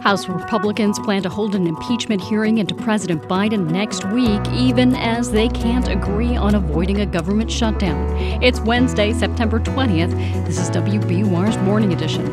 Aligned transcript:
House 0.00 0.28
Republicans 0.28 0.98
plan 0.98 1.22
to 1.22 1.28
hold 1.28 1.54
an 1.54 1.66
impeachment 1.66 2.22
hearing 2.22 2.56
into 2.58 2.74
President 2.74 3.22
Biden 3.24 3.70
next 3.70 4.04
week, 4.06 4.40
even 4.48 4.96
as 4.96 5.30
they 5.30 5.48
can't 5.48 5.88
agree 5.88 6.36
on 6.36 6.54
avoiding 6.54 7.02
a 7.02 7.06
government 7.06 7.52
shutdown. 7.52 8.16
It's 8.42 8.60
Wednesday, 8.60 9.12
September 9.12 9.60
20th. 9.60 10.12
This 10.46 10.58
is 10.58 10.70
WBUR's 10.70 11.58
Morning 11.58 11.92
Edition. 11.92 12.24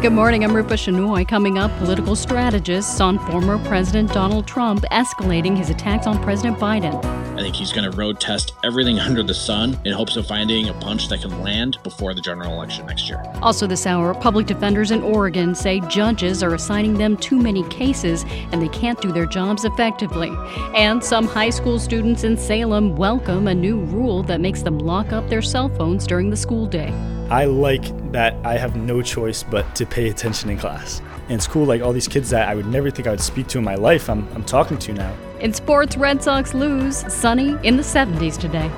Good 0.00 0.12
morning. 0.12 0.44
I'm 0.44 0.54
Rupa 0.54 0.74
Shenoy. 0.74 1.26
Coming 1.26 1.58
up, 1.58 1.76
political 1.78 2.14
strategists 2.14 3.00
on 3.00 3.18
former 3.26 3.58
President 3.66 4.12
Donald 4.12 4.46
Trump 4.46 4.84
escalating 4.92 5.56
his 5.56 5.70
attacks 5.70 6.06
on 6.06 6.22
President 6.22 6.58
Biden. 6.58 7.23
I 7.36 7.40
think 7.40 7.56
he's 7.56 7.72
going 7.72 7.90
to 7.90 7.96
road 7.96 8.20
test 8.20 8.54
everything 8.62 9.00
under 9.08 9.22
the 9.22 9.34
sun 9.34 9.78
in 9.84 9.92
hopes 9.92 10.16
of 10.16 10.26
finding 10.26 10.68
a 10.68 10.74
punch 10.74 11.08
that 11.08 11.20
can 11.20 11.42
land 11.42 11.78
before 11.82 12.14
the 12.14 12.20
general 12.20 12.52
election 12.52 12.86
next 12.86 13.08
year. 13.08 13.22
Also, 13.42 13.66
this 13.66 13.86
hour, 13.86 14.14
public 14.14 14.46
defenders 14.46 14.90
in 14.90 15.02
Oregon 15.02 15.54
say 15.54 15.80
judges 15.88 16.42
are 16.42 16.54
assigning 16.54 16.94
them 16.94 17.16
too 17.16 17.36
many 17.36 17.68
cases 17.68 18.24
and 18.52 18.62
they 18.62 18.68
can't 18.68 19.00
do 19.00 19.10
their 19.10 19.26
jobs 19.26 19.64
effectively. 19.64 20.32
And 20.74 21.02
some 21.02 21.26
high 21.26 21.50
school 21.50 21.78
students 21.78 22.24
in 22.24 22.36
Salem 22.36 22.96
welcome 22.96 23.48
a 23.48 23.54
new 23.54 23.80
rule 23.80 24.22
that 24.24 24.40
makes 24.40 24.62
them 24.62 24.78
lock 24.78 25.12
up 25.12 25.28
their 25.28 25.42
cell 25.42 25.68
phones 25.68 26.06
during 26.06 26.30
the 26.30 26.36
school 26.36 26.66
day. 26.66 26.92
I 27.30 27.46
like 27.46 28.12
that 28.12 28.36
I 28.44 28.58
have 28.58 28.76
no 28.76 29.02
choice 29.02 29.42
but 29.42 29.74
to 29.76 29.86
pay 29.86 30.08
attention 30.08 30.50
in 30.50 30.58
class. 30.58 31.00
In 31.28 31.38
cool, 31.40 31.64
like 31.64 31.80
all 31.80 31.92
these 31.92 32.08
kids 32.08 32.30
that 32.30 32.48
I 32.48 32.54
would 32.54 32.66
never 32.66 32.90
think 32.90 33.08
I 33.08 33.10
would 33.10 33.20
speak 33.20 33.46
to 33.48 33.58
in 33.58 33.64
my 33.64 33.76
life, 33.76 34.10
I'm, 34.10 34.28
I'm 34.34 34.44
talking 34.44 34.78
to 34.78 34.92
now. 34.92 35.14
In 35.40 35.54
sports, 35.54 35.96
Red 35.96 36.22
Sox 36.22 36.52
lose. 36.54 36.96
Sunny 37.12 37.56
in 37.62 37.76
the 37.76 37.82
70s 37.82 38.38
today. 38.38 38.70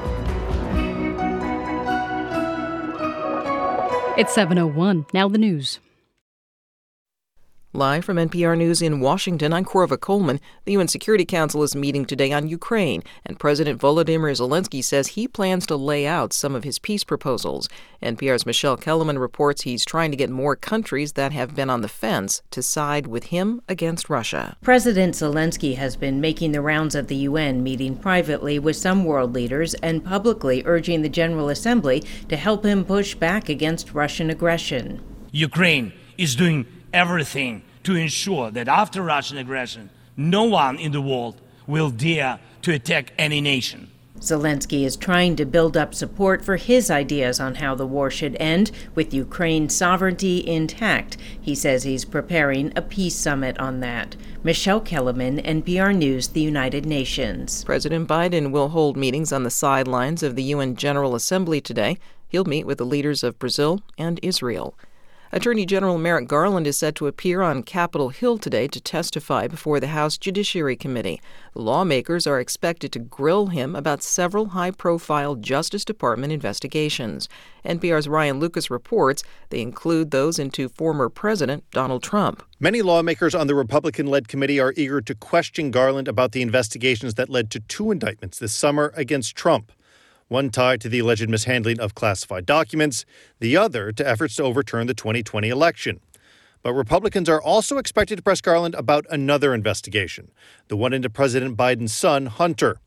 It's 4.16 4.34
7:01. 4.34 5.12
Now 5.12 5.28
the 5.28 5.38
news. 5.38 5.80
Live 7.76 8.06
from 8.06 8.16
NPR 8.16 8.56
News 8.56 8.80
in 8.80 9.00
Washington, 9.00 9.52
I'm 9.52 9.66
Korva 9.66 10.00
Coleman. 10.00 10.40
The 10.64 10.72
UN 10.72 10.88
Security 10.88 11.26
Council 11.26 11.62
is 11.62 11.76
meeting 11.76 12.06
today 12.06 12.32
on 12.32 12.48
Ukraine, 12.48 13.02
and 13.26 13.38
President 13.38 13.78
Volodymyr 13.78 14.32
Zelensky 14.34 14.82
says 14.82 15.08
he 15.08 15.28
plans 15.28 15.66
to 15.66 15.76
lay 15.76 16.06
out 16.06 16.32
some 16.32 16.54
of 16.54 16.64
his 16.64 16.78
peace 16.78 17.04
proposals. 17.04 17.68
NPR's 18.02 18.46
Michele 18.46 18.78
Kelemen 18.78 19.20
reports 19.20 19.64
he's 19.64 19.84
trying 19.84 20.10
to 20.10 20.16
get 20.16 20.30
more 20.30 20.56
countries 20.56 21.12
that 21.12 21.32
have 21.32 21.54
been 21.54 21.68
on 21.68 21.82
the 21.82 21.88
fence 21.88 22.40
to 22.50 22.62
side 22.62 23.08
with 23.08 23.24
him 23.24 23.60
against 23.68 24.08
Russia. 24.08 24.56
President 24.62 25.12
Zelensky 25.12 25.76
has 25.76 25.96
been 25.96 26.18
making 26.18 26.52
the 26.52 26.62
rounds 26.62 26.94
of 26.94 27.08
the 27.08 27.16
UN, 27.28 27.62
meeting 27.62 27.94
privately 27.94 28.58
with 28.58 28.76
some 28.76 29.04
world 29.04 29.34
leaders 29.34 29.74
and 29.82 30.02
publicly 30.02 30.62
urging 30.64 31.02
the 31.02 31.10
General 31.10 31.50
Assembly 31.50 32.02
to 32.30 32.38
help 32.38 32.64
him 32.64 32.86
push 32.86 33.14
back 33.14 33.50
against 33.50 33.92
Russian 33.92 34.30
aggression. 34.30 35.02
Ukraine 35.30 35.92
is 36.16 36.34
doing 36.34 36.64
everything 36.96 37.62
to 37.84 37.94
ensure 37.94 38.50
that 38.50 38.68
after 38.68 39.02
Russian 39.02 39.36
aggression, 39.36 39.90
no 40.16 40.44
one 40.44 40.78
in 40.78 40.92
the 40.92 41.00
world 41.00 41.40
will 41.66 41.90
dare 41.90 42.40
to 42.62 42.72
attack 42.72 43.12
any 43.18 43.40
nation. 43.42 43.90
Zelensky 44.18 44.84
is 44.84 44.96
trying 44.96 45.36
to 45.36 45.44
build 45.44 45.76
up 45.76 45.94
support 45.94 46.42
for 46.42 46.56
his 46.56 46.90
ideas 46.90 47.38
on 47.38 47.56
how 47.56 47.74
the 47.74 47.86
war 47.86 48.10
should 48.10 48.34
end, 48.40 48.70
with 48.94 49.12
Ukraine's 49.12 49.76
sovereignty 49.76 50.44
intact. 50.46 51.18
He 51.38 51.54
says 51.54 51.82
he's 51.82 52.06
preparing 52.06 52.72
a 52.74 52.80
peace 52.80 53.14
summit 53.14 53.58
on 53.58 53.80
that. 53.80 54.16
Michele 54.42 54.80
Kelemen, 54.80 55.44
NPR 55.44 55.94
News, 55.94 56.28
the 56.28 56.40
United 56.40 56.86
Nations. 56.86 57.62
President 57.64 58.08
Biden 58.08 58.52
will 58.52 58.70
hold 58.70 58.96
meetings 58.96 59.34
on 59.34 59.42
the 59.42 59.50
sidelines 59.50 60.22
of 60.22 60.34
the 60.34 60.44
UN 60.44 60.76
General 60.76 61.14
Assembly 61.14 61.60
today. 61.60 61.98
He'll 62.26 62.46
meet 62.46 62.64
with 62.64 62.78
the 62.78 62.86
leaders 62.86 63.22
of 63.22 63.38
Brazil 63.38 63.82
and 63.98 64.18
Israel. 64.22 64.74
Attorney 65.36 65.66
General 65.66 65.98
Merrick 65.98 66.28
Garland 66.28 66.66
is 66.66 66.78
set 66.78 66.94
to 66.94 67.06
appear 67.06 67.42
on 67.42 67.62
Capitol 67.62 68.08
Hill 68.08 68.38
today 68.38 68.66
to 68.68 68.80
testify 68.80 69.46
before 69.46 69.78
the 69.80 69.88
House 69.88 70.16
Judiciary 70.16 70.76
Committee. 70.76 71.20
Lawmakers 71.54 72.26
are 72.26 72.40
expected 72.40 72.90
to 72.92 72.98
grill 72.98 73.48
him 73.48 73.76
about 73.76 74.02
several 74.02 74.46
high 74.46 74.70
profile 74.70 75.34
Justice 75.34 75.84
Department 75.84 76.32
investigations. 76.32 77.28
NPR's 77.66 78.08
Ryan 78.08 78.40
Lucas 78.40 78.70
reports 78.70 79.22
they 79.50 79.60
include 79.60 80.10
those 80.10 80.38
into 80.38 80.70
former 80.70 81.10
President 81.10 81.70
Donald 81.70 82.02
Trump. 82.02 82.42
Many 82.58 82.80
lawmakers 82.80 83.34
on 83.34 83.46
the 83.46 83.54
Republican 83.54 84.06
led 84.06 84.28
committee 84.28 84.58
are 84.58 84.72
eager 84.74 85.02
to 85.02 85.14
question 85.14 85.70
Garland 85.70 86.08
about 86.08 86.32
the 86.32 86.40
investigations 86.40 87.12
that 87.16 87.28
led 87.28 87.50
to 87.50 87.60
two 87.60 87.90
indictments 87.90 88.38
this 88.38 88.54
summer 88.54 88.90
against 88.96 89.36
Trump 89.36 89.70
one 90.28 90.50
tied 90.50 90.80
to 90.80 90.88
the 90.88 90.98
alleged 90.98 91.28
mishandling 91.28 91.80
of 91.80 91.94
classified 91.94 92.46
documents, 92.46 93.04
the 93.38 93.56
other 93.56 93.92
to 93.92 94.08
efforts 94.08 94.36
to 94.36 94.42
overturn 94.42 94.86
the 94.86 94.94
2020 94.94 95.48
election. 95.48 96.00
But 96.62 96.74
Republicans 96.74 97.28
are 97.28 97.40
also 97.40 97.78
expected 97.78 98.16
to 98.16 98.22
press 98.22 98.40
Garland 98.40 98.74
about 98.74 99.06
another 99.08 99.54
investigation, 99.54 100.32
the 100.68 100.76
one 100.76 100.92
into 100.92 101.08
President 101.08 101.56
Biden's 101.56 101.94
son, 101.94 102.26
Hunter. 102.26 102.78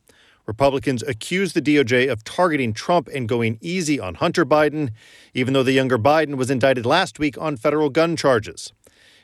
Republicans 0.45 1.03
accuse 1.03 1.53
the 1.53 1.61
DOJ 1.61 2.11
of 2.11 2.23
targeting 2.23 2.73
Trump 2.73 3.07
and 3.13 3.29
going 3.29 3.59
easy 3.61 3.99
on 3.99 4.15
Hunter 4.15 4.45
Biden, 4.45 4.89
even 5.33 5.53
though 5.53 5.63
the 5.63 5.73
younger 5.73 5.99
Biden 5.99 6.35
was 6.35 6.49
indicted 6.49 6.85
last 6.85 7.19
week 7.19 7.37
on 7.37 7.55
federal 7.55 7.89
gun 7.89 8.15
charges. 8.15 8.73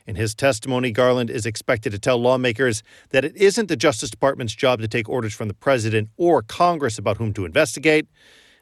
In 0.07 0.15
his 0.15 0.35
testimony, 0.35 0.91
Garland 0.91 1.31
is 1.31 1.45
expected 1.47 1.91
to 1.91 1.99
tell 1.99 2.19
lawmakers 2.19 2.83
that 3.09 3.25
it 3.25 3.35
isn't 3.35 3.67
the 3.67 3.75
Justice 3.75 4.11
Department's 4.11 4.53
job 4.53 4.79
to 4.81 4.87
take 4.87 5.09
orders 5.09 5.33
from 5.33 5.47
the 5.47 5.53
president 5.55 6.09
or 6.15 6.43
Congress 6.43 6.99
about 6.99 7.17
whom 7.17 7.33
to 7.33 7.45
investigate. 7.45 8.07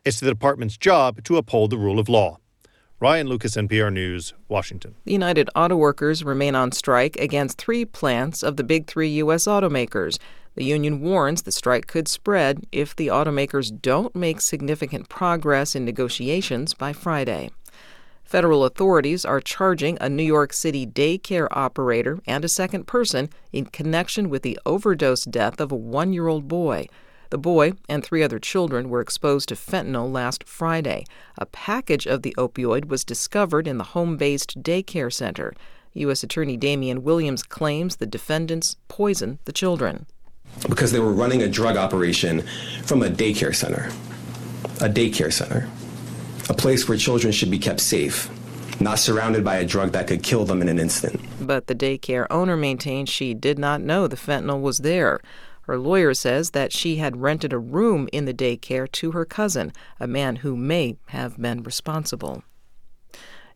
It's 0.05 0.21
the 0.21 0.29
department's 0.29 0.77
job 0.77 1.23
to 1.25 1.37
uphold 1.37 1.69
the 1.69 1.77
rule 1.77 1.99
of 1.99 2.07
law. 2.07 2.37
Ryan 3.01 3.27
Lucas, 3.27 3.57
NPR 3.57 3.91
News, 3.91 4.33
Washington. 4.47 4.95
The 5.03 5.11
United 5.11 5.49
Auto 5.53 5.75
Workers 5.75 6.23
remain 6.23 6.55
on 6.55 6.71
strike 6.71 7.17
against 7.17 7.57
three 7.57 7.83
plants 7.83 8.43
of 8.43 8.55
the 8.55 8.63
big 8.63 8.87
three 8.87 9.09
U.S. 9.09 9.43
automakers. 9.43 10.17
The 10.55 10.63
union 10.63 11.01
warns 11.01 11.41
the 11.41 11.51
strike 11.51 11.87
could 11.87 12.07
spread 12.07 12.65
if 12.71 12.95
the 12.95 13.07
automakers 13.07 13.77
don't 13.81 14.15
make 14.15 14.39
significant 14.39 15.09
progress 15.09 15.75
in 15.75 15.83
negotiations 15.83 16.73
by 16.73 16.93
Friday. 16.93 17.49
Federal 18.33 18.65
authorities 18.65 19.25
are 19.25 19.39
charging 19.39 19.95
a 20.01 20.09
New 20.09 20.23
York 20.23 20.53
City 20.53 20.87
daycare 20.87 21.47
operator 21.51 22.17
and 22.25 22.43
a 22.43 22.47
second 22.47 22.87
person 22.87 23.29
in 23.51 23.65
connection 23.67 24.27
with 24.27 24.41
the 24.41 24.57
overdose 24.65 25.23
death 25.23 25.61
of 25.61 25.71
a 25.71 25.75
one 25.75 26.13
year 26.13 26.27
old 26.27 26.47
boy. 26.47 26.87
The 27.29 27.37
boy 27.37 27.73
and 27.87 28.03
three 28.03 28.23
other 28.23 28.39
children 28.39 28.89
were 28.89 29.01
exposed 29.01 29.49
to 29.49 29.55
fentanyl 29.55 30.11
last 30.11 30.45
Friday. 30.45 31.05
A 31.37 31.45
package 31.45 32.07
of 32.07 32.23
the 32.23 32.33
opioid 32.35 32.85
was 32.85 33.03
discovered 33.03 33.67
in 33.67 33.77
the 33.77 33.93
home 33.93 34.17
based 34.17 34.63
daycare 34.63 35.13
center. 35.13 35.53
U.S. 35.93 36.23
Attorney 36.23 36.57
Damian 36.57 37.03
Williams 37.03 37.43
claims 37.43 37.97
the 37.97 38.07
defendants 38.07 38.77
poisoned 38.87 39.37
the 39.45 39.53
children. 39.53 40.07
Because 40.67 40.91
they 40.91 40.99
were 40.99 41.13
running 41.13 41.43
a 41.43 41.47
drug 41.47 41.77
operation 41.77 42.41
from 42.81 43.03
a 43.03 43.09
daycare 43.09 43.53
center. 43.53 43.91
A 44.81 44.89
daycare 44.89 45.31
center 45.31 45.69
a 46.49 46.53
place 46.53 46.87
where 46.87 46.97
children 46.97 47.31
should 47.31 47.51
be 47.51 47.59
kept 47.59 47.79
safe, 47.79 48.29
not 48.81 48.99
surrounded 48.99 49.43
by 49.43 49.55
a 49.55 49.65
drug 49.65 49.91
that 49.91 50.07
could 50.07 50.23
kill 50.23 50.45
them 50.45 50.61
in 50.61 50.69
an 50.69 50.79
instant. 50.79 51.19
But 51.39 51.67
the 51.67 51.75
daycare 51.75 52.27
owner 52.29 52.57
maintains 52.57 53.09
she 53.09 53.33
did 53.33 53.57
not 53.57 53.81
know 53.81 54.07
the 54.07 54.15
fentanyl 54.15 54.61
was 54.61 54.79
there. 54.79 55.19
Her 55.63 55.77
lawyer 55.77 56.13
says 56.13 56.51
that 56.51 56.73
she 56.73 56.97
had 56.97 57.21
rented 57.21 57.53
a 57.53 57.57
room 57.57 58.09
in 58.11 58.25
the 58.25 58.33
daycare 58.33 58.91
to 58.93 59.11
her 59.11 59.23
cousin, 59.23 59.71
a 59.99 60.07
man 60.07 60.37
who 60.37 60.57
may 60.57 60.97
have 61.07 61.41
been 61.41 61.63
responsible. 61.63 62.43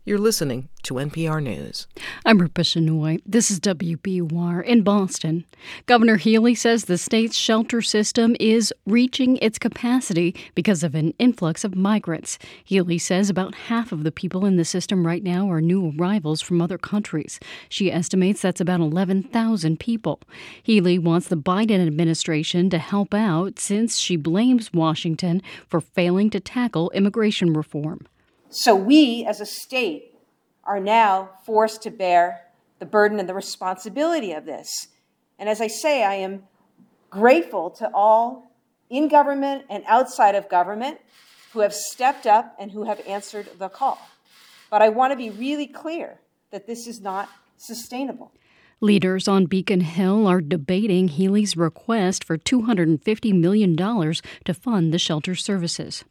You're 0.07 0.19
listening 0.19 0.69
to 0.83 0.93
NPR 0.93 1.43
News. 1.43 1.85
I'm 2.25 2.37
Rupa 2.37 2.61
Shenoy. 2.61 3.21
This 3.25 3.51
is 3.51 3.59
WBUR 3.59 4.63
in 4.63 4.81
Boston. 4.81 5.43
Governor 5.85 6.15
Healey 6.15 6.55
says 6.55 6.85
the 6.85 6.97
state's 6.97 7.35
shelter 7.35 7.81
system 7.81 8.33
is 8.39 8.73
reaching 8.85 9.35
its 9.41 9.59
capacity 9.59 10.33
because 10.55 10.81
of 10.81 10.95
an 10.95 11.13
influx 11.19 11.65
of 11.65 11.75
migrants. 11.75 12.39
Healey 12.63 12.97
says 12.97 13.29
about 13.29 13.53
half 13.53 13.91
of 13.91 14.05
the 14.05 14.11
people 14.13 14.45
in 14.45 14.55
the 14.55 14.63
system 14.63 15.05
right 15.05 15.23
now 15.23 15.51
are 15.51 15.59
new 15.59 15.93
arrivals 15.99 16.41
from 16.41 16.61
other 16.61 16.77
countries. 16.77 17.37
She 17.67 17.91
estimates 17.91 18.41
that's 18.41 18.61
about 18.61 18.79
11,000 18.79 19.77
people. 19.77 20.21
Healey 20.63 20.97
wants 20.97 21.27
the 21.27 21.35
Biden 21.35 21.85
administration 21.85 22.69
to 22.69 22.77
help 22.77 23.13
out 23.13 23.59
since 23.59 23.97
she 23.97 24.15
blames 24.15 24.71
Washington 24.71 25.41
for 25.67 25.81
failing 25.81 26.29
to 26.29 26.39
tackle 26.39 26.91
immigration 26.91 27.51
reform. 27.51 28.07
So 28.49 28.75
we, 28.75 29.25
as 29.25 29.41
a 29.41 29.45
state, 29.45 30.13
are 30.63 30.79
now 30.79 31.29
forced 31.45 31.83
to 31.83 31.91
bear 31.91 32.41
the 32.79 32.85
burden 32.85 33.19
and 33.19 33.27
the 33.27 33.33
responsibility 33.33 34.33
of 34.33 34.45
this. 34.45 34.87
And 35.39 35.49
as 35.49 35.61
I 35.61 35.67
say, 35.67 36.03
I 36.03 36.15
am 36.15 36.43
grateful 37.09 37.69
to 37.71 37.89
all 37.93 38.51
in 38.89 39.07
government 39.07 39.65
and 39.69 39.83
outside 39.87 40.35
of 40.35 40.49
government 40.49 40.99
who 41.53 41.59
have 41.59 41.73
stepped 41.73 42.25
up 42.25 42.55
and 42.59 42.71
who 42.71 42.83
have 42.83 43.01
answered 43.07 43.49
the 43.57 43.69
call. 43.69 43.99
But 44.69 44.81
I 44.81 44.89
want 44.89 45.11
to 45.11 45.17
be 45.17 45.29
really 45.29 45.67
clear 45.67 46.19
that 46.51 46.67
this 46.67 46.87
is 46.87 47.01
not 47.01 47.29
sustainable. 47.57 48.31
Leaders 48.79 49.27
on 49.27 49.45
Beacon 49.45 49.81
Hill 49.81 50.27
are 50.27 50.41
debating 50.41 51.07
Healey's 51.07 51.57
request 51.57 52.23
for 52.23 52.37
$250 52.37 53.39
million 53.39 53.75
to 53.75 54.53
fund 54.53 54.93
the 54.93 54.99
shelter 54.99 55.33
services. 55.33 56.03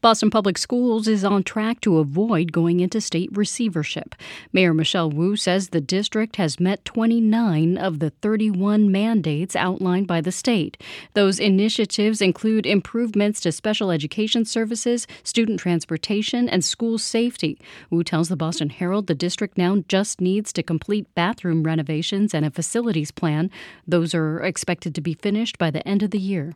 Boston 0.00 0.30
Public 0.30 0.58
Schools 0.58 1.08
is 1.08 1.24
on 1.24 1.42
track 1.42 1.80
to 1.82 1.98
avoid 1.98 2.52
going 2.52 2.80
into 2.80 3.00
state 3.00 3.30
receivership. 3.32 4.14
Mayor 4.52 4.74
Michelle 4.74 5.10
Wu 5.10 5.36
says 5.36 5.68
the 5.68 5.80
district 5.80 6.36
has 6.36 6.60
met 6.60 6.84
29 6.84 7.76
of 7.76 7.98
the 7.98 8.10
31 8.10 8.90
mandates 8.92 9.56
outlined 9.56 10.06
by 10.06 10.20
the 10.20 10.32
state. 10.32 10.80
Those 11.14 11.38
initiatives 11.38 12.20
include 12.20 12.66
improvements 12.66 13.40
to 13.40 13.52
special 13.52 13.90
education 13.90 14.44
services, 14.44 15.06
student 15.22 15.60
transportation, 15.60 16.48
and 16.48 16.64
school 16.64 16.98
safety. 16.98 17.60
Wu 17.90 18.04
tells 18.04 18.28
the 18.28 18.36
Boston 18.36 18.70
Herald 18.70 19.06
the 19.06 19.14
district 19.14 19.58
now 19.58 19.84
just 19.88 20.20
needs 20.20 20.52
to 20.52 20.62
complete 20.62 21.12
bathroom 21.14 21.62
renovations 21.62 22.34
and 22.34 22.44
a 22.44 22.50
facilities 22.50 23.10
plan. 23.10 23.50
Those 23.86 24.14
are 24.14 24.40
expected 24.40 24.94
to 24.94 25.00
be 25.00 25.14
finished 25.14 25.58
by 25.58 25.70
the 25.70 25.86
end 25.86 26.02
of 26.02 26.10
the 26.10 26.18
year. 26.18 26.54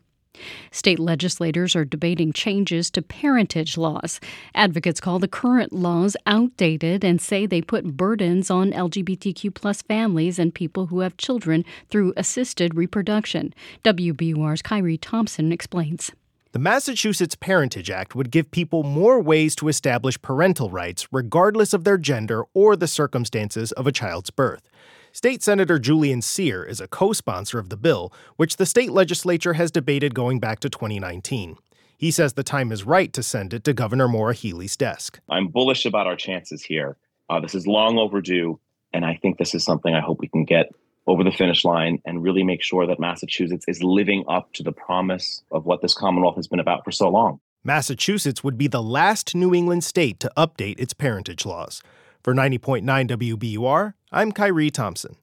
State 0.71 0.99
legislators 0.99 1.77
are 1.77 1.85
debating 1.85 2.33
changes 2.33 2.91
to 2.91 3.03
parentage 3.03 3.77
laws. 3.77 4.21
Advocates 4.55 5.01
call 5.01 5.19
the 5.19 5.29
current 5.29 5.73
laws 5.73 6.17
outdated 6.27 7.05
and 7.05 7.21
say 7.21 7.47
they 7.47 7.61
put 7.61 7.97
burdens 7.97 8.51
on 8.51 8.73
LGBTQ 8.73 9.55
plus 9.55 9.83
families 9.83 10.39
and 10.39 10.55
people 10.55 10.87
who 10.87 11.01
have 11.01 11.17
children 11.17 11.65
through 11.91 12.13
assisted 12.17 12.75
reproduction. 12.75 13.53
WBUR's 13.85 14.63
Kyrie 14.63 14.99
Thompson 14.99 15.53
explains. 15.53 16.13
The 16.53 16.59
Massachusetts 16.59 17.35
Parentage 17.35 17.89
Act 17.89 18.15
would 18.15 18.31
give 18.31 18.51
people 18.51 18.83
more 18.83 19.19
ways 19.23 19.57
to 19.57 19.69
establish 19.69 20.21
parental 20.21 20.69
rights, 20.69 21.09
regardless 21.11 21.73
of 21.73 21.85
their 21.85 21.97
gender 21.97 22.45
or 22.53 22.77
the 22.77 22.87
circumstances 22.87 23.73
of 23.73 23.87
a 23.87 23.93
child's 23.93 24.29
birth. 24.29 24.69
State 25.15 25.43
Senator 25.43 25.79
Julian 25.79 26.23
Cyr 26.23 26.65
is 26.65 26.81
a 26.81 26.89
co 26.89 27.13
sponsor 27.13 27.59
of 27.59 27.69
the 27.69 27.77
bill, 27.77 28.15
which 28.37 28.57
the 28.57 28.65
state 28.65 28.93
legislature 28.93 29.53
has 29.53 29.71
debated 29.71 30.15
going 30.15 30.41
back 30.41 30.59
to 30.61 30.71
2019. 30.71 31.59
He 31.99 32.11
says 32.11 32.33
the 32.33 32.43
time 32.43 32.73
is 32.73 32.85
right 32.85 33.13
to 33.13 33.23
send 33.23 33.53
it 33.53 33.63
to 33.65 33.75
Governor 33.75 34.09
Maura 34.09 34.33
Healey's 34.33 34.75
desk. 34.75 35.21
I'm 35.29 35.49
bullish 35.49 35.85
about 35.85 36.07
our 36.07 36.17
chances 36.17 36.63
here. 36.63 36.97
Uh, 37.29 37.41
this 37.41 37.55
is 37.55 37.67
long 37.67 37.99
overdue, 37.99 38.59
and 38.95 39.05
I 39.05 39.19
think 39.21 39.37
this 39.37 39.55
is 39.55 39.63
something 39.63 39.95
I 39.95 40.01
hope 40.01 40.19
we 40.19 40.29
can 40.29 40.47
get 40.47 40.71
over 41.07 41.23
the 41.23 41.31
finish 41.31 41.63
line 41.63 42.01
and 42.07 42.23
really 42.23 42.43
make 42.43 42.63
sure 42.63 42.87
that 42.87 42.99
Massachusetts 42.99 43.67
is 43.69 43.83
living 43.83 44.25
up 44.29 44.51
to 44.55 44.63
the 44.63 44.73
promise 44.73 45.43
of 45.51 45.67
what 45.67 45.83
this 45.83 45.93
Commonwealth 45.93 46.37
has 46.37 46.49
been 46.49 46.59
about 46.59 46.85
for 46.85 46.91
so 46.91 47.11
long. 47.11 47.39
Massachusetts 47.63 48.43
would 48.43 48.57
be 48.57 48.67
the 48.67 48.83
last 48.83 49.35
New 49.35 49.55
England 49.55 49.85
state 49.85 50.19
to 50.21 50.33
update 50.39 50.81
its 50.81 50.95
parentage 50.95 51.45
laws. 51.45 51.83
For 52.23 52.35
90.9 52.35 52.85
WBUR, 53.09 53.95
I'm 54.13 54.31
Kyrie 54.31 54.71
Thompson. 54.71 55.17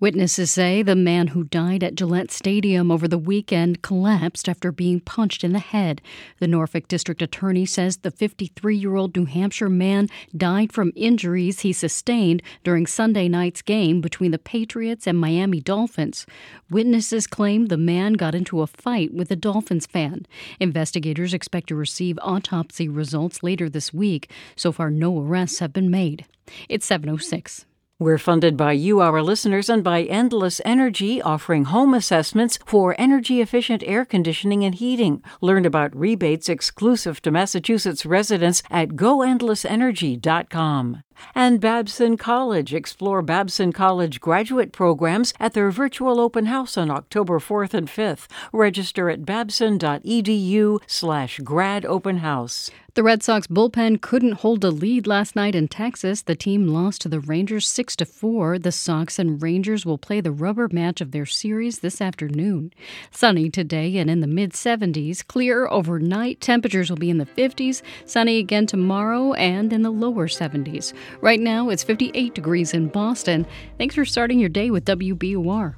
Witnesses 0.00 0.50
say 0.50 0.82
the 0.82 0.96
man 0.96 1.28
who 1.28 1.44
died 1.44 1.84
at 1.84 1.94
Gillette 1.94 2.30
Stadium 2.30 2.90
over 2.90 3.06
the 3.06 3.18
weekend 3.18 3.82
collapsed 3.82 4.48
after 4.48 4.72
being 4.72 5.00
punched 5.00 5.44
in 5.44 5.52
the 5.52 5.58
head. 5.58 6.02
The 6.40 6.48
Norfolk 6.48 6.88
District 6.88 7.22
Attorney 7.22 7.66
says 7.66 7.98
the 7.98 8.10
53 8.10 8.76
year 8.76 8.96
old 8.96 9.16
New 9.16 9.26
Hampshire 9.26 9.68
man 9.68 10.08
died 10.36 10.72
from 10.72 10.92
injuries 10.96 11.60
he 11.60 11.72
sustained 11.72 12.42
during 12.64 12.86
Sunday 12.86 13.28
night's 13.28 13.62
game 13.62 14.00
between 14.00 14.30
the 14.30 14.38
Patriots 14.38 15.06
and 15.06 15.18
Miami 15.18 15.60
Dolphins. 15.60 16.26
Witnesses 16.70 17.26
claim 17.26 17.66
the 17.66 17.76
man 17.76 18.14
got 18.14 18.34
into 18.34 18.62
a 18.62 18.66
fight 18.66 19.14
with 19.14 19.30
a 19.30 19.36
Dolphins 19.36 19.86
fan. 19.86 20.26
Investigators 20.58 21.32
expect 21.32 21.68
to 21.68 21.74
receive 21.74 22.18
autopsy 22.22 22.88
results 22.88 23.42
later 23.42 23.68
this 23.68 23.92
week. 23.94 24.30
So 24.56 24.72
far, 24.72 24.90
no 24.90 25.20
arrests 25.20 25.60
have 25.60 25.72
been 25.72 25.90
made. 25.90 26.26
It's 26.68 26.86
706. 26.86 27.66
We're 28.02 28.18
funded 28.18 28.56
by 28.56 28.72
you, 28.72 28.98
our 28.98 29.22
listeners, 29.22 29.68
and 29.68 29.84
by 29.84 30.02
Endless 30.02 30.60
Energy, 30.64 31.22
offering 31.22 31.66
home 31.66 31.94
assessments 31.94 32.58
for 32.66 32.96
energy 32.98 33.40
efficient 33.40 33.84
air 33.86 34.04
conditioning 34.04 34.64
and 34.64 34.74
heating. 34.74 35.22
Learn 35.40 35.64
about 35.64 35.94
rebates 35.94 36.48
exclusive 36.48 37.22
to 37.22 37.30
Massachusetts 37.30 38.04
residents 38.04 38.64
at 38.72 38.96
goendlessenergy.com. 38.96 41.04
And 41.34 41.60
Babson 41.60 42.16
College. 42.16 42.74
Explore 42.74 43.22
Babson 43.22 43.72
College 43.72 44.20
graduate 44.20 44.72
programs 44.72 45.32
at 45.40 45.54
their 45.54 45.70
virtual 45.70 46.20
open 46.20 46.46
house 46.46 46.76
on 46.76 46.90
October 46.90 47.38
4th 47.38 47.74
and 47.74 47.88
5th. 47.88 48.28
Register 48.52 49.10
at 49.10 49.24
babson.edu 49.24 50.78
slash 50.86 51.38
grad 51.40 51.84
open 51.86 52.18
house. 52.18 52.70
The 52.94 53.02
Red 53.02 53.22
Sox 53.22 53.46
bullpen 53.46 54.02
couldn't 54.02 54.40
hold 54.42 54.62
a 54.62 54.70
lead 54.70 55.06
last 55.06 55.34
night 55.34 55.54
in 55.54 55.66
Texas. 55.66 56.20
The 56.20 56.34
team 56.34 56.66
lost 56.66 57.00
to 57.00 57.08
the 57.08 57.20
Rangers 57.20 57.66
6 57.66 57.96
to 57.96 58.04
4. 58.04 58.58
The 58.58 58.70
Sox 58.70 59.18
and 59.18 59.42
Rangers 59.42 59.86
will 59.86 59.96
play 59.96 60.20
the 60.20 60.30
rubber 60.30 60.68
match 60.70 61.00
of 61.00 61.10
their 61.10 61.24
series 61.24 61.78
this 61.78 62.02
afternoon. 62.02 62.70
Sunny 63.10 63.48
today 63.48 63.96
and 63.96 64.10
in 64.10 64.20
the 64.20 64.26
mid 64.26 64.52
70s. 64.52 65.26
Clear 65.26 65.66
overnight. 65.68 66.42
Temperatures 66.42 66.90
will 66.90 66.98
be 66.98 67.08
in 67.08 67.16
the 67.16 67.24
50s. 67.24 67.80
Sunny 68.04 68.36
again 68.36 68.66
tomorrow 68.66 69.32
and 69.32 69.72
in 69.72 69.80
the 69.80 69.90
lower 69.90 70.28
70s. 70.28 70.92
Right 71.20 71.40
now 71.40 71.68
it's 71.68 71.82
58 71.82 72.34
degrees 72.34 72.74
in 72.74 72.88
Boston. 72.88 73.46
Thanks 73.78 73.94
for 73.94 74.04
starting 74.04 74.38
your 74.38 74.48
day 74.48 74.70
with 74.70 74.84
WBUR. 74.84 75.74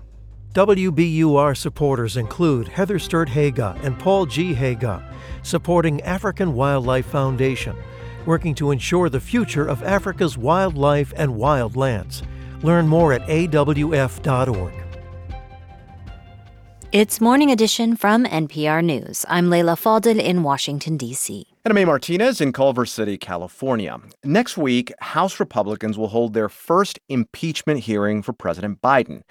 WBUR 0.55 1.57
supporters 1.57 2.17
include 2.17 2.69
Heather 2.69 2.99
Sturt 2.99 3.29
Haga 3.29 3.77
and 3.83 3.99
Paul 3.99 4.27
G. 4.27 4.55
Haga 4.55 5.03
supporting 5.43 6.01
African 6.03 6.55
Wildlife 6.55 7.07
Foundation, 7.07 7.77
working 8.27 8.55
to 8.55 8.71
ensure 8.71 9.09
the 9.09 9.21
future 9.21 9.67
of 9.67 9.83
Africa's 9.83 10.39
wildlife 10.39 11.13
and 11.17 11.33
wildlands. 11.33 12.23
Learn 12.63 12.89
more 12.89 13.13
at 13.13 13.23
awf.org. 13.23 14.75
It's 16.93 17.21
Morning 17.21 17.51
Edition 17.51 17.97
from 17.97 18.25
NPR 18.25 18.83
News. 18.85 19.27
I'm 19.29 19.51
Leila 19.51 19.75
Fadel 19.75 20.21
in 20.21 20.45
Washington, 20.45 20.97
D.C. 20.97 21.54
And 21.67 21.73
I'm 21.73 21.83
A. 21.83 21.87
Martinez 21.87 22.43
in 22.43 22.53
Culver 22.53 22.85
City, 22.85 23.17
California. 23.17 23.99
Next 24.23 24.59
week, 24.59 24.93
House 25.01 25.41
Republicans 25.41 25.97
will 25.97 26.09
hold 26.09 26.35
their 26.35 26.51
first 26.51 26.99
impeachment 27.09 27.81
hearing 27.81 28.21
for 28.21 28.35
President 28.35 28.83
Biden. 28.83 29.23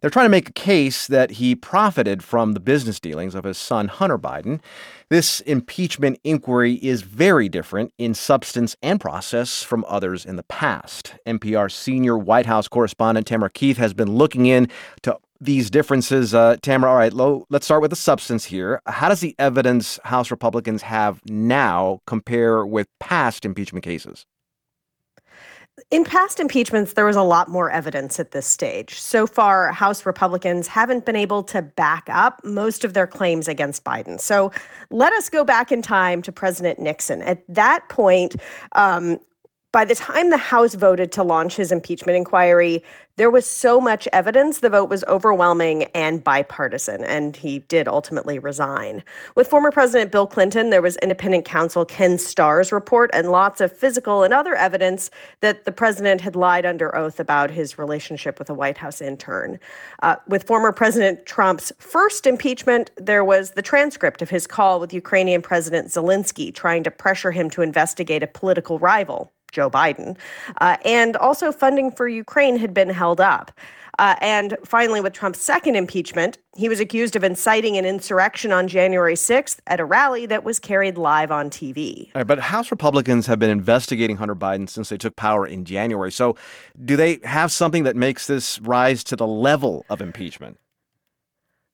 They're 0.00 0.10
trying 0.10 0.24
to 0.24 0.30
make 0.30 0.48
a 0.48 0.52
case 0.52 1.06
that 1.06 1.30
he 1.30 1.54
profited 1.54 2.24
from 2.24 2.54
the 2.54 2.60
business 2.60 2.98
dealings 2.98 3.36
of 3.36 3.44
his 3.44 3.56
son, 3.56 3.86
Hunter 3.86 4.18
Biden. 4.18 4.60
This 5.10 5.38
impeachment 5.42 6.18
inquiry 6.24 6.74
is 6.82 7.02
very 7.02 7.48
different 7.48 7.92
in 7.98 8.14
substance 8.14 8.74
and 8.82 9.00
process 9.00 9.62
from 9.62 9.84
others 9.86 10.26
in 10.26 10.34
the 10.34 10.42
past. 10.42 11.14
NPR 11.24 11.70
senior 11.70 12.18
White 12.18 12.46
House 12.46 12.66
correspondent 12.66 13.28
Tamara 13.28 13.50
Keith 13.50 13.76
has 13.76 13.94
been 13.94 14.10
looking 14.16 14.46
into 14.46 15.16
these 15.40 15.70
differences. 15.70 16.34
Uh, 16.34 16.56
Tamara, 16.62 16.90
all 16.90 16.98
right, 16.98 17.12
lo, 17.12 17.46
let's 17.50 17.64
start 17.64 17.82
with 17.82 17.90
the 17.90 17.96
substance 17.96 18.44
here. 18.44 18.80
How 18.86 19.08
does 19.08 19.20
the 19.20 19.34
evidence 19.38 19.98
House 20.04 20.30
Republicans 20.30 20.82
have 20.82 21.20
now 21.26 22.00
compare 22.06 22.64
with 22.64 22.86
past 23.00 23.44
impeachment 23.44 23.84
cases? 23.84 24.26
In 25.90 26.04
past 26.04 26.40
impeachments, 26.40 26.94
there 26.94 27.04
was 27.04 27.16
a 27.16 27.22
lot 27.22 27.50
more 27.50 27.70
evidence 27.70 28.18
at 28.18 28.30
this 28.30 28.46
stage. 28.46 28.98
So 28.98 29.26
far, 29.26 29.70
House 29.72 30.06
Republicans 30.06 30.66
haven't 30.66 31.04
been 31.04 31.16
able 31.16 31.42
to 31.44 31.60
back 31.60 32.04
up 32.08 32.40
most 32.44 32.82
of 32.82 32.94
their 32.94 33.06
claims 33.06 33.46
against 33.46 33.84
Biden. 33.84 34.18
So 34.18 34.50
let 34.90 35.12
us 35.12 35.28
go 35.28 35.44
back 35.44 35.70
in 35.70 35.82
time 35.82 36.22
to 36.22 36.32
President 36.32 36.78
Nixon. 36.78 37.20
At 37.20 37.42
that 37.48 37.86
point, 37.90 38.36
um, 38.72 39.18
by 39.76 39.84
the 39.84 39.94
time 39.94 40.30
the 40.30 40.38
House 40.38 40.74
voted 40.74 41.12
to 41.12 41.22
launch 41.22 41.54
his 41.54 41.70
impeachment 41.70 42.16
inquiry, 42.16 42.82
there 43.16 43.30
was 43.30 43.46
so 43.46 43.78
much 43.78 44.08
evidence. 44.10 44.60
The 44.60 44.70
vote 44.70 44.88
was 44.88 45.04
overwhelming 45.04 45.82
and 45.94 46.24
bipartisan, 46.24 47.04
and 47.04 47.36
he 47.36 47.58
did 47.58 47.86
ultimately 47.86 48.38
resign. 48.38 49.04
With 49.34 49.48
former 49.48 49.70
President 49.70 50.10
Bill 50.10 50.26
Clinton, 50.26 50.70
there 50.70 50.80
was 50.80 50.96
independent 51.02 51.44
counsel 51.44 51.84
Ken 51.84 52.16
Starr's 52.16 52.72
report 52.72 53.10
and 53.12 53.30
lots 53.30 53.60
of 53.60 53.70
physical 53.70 54.22
and 54.22 54.32
other 54.32 54.54
evidence 54.54 55.10
that 55.42 55.66
the 55.66 55.72
president 55.72 56.22
had 56.22 56.36
lied 56.36 56.64
under 56.64 56.96
oath 56.96 57.20
about 57.20 57.50
his 57.50 57.76
relationship 57.76 58.38
with 58.38 58.48
a 58.48 58.54
White 58.54 58.78
House 58.78 59.02
intern. 59.02 59.60
Uh, 60.02 60.16
with 60.26 60.44
former 60.44 60.72
President 60.72 61.26
Trump's 61.26 61.70
first 61.76 62.26
impeachment, 62.26 62.92
there 62.96 63.26
was 63.26 63.50
the 63.50 63.60
transcript 63.60 64.22
of 64.22 64.30
his 64.30 64.46
call 64.46 64.80
with 64.80 64.94
Ukrainian 64.94 65.42
President 65.42 65.88
Zelensky 65.88 66.50
trying 66.54 66.82
to 66.84 66.90
pressure 66.90 67.30
him 67.30 67.50
to 67.50 67.60
investigate 67.60 68.22
a 68.22 68.26
political 68.26 68.78
rival. 68.78 69.34
Joe 69.52 69.70
Biden. 69.70 70.16
Uh, 70.60 70.76
and 70.84 71.16
also, 71.16 71.52
funding 71.52 71.90
for 71.90 72.08
Ukraine 72.08 72.56
had 72.56 72.74
been 72.74 72.90
held 72.90 73.20
up. 73.20 73.52
Uh, 73.98 74.14
and 74.20 74.56
finally, 74.64 75.00
with 75.00 75.12
Trump's 75.12 75.40
second 75.40 75.74
impeachment, 75.74 76.38
he 76.54 76.68
was 76.68 76.80
accused 76.80 77.16
of 77.16 77.24
inciting 77.24 77.76
an 77.76 77.84
insurrection 77.84 78.52
on 78.52 78.68
January 78.68 79.14
6th 79.14 79.58
at 79.66 79.80
a 79.80 79.84
rally 79.84 80.26
that 80.26 80.44
was 80.44 80.58
carried 80.58 80.98
live 80.98 81.30
on 81.30 81.48
TV. 81.48 82.10
But 82.12 82.38
House 82.38 82.70
Republicans 82.70 83.26
have 83.26 83.38
been 83.38 83.50
investigating 83.50 84.16
Hunter 84.18 84.34
Biden 84.34 84.68
since 84.68 84.90
they 84.90 84.98
took 84.98 85.16
power 85.16 85.46
in 85.46 85.64
January. 85.64 86.12
So, 86.12 86.36
do 86.84 86.96
they 86.96 87.20
have 87.24 87.50
something 87.50 87.84
that 87.84 87.96
makes 87.96 88.26
this 88.26 88.60
rise 88.60 89.02
to 89.04 89.16
the 89.16 89.26
level 89.26 89.86
of 89.88 90.00
impeachment? 90.00 90.58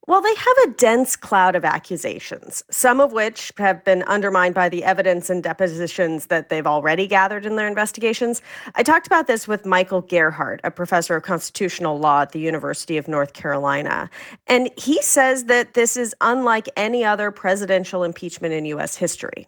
Well, 0.09 0.21
they 0.21 0.35
have 0.35 0.57
a 0.65 0.71
dense 0.73 1.15
cloud 1.15 1.55
of 1.55 1.65
accusations, 1.65 2.65
some 2.71 3.01
of 3.01 3.13
which 3.13 3.53
have 3.59 3.85
been 3.85 4.03
undermined 4.03 4.53
by 4.53 4.69
the 4.69 4.83
evidence 4.83 5.31
and 5.31 5.45
depositions 5.45 6.27
that 6.27 6.49
they've 6.49 6.67
already 6.67 7.07
gathered 7.07 7.47
in 7.47 7.55
their 7.55 7.69
investigations. 7.69 8.43
I 8.75 8.83
talked 8.83 9.07
about 9.07 9.29
this 9.29 9.47
with 9.47 9.65
Michael 9.65 10.01
Gerhardt, 10.01 10.61
a 10.65 10.73
professor 10.73 11.15
of 11.15 11.23
constitutional 11.23 12.01
law 12.01 12.23
at 12.23 12.33
the 12.33 12.41
University 12.41 12.97
of 12.97 13.07
North 13.07 13.33
Carolina. 13.33 14.11
And 14.49 14.71
he 14.77 15.01
says 15.03 15.45
that 15.45 15.75
this 15.75 15.97
is 15.97 16.17
unlike 16.21 16.69
any 16.77 17.05
other 17.05 17.31
presidential 17.31 18.03
impeachment 18.03 18.55
in 18.55 18.65
U.S. 18.67 18.97
history. 18.97 19.47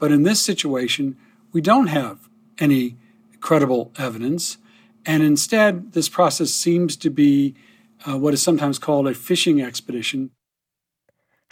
But 0.00 0.10
in 0.10 0.24
this 0.24 0.40
situation, 0.40 1.16
we 1.52 1.60
don't 1.60 1.86
have 1.86 2.28
any 2.58 2.96
credible 3.38 3.92
evidence. 3.96 4.58
And 5.06 5.22
instead, 5.22 5.92
this 5.92 6.08
process 6.08 6.50
seems 6.50 6.96
to 6.96 7.10
be 7.10 7.54
uh, 8.08 8.18
what 8.18 8.34
is 8.34 8.42
sometimes 8.42 8.78
called 8.78 9.06
a 9.06 9.14
fishing 9.14 9.60
expedition. 9.60 10.30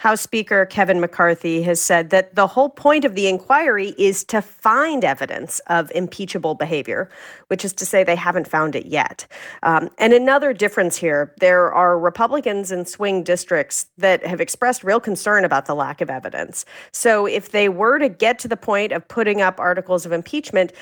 House 0.03 0.19
Speaker 0.19 0.65
Kevin 0.65 0.99
McCarthy 0.99 1.61
has 1.61 1.79
said 1.79 2.09
that 2.09 2.35
the 2.35 2.45
whole 2.45 2.67
point 2.67 3.05
of 3.05 3.15
the 3.15 3.27
inquiry 3.27 3.95
is 3.97 4.25
to 4.25 4.41
find 4.41 5.05
evidence 5.05 5.59
of 5.67 5.89
impeachable 5.95 6.55
behavior, 6.55 7.09
which 7.47 7.63
is 7.63 7.71
to 7.71 7.85
say 7.85 8.03
they 8.03 8.13
haven't 8.13 8.45
found 8.45 8.75
it 8.75 8.87
yet. 8.87 9.25
Um, 9.61 9.89
and 9.97 10.11
another 10.11 10.51
difference 10.51 10.97
here 10.97 11.33
there 11.39 11.71
are 11.71 11.97
Republicans 11.97 12.69
in 12.69 12.85
swing 12.85 13.23
districts 13.23 13.85
that 13.97 14.25
have 14.25 14.41
expressed 14.41 14.83
real 14.83 14.99
concern 14.99 15.45
about 15.45 15.67
the 15.67 15.75
lack 15.75 16.01
of 16.01 16.09
evidence. 16.09 16.65
So 16.91 17.25
if 17.25 17.51
they 17.51 17.69
were 17.69 17.97
to 17.99 18.09
get 18.09 18.39
to 18.39 18.49
the 18.49 18.57
point 18.57 18.91
of 18.91 19.07
putting 19.07 19.41
up 19.41 19.57
articles 19.57 20.05
of 20.05 20.11
impeachment, 20.11 20.73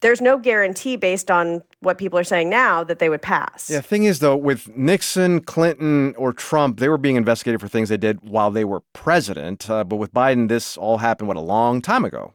there's 0.00 0.20
no 0.20 0.38
guarantee 0.38 0.96
based 0.96 1.30
on 1.30 1.62
what 1.80 1.98
people 1.98 2.18
are 2.18 2.24
saying 2.24 2.50
now 2.50 2.84
that 2.84 2.98
they 2.98 3.08
would 3.08 3.22
pass. 3.22 3.70
Yeah, 3.70 3.78
the 3.78 3.82
thing 3.82 4.04
is 4.04 4.18
though, 4.18 4.36
with 4.36 4.68
Nixon, 4.76 5.40
Clinton, 5.40 6.14
or 6.16 6.32
Trump, 6.32 6.80
they 6.80 6.88
were 6.88 6.98
being 6.98 7.16
investigated 7.16 7.60
for 7.60 7.68
things 7.68 7.88
they 7.88 7.96
did 7.96 8.20
while 8.22 8.50
they 8.50 8.64
were 8.64 8.80
president. 8.92 9.68
Uh, 9.70 9.84
but 9.84 9.96
with 9.96 10.12
Biden, 10.12 10.48
this 10.48 10.76
all 10.76 10.98
happened 10.98 11.28
what 11.28 11.36
a 11.36 11.40
long 11.40 11.80
time 11.80 12.04
ago. 12.04 12.32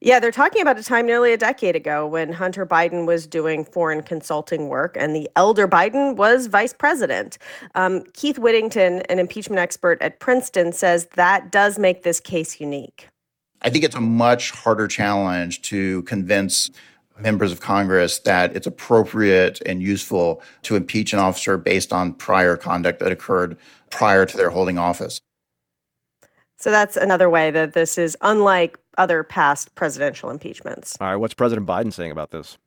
Yeah, 0.00 0.20
they're 0.20 0.30
talking 0.30 0.60
about 0.60 0.78
a 0.78 0.82
time 0.82 1.06
nearly 1.06 1.32
a 1.32 1.38
decade 1.38 1.74
ago 1.74 2.06
when 2.06 2.30
Hunter 2.30 2.66
Biden 2.66 3.06
was 3.06 3.26
doing 3.26 3.64
foreign 3.64 4.02
consulting 4.02 4.68
work 4.68 4.98
and 5.00 5.16
the 5.16 5.30
elder 5.34 5.66
Biden 5.66 6.16
was 6.16 6.46
vice 6.46 6.74
president. 6.74 7.38
Um, 7.74 8.02
Keith 8.12 8.38
Whittington, 8.38 9.00
an 9.08 9.18
impeachment 9.18 9.60
expert 9.60 10.02
at 10.02 10.20
Princeton, 10.20 10.72
says 10.72 11.06
that 11.14 11.50
does 11.50 11.78
make 11.78 12.02
this 12.02 12.20
case 12.20 12.60
unique. 12.60 13.08
I 13.64 13.70
think 13.70 13.82
it's 13.82 13.96
a 13.96 14.00
much 14.00 14.50
harder 14.50 14.86
challenge 14.86 15.62
to 15.62 16.02
convince 16.02 16.70
members 17.18 17.50
of 17.50 17.60
Congress 17.60 18.18
that 18.20 18.54
it's 18.54 18.66
appropriate 18.66 19.62
and 19.64 19.82
useful 19.82 20.42
to 20.62 20.76
impeach 20.76 21.14
an 21.14 21.18
officer 21.18 21.56
based 21.56 21.92
on 21.92 22.12
prior 22.12 22.56
conduct 22.58 23.00
that 23.00 23.10
occurred 23.10 23.56
prior 23.88 24.26
to 24.26 24.36
their 24.36 24.50
holding 24.50 24.76
office. 24.76 25.18
So 26.58 26.70
that's 26.70 26.96
another 26.96 27.30
way 27.30 27.50
that 27.50 27.72
this 27.72 27.96
is 27.96 28.16
unlike 28.20 28.78
other 28.98 29.22
past 29.22 29.74
presidential 29.74 30.30
impeachments. 30.30 30.96
All 31.00 31.08
right, 31.08 31.16
what's 31.16 31.34
President 31.34 31.66
Biden 31.66 31.92
saying 31.92 32.10
about 32.10 32.32
this? 32.32 32.58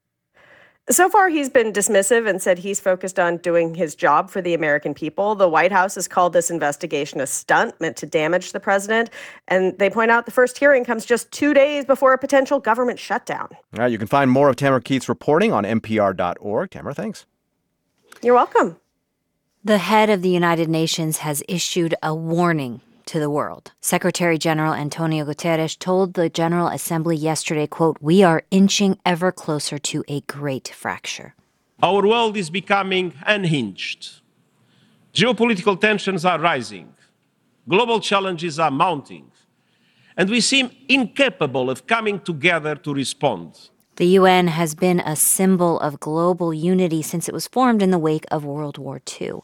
So 0.89 1.10
far, 1.10 1.27
he's 1.27 1.50
been 1.50 1.74
dismissive 1.74 2.29
and 2.29 2.41
said 2.41 2.60
he's 2.60 2.79
focused 2.79 3.20
on 3.20 3.38
doing 3.38 3.75
his 3.75 3.94
job 3.94 4.29
for 4.29 4.41
the 4.41 4.53
American 4.53 4.94
people. 4.94 5.36
The 5.36 5.50
White 5.50 5.74
House 5.74 5.96
has 5.96 6.08
called 6.08 6.32
this 6.32 6.50
investigation 6.50 7.20
a 7.20 7.27
stunt 7.27 7.79
meant 7.82 7.98
to 7.98 8.06
damage 8.06 8.53
the 8.53 8.62
president. 8.62 9.10
And 9.50 9.77
they 9.79 9.89
point 9.89 10.12
out 10.12 10.25
the 10.25 10.32
first 10.32 10.58
hearing 10.58 10.86
comes 10.86 11.06
just 11.06 11.29
two 11.34 11.53
days 11.53 11.84
before 11.84 12.13
a 12.13 12.17
potential 12.17 12.62
government 12.62 13.00
shutdown. 13.00 13.50
All 13.51 13.79
right, 13.79 13.91
you 13.91 13.98
can 13.98 14.08
find 14.08 14.32
more 14.32 14.50
of 14.50 14.56
Tamara 14.56 14.82
Keith's 14.82 15.10
reporting 15.10 15.51
on 15.51 15.65
NPR.org. 15.65 16.72
Tamara, 16.72 16.94
thanks. 16.94 17.25
You're 18.24 18.36
welcome. 18.36 18.77
The 19.65 19.79
head 19.79 20.10
of 20.10 20.22
the 20.22 20.29
United 20.29 20.70
Nations 20.70 21.17
has 21.17 21.44
issued 21.50 21.96
a 22.01 22.15
warning 22.15 22.79
to 23.07 23.19
the 23.19 23.29
world. 23.29 23.71
Secretary 23.81 24.37
General 24.37 24.73
Antonio 24.73 25.25
Guterres 25.25 25.77
told 25.77 26.13
the 26.13 26.29
General 26.29 26.67
Assembly 26.67 27.15
yesterday, 27.15 27.67
quote, 27.67 27.97
"We 28.01 28.23
are 28.23 28.43
inching 28.51 28.99
ever 29.05 29.31
closer 29.31 29.77
to 29.79 30.03
a 30.07 30.21
great 30.21 30.67
fracture." 30.67 31.33
Our 31.81 32.07
world 32.07 32.37
is 32.37 32.49
becoming 32.49 33.13
unhinged. 33.25 34.21
Geopolitical 35.13 35.79
tensions 35.79 36.25
are 36.25 36.39
rising. 36.39 36.93
Global 37.67 37.99
challenges 37.99 38.59
are 38.59 38.71
mounting. 38.71 39.31
And 40.15 40.29
we 40.29 40.41
seem 40.41 40.71
incapable 40.87 41.69
of 41.69 41.85
coming 41.85 42.19
together 42.19 42.75
to 42.75 42.93
respond. 42.93 43.69
The 43.98 44.06
UN 44.20 44.46
has 44.50 44.75
been 44.75 45.00
a 45.00 45.16
symbol 45.16 45.80
of 45.80 46.00
global 46.00 46.54
unity 46.54 47.01
since 47.01 47.27
it 47.27 47.34
was 47.34 47.48
formed 47.48 47.82
in 47.82 47.89
the 47.89 47.98
wake 47.98 48.25
of 48.30 48.46
World 48.46 48.77
War 48.77 49.01
II. 49.20 49.39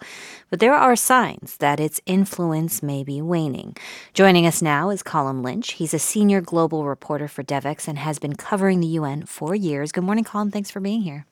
But 0.52 0.60
there 0.60 0.76
are 0.76 0.96
signs 0.96 1.58
that 1.58 1.80
its 1.80 2.00
influence 2.06 2.84
may 2.84 3.04
be 3.04 3.20
waning. 3.20 3.76
Joining 4.14 4.46
us 4.46 4.62
now 4.62 4.92
is 4.92 5.02
Colum 5.02 5.42
Lynch. 5.42 5.72
He's 5.72 5.96
a 5.96 5.98
senior 5.98 6.40
global 6.40 6.86
reporter 6.86 7.28
for 7.28 7.42
Devex 7.42 7.88
and 7.88 7.98
has 7.98 8.20
been 8.20 8.36
covering 8.36 8.80
the 8.80 8.94
UN 9.00 9.26
for 9.26 9.56
years. 9.56 9.92
Good 9.92 10.04
morning, 10.04 10.24
Colum. 10.24 10.52
Thanks 10.52 10.70
for 10.70 10.80
being 10.80 11.02
here. 11.02 11.26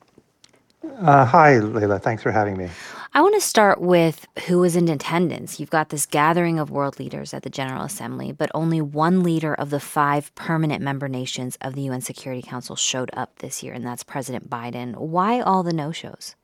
Uh, 0.84 1.26
hi, 1.26 1.60
Leila. 1.60 2.00
Thanks 2.00 2.24
for 2.24 2.32
having 2.32 2.58
me. 2.58 2.70
I 3.14 3.22
want 3.22 3.36
to 3.36 3.42
start 3.42 3.82
with 3.82 4.26
who 4.48 4.60
was 4.60 4.76
in 4.76 4.88
attendance. 4.88 5.60
You've 5.60 5.70
got 5.70 5.90
this 5.90 6.06
gathering 6.06 6.60
of 6.60 6.72
world 6.72 6.98
leaders 6.98 7.34
at 7.34 7.44
the 7.44 7.50
General 7.50 7.84
Assembly, 7.84 8.32
but 8.32 8.50
only 8.56 8.80
one 8.82 9.22
leader 9.22 9.54
of 9.54 9.70
the 9.70 9.82
five 9.82 10.34
permanent 10.34 10.82
member 10.82 11.10
nations 11.10 11.58
of 11.62 11.76
the 11.76 11.82
UN 11.82 12.02
Security 12.02 12.42
Council 12.42 12.76
showed 12.76 13.12
up 13.14 13.40
this 13.40 13.62
year, 13.62 13.74
and 13.74 13.86
that's 13.86 14.04
President 14.04 14.50
Biden. 14.50 14.96
Why 14.96 15.42
all 15.42 15.62
the 15.62 15.74
no 15.74 15.92
shows? 15.92 16.36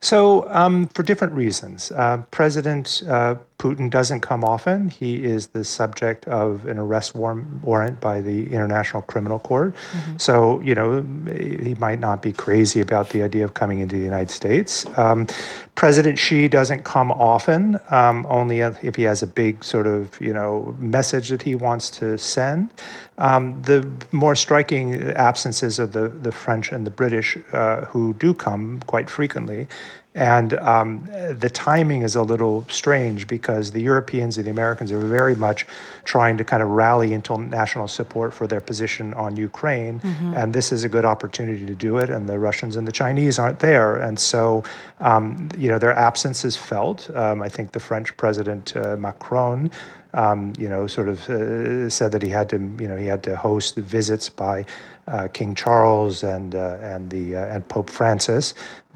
So, 0.00 0.46
um, 0.50 0.88
for 0.88 1.02
different 1.02 1.32
reasons, 1.32 1.90
uh, 1.92 2.18
President 2.30 3.02
uh, 3.08 3.36
Putin 3.58 3.88
doesn't 3.88 4.20
come 4.20 4.44
often. 4.44 4.90
He 4.90 5.24
is 5.24 5.48
the 5.48 5.64
subject 5.64 6.26
of 6.26 6.66
an 6.66 6.78
arrest 6.78 7.14
warrant 7.14 8.00
by 8.00 8.20
the 8.20 8.52
International 8.52 9.02
Criminal 9.02 9.38
Court. 9.38 9.74
Mm-hmm. 9.74 10.16
So, 10.18 10.60
you 10.60 10.74
know, 10.74 11.02
he 11.32 11.74
might 11.78 12.00
not 12.00 12.20
be 12.20 12.32
crazy 12.32 12.80
about 12.80 13.10
the 13.10 13.22
idea 13.22 13.44
of 13.44 13.54
coming 13.54 13.78
into 13.78 13.96
the 13.96 14.02
United 14.02 14.30
States. 14.30 14.86
Um, 14.98 15.28
President 15.76 16.18
Xi 16.18 16.48
doesn't 16.48 16.84
come 16.84 17.10
often, 17.12 17.80
um, 17.90 18.26
only 18.28 18.60
if 18.60 18.96
he 18.96 19.02
has 19.04 19.22
a 19.22 19.26
big 19.26 19.64
sort 19.64 19.86
of, 19.86 20.20
you 20.20 20.32
know, 20.32 20.74
message 20.78 21.28
that 21.30 21.42
he 21.42 21.54
wants 21.54 21.90
to 21.90 22.18
send. 22.18 22.70
Um, 23.18 23.62
the 23.62 23.88
more 24.10 24.34
striking 24.34 25.10
absences 25.12 25.78
of 25.78 25.92
the, 25.92 26.08
the 26.08 26.32
French 26.32 26.72
and 26.72 26.84
the 26.86 26.90
British, 26.90 27.38
uh, 27.52 27.84
who 27.86 28.14
do 28.14 28.34
come 28.34 28.80
quite 28.86 29.08
frequently, 29.08 29.68
and 30.14 30.52
um, 30.54 31.08
the 31.32 31.50
timing 31.50 32.02
is 32.02 32.14
a 32.14 32.22
little 32.22 32.64
strange 32.68 33.26
because 33.26 33.72
the 33.72 33.82
Europeans 33.82 34.38
and 34.38 34.46
the 34.46 34.50
Americans 34.50 34.92
are 34.92 35.00
very 35.00 35.34
much 35.34 35.66
trying 36.04 36.38
to 36.38 36.44
kind 36.44 36.62
of 36.62 36.68
rally 36.68 37.12
international 37.12 37.88
support 37.88 38.32
for 38.32 38.46
their 38.46 38.60
position 38.60 39.12
on 39.14 39.36
Ukraine. 39.36 39.98
Mm-hmm. 39.98 40.34
And 40.34 40.52
this 40.52 40.70
is 40.70 40.84
a 40.84 40.88
good 40.88 41.04
opportunity 41.04 41.66
to 41.66 41.74
do 41.74 41.98
it. 41.98 42.10
And 42.10 42.28
the 42.28 42.38
Russians 42.38 42.76
and 42.76 42.86
the 42.86 42.92
Chinese 42.92 43.40
aren't 43.40 43.58
there. 43.58 43.96
And 43.96 44.16
so, 44.16 44.62
um, 45.00 45.48
you 45.58 45.68
know, 45.68 45.80
their 45.80 45.94
absence 45.94 46.44
is 46.44 46.56
felt. 46.56 47.10
Um, 47.16 47.42
I 47.42 47.48
think 47.48 47.72
the 47.72 47.80
French 47.80 48.16
President 48.16 48.76
uh, 48.76 48.96
Macron. 48.96 49.70
Um, 50.16 50.52
you 50.56 50.68
know, 50.68 50.86
sort 50.86 51.08
of 51.08 51.28
uh, 51.28 51.90
said 51.90 52.12
that 52.12 52.22
he 52.22 52.28
had 52.28 52.48
to, 52.50 52.58
you 52.78 52.86
know, 52.86 52.96
he 52.96 53.06
had 53.06 53.24
to 53.24 53.34
host 53.34 53.74
visits 53.74 54.28
by 54.28 54.64
uh, 55.08 55.26
King 55.32 55.56
Charles 55.56 56.22
and 56.22 56.54
uh, 56.54 56.78
and 56.80 57.10
the 57.10 57.36
uh, 57.36 57.46
and 57.46 57.66
Pope 57.68 57.90
Francis, 57.90 58.54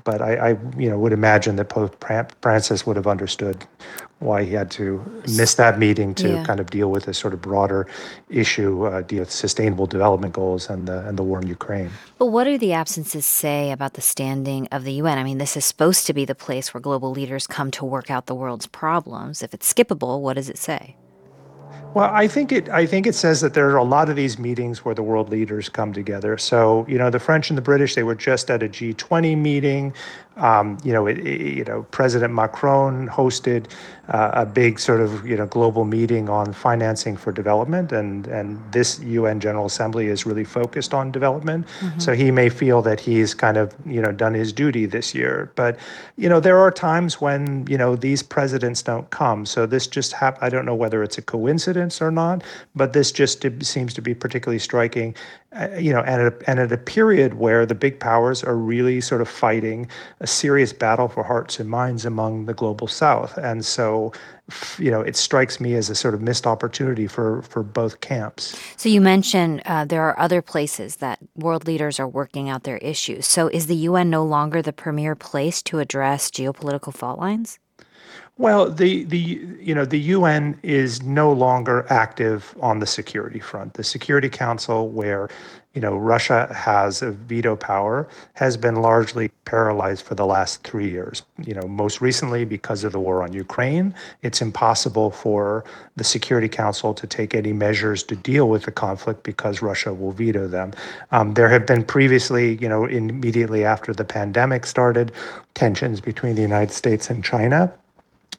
but 0.09 0.23
I, 0.23 0.37
I, 0.37 0.49
you 0.79 0.89
know, 0.89 0.99
would 0.99 1.13
imagine 1.13 1.57
that 1.57 1.69
Pope 1.69 2.03
Francis 2.41 2.87
would 2.87 2.97
have 2.97 3.07
understood 3.07 3.67
why 4.21 4.43
he 4.43 4.55
had 4.55 4.71
to 4.71 5.05
miss 5.37 5.57
that 5.57 5.79
meeting 5.79 6.15
to 6.15 6.29
yeah. 6.31 6.45
kind 6.45 6.61
of 6.61 6.71
deal 6.71 6.91
with 6.91 7.05
this 7.05 7.19
sort 7.19 7.35
of 7.35 7.43
broader 7.43 7.87
issue, 8.31 8.87
uh, 8.87 9.03
deal 9.03 9.19
with 9.19 9.31
sustainable 9.31 9.85
development 9.85 10.33
goals 10.33 10.71
and 10.71 10.89
the 10.89 11.07
and 11.07 11.19
the 11.19 11.23
war 11.23 11.43
in 11.43 11.47
Ukraine. 11.47 11.91
But 12.17 12.29
what 12.29 12.45
do 12.45 12.57
the 12.57 12.73
absences 12.73 13.27
say 13.27 13.71
about 13.71 13.93
the 13.99 14.01
standing 14.01 14.67
of 14.73 14.85
the 14.85 14.95
UN? 14.95 15.19
I 15.19 15.25
mean, 15.25 15.37
this 15.37 15.59
is 15.59 15.67
supposed 15.67 16.07
to 16.07 16.15
be 16.15 16.25
the 16.25 16.35
place 16.35 16.73
where 16.73 16.81
global 16.81 17.11
leaders 17.11 17.47
come 17.47 17.71
to 17.73 17.85
work 17.85 18.11
out 18.11 18.25
the 18.25 18.35
world's 18.35 18.67
problems. 18.67 19.43
If 19.43 19.53
it's 19.53 19.71
skippable, 19.71 20.23
what 20.23 20.37
does 20.37 20.49
it 20.49 20.57
say? 20.57 20.97
Well, 21.95 22.11
I 22.13 22.29
think 22.29 22.53
it. 22.53 22.69
I 22.69 22.85
think 22.85 23.07
it 23.07 23.15
says 23.15 23.41
that 23.41 23.55
there 23.55 23.71
are 23.71 23.77
a 23.77 23.85
lot 23.85 24.11
of 24.11 24.17
these 24.17 24.39
meetings 24.39 24.85
where 24.85 24.95
the 24.95 25.03
world 25.03 25.31
leaders 25.31 25.69
come 25.69 25.93
together. 25.93 26.37
So, 26.37 26.85
you 26.87 26.99
know, 26.99 27.09
the 27.09 27.19
French 27.19 27.51
and 27.51 27.57
the 27.57 27.63
British, 27.63 27.95
they 27.95 28.03
were 28.03 28.15
just 28.15 28.51
at 28.51 28.63
a 28.63 28.69
G20 28.69 29.37
meeting. 29.37 29.95
Um, 30.39 30.79
you 30.85 30.93
know, 30.93 31.07
it, 31.07 31.19
it, 31.19 31.57
you 31.57 31.65
know, 31.65 31.83
President 31.91 32.33
Macron 32.33 33.09
hosted 33.09 33.67
uh, 34.09 34.31
a 34.33 34.47
big 34.47 34.79
sort 34.79 35.01
of 35.01 35.27
you 35.27 35.37
know 35.37 35.47
global 35.47 35.85
meeting 35.85 36.29
on 36.29 36.53
financing 36.53 37.17
for 37.17 37.31
development, 37.31 37.93
and 37.93 38.27
and 38.27 38.61
this 38.73 39.01
UN 39.01 39.39
General 39.39 39.67
Assembly 39.67 40.07
is 40.07 40.25
really 40.25 40.45
focused 40.45 40.95
on 40.95 41.13
development. 41.13 41.67
Mm-hmm. 41.81 41.99
So 41.99 42.15
he 42.15 42.31
may 42.31 42.49
feel 42.49 42.81
that 42.83 43.01
he's 43.01 43.35
kind 43.35 43.57
of 43.57 43.75
you 43.85 44.01
know 44.01 44.13
done 44.13 44.33
his 44.33 44.53
duty 44.53 44.87
this 44.87 45.15
year. 45.15 45.53
But 45.57 45.79
you 46.17 46.29
know, 46.29 46.41
there 46.41 46.59
are 46.59 46.71
times 46.71 47.21
when 47.21 47.67
you 47.69 47.77
know 47.77 47.97
these 47.97 48.23
presidents 48.23 48.83
don't 48.83 49.09
come. 49.11 49.45
So 49.45 49.67
this 49.67 49.87
just 49.87 50.13
hap- 50.13 50.43
I 50.43 50.49
don't 50.49 50.65
know 50.65 50.75
whether 50.75 51.03
it's 51.03 51.19
a 51.19 51.23
coincidence 51.23 52.01
or 52.01 52.11
not, 52.11 52.43
but 52.75 52.95
this 52.95 53.13
just 53.13 53.45
seems 53.63 53.93
to 53.95 54.01
be 54.01 54.15
particularly 54.15 54.59
striking 54.59 55.15
uh, 55.57 55.69
you 55.79 55.93
know, 55.93 56.01
and 56.01 56.21
at, 56.21 56.33
a, 56.33 56.51
and 56.51 56.61
at 56.61 56.71
a 56.71 56.77
period 56.77 57.35
where 57.35 57.65
the 57.65 57.75
big 57.75 57.99
powers 57.99 58.45
are 58.45 58.57
really 58.57 59.01
sort 59.01 59.23
of 59.23 59.29
fighting 59.29 59.89
a 60.21 60.27
serious 60.27 60.75
battle 60.75 61.09
for 61.09 61.25
hearts 61.25 61.59
and 61.59 61.71
minds 61.71 62.05
among 62.05 62.45
the 62.45 62.53
global 62.53 62.87
south. 62.87 63.39
And 63.39 63.65
so, 63.65 64.13
you 64.79 64.91
know, 64.91 65.01
it 65.01 65.17
strikes 65.17 65.59
me 65.59 65.75
as 65.75 65.89
a 65.89 65.95
sort 65.95 66.13
of 66.13 66.21
missed 66.21 66.47
opportunity 66.47 67.07
for, 67.07 67.41
for 67.43 67.63
both 67.63 68.01
camps. 68.01 68.59
So 68.77 68.91
you 68.91 69.01
mentioned 69.01 69.63
uh, 69.65 69.87
there 69.87 70.03
are 70.03 70.19
other 70.21 70.43
places 70.43 70.97
that 70.97 71.19
world 71.35 71.67
leaders 71.67 71.99
are 71.99 72.09
working 72.09 72.51
out 72.51 72.65
their 72.65 72.79
issues. 72.79 73.27
So 73.27 73.49
is 73.49 73.69
the 73.69 73.77
UN 73.77 74.11
no 74.11 74.25
longer 74.25 74.61
the 74.61 74.75
premier 74.75 75.15
place 75.15 75.63
to 75.63 75.79
address 75.79 76.31
geopolitical 76.31 76.93
fault 76.93 77.19
lines? 77.19 77.59
Well, 78.39 78.71
the 78.71 79.03
the 79.03 79.19
you 79.19 79.75
know 79.75 79.85
the 79.85 79.99
UN 79.99 80.57
is 80.63 81.03
no 81.03 81.33
longer 81.33 81.85
active 81.91 82.55
on 82.61 82.79
the 82.79 82.87
security 82.87 83.41
front. 83.41 83.75
The 83.75 83.83
Security 83.83 84.29
Council, 84.29 84.89
where 84.91 85.29
you 85.75 85.81
know 85.81 85.97
Russia 85.97 86.49
has 86.55 87.03
a 87.03 87.11
veto 87.11 87.57
power, 87.57 88.07
has 88.35 88.57
been 88.57 88.77
largely 88.77 89.33
paralyzed 89.45 90.07
for 90.07 90.15
the 90.15 90.25
last 90.25 90.63
three 90.63 90.89
years. 90.89 91.25
You 91.45 91.55
know, 91.55 91.67
most 91.67 92.01
recently 92.01 92.45
because 92.45 92.85
of 92.85 92.93
the 92.93 93.01
war 93.01 93.25
on 93.25 93.33
Ukraine, 93.33 93.93
it's 94.23 94.41
impossible 94.41 95.11
for 95.11 95.65
the 95.97 96.05
Security 96.05 96.49
Council 96.49 96.95
to 96.95 97.09
take 97.09 97.35
any 97.35 97.53
measures 97.53 98.05
to 98.05 98.15
deal 98.15 98.49
with 98.49 98.63
the 98.63 98.71
conflict 98.71 99.25
because 99.25 99.63
Russia 99.63 99.93
will 99.93 100.13
veto 100.13 100.47
them. 100.47 100.75
Um, 101.11 101.35
there 101.35 101.49
have 101.49 101.67
been 101.67 101.83
previously, 101.83 102.57
you 102.61 102.69
know, 102.69 102.85
immediately 102.85 103.65
after 103.65 103.93
the 103.93 104.05
pandemic 104.05 104.65
started, 104.65 105.11
tensions 105.55 106.01
between 106.01 106.37
the 106.37 106.43
United 106.43 106.73
States 106.73 107.11
and 107.11 107.25
China 107.25 107.75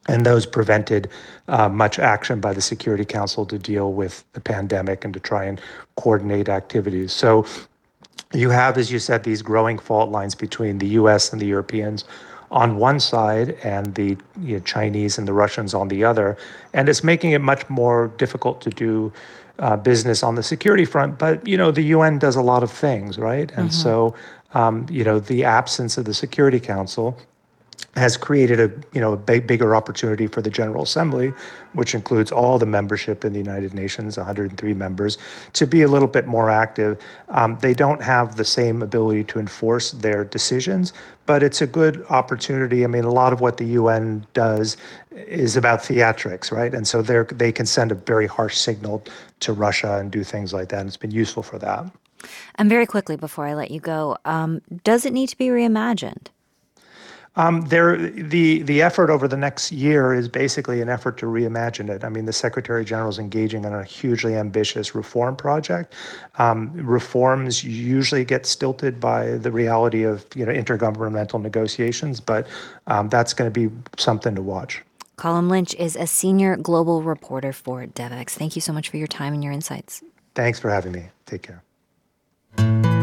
and 0.08 0.26
those 0.26 0.46
prevented 0.46 1.10
uh, 1.48 1.70
much 1.70 2.00
action 2.00 2.40
by 2.40 2.54
the 2.54 2.62
Security 2.62 3.06
Council 3.06 3.46
to 3.46 3.60
deal 3.60 3.94
with 3.94 4.24
the 4.34 4.42
pandemic 4.42 5.06
and 5.06 5.14
to 5.14 5.20
try 5.20 5.46
and 5.46 5.62
coordinate 5.98 6.50
activities. 6.50 7.12
So 7.12 7.46
you 8.34 8.50
have, 8.50 8.78
as 8.78 8.92
you 8.92 9.00
said, 9.00 9.24
these 9.24 9.42
growing 9.42 9.78
fault 9.78 10.10
lines 10.10 10.36
between 10.36 10.78
the 10.78 10.88
US 10.88 11.32
and 11.32 11.42
the 11.42 11.46
Europeans 11.46 12.06
on 12.52 12.78
one 12.78 13.00
side 13.00 13.58
and 13.64 13.94
the 13.96 14.18
you 14.42 14.58
know, 14.58 14.60
Chinese 14.60 15.18
and 15.18 15.28
the 15.28 15.34
Russians 15.34 15.74
on 15.74 15.88
the 15.88 16.04
other. 16.04 16.38
And 16.74 16.90
it's 16.90 17.04
making 17.04 17.32
it 17.32 17.42
much 17.42 17.70
more 17.70 18.08
difficult 18.18 18.62
to 18.62 18.70
do 18.70 19.12
uh, 19.60 19.76
business 19.78 20.24
on 20.24 20.36
the 20.36 20.44
security 20.44 20.86
front. 20.86 21.20
But, 21.20 21.46
you 21.46 21.58
know, 21.58 21.72
the 21.72 21.84
UN 21.84 22.18
does 22.18 22.36
a 22.36 22.42
lot 22.42 22.64
of 22.64 22.72
things, 22.72 23.18
right? 23.18 23.52
And 23.52 23.70
mm-hmm. 23.70 23.82
so, 23.82 24.16
um, 24.54 24.86
you 24.90 25.04
know, 25.04 25.20
the 25.20 25.44
absence 25.44 25.98
of 25.98 26.06
the 26.06 26.14
Security 26.14 26.60
Council 26.60 27.18
has 27.96 28.18
created 28.18 28.60
a 28.60 28.72
you 28.94 29.02
know 29.02 29.14
a 29.14 29.18
big, 29.18 29.48
bigger 29.48 29.76
opportunity 29.76 30.28
for 30.28 30.42
the 30.42 30.50
General 30.50 30.84
Assembly, 30.84 31.34
which 31.74 31.96
includes 31.96 32.32
all 32.32 32.60
the 32.60 32.66
membership 32.66 33.26
in 33.26 33.34
the 33.34 33.40
United 33.40 33.74
Nations, 33.74 34.18
103 34.18 34.74
members, 34.74 35.18
to 35.54 35.68
be 35.68 35.82
a 35.82 35.88
little 35.88 36.08
bit 36.08 36.28
more 36.28 36.50
active. 36.50 37.02
Um, 37.30 37.58
they 37.62 37.74
don't 37.74 38.02
have 38.02 38.36
the 38.36 38.46
same 38.46 38.82
ability 38.82 39.24
to 39.26 39.40
enforce 39.40 39.92
their 39.92 40.24
decisions, 40.24 40.94
but 41.26 41.44
it's 41.44 41.62
a 41.62 41.68
good 41.68 42.06
opportunity. 42.10 42.84
I 42.84 42.88
mean, 42.88 43.04
a 43.04 43.12
lot 43.12 43.34
of 43.34 43.42
what 43.42 43.58
the 43.58 43.66
UN 43.66 44.26
does 44.34 44.78
is 45.12 45.58
about 45.58 45.80
theatrics, 45.80 46.52
right? 46.52 46.74
And 46.74 46.88
so 46.88 47.02
they 47.02 47.24
they 47.34 47.52
can 47.52 47.66
send 47.66 47.92
a 47.92 47.96
very 47.96 48.28
harsh 48.28 48.58
signal 48.58 49.04
to 49.42 49.54
Russia 49.54 49.98
and 50.00 50.12
do 50.12 50.24
things 50.24 50.54
like 50.54 50.70
that. 50.70 50.80
And 50.80 50.88
it's 50.88 50.98
been 50.98 51.12
useful 51.12 51.44
for 51.44 51.60
that. 51.60 51.86
And 52.56 52.70
very 52.70 52.86
quickly 52.86 53.16
before 53.16 53.46
I 53.46 53.54
let 53.54 53.72
you 53.72 53.80
go, 53.80 54.18
um, 54.26 54.62
does 54.84 55.06
it 55.06 55.14
need 55.14 55.28
to 55.30 55.38
be 55.38 55.48
reimagined? 55.48 56.28
Um, 57.40 57.62
there, 57.62 57.96
the 57.96 58.64
the 58.64 58.82
effort 58.82 59.10
over 59.10 59.26
the 59.26 59.38
next 59.38 59.72
year 59.72 60.14
is 60.14 60.28
basically 60.28 60.82
an 60.82 60.90
effort 60.90 61.18
to 61.20 61.26
reimagine 61.26 61.90
it. 61.90 62.04
I 62.04 62.10
mean, 62.10 62.26
the 62.26 62.34
Secretary 62.34 62.84
General 62.84 63.08
is 63.08 63.18
engaging 63.18 63.64
in 63.64 63.74
a 63.74 63.86
hugely 63.86 64.36
ambitious 64.36 64.94
reform 64.94 65.38
project. 65.38 65.94
Um, 66.38 66.74
reforms 66.74 67.64
usually 67.64 68.26
get 68.26 68.46
stilted 68.46 69.00
by 69.00 69.38
the 69.38 69.54
reality 69.54 70.04
of 70.04 70.26
you 70.36 70.46
know 70.46 70.52
intergovernmental 70.52 71.42
negotiations, 71.42 72.20
but 72.20 72.46
um, 72.88 73.08
that's 73.08 73.34
going 73.34 73.50
to 73.50 73.58
be 73.58 73.74
something 73.98 74.36
to 74.36 74.42
watch. 74.42 74.82
Colum 75.16 75.48
Lynch 75.48 75.74
is 75.76 75.96
a 75.96 76.08
senior 76.08 76.58
global 76.58 77.04
reporter 77.04 77.54
for 77.54 77.86
Devex. 77.86 78.32
Thank 78.32 78.58
you 78.58 78.62
so 78.62 78.74
much 78.74 78.90
for 78.90 78.98
your 78.98 79.08
time 79.08 79.34
and 79.34 79.42
your 79.42 79.54
insights. 79.54 80.04
Thanks 80.36 80.60
for 80.60 80.70
having 80.70 80.92
me. 80.92 81.06
Take 81.26 81.44
care. 81.44 82.99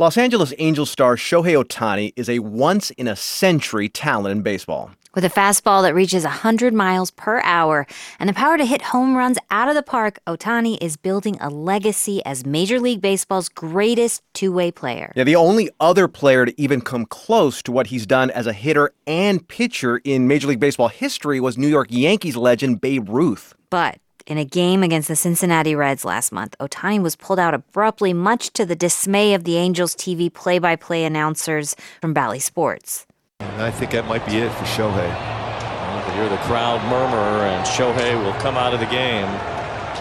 Los 0.00 0.16
Angeles 0.16 0.54
Angels 0.58 0.90
star 0.90 1.14
Shohei 1.14 1.62
Ohtani 1.62 2.14
is 2.16 2.30
a 2.30 2.38
once 2.38 2.88
in 2.92 3.06
a 3.06 3.14
century 3.14 3.90
talent 3.90 4.32
in 4.32 4.40
baseball. 4.40 4.92
With 5.14 5.26
a 5.26 5.28
fastball 5.28 5.82
that 5.82 5.94
reaches 5.94 6.24
100 6.24 6.72
miles 6.72 7.10
per 7.10 7.42
hour 7.42 7.86
and 8.18 8.26
the 8.26 8.32
power 8.32 8.56
to 8.56 8.64
hit 8.64 8.80
home 8.80 9.14
runs 9.14 9.36
out 9.50 9.68
of 9.68 9.74
the 9.74 9.82
park, 9.82 10.18
Ohtani 10.26 10.78
is 10.80 10.96
building 10.96 11.36
a 11.38 11.50
legacy 11.50 12.24
as 12.24 12.46
Major 12.46 12.80
League 12.80 13.02
Baseball's 13.02 13.50
greatest 13.50 14.22
two 14.32 14.52
way 14.52 14.70
player. 14.70 15.12
Yeah, 15.14 15.24
the 15.24 15.36
only 15.36 15.68
other 15.80 16.08
player 16.08 16.46
to 16.46 16.58
even 16.58 16.80
come 16.80 17.04
close 17.04 17.62
to 17.64 17.70
what 17.70 17.88
he's 17.88 18.06
done 18.06 18.30
as 18.30 18.46
a 18.46 18.54
hitter 18.54 18.94
and 19.06 19.46
pitcher 19.48 19.98
in 19.98 20.26
Major 20.26 20.48
League 20.48 20.60
Baseball 20.60 20.88
history 20.88 21.40
was 21.40 21.58
New 21.58 21.68
York 21.68 21.88
Yankees 21.90 22.38
legend 22.38 22.80
Babe 22.80 23.06
Ruth. 23.10 23.52
But 23.68 23.98
in 24.26 24.38
a 24.38 24.44
game 24.44 24.82
against 24.82 25.08
the 25.08 25.16
Cincinnati 25.16 25.74
Reds 25.74 26.04
last 26.04 26.32
month, 26.32 26.56
Ohtani 26.60 27.02
was 27.02 27.16
pulled 27.16 27.38
out 27.38 27.54
abruptly, 27.54 28.12
much 28.12 28.52
to 28.54 28.64
the 28.66 28.76
dismay 28.76 29.34
of 29.34 29.44
the 29.44 29.56
Angels 29.56 29.94
TV 29.94 30.32
play 30.32 30.58
by 30.58 30.76
play 30.76 31.04
announcers 31.04 31.76
from 32.00 32.12
Bally 32.12 32.38
Sports. 32.38 33.06
I 33.40 33.70
think 33.70 33.90
that 33.92 34.06
might 34.06 34.24
be 34.26 34.36
it 34.36 34.50
for 34.52 34.64
Shohei. 34.64 35.08
You 35.08 36.04
can 36.04 36.14
hear 36.14 36.28
the 36.28 36.42
crowd 36.44 36.82
murmur, 36.90 37.44
and 37.44 37.66
Shohei 37.66 38.22
will 38.22 38.38
come 38.40 38.56
out 38.56 38.74
of 38.74 38.80
the 38.80 38.86
game. 38.86 39.28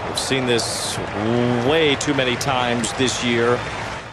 We've 0.08 0.20
seen 0.20 0.46
this 0.46 0.98
way 1.68 1.96
too 1.96 2.14
many 2.14 2.36
times 2.36 2.92
this 2.94 3.24
year. 3.24 3.60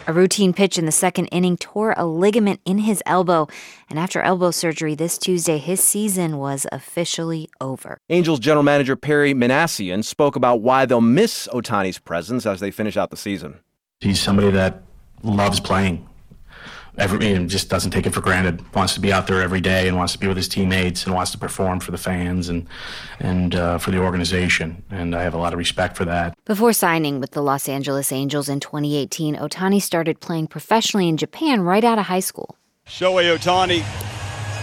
A 0.08 0.12
routine 0.12 0.52
pitch 0.52 0.78
in 0.78 0.86
the 0.86 0.92
second 0.92 1.26
inning 1.26 1.56
tore 1.56 1.92
a 1.96 2.06
ligament 2.06 2.60
in 2.64 2.78
his 2.78 3.02
elbow, 3.06 3.48
and 3.90 3.98
after 3.98 4.20
elbow 4.20 4.52
surgery 4.52 4.94
this 4.94 5.18
Tuesday, 5.18 5.58
his 5.58 5.80
season 5.80 6.38
was 6.38 6.64
officially 6.70 7.48
over. 7.60 7.98
Angels 8.08 8.38
general 8.38 8.62
manager 8.62 8.94
Perry 8.94 9.34
Minasian 9.34 10.04
spoke 10.04 10.36
about 10.36 10.60
why 10.60 10.86
they'll 10.86 11.00
miss 11.00 11.48
Ohtani's 11.48 11.98
presence 11.98 12.46
as 12.46 12.60
they 12.60 12.70
finish 12.70 12.96
out 12.96 13.10
the 13.10 13.16
season. 13.16 13.58
He's 13.98 14.20
somebody 14.20 14.52
that 14.52 14.82
loves 15.24 15.58
playing 15.58 16.06
every 16.98 17.32
and 17.32 17.48
just 17.48 17.68
doesn't 17.68 17.90
take 17.90 18.06
it 18.06 18.10
for 18.10 18.20
granted. 18.20 18.62
Wants 18.74 18.94
to 18.94 19.00
be 19.00 19.12
out 19.12 19.26
there 19.26 19.42
every 19.42 19.60
day 19.60 19.88
and 19.88 19.96
wants 19.96 20.12
to 20.14 20.18
be 20.18 20.26
with 20.26 20.36
his 20.36 20.48
teammates 20.48 21.04
and 21.04 21.14
wants 21.14 21.30
to 21.32 21.38
perform 21.38 21.80
for 21.80 21.90
the 21.90 21.98
fans 21.98 22.48
and 22.48 22.66
and 23.20 23.54
uh, 23.54 23.78
for 23.78 23.90
the 23.90 23.98
organization. 23.98 24.82
And 24.90 25.14
I 25.14 25.22
have 25.22 25.34
a 25.34 25.38
lot 25.38 25.52
of 25.52 25.58
respect 25.58 25.96
for 25.96 26.04
that. 26.04 26.36
Before 26.44 26.72
signing 26.72 27.20
with 27.20 27.32
the 27.32 27.42
Los 27.42 27.68
Angeles 27.68 28.12
Angels 28.12 28.48
in 28.48 28.60
2018, 28.60 29.36
Ohtani 29.36 29.80
started 29.80 30.20
playing 30.20 30.48
professionally 30.48 31.08
in 31.08 31.16
Japan 31.16 31.60
right 31.60 31.84
out 31.84 31.98
of 31.98 32.06
high 32.06 32.20
school. 32.20 32.56
Shohei 32.86 33.36
Ohtani 33.36 33.78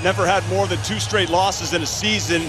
never 0.03 0.25
had 0.25 0.47
more 0.49 0.67
than 0.67 0.79
two 0.83 0.99
straight 0.99 1.29
losses 1.29 1.73
in 1.73 1.81
a 1.81 1.85
season 1.85 2.41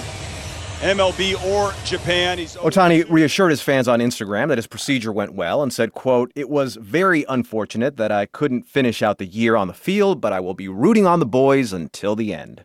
MLB 0.85 1.43
or 1.47 1.73
Japan. 1.87 2.37
He's 2.37 2.57
Ohtani 2.57 3.09
reassured 3.09 3.51
his 3.51 3.63
fans 3.63 3.89
on 3.89 4.01
Instagram 4.01 4.49
that 4.49 4.59
his 4.59 4.67
procedure 4.67 5.11
went 5.11 5.33
well 5.33 5.63
and 5.63 5.73
said, 5.73 5.95
quote, 5.95 6.31
It 6.35 6.51
was 6.51 6.77
very 6.77 7.25
unfortunate 7.27 7.97
that 7.97 8.13
I 8.13 8.27
couldn't 8.27 8.65
finish 8.65 9.01
out 9.03 9.17
the 9.17 9.25
year 9.25 9.57
on 9.57 9.67
the 9.67 9.73
field, 9.73 10.21
but 10.21 10.35
I 10.35 10.41
will 10.41 10.53
be 10.53 10.69
rooting 10.69 11.07
on 11.07 11.21
the 11.21 11.27
boys 11.27 11.73
until 11.73 12.15
the 12.15 12.35
end. 12.35 12.65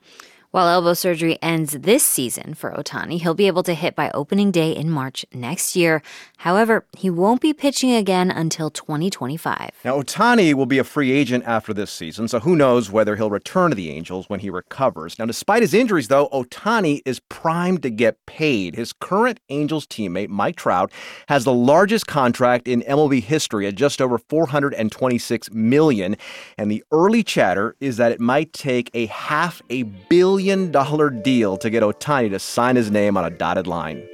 While 0.52 0.68
elbow 0.68 0.96
surgery 0.96 1.38
ends 1.42 1.74
this 1.80 2.04
season 2.04 2.56
for 2.56 2.72
Ohtani, 2.72 3.22
he'll 3.22 3.36
be 3.36 3.48
able 3.48 3.64
to 3.64 3.74
hit 3.74 3.96
by 3.96 4.10
opening 4.16 4.50
day 4.50 4.72
in 4.72 4.90
March 4.90 5.26
next 5.32 5.76
year. 5.76 6.02
However, 6.40 6.86
he 6.98 7.10
won't 7.10 7.42
be 7.42 7.54
pitching 7.54 7.92
again 7.92 8.32
until 8.32 8.70
2025. 8.70 9.72
Now, 9.84 10.00
Ohtani 10.00 10.54
will 10.54 10.66
be 10.66 10.78
a 10.78 10.86
free 10.86 11.12
agent 11.12 11.44
after 11.46 11.74
this 11.74 11.92
season, 11.92 12.30
so 12.30 12.40
who 12.40 12.56
knows 12.56 12.90
whether 12.90 13.18
he'll 13.18 13.30
return 13.30 13.72
to 13.72 13.76
the 13.76 13.90
Angels 13.90 14.30
when 14.30 14.40
he 14.40 14.50
recovers. 14.50 15.20
Now, 15.20 15.26
despite 15.26 15.64
his 15.64 15.74
injuries, 15.74 16.08
though, 16.08 16.30
Ohtani 16.30 17.02
is 17.06 17.20
primed 17.28 17.84
to 17.84 17.90
get 17.90 18.26
paid. 18.26 18.76
His 18.76 18.94
current 18.94 19.42
Angels 19.50 19.86
teammate, 19.86 20.30
Mike 20.30 20.56
Trout, 20.56 20.94
has 21.28 21.44
the 21.44 21.54
largest 21.54 22.08
contract 22.08 22.70
in 22.70 22.84
MLB 22.84 23.22
history 23.22 23.68
at 23.68 23.76
just 23.76 24.02
over 24.02 24.18
426 24.18 25.52
million, 25.52 26.16
and 26.58 26.72
the 26.72 26.86
early 26.94 27.22
chatter 27.22 27.76
is 27.82 27.98
that 27.98 28.14
it 28.14 28.22
might 28.22 28.54
take 28.54 28.90
a 28.94 29.08
half 29.08 29.62
a 29.70 29.84
billion 29.84 30.72
dollar 30.72 31.10
deal 31.10 31.58
to 31.58 31.70
get 31.70 31.84
Ohtani 31.84 32.30
to 32.30 32.40
sign 32.40 32.78
his 32.78 32.90
name 32.90 33.18
on 33.18 33.26
a 33.26 33.30
dotted 33.30 33.68
line. 33.68 34.08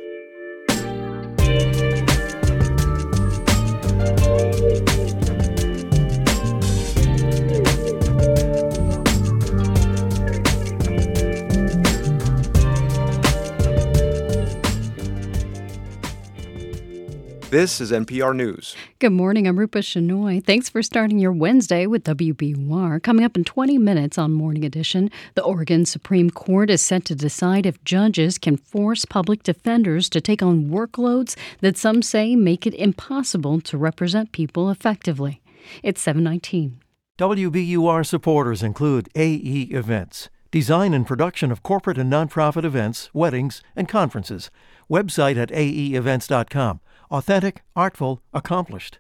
This 17.55 17.79
is 17.79 17.89
NPR 17.89 18.35
News. 18.35 18.75
Good 18.99 19.13
morning. 19.13 19.47
I'm 19.47 19.57
Rupa 19.57 19.77
Shenoy. 19.77 20.45
Thanks 20.45 20.67
for 20.67 20.83
starting 20.83 21.19
your 21.19 21.31
Wednesday 21.31 21.87
with 21.87 22.03
WBUR. 22.03 23.01
Coming 23.01 23.23
up 23.23 23.37
in 23.37 23.45
20 23.45 23.77
minutes 23.77 24.17
on 24.17 24.33
Morning 24.33 24.65
Edition, 24.65 25.09
the 25.35 25.41
Oregon 25.41 25.85
Supreme 25.85 26.29
Court 26.29 26.69
is 26.69 26.81
set 26.81 27.05
to 27.05 27.15
decide 27.15 27.65
if 27.65 27.81
judges 27.85 28.37
can 28.37 28.57
force 28.57 29.05
public 29.05 29.41
defenders 29.41 30.09
to 30.09 30.19
take 30.19 30.43
on 30.43 30.65
workloads 30.65 31.37
that 31.61 31.77
some 31.77 32.01
say 32.01 32.35
make 32.35 32.67
it 32.67 32.73
impossible 32.73 33.61
to 33.61 33.77
represent 33.77 34.33
people 34.33 34.69
effectively. 34.69 35.41
It's 35.81 36.01
719. 36.01 36.81
WBUR 37.17 38.05
supporters 38.05 38.63
include 38.63 39.07
AE 39.15 39.69
Events, 39.71 40.29
design 40.51 40.93
and 40.93 41.07
production 41.07 41.53
of 41.53 41.63
corporate 41.63 41.97
and 41.97 42.11
nonprofit 42.11 42.65
events, 42.65 43.09
weddings, 43.13 43.63
and 43.77 43.87
conferences. 43.87 44.51
Website 44.91 45.37
at 45.37 45.51
aeevents.com 45.51 46.81
authentic, 47.15 47.63
artful, 47.75 48.21
accomplished. 48.33 48.99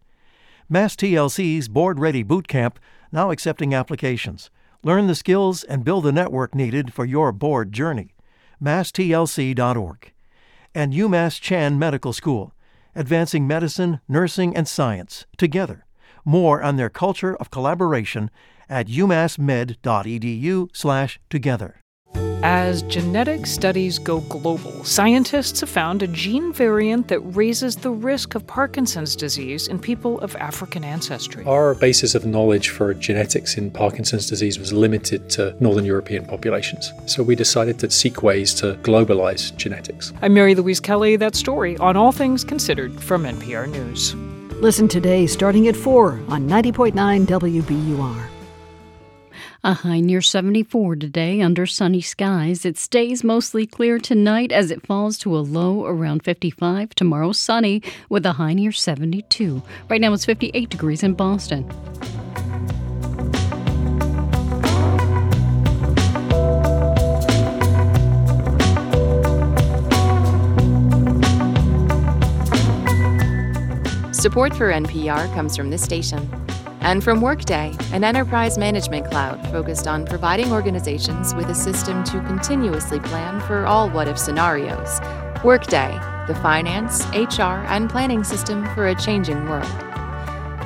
Mass 0.69 0.95
TLC's 0.95 1.67
Board 1.67 1.99
Ready 1.99 2.23
Bootcamp 2.23 2.77
now 3.11 3.29
accepting 3.29 3.75
applications. 3.75 4.49
Learn 4.83 5.07
the 5.07 5.15
skills 5.15 5.63
and 5.63 5.83
build 5.83 6.05
the 6.05 6.13
network 6.13 6.55
needed 6.55 6.93
for 6.93 7.05
your 7.05 7.31
board 7.31 7.73
journey. 7.73 8.15
MassTLC.org. 8.63 10.11
And 10.73 10.93
UMass 10.93 11.41
Chan 11.41 11.77
Medical 11.77 12.13
School, 12.13 12.53
advancing 12.95 13.45
medicine, 13.45 13.99
nursing, 14.07 14.55
and 14.55 14.67
science 14.67 15.27
together. 15.37 15.85
More 16.23 16.63
on 16.63 16.77
their 16.77 16.89
culture 16.89 17.35
of 17.35 17.51
collaboration 17.51 18.31
at 18.69 18.87
umassmed.edu/together. 18.87 21.81
As 22.47 22.83
genetic 22.83 23.47
studies 23.47 23.97
go 23.97 24.19
global, 24.19 24.83
scientists 24.83 25.61
have 25.61 25.69
found 25.69 26.03
a 26.03 26.07
gene 26.07 26.53
variant 26.53 27.07
that 27.07 27.19
raises 27.21 27.75
the 27.75 27.89
risk 27.89 28.35
of 28.35 28.45
Parkinson's 28.45 29.15
disease 29.15 29.67
in 29.67 29.79
people 29.79 30.19
of 30.19 30.35
African 30.35 30.83
ancestry. 30.83 31.43
Our 31.45 31.73
basis 31.73 32.13
of 32.13 32.23
knowledge 32.23 32.69
for 32.69 32.93
genetics 32.93 33.57
in 33.57 33.71
Parkinson's 33.71 34.29
disease 34.29 34.59
was 34.59 34.71
limited 34.71 35.27
to 35.31 35.55
Northern 35.59 35.85
European 35.85 36.23
populations. 36.23 36.93
So 37.07 37.23
we 37.23 37.33
decided 37.35 37.79
to 37.79 37.89
seek 37.89 38.21
ways 38.21 38.53
to 38.61 38.75
globalize 38.83 39.57
genetics. 39.57 40.13
I'm 40.21 40.35
Mary 40.35 40.53
Louise 40.53 40.79
Kelly. 40.79 41.15
That 41.15 41.33
story 41.33 41.77
on 41.77 41.97
All 41.97 42.11
Things 42.11 42.43
Considered 42.43 42.93
from 43.01 43.23
NPR 43.23 43.67
News. 43.67 44.13
Listen 44.61 44.87
today 44.87 45.25
starting 45.25 45.67
at 45.67 45.75
4 45.75 46.11
on 46.27 46.47
90.9 46.47 47.25
WBUR. 47.25 48.34
A 49.65 49.73
high 49.73 49.99
near 49.99 50.21
74 50.21 50.97
today 50.97 51.41
under 51.41 51.65
sunny 51.65 51.99
skies. 51.99 52.65
It 52.65 52.77
stays 52.77 53.23
mostly 53.23 53.65
clear 53.65 53.97
tonight 53.97 54.51
as 54.51 54.69
it 54.69 54.85
falls 54.85 55.17
to 55.17 55.35
a 55.35 55.39
low 55.39 55.87
around 55.87 56.21
55. 56.21 56.93
Tomorrow, 56.93 57.31
sunny 57.31 57.81
with 58.07 58.27
a 58.27 58.33
high 58.33 58.53
near 58.53 58.71
72. 58.71 59.63
Right 59.89 59.99
now, 59.99 60.13
it's 60.13 60.23
58 60.23 60.69
degrees 60.69 61.01
in 61.01 61.15
Boston. 61.15 61.67
Support 74.13 74.55
for 74.55 74.71
NPR 74.71 75.33
comes 75.33 75.57
from 75.57 75.71
this 75.71 75.81
station 75.81 76.29
and 76.85 77.03
from 77.03 77.19
Workday, 77.19 77.75
an 77.93 78.03
enterprise 78.03 78.59
management 78.59 79.09
cloud 79.09 79.43
focused 79.49 79.87
on 79.87 80.05
providing 80.05 80.53
organizations 80.53 81.33
with 81.33 81.49
a 81.49 81.55
system 81.55 82.03
to 82.03 82.21
continuously 82.27 82.99
plan 82.99 83.41
for 83.41 83.65
all 83.65 83.89
what 83.89 84.07
if 84.07 84.19
scenarios. 84.19 85.01
Workday, 85.43 85.99
the 86.27 86.35
finance, 86.43 87.03
HR, 87.07 87.65
and 87.73 87.89
planning 87.89 88.23
system 88.23 88.63
for 88.75 88.89
a 88.89 88.95
changing 88.95 89.49
world. 89.49 89.65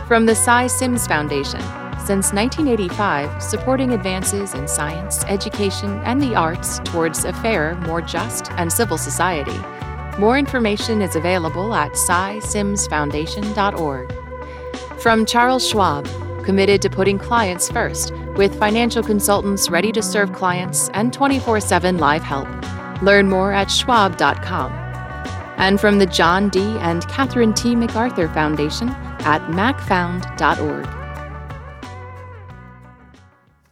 From 0.09 0.25
the 0.25 0.35
Sy 0.35 0.67
Syms 0.67 1.07
Foundation, 1.07 1.61
since 2.05 2.33
1985, 2.33 3.41
supporting 3.41 3.93
advances 3.93 4.53
in 4.53 4.67
science, 4.67 5.23
education, 5.23 6.01
and 6.03 6.21
the 6.21 6.35
arts 6.35 6.79
towards 6.79 7.23
a 7.23 7.31
fairer, 7.31 7.75
more 7.87 8.01
just, 8.01 8.51
and 8.53 8.73
civil 8.73 8.97
society. 8.97 9.57
More 10.17 10.37
information 10.37 11.01
is 11.01 11.15
available 11.15 11.73
at 11.73 11.93
scisimsfoundation.org. 11.93 14.18
From 15.01 15.25
Charles 15.25 15.65
Schwab, 15.65 16.05
committed 16.43 16.81
to 16.81 16.89
putting 16.89 17.17
clients 17.17 17.71
first, 17.71 18.13
with 18.35 18.59
financial 18.59 19.01
consultants 19.01 19.69
ready 19.69 19.93
to 19.93 20.01
serve 20.01 20.33
clients 20.33 20.89
and 20.89 21.13
24 21.13 21.61
7 21.61 21.97
live 21.97 22.21
help. 22.21 22.49
Learn 23.01 23.29
more 23.29 23.53
at 23.53 23.71
schwab.com. 23.71 24.73
And 25.55 25.79
from 25.79 25.99
the 25.99 26.05
John 26.05 26.49
D. 26.49 26.59
and 26.79 27.07
Catherine 27.07 27.53
T. 27.53 27.77
MacArthur 27.77 28.27
Foundation 28.27 28.89
at 29.19 29.41
macfound.org. 29.43 30.98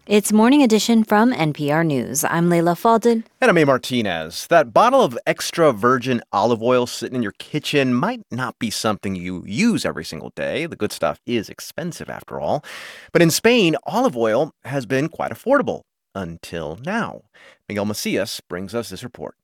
It's 0.10 0.32
Morning 0.32 0.64
Edition 0.64 1.04
from 1.04 1.34
NPR 1.34 1.86
News. 1.86 2.24
I'm 2.24 2.48
Leila 2.48 2.76
Fadel. 2.76 3.26
And 3.42 3.52
I'm 3.52 3.58
A. 3.58 3.66
Martinez. 3.66 4.48
That 4.48 4.74
bottle 4.74 5.02
of 5.02 5.20
extra 5.28 5.74
virgin 5.74 6.22
olive 6.32 6.64
oil 6.64 6.88
sitting 6.88 7.18
in 7.18 7.24
your 7.24 7.34
kitchen 7.40 7.94
might 7.94 8.22
not 8.32 8.58
be 8.58 8.70
something 8.70 9.18
you 9.18 9.44
use 9.46 9.86
every 9.86 10.06
single 10.06 10.32
day. 10.34 10.66
The 10.66 10.78
good 10.78 10.94
stuff 10.94 11.20
is 11.26 11.50
expensive 11.50 12.10
after 12.10 12.40
all. 12.40 12.64
But 13.12 13.22
in 13.22 13.30
Spain, 13.30 13.76
olive 13.84 14.16
oil 14.16 14.54
has 14.64 14.86
been 14.86 15.10
quite 15.10 15.34
affordable 15.34 15.82
until 16.16 16.80
now. 16.86 17.24
Miguel 17.68 17.84
Macias 17.84 18.40
brings 18.40 18.74
us 18.74 18.88
this 18.88 19.04
report. 19.04 19.36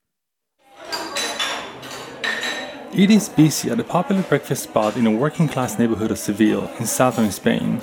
It 2.93 3.11
is 3.11 3.27
busy 3.27 3.69
at 3.69 3.81
a 3.81 3.83
popular 3.83 4.21
breakfast 4.21 4.63
spot 4.63 4.95
in 4.95 5.07
a 5.07 5.11
working 5.11 5.49
class 5.49 5.77
neighborhood 5.77 6.11
of 6.11 6.19
Seville 6.19 6.71
in 6.79 6.85
southern 6.85 7.31
Spain. 7.31 7.81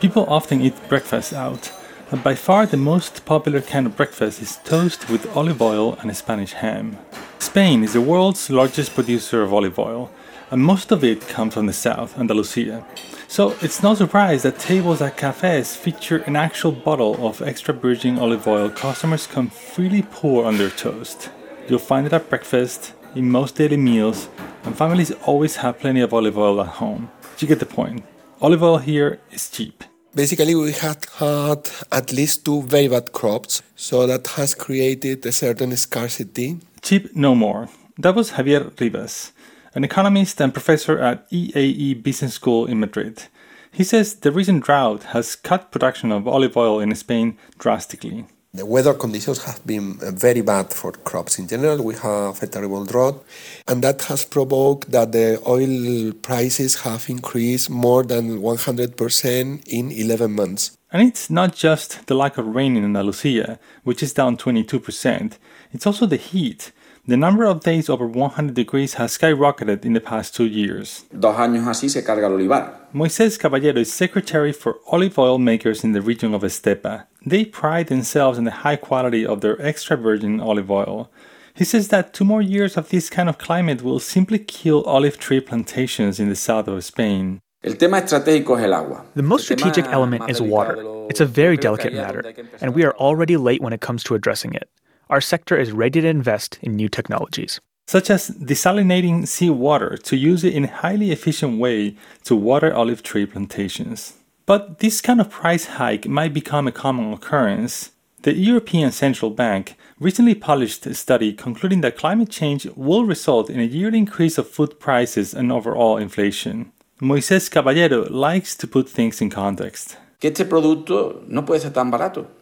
People 0.00 0.26
often 0.26 0.60
eat 0.60 0.74
breakfast 0.90 1.32
out 1.32 1.72
but 1.79 1.79
by 2.18 2.34
far 2.34 2.66
the 2.66 2.76
most 2.76 3.24
popular 3.24 3.60
kind 3.60 3.86
of 3.86 3.96
breakfast 3.96 4.42
is 4.42 4.56
toast 4.64 5.08
with 5.08 5.34
olive 5.36 5.62
oil 5.62 5.96
and 6.00 6.16
Spanish 6.16 6.54
ham. 6.54 6.98
Spain 7.38 7.84
is 7.84 7.92
the 7.92 8.00
world's 8.00 8.50
largest 8.50 8.94
producer 8.94 9.42
of 9.42 9.54
olive 9.54 9.78
oil, 9.78 10.10
and 10.50 10.60
most 10.60 10.90
of 10.90 11.04
it 11.04 11.28
comes 11.28 11.54
from 11.54 11.66
the 11.66 11.72
south, 11.72 12.18
Andalusia. 12.18 12.84
So 13.28 13.56
it's 13.62 13.82
no 13.82 13.94
surprise 13.94 14.42
that 14.42 14.58
tables 14.58 15.00
at 15.00 15.16
cafes 15.16 15.76
feature 15.76 16.18
an 16.26 16.34
actual 16.34 16.72
bottle 16.72 17.24
of 17.24 17.40
extra 17.40 17.72
virgin 17.72 18.18
olive 18.18 18.48
oil 18.48 18.68
customers 18.70 19.28
can 19.28 19.48
freely 19.48 20.02
pour 20.02 20.44
on 20.44 20.58
their 20.58 20.70
toast. 20.70 21.30
You'll 21.68 21.78
find 21.78 22.06
it 22.06 22.12
at 22.12 22.28
breakfast, 22.28 22.92
in 23.14 23.30
most 23.30 23.54
daily 23.54 23.76
meals, 23.76 24.28
and 24.64 24.76
families 24.76 25.12
always 25.26 25.56
have 25.56 25.78
plenty 25.78 26.00
of 26.00 26.12
olive 26.12 26.36
oil 26.36 26.60
at 26.60 26.66
home. 26.82 27.10
You 27.38 27.46
get 27.46 27.60
the 27.60 27.66
point. 27.66 28.04
Olive 28.42 28.62
oil 28.62 28.78
here 28.78 29.20
is 29.30 29.48
cheap. 29.48 29.84
Basically, 30.12 30.56
we 30.56 30.72
had 30.72 31.06
had 31.18 31.70
at 31.92 32.12
least 32.12 32.44
two 32.44 32.62
very 32.62 32.88
bad 32.88 33.12
crops, 33.12 33.62
so 33.76 34.08
that 34.08 34.26
has 34.28 34.54
created 34.54 35.24
a 35.24 35.30
certain 35.30 35.76
scarcity. 35.76 36.58
Cheap 36.82 37.14
no 37.14 37.36
more. 37.36 37.68
That 37.96 38.16
was 38.16 38.32
Javier 38.32 38.72
Rivas, 38.80 39.30
an 39.72 39.84
economist 39.84 40.40
and 40.40 40.52
professor 40.52 40.98
at 40.98 41.30
EAE 41.30 42.02
Business 42.02 42.34
School 42.34 42.66
in 42.66 42.80
Madrid. 42.80 43.24
He 43.70 43.84
says 43.84 44.14
the 44.14 44.32
recent 44.32 44.64
drought 44.64 45.04
has 45.14 45.36
cut 45.36 45.70
production 45.70 46.10
of 46.10 46.26
olive 46.26 46.56
oil 46.56 46.80
in 46.80 46.92
Spain 46.96 47.38
drastically. 47.58 48.26
The 48.52 48.66
weather 48.66 48.94
conditions 48.94 49.44
have 49.44 49.64
been 49.64 50.00
uh, 50.02 50.10
very 50.10 50.40
bad 50.40 50.72
for 50.72 50.90
crops 50.90 51.38
in 51.38 51.46
general. 51.46 51.84
We 51.84 51.94
have 51.94 52.42
a 52.42 52.48
terrible 52.48 52.84
drought, 52.84 53.24
and 53.68 53.80
that 53.84 54.02
has 54.02 54.24
provoked 54.24 54.90
that 54.90 55.12
the 55.12 55.40
oil 55.46 56.12
prices 56.14 56.80
have 56.80 57.08
increased 57.08 57.70
more 57.70 58.02
than 58.02 58.40
100% 58.40 59.68
in 59.68 59.92
11 59.92 60.32
months. 60.32 60.76
And 60.90 61.06
it's 61.06 61.30
not 61.30 61.54
just 61.54 62.04
the 62.08 62.16
lack 62.16 62.38
of 62.38 62.46
rain 62.48 62.76
in 62.76 62.82
Andalusia, 62.82 63.60
which 63.84 64.02
is 64.02 64.12
down 64.12 64.36
22%, 64.36 65.38
it's 65.70 65.86
also 65.86 66.06
the 66.06 66.16
heat. 66.16 66.72
The 67.06 67.16
number 67.16 67.44
of 67.44 67.60
days 67.60 67.88
over 67.88 68.06
100 68.06 68.54
degrees 68.54 68.94
has 68.94 69.16
skyrocketed 69.16 69.86
in 69.86 69.94
the 69.94 70.00
past 70.00 70.34
two 70.34 70.44
years. 70.44 71.06
Dos 71.18 71.34
años 71.36 71.66
así 71.66 71.88
se 71.88 72.02
carga 72.02 72.26
el 72.26 72.32
olivar. 72.32 72.74
Moises 72.92 73.38
Caballero 73.38 73.80
is 73.80 73.90
secretary 73.90 74.52
for 74.52 74.80
olive 74.86 75.18
oil 75.18 75.38
makers 75.38 75.82
in 75.82 75.92
the 75.92 76.02
region 76.02 76.34
of 76.34 76.42
Estepa. 76.42 77.06
They 77.24 77.46
pride 77.46 77.86
themselves 77.86 78.36
in 78.36 78.44
the 78.44 78.62
high 78.62 78.76
quality 78.76 79.24
of 79.24 79.40
their 79.40 79.60
extra 79.62 79.96
virgin 79.96 80.40
olive 80.40 80.70
oil. 80.70 81.10
He 81.54 81.64
says 81.64 81.88
that 81.88 82.12
two 82.12 82.24
more 82.24 82.42
years 82.42 82.76
of 82.76 82.90
this 82.90 83.08
kind 83.08 83.30
of 83.30 83.38
climate 83.38 83.82
will 83.82 83.98
simply 83.98 84.38
kill 84.38 84.82
olive 84.84 85.18
tree 85.18 85.40
plantations 85.40 86.20
in 86.20 86.28
the 86.28 86.36
south 86.36 86.68
of 86.68 86.84
Spain. 86.84 87.40
The 87.62 89.22
most 89.22 89.44
strategic 89.44 89.86
element 89.86 90.30
is 90.30 90.40
water. 90.42 90.76
It's 91.08 91.20
a 91.20 91.26
very 91.26 91.56
delicate 91.56 91.94
matter, 91.94 92.34
and 92.60 92.74
we 92.74 92.84
are 92.84 92.94
already 92.96 93.36
late 93.36 93.62
when 93.62 93.72
it 93.72 93.80
comes 93.80 94.04
to 94.04 94.14
addressing 94.14 94.54
it 94.54 94.68
our 95.10 95.20
sector 95.20 95.58
is 95.58 95.72
ready 95.72 96.00
to 96.00 96.08
invest 96.08 96.58
in 96.62 96.76
new 96.76 96.88
technologies. 96.88 97.60
Such 97.86 98.08
as 98.08 98.30
desalinating 98.30 99.26
seawater 99.26 99.96
to 99.96 100.16
use 100.16 100.44
it 100.44 100.54
in 100.54 100.64
a 100.64 100.76
highly 100.82 101.10
efficient 101.10 101.58
way 101.58 101.96
to 102.24 102.36
water 102.36 102.72
olive 102.72 103.02
tree 103.02 103.26
plantations. 103.26 104.14
But 104.46 104.78
this 104.78 105.00
kind 105.00 105.20
of 105.20 105.28
price 105.28 105.66
hike 105.66 106.06
might 106.06 106.32
become 106.32 106.68
a 106.68 106.72
common 106.72 107.12
occurrence. 107.12 107.90
The 108.22 108.34
European 108.34 108.92
Central 108.92 109.30
Bank 109.30 109.76
recently 109.98 110.34
published 110.36 110.86
a 110.86 110.94
study 110.94 111.32
concluding 111.32 111.80
that 111.80 111.96
climate 111.96 112.30
change 112.30 112.66
will 112.76 113.04
result 113.04 113.50
in 113.50 113.58
a 113.58 113.64
yearly 113.64 113.98
increase 113.98 114.38
of 114.38 114.48
food 114.48 114.78
prices 114.78 115.34
and 115.34 115.50
overall 115.50 115.96
inflation. 115.96 116.70
Moises 117.00 117.50
Caballero 117.50 118.08
likes 118.10 118.54
to 118.56 118.66
put 118.68 118.88
things 118.88 119.20
in 119.20 119.30
context. 119.30 119.96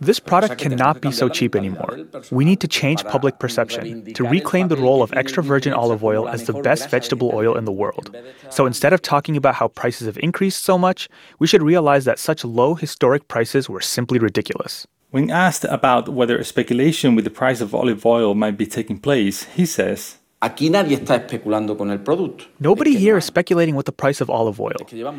This 0.00 0.20
product 0.20 0.58
cannot 0.58 1.00
be 1.00 1.12
so 1.12 1.28
cheap 1.28 1.54
anymore. 1.54 1.98
We 2.32 2.44
need 2.44 2.60
to 2.60 2.68
change 2.68 3.04
public 3.04 3.38
perception 3.38 4.12
to 4.14 4.24
reclaim 4.24 4.66
the 4.68 4.76
role 4.76 5.00
of 5.00 5.12
extra 5.12 5.42
virgin 5.44 5.72
olive 5.72 6.02
oil 6.02 6.28
as 6.28 6.44
the 6.44 6.54
best 6.54 6.90
vegetable 6.90 7.30
oil 7.32 7.56
in 7.56 7.64
the 7.66 7.72
world. 7.72 8.16
So 8.50 8.66
instead 8.66 8.92
of 8.92 9.00
talking 9.02 9.36
about 9.36 9.54
how 9.54 9.68
prices 9.68 10.06
have 10.06 10.18
increased 10.18 10.64
so 10.64 10.76
much, 10.76 11.08
we 11.38 11.46
should 11.46 11.62
realize 11.62 12.04
that 12.04 12.18
such 12.18 12.44
low 12.44 12.74
historic 12.74 13.28
prices 13.28 13.68
were 13.68 13.80
simply 13.80 14.18
ridiculous. 14.18 14.86
When 15.10 15.30
asked 15.30 15.64
about 15.64 16.08
whether 16.08 16.42
speculation 16.44 17.14
with 17.14 17.24
the 17.24 17.30
price 17.30 17.60
of 17.60 17.74
olive 17.74 18.04
oil 18.04 18.34
might 18.34 18.58
be 18.58 18.66
taking 18.66 18.98
place, 18.98 19.44
he 19.44 19.64
says, 19.64 20.18
Aquí 20.40 20.70
nadie 20.70 20.94
está 20.94 21.16
especulando 21.16 21.76
con 21.76 21.90
el 21.90 21.98
producto. 21.98 22.44
Nobody 22.60 22.94
here 22.94 23.18
is 23.18 23.24
speculating 23.24 23.74
with 23.74 23.86
the 23.86 23.92
price 23.92 24.20
of 24.20 24.30
olive 24.30 24.60
oil. 24.60 24.76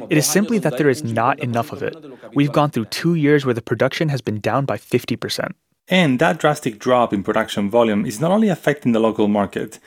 It 0.10 0.18
is 0.18 0.26
simply 0.26 0.60
that 0.60 0.78
there 0.78 0.90
is 0.90 1.04
not 1.04 1.40
enough 1.42 1.74
of 1.74 1.84
it. 1.84 1.94
We've 2.34 2.54
gone 2.54 2.70
through 2.70 2.86
two 2.86 3.16
years 3.16 3.46
where 3.46 3.54
the 3.54 3.62
production 3.62 4.08
has 4.08 4.22
been 4.22 4.40
down 4.40 4.64
by 4.64 4.78
50%. 4.78 5.56
And 5.90 6.20
that 6.20 6.40
drastic 6.40 6.80
drop 6.80 7.12
in 7.12 7.24
production 7.24 7.70
volume 7.70 8.06
is 8.06 8.22
not 8.22 8.32
only 8.32 8.48
affecting 8.48 8.94
the 8.94 9.00
local 9.02 9.28
market, 9.28 9.80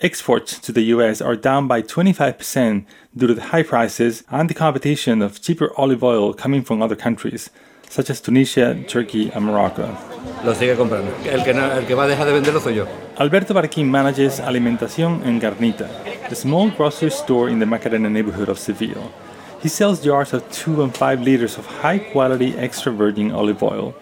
exports 0.00 0.58
to 0.58 0.72
the 0.72 0.82
US 0.94 1.20
are 1.20 1.36
down 1.36 1.68
by 1.68 1.82
25% 1.82 2.84
due 3.16 3.26
to 3.28 3.34
the 3.34 3.42
high 3.42 3.62
prices 3.62 4.24
and 4.28 4.50
the 4.50 4.54
competition 4.54 5.22
of 5.22 5.40
cheaper 5.40 5.70
olive 5.76 6.02
oil 6.02 6.34
coming 6.34 6.62
from 6.62 6.82
other 6.82 6.96
countries, 6.96 7.50
such 7.90 8.08
as 8.08 8.22
Tunisia, 8.22 8.74
Turkey, 8.86 9.30
and 9.34 9.44
Morocco. 9.44 9.86
Lo 10.44 10.54
sigue 10.54 10.76
comprando. 10.76 11.12
El 11.24 11.42
que, 11.42 11.52
no, 11.52 11.72
el 11.72 11.84
que 11.84 11.94
va 11.94 12.04
a 12.04 12.06
dejar 12.06 12.26
de 12.26 12.32
venderlo 12.32 12.60
soy 12.60 12.76
yo. 12.76 12.86
Alberto 13.16 13.52
Barquín 13.52 13.90
manages 13.90 14.40
Alimentación 14.40 15.22
en 15.26 15.40
Garnita, 15.40 15.88
the 16.28 16.36
small 16.36 16.70
grocery 16.70 17.10
store 17.10 17.50
in 17.50 17.58
the 17.58 17.66
Macarena 17.66 18.08
neighborhood 18.08 18.48
of 18.48 18.58
Seville. 18.58 19.10
He 19.60 19.68
sells 19.68 20.02
jars 20.02 20.32
of 20.32 20.42
2 20.52 20.82
and 20.82 20.96
5 20.96 21.20
liters 21.20 21.58
of 21.58 21.66
high 21.82 21.98
quality 21.98 22.56
extra 22.56 22.92
virgin 22.92 23.32
olive 23.32 23.62
oil. 23.62 23.94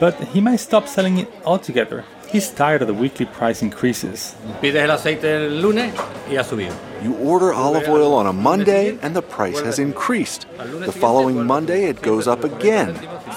But 0.00 0.14
he 0.32 0.40
might 0.40 0.60
stop 0.60 0.88
selling 0.88 1.18
it 1.18 1.28
altogether. 1.44 2.04
He's 2.34 2.50
tired 2.50 2.82
of 2.82 2.88
the 2.88 2.94
weekly 2.94 3.26
price 3.26 3.62
increases. 3.62 4.34
Pides 4.60 4.74
el 4.74 4.90
aceite 4.90 5.36
el 5.36 5.62
lunes 5.62 5.94
y 6.28 6.34
ha 6.34 6.42
subido. 6.42 6.74
You 7.00 7.14
order 7.18 7.54
olive 7.54 7.88
oil 7.88 8.12
on 8.12 8.26
a 8.26 8.32
Monday 8.32 8.98
and 9.02 9.14
the 9.14 9.22
price 9.22 9.60
has 9.60 9.78
increased. 9.78 10.48
The 10.58 10.90
following 10.90 11.46
Monday 11.46 11.84
it 11.84 12.02
goes 12.02 12.26
up 12.26 12.42
again 12.42 12.96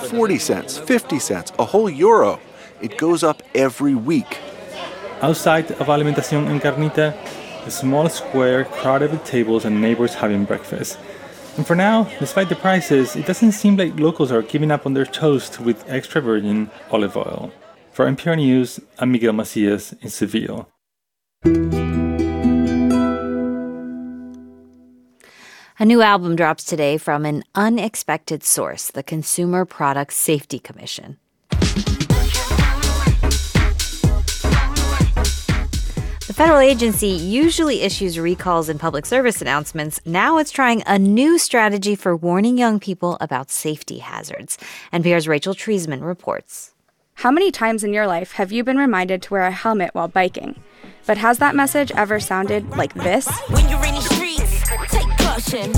40 0.10 0.39
cents, 0.39 0.79
50 0.79 1.19
cents, 1.19 1.53
a 1.60 1.65
whole 1.65 1.91
euro. 1.91 2.39
It 2.81 2.97
goes 2.97 3.21
up 3.23 3.43
every 3.53 3.93
week. 3.93 4.39
Outside 5.21 5.69
of 5.73 5.89
Alimentación 5.89 6.47
en 6.47 6.60
Carnita, 6.60 7.13
a 7.67 7.69
small 7.69 8.10
square 8.10 8.65
crowded 8.65 9.12
with 9.12 9.23
tables 9.25 9.63
and 9.63 9.79
neighbors 9.79 10.15
having 10.15 10.43
breakfast. 10.43 10.97
And 11.55 11.67
for 11.67 11.75
now, 11.75 12.10
despite 12.17 12.49
the 12.49 12.55
prices, 12.55 13.15
it 13.15 13.27
doesn't 13.27 13.51
seem 13.51 13.77
like 13.77 13.99
locals 13.99 14.31
are 14.31 14.41
giving 14.41 14.71
up 14.71 14.88
on 14.88 14.95
their 14.95 15.05
toast 15.05 15.60
with 15.60 15.88
extra 15.88 16.19
virgin 16.19 16.71
olive 16.89 17.15
oil. 17.15 17.51
For 17.97 18.05
NPR 18.05 18.38
News, 18.38 18.79
I'm 18.99 19.12
Miguel 19.12 19.33
Macias 19.33 19.91
in 20.03 20.12
Seville. 20.12 20.69
A 25.79 25.83
new 25.83 26.03
album 26.03 26.36
drops 26.36 26.63
today 26.63 26.99
from 26.99 27.25
an 27.25 27.43
unexpected 27.55 28.43
source, 28.43 28.91
the 28.91 29.01
Consumer 29.01 29.65
Product 29.65 30.13
Safety 30.13 30.60
Commission. 30.60 31.17
The 36.27 36.36
federal 36.36 36.60
agency 36.60 37.07
usually 37.07 37.81
issues 37.81 38.19
recalls 38.19 38.69
and 38.69 38.79
public 38.79 39.07
service 39.07 39.41
announcements. 39.41 39.99
Now 40.05 40.38
it's 40.38 40.51
trying 40.51 40.83
a 40.86 40.99
new 40.99 41.39
strategy 41.39 41.95
for 41.95 42.15
warning 42.15 42.60
young 42.60 42.79
people 42.79 43.17
about 43.19 43.49
safety 43.49 43.97
hazards. 43.97 44.60
NPR's 44.93 45.27
Rachel 45.27 45.55
Treisman 45.55 46.03
reports. 46.03 46.75
How 47.21 47.32
many 47.32 47.49
times 47.49 47.84
in 47.84 47.93
your 47.93 48.06
life 48.06 48.34
have 48.34 48.51
you 48.51 48.63
been 48.63 48.77
reminded 48.77 49.23
to 49.23 49.34
wear 49.34 49.41
a 49.41 49.51
helmet 49.51 49.89
while 49.93 50.08
biking? 50.08 50.62
But 51.08 51.17
has 51.17 51.39
that 51.39 51.56
message 51.56 51.91
ever 51.93 52.19
sounded 52.19 52.69
like 52.77 52.93
this? 52.93 53.27
When 53.49 53.67
you're 53.69 53.84
in 53.88 53.95
the 53.95 54.01
streets, 54.01 54.62
take 54.91 55.08
caution. 55.17 55.73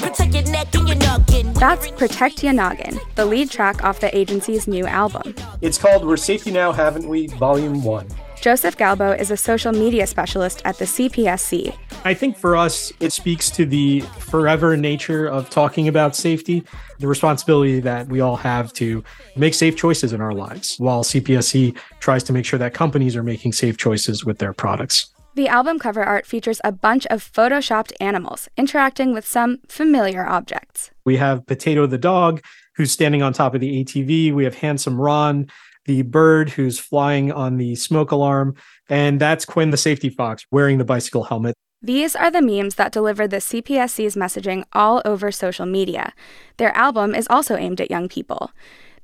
Protect 0.00 0.32
your 0.32 0.44
neck 0.44 0.74
and 0.74 0.88
your 0.88 0.96
noggin. 0.96 1.52
That's 1.52 1.90
Protect 1.90 2.42
Ya 2.42 2.52
Noggin, 2.52 2.98
the 3.14 3.26
lead 3.26 3.50
track 3.50 3.84
off 3.84 4.00
the 4.00 4.16
agency's 4.16 4.66
new 4.66 4.86
album. 4.86 5.34
It's 5.60 5.76
called 5.76 6.06
We're 6.06 6.16
Safety 6.16 6.50
Now, 6.50 6.72
Haven't 6.72 7.06
We? 7.06 7.26
Volume 7.26 7.84
1. 7.84 8.08
Joseph 8.40 8.78
Galbo 8.78 9.20
is 9.20 9.30
a 9.30 9.36
social 9.36 9.72
media 9.72 10.06
specialist 10.06 10.62
at 10.64 10.78
the 10.78 10.86
CPSC. 10.86 11.76
I 12.02 12.14
think 12.14 12.38
for 12.38 12.56
us, 12.56 12.92
it 12.98 13.12
speaks 13.12 13.50
to 13.50 13.66
the 13.66 14.00
forever 14.00 14.74
nature 14.74 15.26
of 15.26 15.50
talking 15.50 15.86
about 15.86 16.16
safety, 16.16 16.64
the 16.98 17.06
responsibility 17.06 17.78
that 17.80 18.08
we 18.08 18.20
all 18.20 18.36
have 18.36 18.72
to 18.74 19.04
make 19.36 19.52
safe 19.52 19.76
choices 19.76 20.14
in 20.14 20.20
our 20.22 20.32
lives, 20.32 20.76
while 20.78 21.04
CPSC 21.04 21.76
tries 22.00 22.22
to 22.24 22.32
make 22.32 22.46
sure 22.46 22.58
that 22.58 22.72
companies 22.72 23.16
are 23.16 23.22
making 23.22 23.52
safe 23.52 23.76
choices 23.76 24.24
with 24.24 24.38
their 24.38 24.54
products. 24.54 25.12
The 25.34 25.48
album 25.48 25.78
cover 25.78 26.02
art 26.02 26.26
features 26.26 26.58
a 26.64 26.72
bunch 26.72 27.06
of 27.08 27.22
photoshopped 27.22 27.92
animals 28.00 28.48
interacting 28.56 29.12
with 29.12 29.26
some 29.26 29.58
familiar 29.68 30.26
objects. 30.26 30.90
We 31.04 31.18
have 31.18 31.46
Potato 31.46 31.86
the 31.86 31.98
dog, 31.98 32.42
who's 32.76 32.90
standing 32.90 33.22
on 33.22 33.34
top 33.34 33.54
of 33.54 33.60
the 33.60 33.84
ATV. 33.84 34.32
We 34.32 34.44
have 34.44 34.54
Handsome 34.54 34.98
Ron, 34.98 35.48
the 35.84 36.00
bird 36.02 36.48
who's 36.48 36.78
flying 36.78 37.30
on 37.30 37.58
the 37.58 37.74
smoke 37.74 38.10
alarm. 38.10 38.54
And 38.88 39.20
that's 39.20 39.44
Quinn 39.44 39.70
the 39.70 39.76
safety 39.76 40.08
fox 40.08 40.46
wearing 40.50 40.78
the 40.78 40.84
bicycle 40.84 41.24
helmet. 41.24 41.54
These 41.82 42.14
are 42.14 42.30
the 42.30 42.42
memes 42.42 42.74
that 42.74 42.92
deliver 42.92 43.26
the 43.26 43.38
CPSC's 43.38 44.14
messaging 44.14 44.64
all 44.74 45.00
over 45.06 45.32
social 45.32 45.64
media. 45.64 46.12
Their 46.58 46.76
album 46.76 47.14
is 47.14 47.26
also 47.30 47.56
aimed 47.56 47.80
at 47.80 47.90
young 47.90 48.06
people. 48.06 48.50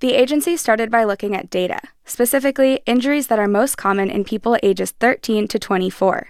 The 0.01 0.13
agency 0.13 0.59
started 0.59 0.91
by 0.91 1.05
looking 1.05 1.35
at 1.35 1.49
data, 1.49 1.81
specifically 2.05 2.83
injuries 2.85 3.29
that 3.29 3.39
are 3.39 3.49
most 3.49 3.79
common 3.79 4.11
in 4.11 4.25
people 4.25 4.59
ages 4.63 4.91
13 4.91 5.49
to 5.49 5.59
24. 5.59 6.29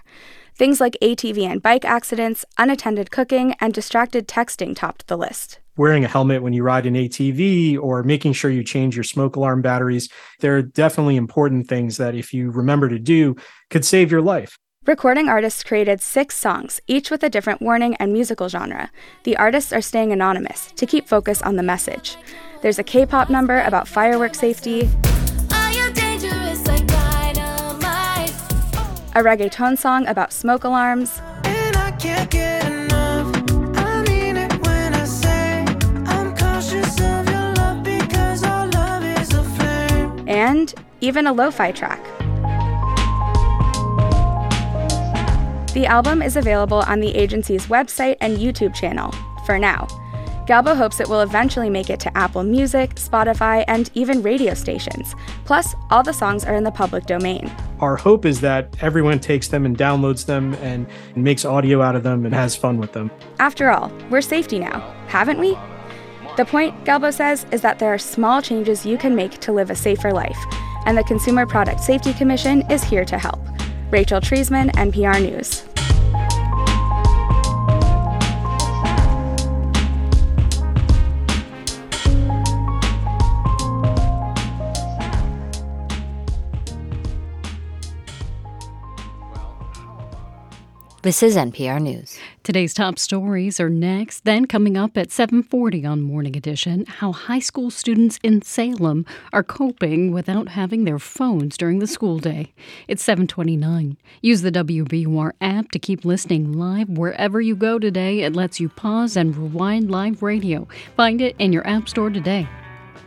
Things 0.55 0.79
like 0.79 0.95
ATV 1.01 1.43
and 1.43 1.61
bike 1.61 1.83
accidents, 1.83 2.45
unattended 2.57 3.11
cooking, 3.11 3.53
and 3.59 3.73
distracted 3.73 4.25
texting 4.25 4.73
topped 4.73 5.07
the 5.07 5.17
list 5.17 5.59
wearing 5.75 6.03
a 6.03 6.07
helmet 6.07 6.41
when 6.41 6.53
you 6.53 6.63
ride 6.63 6.87
an 6.87 6.95
ATV 6.95 7.77
or 7.77 8.01
making 8.01 8.33
sure 8.33 8.49
you 8.49 8.63
change 8.63 8.95
your 8.95 9.03
smoke 9.03 9.35
alarm 9.35 9.61
batteries. 9.61 10.09
They're 10.39 10.63
definitely 10.63 11.17
important 11.17 11.67
things 11.67 11.97
that, 11.97 12.15
if 12.15 12.33
you 12.33 12.49
remember 12.49 12.89
to 12.89 12.97
do, 12.97 13.35
could 13.69 13.85
save 13.85 14.11
your 14.11 14.23
life. 14.23 14.57
Recording 14.87 15.27
artists 15.27 15.65
created 15.65 15.99
six 15.99 16.37
songs, 16.37 16.79
each 16.87 17.11
with 17.11 17.21
a 17.21 17.29
different 17.29 17.61
warning 17.61 17.97
and 17.97 18.13
musical 18.13 18.47
genre. 18.47 18.89
The 19.23 19.35
artists 19.35 19.73
are 19.73 19.81
staying 19.81 20.13
anonymous 20.13 20.71
to 20.77 20.85
keep 20.85 21.09
focus 21.09 21.41
on 21.41 21.57
the 21.57 21.61
message. 21.61 22.15
There's 22.61 22.79
a 22.79 22.83
K 22.83 23.05
pop 23.05 23.29
number 23.29 23.59
about 23.63 23.89
firework 23.89 24.33
safety, 24.33 24.83
a 29.13 29.21
reggaeton 29.21 29.77
song 29.77 30.07
about 30.07 30.31
smoke 30.31 30.63
alarms. 30.63 31.21
and 40.27 40.73
even 41.01 41.27
a 41.27 41.33
lo 41.33 41.51
fi 41.51 41.71
track. 41.73 42.16
The 45.73 45.85
album 45.85 46.21
is 46.21 46.37
available 46.37 46.79
on 46.87 47.01
the 47.01 47.15
agency's 47.15 47.67
website 47.67 48.17
and 48.21 48.37
YouTube 48.37 48.73
channel 48.73 49.13
for 49.45 49.59
now. 49.59 49.87
Galbo 50.47 50.75
hopes 50.77 51.01
it 51.01 51.09
will 51.09 51.21
eventually 51.21 51.69
make 51.69 51.89
it 51.89 51.99
to 51.99 52.17
Apple 52.17 52.41
Music, 52.41 52.95
Spotify, 52.95 53.65
and 53.67 53.91
even 53.95 54.21
radio 54.23 54.53
stations. 54.53 55.13
Plus, 55.43 55.75
all 55.91 56.03
the 56.03 56.13
songs 56.13 56.45
are 56.45 56.55
in 56.55 56.63
the 56.63 56.71
public 56.71 57.05
domain. 57.05 57.51
Our 57.81 57.97
hope 57.97 58.25
is 58.25 58.39
that 58.41 58.73
everyone 58.81 59.19
takes 59.19 59.49
them 59.49 59.65
and 59.65 59.77
downloads 59.77 60.25
them 60.25 60.53
and 60.55 60.87
makes 61.17 61.43
audio 61.43 61.81
out 61.81 61.97
of 61.97 62.03
them 62.03 62.25
and 62.25 62.33
has 62.33 62.55
fun 62.55 62.77
with 62.77 62.93
them. 62.93 63.11
After 63.39 63.69
all, 63.69 63.91
we're 64.09 64.21
safety 64.21 64.57
now, 64.57 64.79
haven't 65.07 65.37
we? 65.37 65.57
The 66.37 66.45
point, 66.45 66.85
Galbo 66.85 67.13
says, 67.13 67.45
is 67.51 67.61
that 67.61 67.77
there 67.79 67.93
are 67.93 67.97
small 67.97 68.41
changes 68.41 68.85
you 68.85 68.97
can 68.97 69.15
make 69.15 69.39
to 69.39 69.51
live 69.51 69.69
a 69.69 69.75
safer 69.75 70.13
life, 70.13 70.39
and 70.85 70.97
the 70.97 71.03
Consumer 71.03 71.45
Product 71.45 71.81
Safety 71.81 72.13
Commission 72.13 72.61
is 72.71 72.83
here 72.83 73.03
to 73.03 73.17
help. 73.17 73.39
Rachel 73.89 74.19
Treisman, 74.19 74.69
NPR 74.71 75.21
News. 75.21 75.63
This 91.03 91.23
is 91.23 91.37
NPR 91.37 91.81
News. 91.81 92.17
Today's 92.47 92.73
top 92.73 92.97
stories 92.97 93.59
are 93.59 93.69
next. 93.69 94.23
Then 94.23 94.45
coming 94.45 94.77
up 94.77 94.97
at 94.97 95.11
7:40 95.11 95.85
on 95.85 96.01
Morning 96.01 96.33
Edition, 96.37 96.85
how 96.85 97.11
high 97.11 97.39
school 97.39 97.69
students 97.69 98.21
in 98.23 98.41
Salem 98.41 99.05
are 99.33 99.43
coping 99.43 100.13
without 100.13 100.47
having 100.47 100.85
their 100.85 100.97
phones 100.97 101.57
during 101.57 101.79
the 101.79 101.87
school 101.87 102.19
day. 102.19 102.53
It's 102.87 103.03
7:29. 103.03 103.97
Use 104.21 104.43
the 104.43 104.51
WBUR 104.53 105.33
app 105.41 105.71
to 105.71 105.77
keep 105.77 106.05
listening 106.05 106.53
live 106.53 106.87
wherever 106.87 107.41
you 107.41 107.53
go 107.53 107.79
today. 107.79 108.21
It 108.21 108.33
lets 108.33 108.61
you 108.61 108.69
pause 108.69 109.17
and 109.17 109.35
rewind 109.35 109.91
live 109.91 110.23
radio. 110.23 110.69
Find 110.95 111.19
it 111.19 111.35
in 111.39 111.51
your 111.51 111.67
app 111.67 111.89
store 111.89 112.09
today. 112.09 112.47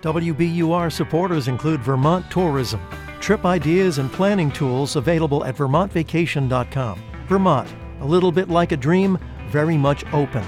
WBUR 0.02 0.90
supporters 0.92 1.48
include 1.48 1.80
Vermont 1.80 2.30
Tourism, 2.30 2.80
trip 3.20 3.46
ideas 3.46 3.96
and 3.96 4.12
planning 4.12 4.50
tools 4.50 4.96
available 4.96 5.46
at 5.46 5.56
vermontvacation.com. 5.56 6.98
Vermont 7.26 7.68
a 8.00 8.06
little 8.06 8.32
bit 8.32 8.48
like 8.48 8.72
a 8.72 8.76
dream, 8.76 9.18
very 9.48 9.76
much 9.76 10.04
open. 10.12 10.44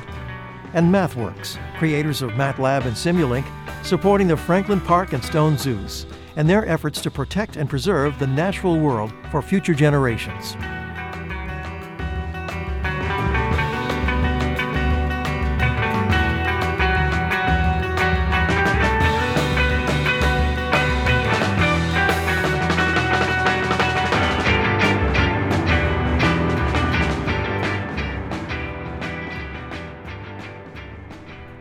And 0.74 0.92
MathWorks, 0.92 1.58
creators 1.78 2.22
of 2.22 2.30
MATLAB 2.32 2.86
and 2.86 2.96
Simulink, 2.96 3.46
supporting 3.84 4.28
the 4.28 4.36
Franklin 4.36 4.80
Park 4.80 5.12
and 5.12 5.24
Stone 5.24 5.58
Zoos 5.58 6.06
and 6.36 6.48
their 6.48 6.66
efforts 6.66 7.00
to 7.02 7.10
protect 7.10 7.56
and 7.56 7.68
preserve 7.68 8.18
the 8.18 8.26
natural 8.26 8.78
world 8.78 9.12
for 9.30 9.42
future 9.42 9.74
generations. 9.74 10.56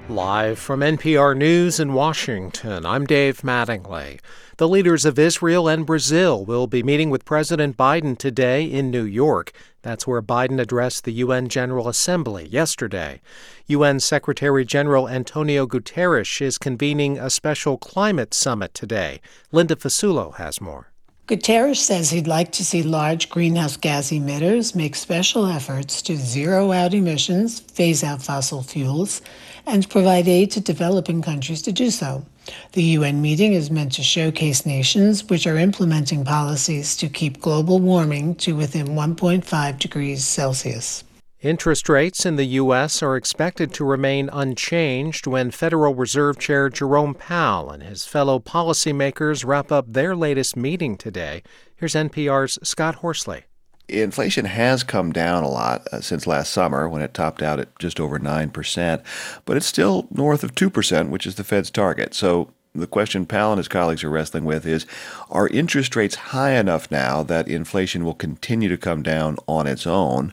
Live 0.09 0.59
from 0.59 0.81
NPR 0.81 1.37
News 1.37 1.79
in 1.79 1.93
Washington, 1.93 2.85
I'm 2.85 3.05
Dave 3.05 3.41
Mattingly. 3.41 4.19
The 4.57 4.67
leaders 4.67 5.05
of 5.05 5.17
Israel 5.17 5.67
and 5.67 5.85
Brazil 5.85 6.43
will 6.43 6.67
be 6.67 6.83
meeting 6.83 7.09
with 7.09 7.23
President 7.23 7.77
Biden 7.77 8.17
today 8.17 8.65
in 8.65 8.91
New 8.91 9.03
York. 9.03 9.53
That's 9.83 10.05
where 10.05 10.21
Biden 10.21 10.59
addressed 10.59 11.05
the 11.05 11.13
UN 11.13 11.47
General 11.49 11.87
Assembly 11.87 12.47
yesterday. 12.47 13.21
UN 13.67 13.99
Secretary 13.99 14.65
General 14.65 15.07
Antonio 15.07 15.65
Guterres 15.65 16.41
is 16.41 16.57
convening 16.57 17.17
a 17.17 17.29
special 17.29 17.77
climate 17.77 18.33
summit 18.33 18.73
today. 18.73 19.21
Linda 19.51 19.75
Fasulo 19.75 20.35
has 20.35 20.59
more. 20.59 20.90
Guterres 21.31 21.77
says 21.77 22.09
he'd 22.09 22.27
like 22.27 22.51
to 22.51 22.65
see 22.65 22.83
large 22.83 23.29
greenhouse 23.29 23.77
gas 23.77 24.09
emitters 24.09 24.75
make 24.75 24.97
special 24.97 25.45
efforts 25.45 26.01
to 26.01 26.17
zero 26.17 26.73
out 26.73 26.93
emissions, 26.93 27.61
phase 27.61 28.03
out 28.03 28.21
fossil 28.21 28.61
fuels, 28.61 29.21
and 29.65 29.89
provide 29.89 30.27
aid 30.27 30.51
to 30.51 30.59
developing 30.59 31.21
countries 31.21 31.61
to 31.61 31.71
do 31.71 31.89
so. 31.89 32.25
The 32.73 32.83
UN 32.99 33.21
meeting 33.21 33.53
is 33.53 33.71
meant 33.71 33.93
to 33.93 34.03
showcase 34.03 34.65
nations 34.65 35.23
which 35.29 35.47
are 35.47 35.55
implementing 35.55 36.25
policies 36.25 36.97
to 36.97 37.07
keep 37.07 37.39
global 37.39 37.79
warming 37.79 38.35
to 38.43 38.53
within 38.57 38.87
1.5 38.87 39.79
degrees 39.79 40.25
Celsius. 40.25 41.05
Interest 41.41 41.89
rates 41.89 42.23
in 42.23 42.35
the 42.35 42.45
U.S. 42.45 43.01
are 43.01 43.15
expected 43.15 43.73
to 43.73 43.83
remain 43.83 44.29
unchanged 44.31 45.25
when 45.25 45.49
Federal 45.49 45.95
Reserve 45.95 46.37
Chair 46.37 46.69
Jerome 46.69 47.15
Powell 47.15 47.71
and 47.71 47.81
his 47.81 48.05
fellow 48.05 48.37
policymakers 48.37 49.43
wrap 49.43 49.71
up 49.71 49.91
their 49.91 50.15
latest 50.15 50.55
meeting 50.55 50.97
today. 50.97 51.41
Here's 51.75 51.95
NPR's 51.95 52.59
Scott 52.61 52.95
Horsley. 52.95 53.45
Inflation 53.89 54.45
has 54.45 54.83
come 54.83 55.11
down 55.11 55.43
a 55.43 55.49
lot 55.49 55.87
uh, 55.91 55.99
since 55.99 56.27
last 56.27 56.53
summer 56.53 56.87
when 56.87 57.01
it 57.01 57.15
topped 57.15 57.41
out 57.41 57.59
at 57.59 57.79
just 57.79 57.99
over 57.99 58.19
9%, 58.19 59.03
but 59.45 59.57
it's 59.57 59.65
still 59.65 60.07
north 60.11 60.43
of 60.43 60.53
2%, 60.53 61.09
which 61.09 61.25
is 61.25 61.35
the 61.35 61.43
Fed's 61.43 61.71
target. 61.71 62.13
So 62.13 62.53
the 62.73 62.87
question 62.87 63.25
Powell 63.25 63.51
and 63.51 63.57
his 63.57 63.67
colleagues 63.67 64.03
are 64.03 64.09
wrestling 64.09 64.45
with 64.45 64.65
is 64.65 64.85
Are 65.29 65.47
interest 65.49 65.95
rates 65.95 66.15
high 66.15 66.51
enough 66.51 66.89
now 66.89 67.21
that 67.23 67.49
inflation 67.49 68.05
will 68.05 68.13
continue 68.13 68.69
to 68.69 68.77
come 68.77 69.03
down 69.03 69.37
on 69.47 69.67
its 69.67 69.85
own? 69.85 70.31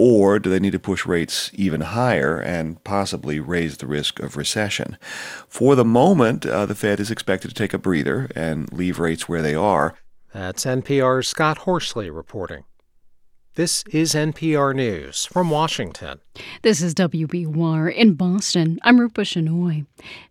Or 0.00 0.38
do 0.38 0.48
they 0.48 0.60
need 0.60 0.70
to 0.72 0.78
push 0.78 1.04
rates 1.04 1.50
even 1.54 1.80
higher 1.80 2.38
and 2.38 2.82
possibly 2.84 3.40
raise 3.40 3.78
the 3.78 3.88
risk 3.88 4.20
of 4.20 4.36
recession? 4.36 4.96
For 5.48 5.74
the 5.74 5.84
moment, 5.84 6.46
uh, 6.46 6.66
the 6.66 6.76
Fed 6.76 7.00
is 7.00 7.10
expected 7.10 7.48
to 7.48 7.54
take 7.54 7.74
a 7.74 7.78
breather 7.78 8.30
and 8.36 8.72
leave 8.72 9.00
rates 9.00 9.28
where 9.28 9.42
they 9.42 9.56
are. 9.56 9.96
That's 10.32 10.64
NPR's 10.64 11.26
Scott 11.26 11.58
Horsley 11.58 12.10
reporting. 12.10 12.62
This 13.58 13.82
is 13.90 14.14
NPR 14.14 14.72
News 14.72 15.26
from 15.26 15.50
Washington. 15.50 16.20
This 16.62 16.80
is 16.80 16.94
WBUR 16.94 17.92
in 17.92 18.14
Boston. 18.14 18.78
I'm 18.84 19.00
Rupa 19.00 19.22
Shenoy. 19.22 19.84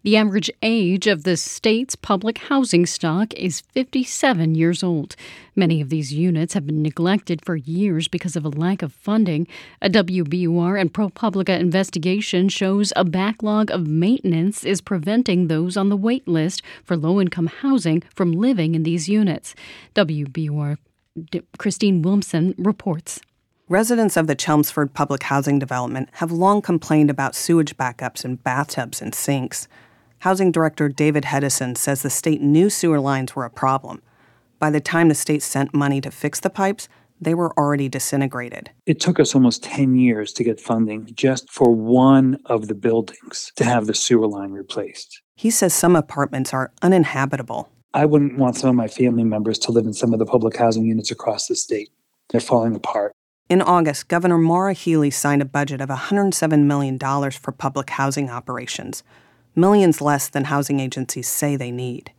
The 0.04 0.16
average 0.16 0.50
age 0.62 1.08
of 1.08 1.26
the 1.26 1.36
state's 1.36 1.98
public 1.98 2.38
housing 2.38 2.86
stock 2.86 3.34
is 3.34 3.60
57 3.74 4.56
years 4.56 4.82
old. 4.82 5.18
Many 5.58 5.82
of 5.82 5.90
these 5.90 6.13
units 6.13 6.54
have 6.54 6.66
been 6.66 6.82
neglected 6.82 7.44
for 7.44 7.58
years 7.58 8.08
because 8.08 8.38
of 8.38 8.46
a 8.46 8.50
lack 8.50 8.82
of 8.82 8.94
funding. 8.94 9.46
A 9.82 9.90
WBUR 9.90 10.80
and 10.80 10.94
ProPublica 10.94 11.60
investigation 11.60 12.48
shows 12.48 12.94
a 12.96 13.04
backlog 13.04 13.70
of 13.72 13.88
maintenance 13.88 14.63
is 14.63 14.80
preventing 14.80 15.48
those 15.48 15.76
on 15.76 15.90
the 15.90 15.98
wait 15.98 16.30
list 16.30 16.62
for 16.86 16.96
low 16.96 17.20
income 17.20 17.48
housing 17.48 18.04
from 18.16 18.32
living 18.32 18.74
in 18.74 18.84
these 18.84 19.10
units. 19.10 19.54
WBUR 19.96 20.78
Christine 21.58 22.03
Willmsen 22.03 22.53
reports. 22.58 23.19
Residents 23.69 24.15
of 24.15 24.27
the 24.27 24.36
Chelmsford 24.36 24.93
Public 24.93 25.23
Housing 25.23 25.60
Development 25.60 26.08
have 26.13 26.32
long 26.32 26.62
complained 26.62 27.10
about 27.10 27.36
sewage 27.36 27.75
backups 27.75 28.23
in 28.23 28.38
bathtubs 28.38 29.01
and 29.01 29.13
sinks. 29.13 29.67
Housing 30.19 30.51
Director 30.51 30.88
David 30.88 31.25
Hedison 31.25 31.77
says 31.77 32.01
the 32.01 32.10
state 32.10 32.41
knew 32.41 32.69
sewer 32.69 32.99
lines 32.99 33.36
were 33.36 33.45
a 33.45 33.49
problem. 33.49 34.01
By 34.60 34.69
the 34.69 34.80
time 34.80 35.10
the 35.10 35.15
state 35.15 35.43
sent 35.43 35.73
money 35.73 36.01
to 36.01 36.12
fix 36.12 36.39
the 36.39 36.49
pipes, 36.49 36.88
they 37.19 37.34
were 37.34 37.51
already 37.58 37.89
disintegrated. 37.89 38.71
It 38.86 38.99
took 38.99 39.19
us 39.19 39.36
almost 39.36 39.63
10 39.63 39.95
years 39.95 40.32
to 40.34 40.43
get 40.43 40.62
funding 40.62 41.10
just 41.13 41.49
for 41.51 41.71
one 41.71 42.39
of 42.45 42.67
the 42.67 42.75
buildings 42.75 43.51
to 43.56 43.63
have 43.63 43.88
the 43.88 43.93
sewer 43.93 44.27
line 44.27 44.51
replaced. 44.51 45.21
He 45.36 45.51
says 45.51 45.73
some 45.73 45.95
apartments 45.95 46.53
are 46.53 46.71
uninhabitable. 46.82 47.69
I 47.98 48.06
wouldn't 48.06 48.38
want 48.38 48.56
some 48.56 48.70
of 48.70 48.76
my 48.76 48.88
family 48.88 49.24
members 49.24 49.58
to 49.58 49.72
live 49.72 49.88
in 49.88 49.94
some 49.94 50.14
of 50.14 50.20
the 50.20 50.26
public 50.28 50.56
housing 50.56 50.86
units 50.86 51.10
across 51.10 51.48
the 51.48 51.56
state. 51.56 51.90
They're 52.30 52.40
falling 52.40 52.76
apart. 52.76 53.12
In 53.50 53.60
August, 53.60 54.08
Governor 54.08 54.38
Maura 54.38 54.74
Healey 54.74 55.10
signed 55.10 55.42
a 55.42 55.46
budget 55.46 55.82
of 55.82 55.90
$107 55.90 56.66
million 56.66 57.00
for 57.00 57.52
public 57.52 57.90
housing 57.90 58.30
operations, 58.30 59.02
millions 59.56 60.00
less 60.00 60.30
than 60.30 60.44
housing 60.44 60.80
agencies 60.80 61.28
say 61.28 61.56
they 61.56 61.72
need. 61.72 62.12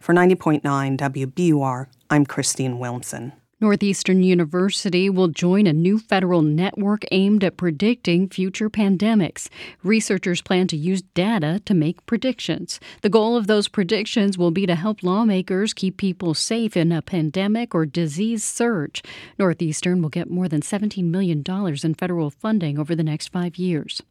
For 0.00 0.14
90.9 0.14 0.62
WBUR, 0.96 1.88
I'm 2.08 2.24
Christine 2.24 2.78
Willmsen. 2.78 3.32
Northeastern 3.60 4.22
University 4.22 5.10
will 5.10 5.26
join 5.26 5.66
a 5.66 5.72
new 5.72 5.98
federal 5.98 6.42
network 6.42 7.04
aimed 7.10 7.42
at 7.42 7.56
predicting 7.56 8.28
future 8.28 8.70
pandemics. 8.70 9.48
Researchers 9.82 10.40
plan 10.40 10.68
to 10.68 10.76
use 10.76 11.02
data 11.02 11.60
to 11.64 11.74
make 11.74 12.06
predictions. 12.06 12.78
The 13.02 13.08
goal 13.08 13.36
of 13.36 13.48
those 13.48 13.66
predictions 13.66 14.38
will 14.38 14.52
be 14.52 14.64
to 14.66 14.76
help 14.76 15.02
lawmakers 15.02 15.74
keep 15.74 15.96
people 15.96 16.34
safe 16.34 16.76
in 16.76 16.92
a 16.92 17.02
pandemic 17.02 17.74
or 17.74 17.84
disease 17.84 18.44
surge. 18.44 19.02
Northeastern 19.40 20.02
will 20.02 20.08
get 20.08 20.30
more 20.30 20.48
than 20.48 20.60
$17 20.60 21.02
million 21.06 21.42
in 21.82 21.94
federal 21.94 22.30
funding 22.30 22.78
over 22.78 22.94
the 22.94 23.02
next 23.02 23.32
five 23.32 23.56
years. 23.56 24.02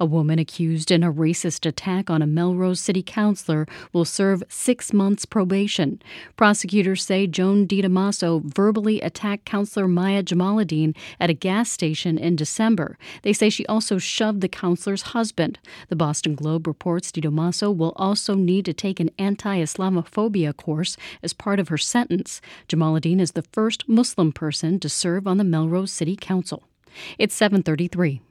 A 0.00 0.06
woman 0.06 0.38
accused 0.38 0.90
in 0.90 1.02
a 1.02 1.12
racist 1.12 1.66
attack 1.66 2.08
on 2.08 2.22
a 2.22 2.26
Melrose 2.26 2.80
City 2.80 3.02
councilor 3.02 3.66
will 3.92 4.04
serve 4.04 4.42
six 4.48 4.92
months 4.92 5.24
probation. 5.24 6.00
Prosecutors 6.36 7.04
say 7.04 7.26
Joan 7.26 7.66
DiDamaso 7.66 8.42
verbally 8.42 9.00
attacked 9.00 9.44
councilor 9.44 9.88
Maya 9.88 10.22
Jamaluddin 10.22 10.96
at 11.20 11.30
a 11.30 11.34
gas 11.34 11.70
station 11.70 12.18
in 12.18 12.36
December. 12.36 12.98
They 13.22 13.32
say 13.32 13.50
she 13.50 13.66
also 13.66 13.98
shoved 13.98 14.40
the 14.40 14.48
councilor's 14.48 15.02
husband. 15.02 15.58
The 15.88 15.96
Boston 15.96 16.34
Globe 16.34 16.66
reports 16.66 17.12
DiDamaso 17.12 17.76
will 17.76 17.92
also 17.96 18.34
need 18.34 18.64
to 18.66 18.72
take 18.72 19.00
an 19.00 19.10
anti 19.18 19.58
Islamophobia 19.58 20.56
course 20.56 20.96
as 21.22 21.32
part 21.32 21.60
of 21.60 21.68
her 21.68 21.78
sentence. 21.78 22.40
Jamaluddin 22.68 23.20
is 23.20 23.32
the 23.32 23.42
first 23.52 23.88
Muslim 23.88 24.32
person 24.32 24.80
to 24.80 24.88
serve 24.88 25.26
on 25.26 25.38
the 25.38 25.44
Melrose 25.44 25.92
City 25.92 26.16
Council. 26.16 26.64
It's 27.18 27.34
733. 27.34 28.22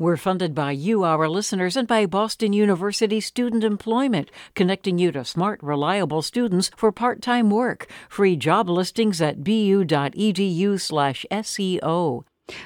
We're 0.00 0.16
funded 0.16 0.54
by 0.54 0.70
you, 0.70 1.02
our 1.02 1.28
listeners, 1.28 1.76
and 1.76 1.88
by 1.88 2.06
Boston 2.06 2.52
University 2.52 3.20
Student 3.20 3.64
Employment, 3.64 4.30
connecting 4.54 4.96
you 4.96 5.10
to 5.10 5.24
smart, 5.24 5.60
reliable 5.60 6.22
students 6.22 6.70
for 6.76 6.92
part-time 6.92 7.50
work. 7.50 7.88
Free 8.08 8.36
job 8.36 8.70
listings 8.70 9.20
at 9.20 9.42
bu.edu/seo. 9.42 9.88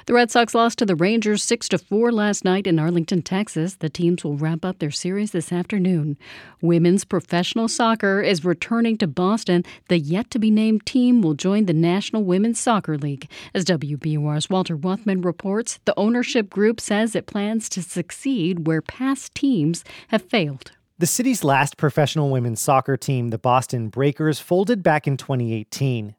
The 0.07 0.15
Red 0.15 0.31
Sox 0.31 0.55
lost 0.55 0.79
to 0.79 0.87
the 0.87 0.97
Rangers 0.97 1.43
6 1.45 1.69
to 1.71 1.79
4 1.79 2.13
last 2.13 2.45
night 2.45 2.67
in 2.67 2.79
Arlington, 2.79 3.23
Texas. 3.23 3.77
The 3.77 3.89
teams 3.89 4.25
will 4.25 4.37
wrap 4.37 4.65
up 4.65 4.79
their 4.79 4.91
series 4.91 5.33
this 5.33 5.53
afternoon. 5.53 6.17
Women's 6.61 7.05
professional 7.05 7.69
soccer 7.69 8.21
is 8.21 8.45
returning 8.45 8.97
to 8.99 9.07
Boston. 9.07 9.65
The 9.89 9.99
yet 9.99 10.31
to 10.31 10.39
be 10.39 10.51
named 10.51 10.87
team 10.87 11.23
will 11.23 11.35
join 11.35 11.67
the 11.67 11.73
National 11.73 12.25
Women's 12.25 12.61
Soccer 12.61 12.99
League. 12.99 13.29
As 13.55 13.65
WBUR's 13.65 14.51
Walter 14.51 14.77
Wuthmann 14.77 15.25
reports, 15.25 15.79
the 15.85 15.99
ownership 15.99 16.51
group 16.51 16.81
says 16.81 17.15
it 17.15 17.27
plans 17.27 17.69
to 17.71 17.83
succeed 17.83 18.67
where 18.67 18.83
past 18.83 19.35
teams 19.35 19.85
have 20.09 20.23
failed. 20.23 20.73
The 20.99 21.07
city's 21.07 21.43
last 21.43 21.77
professional 21.77 22.31
women's 22.31 22.61
soccer 22.61 22.97
team, 22.97 23.31
the 23.31 23.39
Boston 23.39 23.89
Breakers, 23.89 24.39
folded 24.39 24.83
back 24.83 25.09
in 25.09 25.17
2018. 25.17 26.15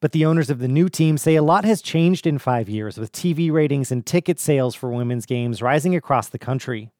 But 0.00 0.12
the 0.12 0.24
owners 0.24 0.48
of 0.48 0.60
the 0.60 0.68
new 0.68 0.88
team 0.88 1.18
say 1.18 1.36
a 1.36 1.42
lot 1.42 1.66
has 1.66 1.82
changed 1.82 2.26
in 2.26 2.38
five 2.38 2.70
years, 2.70 2.96
with 2.96 3.12
TV 3.12 3.52
ratings 3.52 3.92
and 3.92 4.04
ticket 4.04 4.40
sales 4.40 4.74
for 4.74 4.90
women's 4.90 5.26
games 5.26 5.60
rising 5.60 5.94
across 5.94 6.28
the 6.28 6.38
country. 6.38 6.90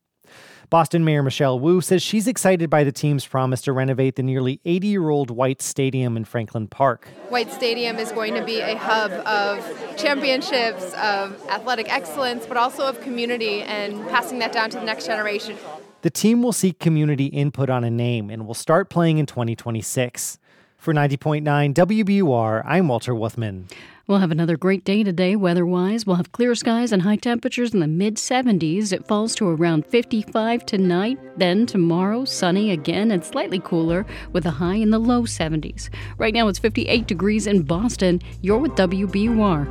Boston 0.68 1.04
Mayor 1.04 1.22
Michelle 1.22 1.58
Wu 1.58 1.80
says 1.80 2.02
she's 2.02 2.28
excited 2.28 2.68
by 2.70 2.84
the 2.84 2.92
team's 2.92 3.26
promise 3.26 3.62
to 3.62 3.72
renovate 3.72 4.14
the 4.16 4.22
nearly 4.22 4.60
80 4.66 4.86
year 4.86 5.08
old 5.08 5.30
White 5.30 5.62
Stadium 5.62 6.16
in 6.16 6.24
Franklin 6.24 6.68
Park. 6.68 7.08
White 7.30 7.50
Stadium 7.50 7.96
is 7.96 8.12
going 8.12 8.34
to 8.34 8.44
be 8.44 8.60
a 8.60 8.76
hub 8.76 9.10
of 9.10 9.96
championships, 9.96 10.92
of 10.92 11.42
athletic 11.48 11.92
excellence, 11.92 12.46
but 12.46 12.58
also 12.58 12.86
of 12.86 13.00
community 13.00 13.62
and 13.62 14.06
passing 14.10 14.38
that 14.40 14.52
down 14.52 14.70
to 14.70 14.78
the 14.78 14.84
next 14.84 15.06
generation. 15.06 15.56
The 16.02 16.10
team 16.10 16.42
will 16.42 16.52
seek 16.52 16.78
community 16.78 17.26
input 17.26 17.68
on 17.70 17.82
a 17.82 17.90
name 17.90 18.30
and 18.30 18.46
will 18.46 18.54
start 18.54 18.90
playing 18.90 19.18
in 19.18 19.26
2026. 19.26 20.38
For 20.80 20.94
90.9 20.94 21.74
WBUR, 21.74 22.62
I'm 22.64 22.88
Walter 22.88 23.12
Wuthmann. 23.12 23.70
We'll 24.06 24.20
have 24.20 24.30
another 24.30 24.56
great 24.56 24.82
day 24.82 25.02
today, 25.04 25.36
weather 25.36 25.66
wise. 25.66 26.06
We'll 26.06 26.16
have 26.16 26.32
clear 26.32 26.54
skies 26.54 26.90
and 26.90 27.02
high 27.02 27.16
temperatures 27.16 27.74
in 27.74 27.80
the 27.80 27.86
mid 27.86 28.16
70s. 28.16 28.90
It 28.90 29.06
falls 29.06 29.34
to 29.34 29.46
around 29.46 29.84
55 29.84 30.64
tonight. 30.64 31.18
Then 31.36 31.66
tomorrow, 31.66 32.24
sunny 32.24 32.70
again 32.70 33.10
and 33.10 33.22
slightly 33.22 33.58
cooler 33.58 34.06
with 34.32 34.46
a 34.46 34.52
high 34.52 34.76
in 34.76 34.88
the 34.88 34.98
low 34.98 35.24
70s. 35.24 35.90
Right 36.16 36.32
now, 36.32 36.48
it's 36.48 36.58
58 36.58 37.06
degrees 37.06 37.46
in 37.46 37.62
Boston. 37.62 38.22
You're 38.40 38.56
with 38.56 38.72
WBUR. 38.72 39.68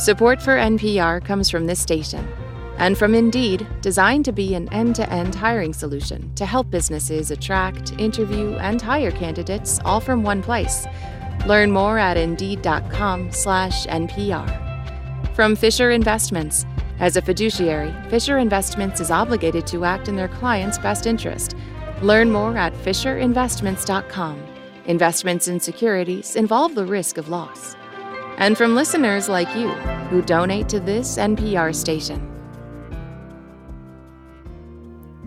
Support 0.00 0.42
for 0.42 0.56
NPR 0.56 1.24
comes 1.24 1.48
from 1.48 1.66
this 1.66 1.78
station 1.78 2.26
And 2.78 2.98
from 2.98 3.14
Indeed, 3.14 3.66
designed 3.80 4.24
to 4.26 4.32
be 4.32 4.54
an 4.54 4.72
end 4.72 4.96
to 4.96 5.10
end 5.10 5.34
hiring 5.34 5.72
solution 5.72 6.34
to 6.34 6.44
help 6.44 6.70
businesses 6.70 7.30
attract, 7.30 7.98
interview, 7.98 8.54
and 8.56 8.80
hire 8.82 9.10
candidates 9.10 9.80
all 9.84 10.00
from 10.00 10.22
one 10.22 10.42
place. 10.42 10.86
Learn 11.46 11.70
more 11.70 11.98
at 11.98 12.16
Indeed.com/slash 12.16 13.86
NPR. 13.86 15.34
From 15.34 15.56
Fisher 15.56 15.90
Investments. 15.90 16.66
As 16.98 17.16
a 17.16 17.22
fiduciary, 17.22 17.94
Fisher 18.08 18.38
Investments 18.38 19.00
is 19.00 19.10
obligated 19.10 19.66
to 19.68 19.84
act 19.84 20.08
in 20.08 20.16
their 20.16 20.28
client's 20.28 20.78
best 20.78 21.06
interest. 21.06 21.54
Learn 22.02 22.30
more 22.30 22.56
at 22.56 22.72
FisherInvestments.com. 22.74 24.42
Investments 24.86 25.48
in 25.48 25.60
securities 25.60 26.36
involve 26.36 26.74
the 26.74 26.86
risk 26.86 27.18
of 27.18 27.28
loss. 27.28 27.74
And 28.38 28.56
from 28.56 28.74
listeners 28.74 29.28
like 29.28 29.54
you 29.56 29.68
who 30.10 30.22
donate 30.22 30.68
to 30.70 30.80
this 30.80 31.18
NPR 31.18 31.74
station. 31.74 32.35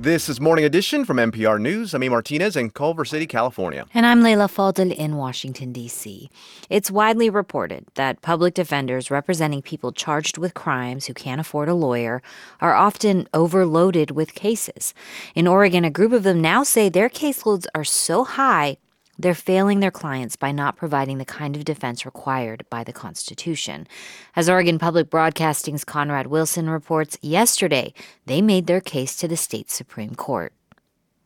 This 0.02 0.30
is 0.30 0.40
Morning 0.40 0.64
Edition 0.64 1.04
from 1.04 1.18
NPR 1.18 1.60
News. 1.60 1.94
I'm 1.94 2.02
E. 2.06 2.08
Martinez 2.08 2.56
in 2.56 2.70
Culver 2.70 3.04
City, 3.04 3.28
California. 3.28 3.86
And 3.94 4.06
I'm 4.06 4.24
Leila 4.24 4.48
Fadel 4.48 4.96
in 4.96 5.18
Washington, 5.18 5.74
D.C. 5.74 6.30
It's 6.70 6.90
widely 6.90 7.30
reported 7.30 7.86
that 7.96 8.22
public 8.22 8.54
defenders 8.54 9.12
representing 9.12 9.62
people 9.62 9.92
charged 9.92 10.38
with 10.38 10.54
crimes 10.54 11.08
who 11.08 11.14
can't 11.14 11.42
afford 11.42 11.68
a 11.68 11.74
lawyer 11.74 12.22
are 12.62 12.76
often 12.76 13.28
overloaded 13.34 14.12
with 14.12 14.36
cases. 14.36 14.94
In 15.36 15.48
Oregon, 15.48 15.84
a 15.84 15.92
group 15.92 16.14
of 16.14 16.24
them 16.24 16.40
now 16.40 16.64
say 16.64 16.88
their 16.88 17.10
caseloads 17.10 17.66
are 17.76 17.84
so 17.84 18.24
high 18.24 18.78
they're 19.20 19.36
failing 19.36 19.82
their 19.82 19.92
clients 19.92 20.38
by 20.38 20.52
not 20.52 20.78
providing 20.78 21.18
the 21.18 21.26
kind 21.26 21.56
of 21.58 21.66
defense 21.66 22.06
required 22.06 22.66
by 22.70 22.86
the 22.86 22.94
Constitution. 22.94 23.86
As 24.36 24.50
Oregon 24.50 24.80
Public 24.80 25.10
Broadcasting's 25.10 25.84
Conrad 25.84 26.28
Wilson 26.28 26.70
reports, 26.70 27.18
yesterday 27.22 27.94
they 28.26 28.42
made 28.42 28.66
their 28.66 28.82
case 28.82 29.18
to 29.18 29.28
the 29.28 29.38
state 29.38 29.70
Supreme 29.70 30.16
Court. 30.16 30.54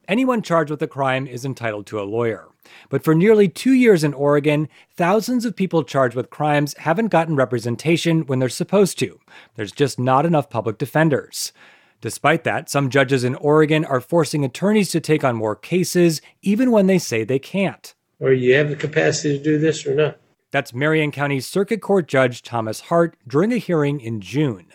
Anyone 0.07 0.41
charged 0.41 0.71
with 0.71 0.81
a 0.81 0.87
crime 0.87 1.27
is 1.27 1.45
entitled 1.45 1.85
to 1.87 2.01
a 2.01 2.03
lawyer. 2.03 2.47
But 2.89 3.03
for 3.03 3.13
nearly 3.13 3.47
two 3.47 3.73
years 3.73 4.03
in 4.03 4.13
Oregon, 4.13 4.69
thousands 4.95 5.45
of 5.45 5.55
people 5.55 5.83
charged 5.83 6.15
with 6.15 6.29
crimes 6.29 6.75
haven't 6.79 7.07
gotten 7.07 7.35
representation 7.35 8.25
when 8.25 8.39
they're 8.39 8.49
supposed 8.49 8.97
to. 8.99 9.19
There's 9.55 9.71
just 9.71 9.99
not 9.99 10.25
enough 10.25 10.49
public 10.49 10.77
defenders. 10.77 11.53
Despite 12.03 12.43
that, 12.43 12.69
some 12.69 12.89
judges 12.89 13.23
in 13.23 13.35
Oregon 13.35 13.85
are 13.85 14.01
forcing 14.01 14.43
attorneys 14.43 14.89
to 14.89 14.99
take 14.99 15.23
on 15.23 15.37
more 15.37 15.55
cases, 15.55 16.21
even 16.41 16.69
when 16.69 16.87
they 16.87 16.97
say 16.97 17.23
they 17.23 17.39
can't. 17.39 17.95
Or 18.19 18.33
you 18.33 18.55
have 18.55 18.67
the 18.67 18.75
capacity 18.75 19.37
to 19.37 19.41
do 19.41 19.57
this 19.57 19.85
or 19.85 19.95
not. 19.95 20.19
That's 20.51 20.73
Marion 20.73 21.11
County 21.11 21.39
Circuit 21.39 21.81
Court 21.81 22.09
Judge 22.09 22.41
Thomas 22.41 22.81
Hart 22.81 23.15
during 23.25 23.53
a 23.53 23.57
hearing 23.57 24.01
in 24.01 24.19
June. 24.19 24.65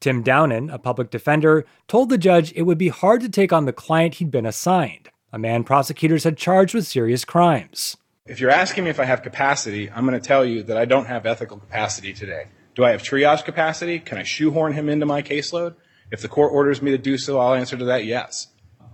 Tim 0.00 0.24
Downen, 0.24 0.72
a 0.72 0.78
public 0.78 1.10
defender, 1.10 1.66
told 1.86 2.08
the 2.08 2.16
judge 2.16 2.50
it 2.56 2.62
would 2.62 2.78
be 2.78 2.88
hard 2.88 3.20
to 3.20 3.28
take 3.28 3.52
on 3.52 3.66
the 3.66 3.72
client 3.74 4.14
he'd 4.14 4.30
been 4.30 4.46
assigned, 4.46 5.10
a 5.34 5.38
man 5.38 5.64
prosecutors 5.64 6.24
had 6.24 6.38
charged 6.38 6.72
with 6.72 6.86
serious 6.86 7.26
crimes. 7.26 7.98
If 8.24 8.40
you're 8.40 8.48
asking 8.48 8.84
me 8.84 8.90
if 8.90 8.98
I 8.98 9.04
have 9.04 9.20
capacity, 9.20 9.90
I'm 9.90 10.06
going 10.06 10.18
to 10.18 10.26
tell 10.26 10.46
you 10.46 10.62
that 10.62 10.78
I 10.78 10.86
don't 10.86 11.08
have 11.08 11.26
ethical 11.26 11.58
capacity 11.58 12.14
today. 12.14 12.46
Do 12.74 12.84
I 12.84 12.92
have 12.92 13.02
triage 13.02 13.44
capacity? 13.44 13.98
Can 13.98 14.16
I 14.16 14.22
shoehorn 14.22 14.72
him 14.72 14.88
into 14.88 15.04
my 15.04 15.20
caseload? 15.20 15.74
If 16.10 16.22
the 16.22 16.28
court 16.28 16.52
orders 16.52 16.82
me 16.82 16.90
to 16.90 16.98
do 16.98 17.18
so, 17.18 17.38
I'll 17.38 17.54
answer 17.54 17.76
to 17.76 17.84
that 17.86 18.04
yes. 18.04 18.48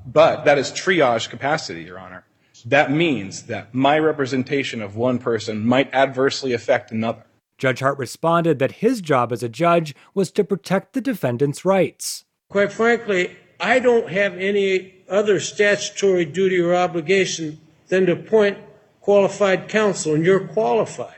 But 0.06 0.44
that 0.44 0.58
is 0.58 0.70
triage 0.70 1.28
capacity, 1.28 1.82
Your 1.82 1.98
Honor. 1.98 2.24
That 2.64 2.90
means 2.90 3.44
that 3.44 3.74
my 3.74 3.98
representation 3.98 4.82
of 4.82 4.96
one 4.96 5.18
person 5.18 5.66
might 5.66 5.92
adversely 5.94 6.52
affect 6.52 6.90
another. 6.92 7.24
Judge 7.58 7.80
Hart 7.80 7.98
responded 7.98 8.58
that 8.58 8.72
his 8.72 9.00
job 9.00 9.32
as 9.32 9.42
a 9.42 9.48
judge 9.48 9.94
was 10.14 10.30
to 10.32 10.44
protect 10.44 10.92
the 10.94 11.00
defendant's 11.00 11.64
rights. 11.64 12.24
Quite 12.48 12.72
frankly, 12.72 13.36
I 13.60 13.78
don't 13.78 14.08
have 14.08 14.34
any 14.38 14.94
other 15.08 15.40
statutory 15.40 16.24
duty 16.24 16.58
or 16.58 16.74
obligation 16.74 17.60
than 17.88 18.06
to 18.06 18.12
appoint 18.12 18.58
qualified 19.00 19.68
counsel, 19.68 20.14
and 20.14 20.24
you're 20.24 20.48
qualified. 20.48 21.16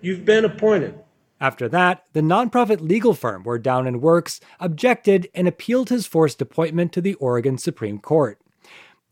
You've 0.00 0.24
been 0.24 0.44
appointed. 0.44 0.98
After 1.40 1.68
that, 1.68 2.04
the 2.12 2.20
nonprofit 2.20 2.80
legal 2.80 3.14
firm 3.14 3.44
where 3.44 3.58
Downen 3.58 4.00
works 4.00 4.40
objected 4.58 5.28
and 5.34 5.46
appealed 5.46 5.88
his 5.88 6.06
forced 6.06 6.42
appointment 6.42 6.92
to 6.92 7.00
the 7.00 7.14
Oregon 7.14 7.58
Supreme 7.58 8.00
Court. 8.00 8.40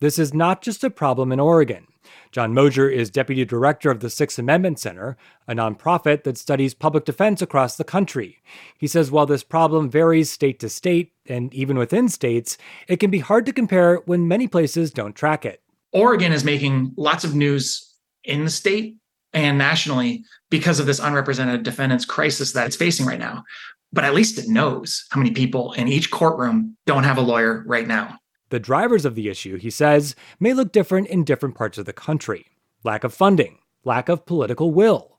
This 0.00 0.18
is 0.18 0.34
not 0.34 0.60
just 0.60 0.84
a 0.84 0.90
problem 0.90 1.32
in 1.32 1.40
Oregon. 1.40 1.86
Jon 2.32 2.52
Mosher 2.52 2.88
is 2.88 3.10
deputy 3.10 3.44
director 3.44 3.90
of 3.90 4.00
the 4.00 4.10
Sixth 4.10 4.38
Amendment 4.38 4.78
Center, 4.78 5.16
a 5.48 5.54
nonprofit 5.54 6.24
that 6.24 6.36
studies 6.36 6.74
public 6.74 7.04
defense 7.04 7.40
across 7.40 7.76
the 7.76 7.84
country. 7.84 8.42
He 8.76 8.86
says 8.86 9.10
while 9.10 9.26
this 9.26 9.42
problem 9.42 9.88
varies 9.88 10.30
state 10.30 10.58
to 10.60 10.68
state, 10.68 11.12
and 11.26 11.52
even 11.54 11.78
within 11.78 12.08
states, 12.08 12.58
it 12.88 12.98
can 12.98 13.10
be 13.10 13.20
hard 13.20 13.46
to 13.46 13.52
compare 13.52 14.02
when 14.06 14.28
many 14.28 14.46
places 14.48 14.90
don't 14.90 15.14
track 15.14 15.44
it. 15.44 15.62
Oregon 15.92 16.32
is 16.32 16.44
making 16.44 16.92
lots 16.96 17.24
of 17.24 17.34
news 17.34 17.94
in 18.24 18.44
the 18.44 18.50
state 18.50 18.96
and 19.36 19.58
nationally 19.58 20.24
because 20.48 20.80
of 20.80 20.86
this 20.86 20.98
unrepresented 20.98 21.62
defendants 21.62 22.06
crisis 22.06 22.52
that 22.52 22.66
it's 22.66 22.74
facing 22.74 23.04
right 23.04 23.18
now. 23.18 23.44
But 23.92 24.04
at 24.04 24.14
least 24.14 24.38
it 24.38 24.48
knows 24.48 25.04
how 25.10 25.20
many 25.20 25.32
people 25.32 25.72
in 25.74 25.88
each 25.88 26.10
courtroom 26.10 26.76
don't 26.86 27.04
have 27.04 27.18
a 27.18 27.22
lawyer 27.22 27.62
right 27.66 27.86
now. 27.86 28.18
The 28.48 28.58
drivers 28.58 29.04
of 29.04 29.14
the 29.14 29.28
issue, 29.28 29.56
he 29.56 29.70
says, 29.70 30.14
may 30.40 30.54
look 30.54 30.72
different 30.72 31.08
in 31.08 31.24
different 31.24 31.54
parts 31.54 31.78
of 31.78 31.84
the 31.84 31.92
country 31.92 32.46
lack 32.82 33.02
of 33.02 33.12
funding, 33.12 33.58
lack 33.84 34.08
of 34.08 34.24
political 34.24 34.70
will. 34.70 35.18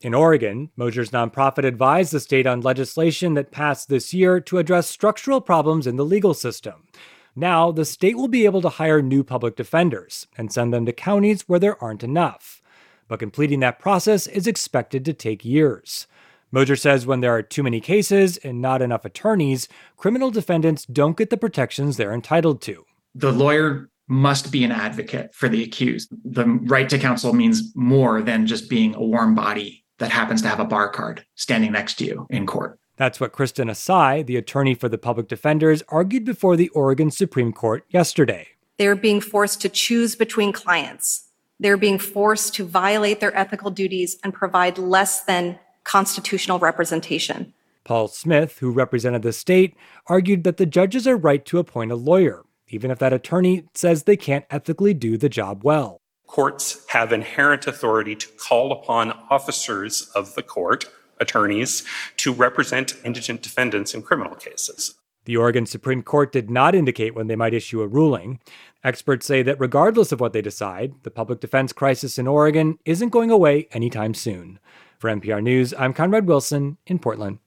In 0.00 0.14
Oregon, 0.14 0.70
Mosher's 0.76 1.10
nonprofit 1.10 1.64
advised 1.64 2.12
the 2.12 2.18
state 2.18 2.46
on 2.46 2.60
legislation 2.60 3.34
that 3.34 3.52
passed 3.52 3.88
this 3.88 4.12
year 4.12 4.40
to 4.40 4.58
address 4.58 4.90
structural 4.90 5.40
problems 5.40 5.86
in 5.86 5.94
the 5.94 6.04
legal 6.04 6.34
system. 6.34 6.88
Now, 7.36 7.70
the 7.70 7.84
state 7.84 8.16
will 8.16 8.28
be 8.28 8.44
able 8.44 8.62
to 8.62 8.68
hire 8.68 9.00
new 9.00 9.22
public 9.22 9.54
defenders 9.54 10.26
and 10.36 10.52
send 10.52 10.74
them 10.74 10.84
to 10.86 10.92
counties 10.92 11.42
where 11.42 11.60
there 11.60 11.82
aren't 11.82 12.02
enough. 12.02 12.60
But 13.08 13.18
completing 13.18 13.60
that 13.60 13.78
process 13.78 14.26
is 14.26 14.46
expected 14.46 15.04
to 15.04 15.12
take 15.12 15.44
years. 15.44 16.06
Mosher 16.50 16.76
says 16.76 17.06
when 17.06 17.20
there 17.20 17.34
are 17.34 17.42
too 17.42 17.62
many 17.62 17.80
cases 17.80 18.36
and 18.38 18.62
not 18.62 18.80
enough 18.80 19.04
attorneys, 19.04 19.68
criminal 19.96 20.30
defendants 20.30 20.84
don't 20.86 21.16
get 21.16 21.30
the 21.30 21.36
protections 21.36 21.96
they're 21.96 22.12
entitled 22.12 22.62
to. 22.62 22.86
The 23.14 23.32
lawyer 23.32 23.90
must 24.08 24.52
be 24.52 24.64
an 24.64 24.72
advocate 24.72 25.34
for 25.34 25.48
the 25.48 25.62
accused. 25.62 26.10
The 26.24 26.44
right 26.44 26.88
to 26.88 26.98
counsel 26.98 27.32
means 27.32 27.72
more 27.74 28.22
than 28.22 28.46
just 28.46 28.70
being 28.70 28.94
a 28.94 29.02
warm 29.02 29.34
body 29.34 29.84
that 29.98 30.10
happens 30.10 30.42
to 30.42 30.48
have 30.48 30.60
a 30.60 30.64
bar 30.64 30.90
card 30.90 31.24
standing 31.34 31.72
next 31.72 31.94
to 31.94 32.04
you 32.04 32.26
in 32.30 32.46
court. 32.46 32.78
That's 32.96 33.18
what 33.18 33.32
Kristen 33.32 33.68
Asai, 33.68 34.24
the 34.24 34.36
attorney 34.36 34.74
for 34.74 34.88
the 34.88 34.98
public 34.98 35.26
defenders, 35.26 35.82
argued 35.88 36.24
before 36.24 36.56
the 36.56 36.68
Oregon 36.68 37.10
Supreme 37.10 37.52
Court 37.52 37.84
yesterday. 37.88 38.48
They're 38.78 38.96
being 38.96 39.20
forced 39.20 39.60
to 39.62 39.68
choose 39.68 40.14
between 40.14 40.52
clients. 40.52 41.28
They're 41.64 41.78
being 41.78 41.98
forced 41.98 42.52
to 42.56 42.66
violate 42.66 43.20
their 43.20 43.34
ethical 43.34 43.70
duties 43.70 44.18
and 44.22 44.34
provide 44.34 44.76
less 44.76 45.24
than 45.24 45.58
constitutional 45.84 46.58
representation. 46.58 47.54
Paul 47.84 48.08
Smith, 48.08 48.58
who 48.58 48.70
represented 48.70 49.22
the 49.22 49.32
state, 49.32 49.74
argued 50.06 50.44
that 50.44 50.58
the 50.58 50.66
judges 50.66 51.06
are 51.08 51.16
right 51.16 51.42
to 51.46 51.58
appoint 51.58 51.90
a 51.90 51.96
lawyer, 51.96 52.42
even 52.68 52.90
if 52.90 52.98
that 52.98 53.14
attorney 53.14 53.64
says 53.72 54.02
they 54.02 54.14
can't 54.14 54.44
ethically 54.50 54.92
do 54.92 55.16
the 55.16 55.30
job 55.30 55.64
well. 55.64 56.02
Courts 56.26 56.84
have 56.90 57.14
inherent 57.14 57.66
authority 57.66 58.14
to 58.14 58.28
call 58.36 58.70
upon 58.70 59.18
officers 59.30 60.10
of 60.14 60.34
the 60.34 60.42
court, 60.42 60.84
attorneys, 61.18 61.82
to 62.18 62.30
represent 62.30 62.96
indigent 63.06 63.40
defendants 63.40 63.94
in 63.94 64.02
criminal 64.02 64.34
cases. 64.34 64.96
The 65.24 65.36
Oregon 65.36 65.64
Supreme 65.66 66.02
Court 66.02 66.32
did 66.32 66.50
not 66.50 66.74
indicate 66.74 67.14
when 67.14 67.28
they 67.28 67.36
might 67.36 67.54
issue 67.54 67.80
a 67.80 67.86
ruling. 67.86 68.40
Experts 68.82 69.26
say 69.26 69.42
that 69.42 69.58
regardless 69.58 70.12
of 70.12 70.20
what 70.20 70.32
they 70.32 70.42
decide, 70.42 70.94
the 71.02 71.10
public 71.10 71.40
defense 71.40 71.72
crisis 71.72 72.18
in 72.18 72.26
Oregon 72.26 72.78
isn't 72.84 73.08
going 73.08 73.30
away 73.30 73.68
anytime 73.72 74.12
soon. 74.12 74.58
For 74.98 75.10
NPR 75.10 75.42
News, 75.42 75.72
I'm 75.78 75.94
Conrad 75.94 76.26
Wilson 76.26 76.76
in 76.86 76.98
Portland. 76.98 77.38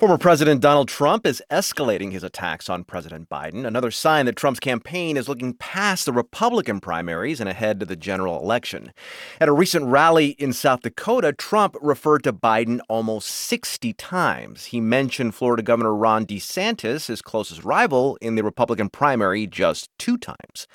Former 0.00 0.16
President 0.16 0.62
Donald 0.62 0.88
Trump 0.88 1.26
is 1.26 1.42
escalating 1.50 2.10
his 2.10 2.24
attacks 2.24 2.70
on 2.70 2.84
President 2.84 3.28
Biden, 3.28 3.66
another 3.66 3.90
sign 3.90 4.24
that 4.24 4.34
Trump's 4.34 4.58
campaign 4.58 5.18
is 5.18 5.28
looking 5.28 5.52
past 5.52 6.06
the 6.06 6.12
Republican 6.14 6.80
primaries 6.80 7.38
and 7.38 7.50
ahead 7.50 7.78
to 7.80 7.84
the 7.84 7.96
general 7.96 8.40
election. 8.40 8.94
At 9.42 9.50
a 9.50 9.52
recent 9.52 9.84
rally 9.84 10.28
in 10.38 10.54
South 10.54 10.80
Dakota, 10.80 11.34
Trump 11.34 11.76
referred 11.82 12.24
to 12.24 12.32
Biden 12.32 12.80
almost 12.88 13.28
60 13.28 13.92
times. 13.92 14.64
He 14.64 14.80
mentioned 14.80 15.34
Florida 15.34 15.62
Governor 15.62 15.94
Ron 15.94 16.24
DeSantis, 16.24 17.08
his 17.08 17.20
closest 17.20 17.62
rival 17.62 18.16
in 18.22 18.36
the 18.36 18.42
Republican 18.42 18.88
primary, 18.88 19.46
just 19.46 19.90
two 19.98 20.16
times. 20.16 20.66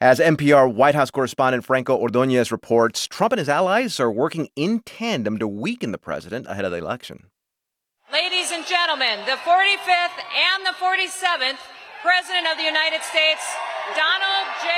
As 0.00 0.18
NPR 0.18 0.74
White 0.74 0.96
House 0.96 1.12
correspondent 1.12 1.64
Franco 1.64 1.96
Ordonez 1.96 2.50
reports, 2.50 3.06
Trump 3.06 3.32
and 3.32 3.38
his 3.38 3.48
allies 3.48 4.00
are 4.00 4.10
working 4.10 4.48
in 4.56 4.80
tandem 4.80 5.38
to 5.38 5.46
weaken 5.46 5.92
the 5.92 5.98
president 5.98 6.48
ahead 6.48 6.64
of 6.64 6.72
the 6.72 6.78
election. 6.78 7.28
Ladies 8.16 8.50
and 8.50 8.66
gentlemen, 8.66 9.18
the 9.26 9.32
45th 9.32 10.18
and 10.48 10.64
the 10.64 10.72
47th 10.80 11.58
President 12.00 12.46
of 12.50 12.56
the 12.56 12.64
United 12.64 13.02
States, 13.02 13.42
Donald 13.94 14.46
J. 14.62 14.68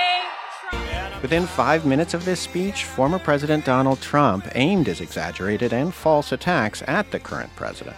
Trump. 0.70 1.22
Within 1.22 1.46
five 1.46 1.86
minutes 1.86 2.14
of 2.14 2.24
this 2.24 2.40
speech, 2.40 2.82
former 2.82 3.20
President 3.20 3.64
Donald 3.64 4.00
Trump 4.00 4.48
aimed 4.56 4.88
his 4.88 5.00
exaggerated 5.00 5.72
and 5.72 5.94
false 5.94 6.32
attacks 6.32 6.82
at 6.88 7.12
the 7.12 7.20
current 7.20 7.54
president. 7.54 7.96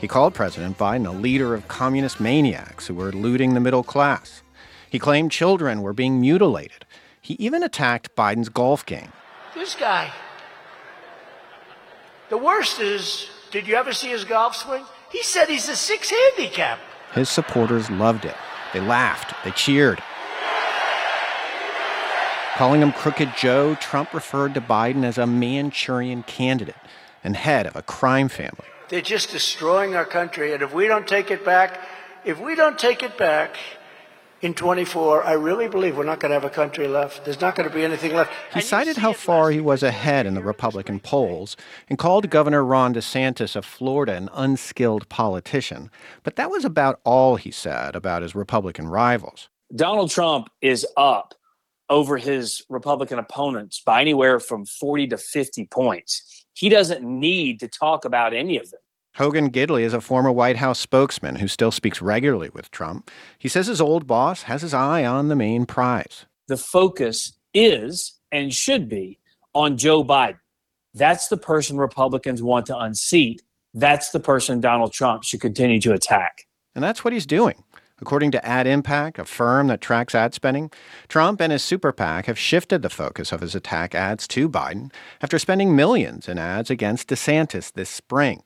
He 0.00 0.08
called 0.08 0.32
President 0.32 0.78
Biden 0.78 1.06
a 1.06 1.12
leader 1.12 1.52
of 1.52 1.68
communist 1.68 2.18
maniacs 2.18 2.86
who 2.86 2.94
were 2.94 3.12
looting 3.12 3.52
the 3.52 3.60
middle 3.60 3.84
class. 3.84 4.42
He 4.88 4.98
claimed 4.98 5.30
children 5.30 5.82
were 5.82 5.92
being 5.92 6.18
mutilated. 6.18 6.86
He 7.20 7.34
even 7.34 7.62
attacked 7.62 8.16
Biden's 8.16 8.48
golf 8.48 8.86
game. 8.86 9.12
This 9.54 9.74
guy. 9.74 10.10
The 12.30 12.38
worst 12.38 12.80
is, 12.80 13.28
did 13.50 13.66
you 13.66 13.74
ever 13.74 13.92
see 13.92 14.08
his 14.08 14.24
golf 14.24 14.56
swing? 14.56 14.84
He 15.10 15.22
said 15.22 15.48
he's 15.48 15.68
a 15.68 15.76
six 15.76 16.10
handicap. 16.10 16.78
His 17.14 17.28
supporters 17.28 17.90
loved 17.90 18.24
it. 18.24 18.36
They 18.72 18.80
laughed, 18.80 19.34
they 19.44 19.50
cheered. 19.52 20.02
Calling 22.56 22.82
him 22.82 22.92
Crooked 22.92 23.34
Joe, 23.36 23.76
Trump 23.76 24.12
referred 24.12 24.54
to 24.54 24.60
Biden 24.60 25.04
as 25.04 25.16
a 25.16 25.26
Manchurian 25.26 26.24
candidate 26.24 26.74
and 27.22 27.36
head 27.36 27.66
of 27.66 27.76
a 27.76 27.82
crime 27.82 28.28
family. 28.28 28.64
They're 28.88 29.00
just 29.00 29.30
destroying 29.30 29.94
our 29.94 30.04
country, 30.04 30.52
and 30.52 30.62
if 30.62 30.74
we 30.74 30.88
don't 30.88 31.06
take 31.06 31.30
it 31.30 31.44
back, 31.44 31.80
if 32.24 32.40
we 32.40 32.54
don't 32.54 32.78
take 32.78 33.02
it 33.02 33.16
back, 33.16 33.56
in 34.40 34.54
24, 34.54 35.24
I 35.24 35.32
really 35.32 35.68
believe 35.68 35.96
we're 35.96 36.04
not 36.04 36.20
going 36.20 36.30
to 36.30 36.34
have 36.34 36.44
a 36.44 36.50
country 36.50 36.86
left. 36.86 37.24
There's 37.24 37.40
not 37.40 37.56
going 37.56 37.68
to 37.68 37.74
be 37.74 37.84
anything 37.84 38.14
left. 38.14 38.32
He 38.54 38.60
cited 38.60 38.96
how 38.96 39.12
far 39.12 39.50
he 39.50 39.60
was 39.60 39.82
ahead 39.82 40.26
in 40.26 40.34
the 40.34 40.42
Republican 40.42 41.00
polls 41.00 41.56
and 41.88 41.98
called 41.98 42.30
Governor 42.30 42.64
Ron 42.64 42.94
DeSantis 42.94 43.56
of 43.56 43.64
Florida 43.64 44.14
an 44.14 44.28
unskilled 44.32 45.08
politician. 45.08 45.90
But 46.22 46.36
that 46.36 46.50
was 46.50 46.64
about 46.64 47.00
all 47.04 47.36
he 47.36 47.50
said 47.50 47.96
about 47.96 48.22
his 48.22 48.34
Republican 48.34 48.88
rivals. 48.88 49.48
Donald 49.74 50.10
Trump 50.10 50.48
is 50.62 50.86
up 50.96 51.34
over 51.90 52.16
his 52.16 52.64
Republican 52.68 53.18
opponents 53.18 53.82
by 53.84 54.00
anywhere 54.00 54.38
from 54.38 54.64
40 54.66 55.08
to 55.08 55.18
50 55.18 55.66
points. 55.66 56.46
He 56.54 56.68
doesn't 56.68 57.02
need 57.02 57.60
to 57.60 57.68
talk 57.68 58.04
about 58.04 58.34
any 58.34 58.58
of 58.58 58.70
them. 58.70 58.80
Hogan 59.18 59.50
Gidley 59.50 59.82
is 59.82 59.94
a 59.94 60.00
former 60.00 60.30
White 60.30 60.58
House 60.58 60.78
spokesman 60.78 61.34
who 61.36 61.48
still 61.48 61.72
speaks 61.72 62.00
regularly 62.00 62.50
with 62.54 62.70
Trump. 62.70 63.10
He 63.36 63.48
says 63.48 63.66
his 63.66 63.80
old 63.80 64.06
boss 64.06 64.42
has 64.42 64.62
his 64.62 64.72
eye 64.72 65.04
on 65.04 65.26
the 65.26 65.34
main 65.34 65.66
prize. 65.66 66.26
The 66.46 66.56
focus 66.56 67.32
is 67.52 68.14
and 68.30 68.54
should 68.54 68.88
be 68.88 69.18
on 69.54 69.76
Joe 69.76 70.04
Biden. 70.04 70.38
That's 70.94 71.26
the 71.26 71.36
person 71.36 71.78
Republicans 71.78 72.44
want 72.44 72.66
to 72.66 72.78
unseat. 72.78 73.42
That's 73.74 74.10
the 74.10 74.20
person 74.20 74.60
Donald 74.60 74.92
Trump 74.92 75.24
should 75.24 75.40
continue 75.40 75.80
to 75.80 75.94
attack. 75.94 76.46
And 76.76 76.84
that's 76.84 77.02
what 77.02 77.12
he's 77.12 77.26
doing. 77.26 77.64
According 78.00 78.30
to 78.30 78.40
AdImpact, 78.42 79.18
a 79.18 79.24
firm 79.24 79.66
that 79.66 79.80
tracks 79.80 80.14
ad 80.14 80.32
spending, 80.32 80.70
Trump 81.08 81.40
and 81.40 81.50
his 81.50 81.64
super 81.64 81.90
PAC 81.90 82.26
have 82.26 82.38
shifted 82.38 82.82
the 82.82 82.88
focus 82.88 83.32
of 83.32 83.40
his 83.40 83.56
attack 83.56 83.96
ads 83.96 84.28
to 84.28 84.48
Biden 84.48 84.92
after 85.20 85.40
spending 85.40 85.74
millions 85.74 86.28
in 86.28 86.38
ads 86.38 86.70
against 86.70 87.08
DeSantis 87.08 87.72
this 87.72 87.90
spring. 87.90 88.44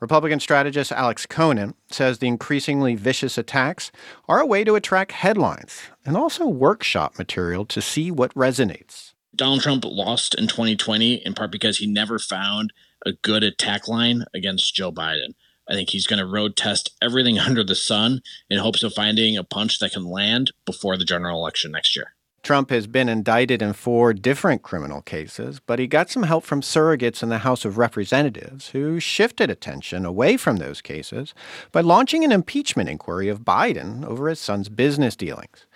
Republican 0.00 0.40
strategist 0.40 0.92
Alex 0.92 1.26
Conant 1.26 1.76
says 1.90 2.18
the 2.18 2.26
increasingly 2.26 2.94
vicious 2.94 3.36
attacks 3.36 3.92
are 4.28 4.40
a 4.40 4.46
way 4.46 4.64
to 4.64 4.74
attract 4.74 5.12
headlines 5.12 5.82
and 6.06 6.16
also 6.16 6.46
workshop 6.46 7.18
material 7.18 7.66
to 7.66 7.82
see 7.82 8.10
what 8.10 8.32
resonates. 8.34 9.12
Donald 9.36 9.60
Trump 9.60 9.84
lost 9.84 10.34
in 10.34 10.46
2020 10.46 11.14
in 11.26 11.34
part 11.34 11.52
because 11.52 11.78
he 11.78 11.86
never 11.86 12.18
found 12.18 12.72
a 13.04 13.12
good 13.12 13.42
attack 13.42 13.88
line 13.88 14.24
against 14.34 14.74
Joe 14.74 14.90
Biden. 14.90 15.34
I 15.68 15.74
think 15.74 15.90
he's 15.90 16.06
going 16.06 16.18
to 16.18 16.26
road 16.26 16.56
test 16.56 16.96
everything 17.02 17.38
under 17.38 17.62
the 17.62 17.74
sun 17.74 18.22
in 18.48 18.58
hopes 18.58 18.82
of 18.82 18.94
finding 18.94 19.36
a 19.36 19.44
punch 19.44 19.78
that 19.80 19.92
can 19.92 20.04
land 20.04 20.52
before 20.64 20.96
the 20.96 21.04
general 21.04 21.38
election 21.38 21.72
next 21.72 21.94
year. 21.94 22.14
Trump 22.42 22.70
has 22.70 22.86
been 22.86 23.08
indicted 23.08 23.60
in 23.60 23.72
four 23.74 24.12
different 24.12 24.62
criminal 24.62 25.02
cases, 25.02 25.60
but 25.66 25.78
he 25.78 25.86
got 25.86 26.08
some 26.08 26.22
help 26.22 26.44
from 26.44 26.62
surrogates 26.62 27.22
in 27.22 27.28
the 27.28 27.38
House 27.38 27.64
of 27.64 27.76
Representatives 27.76 28.70
who 28.70 28.98
shifted 28.98 29.50
attention 29.50 30.06
away 30.06 30.36
from 30.36 30.56
those 30.56 30.80
cases 30.80 31.34
by 31.70 31.82
launching 31.82 32.24
an 32.24 32.32
impeachment 32.32 32.88
inquiry 32.88 33.28
of 33.28 33.40
Biden 33.40 34.04
over 34.04 34.28
his 34.28 34.40
son's 34.40 34.68
business 34.70 35.16
dealings. 35.16 35.66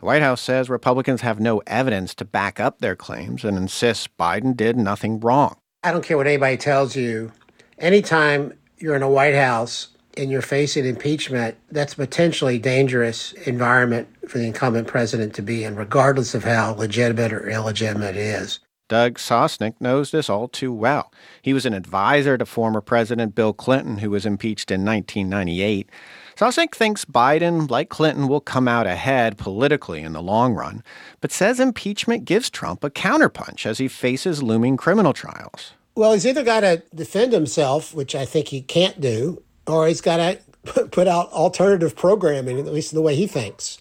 The 0.00 0.06
White 0.06 0.22
House 0.22 0.40
says 0.40 0.70
Republicans 0.70 1.20
have 1.20 1.40
no 1.40 1.62
evidence 1.66 2.14
to 2.16 2.24
back 2.24 2.58
up 2.58 2.78
their 2.78 2.96
claims 2.96 3.44
and 3.44 3.56
insists 3.56 4.08
Biden 4.18 4.56
did 4.56 4.76
nothing 4.76 5.20
wrong. 5.20 5.56
I 5.82 5.92
don't 5.92 6.04
care 6.04 6.16
what 6.16 6.26
anybody 6.26 6.56
tells 6.56 6.96
you. 6.96 7.32
Anytime 7.78 8.54
you're 8.78 8.96
in 8.96 9.02
a 9.02 9.10
White 9.10 9.34
House 9.34 9.88
and 10.16 10.30
you're 10.30 10.42
facing 10.42 10.86
impeachment, 10.86 11.56
that's 11.70 11.94
a 11.94 11.96
potentially 11.96 12.58
dangerous 12.58 13.32
environment 13.44 14.08
for 14.28 14.38
the 14.38 14.46
incumbent 14.46 14.86
president 14.86 15.34
to 15.34 15.42
be 15.42 15.64
in, 15.64 15.76
regardless 15.76 16.34
of 16.34 16.44
how 16.44 16.74
legitimate 16.74 17.32
or 17.32 17.48
illegitimate 17.48 18.16
it 18.16 18.22
is. 18.22 18.60
Doug 18.88 19.14
Sosnick 19.14 19.80
knows 19.80 20.10
this 20.10 20.28
all 20.28 20.46
too 20.46 20.72
well. 20.72 21.10
He 21.40 21.54
was 21.54 21.64
an 21.64 21.72
advisor 21.72 22.36
to 22.36 22.44
former 22.44 22.82
President 22.82 23.34
Bill 23.34 23.54
Clinton, 23.54 23.98
who 23.98 24.10
was 24.10 24.26
impeached 24.26 24.70
in 24.70 24.84
1998. 24.84 25.88
Sosnick 26.36 26.74
thinks 26.74 27.04
Biden, 27.04 27.70
like 27.70 27.88
Clinton, 27.88 28.28
will 28.28 28.40
come 28.40 28.68
out 28.68 28.86
ahead 28.86 29.38
politically 29.38 30.02
in 30.02 30.12
the 30.12 30.22
long 30.22 30.52
run, 30.52 30.82
but 31.20 31.32
says 31.32 31.60
impeachment 31.60 32.24
gives 32.24 32.50
Trump 32.50 32.84
a 32.84 32.90
counterpunch 32.90 33.64
as 33.64 33.78
he 33.78 33.88
faces 33.88 34.42
looming 34.42 34.76
criminal 34.76 35.12
trials. 35.12 35.72
Well, 35.96 36.12
he's 36.12 36.26
either 36.26 36.42
got 36.42 36.60
to 36.60 36.82
defend 36.94 37.32
himself, 37.32 37.94
which 37.94 38.14
I 38.14 38.24
think 38.24 38.48
he 38.48 38.60
can't 38.60 39.00
do, 39.00 39.42
or 39.66 39.86
he's 39.88 40.00
got 40.00 40.16
to 40.16 40.86
put 40.86 41.08
out 41.08 41.32
alternative 41.32 41.96
programming, 41.96 42.58
at 42.58 42.66
least 42.66 42.92
in 42.92 42.96
the 42.96 43.02
way 43.02 43.14
he 43.14 43.26
thinks. 43.26 43.78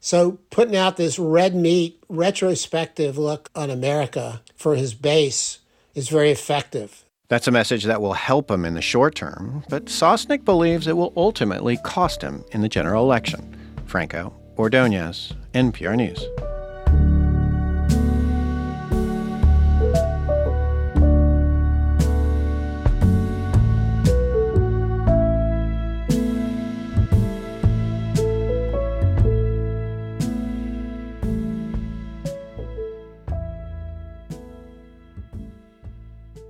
So, 0.00 0.38
putting 0.50 0.76
out 0.76 0.96
this 0.96 1.18
red 1.18 1.54
meat 1.54 2.00
retrospective 2.08 3.18
look 3.18 3.50
on 3.56 3.70
America 3.70 4.42
for 4.54 4.76
his 4.76 4.94
base 4.94 5.58
is 5.94 6.08
very 6.08 6.30
effective. 6.30 7.04
That's 7.28 7.48
a 7.48 7.52
message 7.52 7.84
that 7.84 8.00
will 8.00 8.12
help 8.12 8.50
him 8.50 8.64
in 8.64 8.74
the 8.74 8.82
short 8.82 9.16
term, 9.16 9.64
but 9.68 9.86
Sosnick 9.86 10.44
believes 10.44 10.86
it 10.86 10.96
will 10.96 11.12
ultimately 11.16 11.76
cost 11.78 12.22
him 12.22 12.44
in 12.52 12.60
the 12.60 12.68
general 12.68 13.02
election. 13.02 13.56
Franco 13.86 14.32
Ordonez, 14.56 15.32
NPR 15.52 15.96
News. 15.96 16.24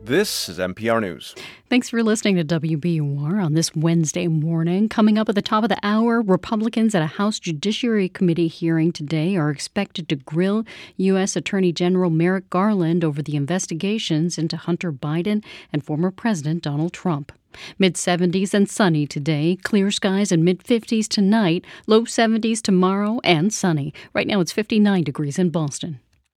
This 0.06 0.48
is 0.48 0.60
NPR 0.60 1.00
News. 1.00 1.34
Thanks 1.68 1.90
for 1.90 2.00
listening 2.00 2.36
to 2.36 2.44
WBUR 2.44 3.44
on 3.44 3.54
this 3.54 3.74
Wednesday 3.74 4.28
morning. 4.28 4.88
Coming 4.88 5.18
up 5.18 5.28
at 5.28 5.34
the 5.34 5.42
top 5.42 5.64
of 5.64 5.68
the 5.68 5.80
hour, 5.82 6.22
Republicans 6.22 6.94
at 6.94 7.02
a 7.02 7.06
House 7.06 7.40
Judiciary 7.40 8.08
Committee 8.08 8.46
hearing 8.46 8.92
today 8.92 9.34
are 9.34 9.50
expected 9.50 10.08
to 10.08 10.14
grill 10.14 10.64
U.S. 10.98 11.34
Attorney 11.34 11.72
General 11.72 12.08
Merrick 12.08 12.48
Garland 12.50 13.02
over 13.02 13.20
the 13.20 13.34
investigations 13.34 14.38
into 14.38 14.56
Hunter 14.56 14.92
Biden 14.92 15.42
and 15.72 15.84
former 15.84 16.12
President 16.12 16.62
Donald 16.62 16.92
Trump. 16.92 17.32
Mid 17.76 17.94
70s 17.94 18.54
and 18.54 18.70
sunny 18.70 19.08
today, 19.08 19.58
clear 19.64 19.90
skies 19.90 20.30
and 20.30 20.44
mid 20.44 20.62
50s 20.62 21.08
tonight, 21.08 21.64
low 21.88 22.02
70s 22.02 22.62
tomorrow, 22.62 23.18
and 23.24 23.52
sunny. 23.52 23.92
Right 24.14 24.28
now 24.28 24.38
it's 24.38 24.52
59 24.52 25.02
degrees 25.02 25.36
in 25.36 25.50
Boston. 25.50 25.98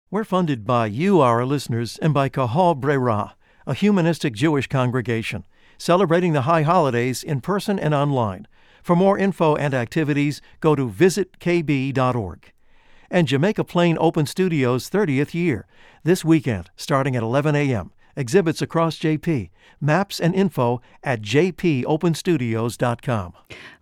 We're 0.09 0.23
funded 0.23 0.65
by 0.65 0.85
you, 0.85 1.19
our 1.19 1.43
listeners, 1.43 1.97
and 1.97 2.13
by 2.13 2.29
Kahal 2.29 2.73
B'raira 2.73 3.33
a 3.67 3.73
humanistic 3.73 4.33
Jewish 4.33 4.67
congregation, 4.67 5.45
celebrating 5.77 6.31
the 6.31 6.43
high 6.43 6.63
holidays 6.63 7.21
in 7.21 7.41
person 7.41 7.77
and 7.77 7.93
online. 7.93 8.47
For 8.81 8.95
more 8.95 9.17
info 9.17 9.55
and 9.57 9.73
activities, 9.73 10.41
go 10.61 10.73
to 10.73 10.89
visitkb.org. 10.89 12.53
And 13.11 13.27
Jamaica 13.27 13.65
Plain 13.65 13.97
Open 13.99 14.25
Studios' 14.25 14.89
30th 14.89 15.33
year, 15.33 15.67
this 16.03 16.23
weekend, 16.23 16.71
starting 16.77 17.15
at 17.17 17.23
11 17.23 17.55
a.m. 17.55 17.91
Exhibits 18.17 18.61
across 18.63 18.97
JP. 18.97 19.51
Maps 19.79 20.19
and 20.19 20.33
info 20.33 20.81
at 21.03 21.21
jpopenstudios.com. 21.21 23.33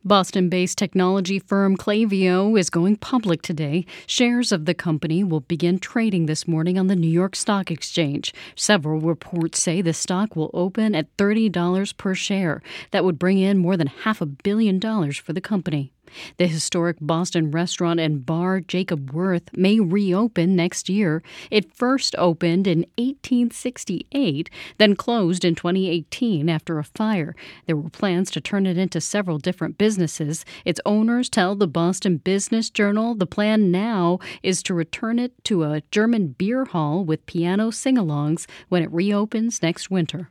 Boston 0.04 0.50
based 0.50 0.78
technology 0.78 1.40
firm 1.40 1.78
Klaviyo 1.78 2.60
is 2.60 2.70
going 2.70 2.98
public 2.98 3.42
today. 3.42 3.86
Shares 4.06 4.52
of 4.52 4.66
the 4.66 4.74
company 4.74 5.24
will 5.24 5.40
begin 5.40 5.80
trading 5.80 6.26
this 6.26 6.46
morning 6.48 6.78
on 6.78 6.88
the 6.88 6.98
New 6.98 7.08
York 7.08 7.34
Stock 7.36 7.72
Exchange. 7.72 8.34
Several 8.56 9.00
reports 9.00 9.62
say 9.62 9.82
the 9.82 9.94
stock 9.94 10.36
will 10.36 10.52
open 10.54 10.94
at 10.94 11.16
$30 11.16 11.96
per 11.96 12.14
share. 12.14 12.62
That 12.92 13.06
would 13.06 13.18
bring 13.18 13.40
in 13.40 13.58
more 13.58 13.78
than 13.78 13.88
half 13.88 14.20
a 14.20 14.26
billion 14.26 14.80
dollars 14.80 15.18
for 15.18 15.32
the 15.32 15.40
company. 15.40 15.94
The 16.38 16.48
historic 16.48 16.98
Boston 17.02 17.52
restaurant 17.52 18.00
and 18.00 18.26
bar 18.26 18.60
Jacob 18.60 19.12
Wirth 19.12 19.56
may 19.56 19.80
reopen 19.80 20.56
next 20.56 20.90
year. 20.90 21.22
It 21.52 21.74
first 21.74 22.16
opened 22.18 22.68
in 22.68 22.80
1868, 22.98 24.50
then 24.78 24.96
closed 24.96 25.46
in 25.46 25.56
2018 25.56 26.50
after 26.50 26.80
a 26.80 26.84
fire. 26.84 27.36
There 27.66 27.76
were 27.76 27.90
plans 27.90 28.32
to 28.32 28.42
turn 28.42 28.66
it 28.66 28.78
into 28.78 29.02
several 29.02 29.38
different 29.38 29.78
businesses. 29.78 30.46
Its 30.64 30.82
owners 30.86 31.30
tell 31.30 31.56
the 31.56 31.68
Boston 31.68 32.18
Business 32.18 32.70
Journal 32.70 33.16
the 33.16 33.26
plan 33.26 33.72
now 33.72 34.20
is 34.44 34.64
to 34.64 34.74
return 34.74 35.20
it 35.20 35.44
to 35.46 35.64
a 35.64 35.82
German 35.92 36.30
beer 36.30 36.66
hall 36.66 37.04
with 37.04 37.26
piano 37.26 37.72
sing-alongs 37.72 38.48
when 38.70 38.84
it 38.84 38.92
reopens 38.92 39.62
next 39.62 39.90
winter. 39.90 40.30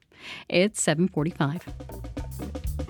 It's 0.48 0.82
745. 0.82 2.83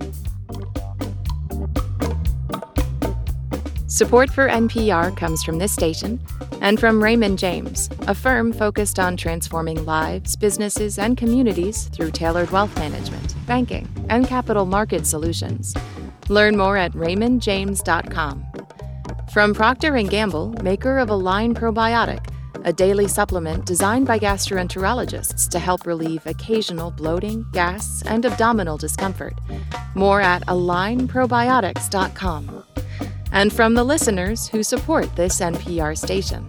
Support 3.86 4.30
for 4.30 4.48
NPR 4.48 5.14
comes 5.14 5.44
from 5.44 5.58
this 5.58 5.72
station 5.72 6.18
and 6.62 6.80
from 6.80 7.02
Raymond 7.02 7.38
James, 7.38 7.90
a 8.08 8.14
firm 8.14 8.50
focused 8.50 8.98
on 8.98 9.14
transforming 9.14 9.84
lives, 9.84 10.36
businesses, 10.36 10.98
and 10.98 11.18
communities 11.18 11.88
through 11.88 12.12
tailored 12.12 12.50
wealth 12.50 12.74
management, 12.78 13.34
banking, 13.46 13.86
and 14.08 14.26
capital 14.26 14.64
market 14.64 15.06
solutions. 15.06 15.74
Learn 16.30 16.56
more 16.56 16.78
at 16.78 16.92
raymondjames.com. 16.92 18.46
From 19.34 19.52
Procter 19.52 20.02
& 20.02 20.04
Gamble, 20.04 20.54
maker 20.62 20.96
of 20.96 21.10
Align 21.10 21.54
Probiotic, 21.54 22.26
a 22.64 22.72
daily 22.72 23.06
supplement 23.06 23.66
designed 23.66 24.06
by 24.06 24.18
gastroenterologists 24.18 25.46
to 25.50 25.58
help 25.58 25.86
relieve 25.86 26.24
occasional 26.24 26.90
bloating, 26.90 27.44
gas, 27.52 28.02
and 28.06 28.24
abdominal 28.24 28.78
discomfort. 28.78 29.38
More 29.94 30.22
at 30.22 30.40
alignprobiotics.com 30.46 32.63
and 33.34 33.52
from 33.52 33.74
the 33.74 33.84
listeners 33.84 34.48
who 34.48 34.62
support 34.62 35.14
this 35.16 35.40
NPR 35.40 35.98
station. 35.98 36.48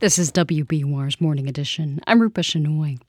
This 0.00 0.18
is 0.18 0.30
WBUR's 0.30 1.20
Morning 1.20 1.48
Edition. 1.48 2.00
I'm 2.06 2.20
Rupa 2.20 2.42
Shenoy. 2.42 3.00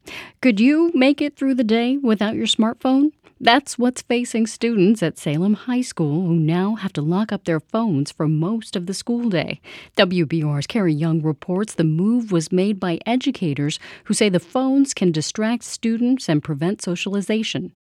Could 0.42 0.60
you 0.60 0.92
make 0.96 1.22
it 1.22 1.36
through 1.36 1.56
the 1.56 1.64
day 1.64 1.98
without 1.98 2.36
your 2.36 2.46
smartphone? 2.46 3.12
That's 3.42 3.78
what's 3.78 4.04
facing 4.04 4.48
students 4.48 5.04
at 5.04 5.18
Salem 5.18 5.56
High 5.56 5.82
School 5.82 6.22
who 6.22 6.36
now 6.36 6.76
have 6.76 6.94
to 6.94 7.02
lock 7.02 7.34
up 7.34 7.44
their 7.44 7.60
phones 7.60 8.10
for 8.10 8.30
most 8.30 8.78
of 8.78 8.86
the 8.86 8.94
school 8.94 9.28
day. 9.28 9.60
WBUR's 9.98 10.68
Carrie 10.68 10.94
Jung 10.94 11.22
reports 11.22 11.76
the 11.76 11.84
move 11.84 12.32
was 12.32 12.54
made 12.54 12.80
by 12.80 13.00
educators 13.06 13.78
who 14.06 14.14
say 14.14 14.30
the 14.30 14.40
phones 14.40 14.94
can 14.94 15.12
distract 15.12 15.64
students 15.64 16.30
and 16.30 16.42
prevent 16.42 16.82
socialization. 16.82 17.74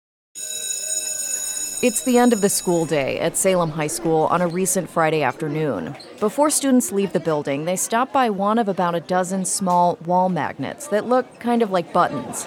It's 1.83 2.03
the 2.03 2.17
end 2.17 2.33
of 2.33 2.43
the 2.43 2.49
school 2.49 2.85
day 2.87 3.19
at 3.19 3.37
Salem 3.37 3.71
High 3.71 3.89
School 3.89 4.27
on 4.27 4.41
a 4.41 4.47
recent 4.47 4.89
Friday 4.89 5.25
afternoon. 5.25 5.97
Before 6.21 6.49
students 6.49 6.93
leave 6.93 7.13
the 7.13 7.19
building, 7.19 7.65
they 7.65 7.75
stop 7.75 8.13
by 8.13 8.31
one 8.31 8.61
of 8.61 8.69
about 8.69 8.95
a 8.95 9.01
dozen 9.01 9.45
small 9.45 9.99
wall 10.07 10.29
magnets 10.29 10.87
that 10.87 11.09
look 11.09 11.41
kind 11.41 11.61
of 11.61 11.73
like 11.73 11.93
buttons. 11.93 12.47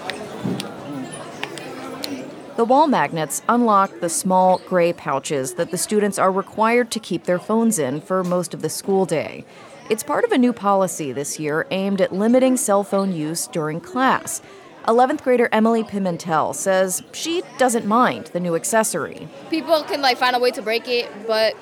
The 2.56 2.64
wall 2.64 2.86
magnets 2.86 3.42
unlock 3.46 4.00
the 4.00 4.08
small 4.08 4.56
gray 4.66 4.94
pouches 4.94 5.52
that 5.56 5.70
the 5.70 5.76
students 5.76 6.18
are 6.18 6.32
required 6.32 6.90
to 6.92 6.98
keep 6.98 7.24
their 7.24 7.38
phones 7.38 7.78
in 7.78 8.00
for 8.00 8.24
most 8.24 8.54
of 8.54 8.62
the 8.62 8.70
school 8.70 9.04
day. 9.04 9.44
It's 9.90 10.02
part 10.02 10.24
of 10.24 10.32
a 10.32 10.38
new 10.38 10.54
policy 10.54 11.12
this 11.12 11.38
year 11.38 11.66
aimed 11.70 12.00
at 12.00 12.10
limiting 12.10 12.56
cell 12.56 12.82
phone 12.82 13.12
use 13.12 13.46
during 13.48 13.80
class. 13.82 14.40
11th 14.86 15.22
grader 15.22 15.48
Emily 15.50 15.82
Pimentel 15.82 16.54
says 16.54 17.02
she 17.12 17.42
doesn't 17.58 17.86
mind 17.86 18.26
the 18.28 18.40
new 18.40 18.54
accessory. 18.54 19.28
People 19.50 19.82
can 19.82 20.00
like 20.00 20.16
find 20.16 20.36
a 20.36 20.38
way 20.38 20.52
to 20.52 20.62
break 20.62 20.86
it, 20.86 21.10
but 21.26 21.56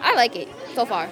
I 0.00 0.14
like 0.16 0.34
it 0.34 0.48
so 0.74 0.84
far. 0.84 1.08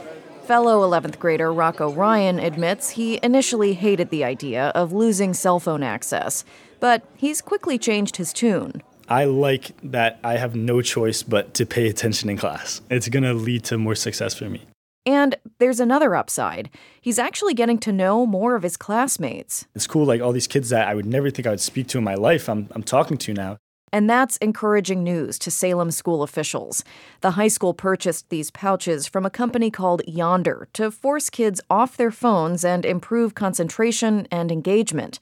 Fellow 0.47 0.89
11th 0.89 1.19
grader 1.19 1.53
Rocco 1.53 1.93
Ryan 1.93 2.41
admits 2.41 2.91
he 2.91 3.21
initially 3.23 3.75
hated 3.75 4.11
the 4.11 4.25
idea 4.25 4.69
of 4.69 4.93
losing 4.93 5.33
cell 5.33 5.61
phone 5.61 5.83
access, 5.83 6.45
but 6.81 7.05
he's 7.17 7.41
quickly 7.41 7.79
changed 7.79 8.17
his 8.17 8.33
tune. 8.33 8.83
I 9.09 9.25
like 9.25 9.73
that 9.83 10.19
I 10.25 10.39
have 10.39 10.57
no 10.57 10.83
choice 10.83 11.23
but 11.23 11.55
to 11.55 11.67
pay 11.67 11.89
attention 11.89 12.29
in 12.31 12.37
class. 12.37 12.81
It's 12.91 13.09
going 13.09 13.23
to 13.23 13.35
lead 13.35 13.65
to 13.65 13.79
more 13.79 13.95
success 13.95 14.35
for 14.35 14.49
me. 14.49 14.63
And 15.09 15.37
there's 15.57 15.81
another 15.81 16.15
upside. 16.15 16.69
He's 17.01 17.19
actually 17.19 17.55
getting 17.55 17.79
to 17.79 17.93
know 17.93 18.27
more 18.27 18.55
of 18.55 18.63
his 18.63 18.77
classmates. 18.77 19.67
It's 19.75 19.87
cool, 19.87 20.05
like 20.05 20.21
all 20.21 20.33
these 20.33 20.47
kids 20.47 20.69
that 20.69 20.87
I 20.87 20.95
would 20.95 21.07
never 21.07 21.31
think 21.31 21.47
I 21.47 21.51
would 21.51 21.63
speak 21.63 21.87
to 21.89 21.99
in 21.99 22.05
my 22.05 22.15
life, 22.15 22.47
I'm, 22.47 22.69
I'm 22.73 22.83
talking 22.83 23.17
to 23.17 23.33
now. 23.33 23.57
And 23.91 24.11
that's 24.11 24.37
encouraging 24.37 25.03
news 25.03 25.39
to 25.39 25.51
Salem 25.51 25.93
school 25.93 26.23
officials. 26.23 26.85
The 27.23 27.31
high 27.31 27.49
school 27.49 27.73
purchased 27.73 28.29
these 28.29 28.51
pouches 28.51 29.07
from 29.07 29.25
a 29.25 29.31
company 29.31 29.71
called 29.71 30.03
Yondr 30.07 30.67
to 30.75 30.91
force 30.91 31.31
kids 31.31 31.63
off 31.71 31.97
their 31.97 32.11
phones 32.11 32.63
and 32.63 32.85
improve 32.85 33.35
concentration 33.35 34.29
and 34.31 34.53
engagement. 34.53 35.21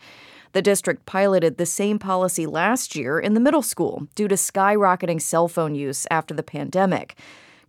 The 0.51 0.63
district 0.63 1.07
piloted 1.07 1.59
the 1.59 1.67
same 1.67 2.01
policy 2.01 2.45
last 2.45 2.97
year 2.97 3.21
in 3.21 3.35
the 3.35 3.41
middle 3.41 3.63
school 3.63 4.09
due 4.17 4.27
to 4.27 4.35
skyrocketing 4.35 5.23
cell 5.23 5.47
phone 5.47 5.77
use 5.77 6.09
after 6.11 6.35
the 6.35 6.43
pandemic. 6.43 7.17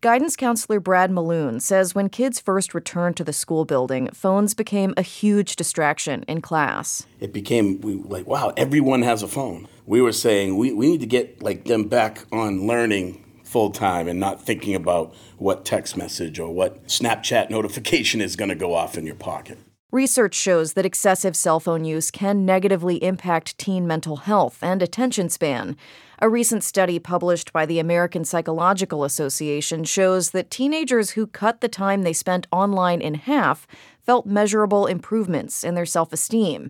Guidance 0.01 0.35
counselor 0.35 0.79
Brad 0.79 1.09
Maloon 1.09 1.59
says 1.59 1.95
when 1.95 2.07
kids 2.07 2.39
first 2.39 2.75
returned 2.75 3.17
to 3.17 3.23
the 3.23 3.33
school 3.33 3.65
building, 3.65 4.09
phones 4.13 4.53
became 4.53 4.93
a 4.95 5.01
huge 5.01 5.55
distraction 5.55 6.21
in 6.27 6.39
class. 6.39 7.07
It 7.19 7.33
became 7.33 7.81
we 7.81 7.95
like, 7.95 8.27
wow, 8.27 8.53
everyone 8.55 9.01
has 9.01 9.23
a 9.23 9.27
phone. 9.27 9.67
We 9.87 9.99
were 9.99 10.11
saying 10.11 10.55
we, 10.55 10.71
we 10.71 10.87
need 10.87 10.99
to 10.99 11.07
get 11.07 11.41
like 11.41 11.65
them 11.65 11.85
back 11.85 12.25
on 12.31 12.67
learning 12.67 13.25
full 13.43 13.71
time 13.71 14.07
and 14.07 14.19
not 14.19 14.39
thinking 14.39 14.75
about 14.75 15.15
what 15.39 15.65
text 15.65 15.97
message 15.97 16.37
or 16.37 16.53
what 16.53 16.85
Snapchat 16.85 17.49
notification 17.49 18.21
is 18.21 18.35
going 18.35 18.49
to 18.49 18.55
go 18.55 18.75
off 18.75 18.99
in 18.99 19.05
your 19.07 19.15
pocket. 19.15 19.57
Research 19.93 20.35
shows 20.35 20.73
that 20.73 20.85
excessive 20.85 21.33
cell 21.33 21.61
phone 21.61 21.85
use 21.85 22.11
can 22.11 22.45
negatively 22.45 23.01
impact 23.01 23.57
teen 23.57 23.87
mental 23.87 24.17
health 24.17 24.57
and 24.61 24.81
attention 24.81 25.29
span. 25.29 25.77
A 26.19 26.27
recent 26.27 26.65
study 26.65 26.99
published 26.99 27.53
by 27.53 27.65
the 27.65 27.79
American 27.79 28.25
Psychological 28.25 29.05
Association 29.05 29.85
shows 29.85 30.31
that 30.31 30.51
teenagers 30.51 31.11
who 31.11 31.25
cut 31.25 31.61
the 31.61 31.69
time 31.69 32.01
they 32.01 32.11
spent 32.11 32.47
online 32.51 32.99
in 32.99 33.13
half 33.13 33.65
felt 34.01 34.25
measurable 34.25 34.87
improvements 34.87 35.63
in 35.63 35.75
their 35.75 35.85
self 35.85 36.11
esteem. 36.11 36.69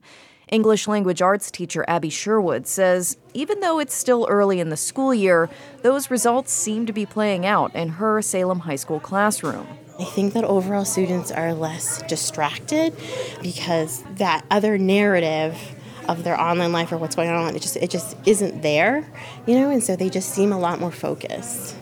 English 0.51 0.88
language 0.88 1.22
arts 1.22 1.49
teacher 1.49 1.84
Abby 1.88 2.11
Sherwood 2.11 2.68
says 2.68 3.18
even 3.34 3.61
though 3.61 3.80
it's 3.80 3.95
still 3.95 4.28
early 4.30 4.59
in 4.59 4.70
the 4.70 4.78
school 4.78 5.11
year, 5.11 5.49
those 5.82 6.11
results 6.11 6.51
seem 6.51 6.86
to 6.86 6.93
be 6.93 7.07
playing 7.07 7.47
out 7.47 7.74
in 7.76 7.89
her 7.89 8.22
Salem 8.22 8.59
High 8.59 8.76
School 8.76 8.99
classroom. 8.99 9.68
I 9.99 10.03
think 10.03 10.33
that 10.33 10.43
overall 10.43 10.85
students 10.85 11.31
are 11.31 11.53
less 11.53 12.01
distracted 12.03 12.95
because 13.41 14.03
that 14.15 14.45
other 14.51 14.77
narrative 14.77 15.57
of 16.07 16.23
their 16.23 16.39
online 16.39 16.71
life 16.71 16.91
or 16.91 16.97
what's 16.97 17.15
going 17.15 17.29
on 17.29 17.55
it 17.55 17.61
just 17.61 17.75
it 17.77 17.89
just 17.89 18.15
isn't 18.25 18.61
there 18.61 19.05
you 19.45 19.55
know 19.55 19.69
and 19.69 19.83
so 19.83 19.95
they 19.95 20.09
just 20.09 20.29
seem 20.29 20.53
a 20.53 20.59
lot 20.59 20.79
more 20.79 20.91
focused 20.91 21.75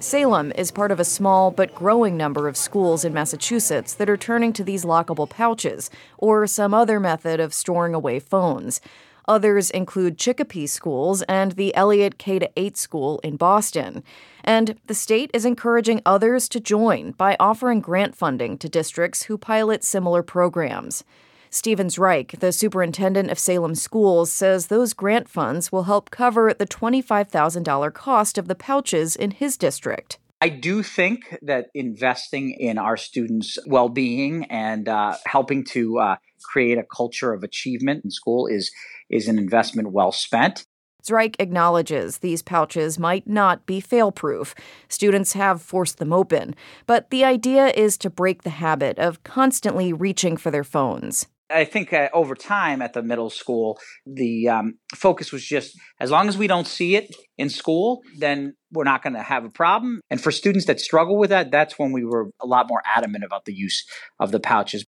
Salem 0.00 0.50
is 0.52 0.70
part 0.70 0.90
of 0.90 0.98
a 0.98 1.04
small 1.04 1.50
but 1.50 1.74
growing 1.74 2.16
number 2.16 2.48
of 2.48 2.56
schools 2.56 3.04
in 3.04 3.12
Massachusetts 3.12 3.92
that 3.94 4.08
are 4.08 4.16
turning 4.16 4.52
to 4.54 4.64
these 4.64 4.82
lockable 4.82 5.28
pouches 5.28 5.90
or 6.16 6.46
some 6.46 6.72
other 6.72 6.98
method 6.98 7.38
of 7.38 7.52
storing 7.52 7.94
away 7.94 8.18
phones. 8.18 8.80
Others 9.28 9.70
include 9.70 10.16
Chicopee 10.16 10.66
schools 10.66 11.20
and 11.22 11.52
the 11.52 11.74
Eliot 11.74 12.16
K 12.16 12.40
8 12.56 12.78
school 12.78 13.20
in 13.22 13.36
Boston. 13.36 14.02
And 14.44 14.76
the 14.86 14.94
state 14.94 15.30
is 15.34 15.44
encouraging 15.44 16.02
others 16.06 16.48
to 16.50 16.60
join 16.60 17.12
by 17.12 17.36
offering 17.38 17.80
grant 17.80 18.14
funding 18.14 18.58
to 18.58 18.68
districts 18.68 19.24
who 19.24 19.38
pilot 19.38 19.84
similar 19.84 20.22
programs. 20.22 21.04
Stephen 21.52 21.88
Zrike, 21.88 22.38
the 22.38 22.52
superintendent 22.52 23.28
of 23.30 23.38
Salem 23.38 23.74
schools, 23.74 24.30
says 24.30 24.68
those 24.68 24.92
grant 24.92 25.28
funds 25.28 25.72
will 25.72 25.82
help 25.82 26.10
cover 26.10 26.54
the 26.54 26.66
$25,000 26.66 27.92
cost 27.92 28.38
of 28.38 28.46
the 28.46 28.54
pouches 28.54 29.16
in 29.16 29.32
his 29.32 29.56
district. 29.56 30.18
I 30.40 30.48
do 30.48 30.82
think 30.82 31.36
that 31.42 31.66
investing 31.74 32.52
in 32.52 32.78
our 32.78 32.96
students' 32.96 33.58
well 33.66 33.88
being 33.88 34.44
and 34.44 34.88
uh, 34.88 35.16
helping 35.26 35.64
to 35.72 35.98
uh, 35.98 36.16
create 36.42 36.78
a 36.78 36.84
culture 36.84 37.32
of 37.32 37.42
achievement 37.42 38.04
in 38.04 38.10
school 38.10 38.46
is, 38.46 38.70
is 39.10 39.28
an 39.28 39.36
investment 39.36 39.92
well 39.92 40.12
spent. 40.12 40.64
Zrike 41.02 41.36
acknowledges 41.38 42.18
these 42.18 42.42
pouches 42.42 42.98
might 42.98 43.26
not 43.26 43.66
be 43.66 43.80
fail 43.80 44.12
proof. 44.12 44.54
Students 44.88 45.32
have 45.34 45.62
forced 45.62 45.98
them 45.98 46.12
open, 46.12 46.54
but 46.86 47.10
the 47.10 47.24
idea 47.24 47.68
is 47.68 47.96
to 47.98 48.10
break 48.10 48.42
the 48.42 48.50
habit 48.50 48.98
of 48.98 49.22
constantly 49.24 49.92
reaching 49.92 50.36
for 50.36 50.50
their 50.50 50.64
phones. 50.64 51.26
I 51.50 51.64
think 51.64 51.92
uh, 51.92 52.08
over 52.12 52.34
time 52.34 52.80
at 52.80 52.92
the 52.92 53.02
middle 53.02 53.30
school, 53.30 53.78
the 54.06 54.48
um, 54.48 54.78
focus 54.94 55.32
was 55.32 55.44
just 55.44 55.76
as 55.98 56.10
long 56.10 56.28
as 56.28 56.38
we 56.38 56.46
don't 56.46 56.66
see 56.66 56.94
it 56.94 57.14
in 57.38 57.50
school, 57.50 58.02
then 58.18 58.54
we're 58.72 58.84
not 58.84 59.02
going 59.02 59.14
to 59.14 59.22
have 59.22 59.44
a 59.44 59.50
problem. 59.50 60.00
And 60.10 60.20
for 60.20 60.30
students 60.30 60.66
that 60.66 60.80
struggle 60.80 61.18
with 61.18 61.30
that, 61.30 61.50
that's 61.50 61.78
when 61.78 61.92
we 61.92 62.04
were 62.04 62.30
a 62.40 62.46
lot 62.46 62.68
more 62.68 62.82
adamant 62.84 63.24
about 63.24 63.44
the 63.44 63.54
use 63.54 63.84
of 64.20 64.30
the 64.30 64.40
pouches. 64.40 64.84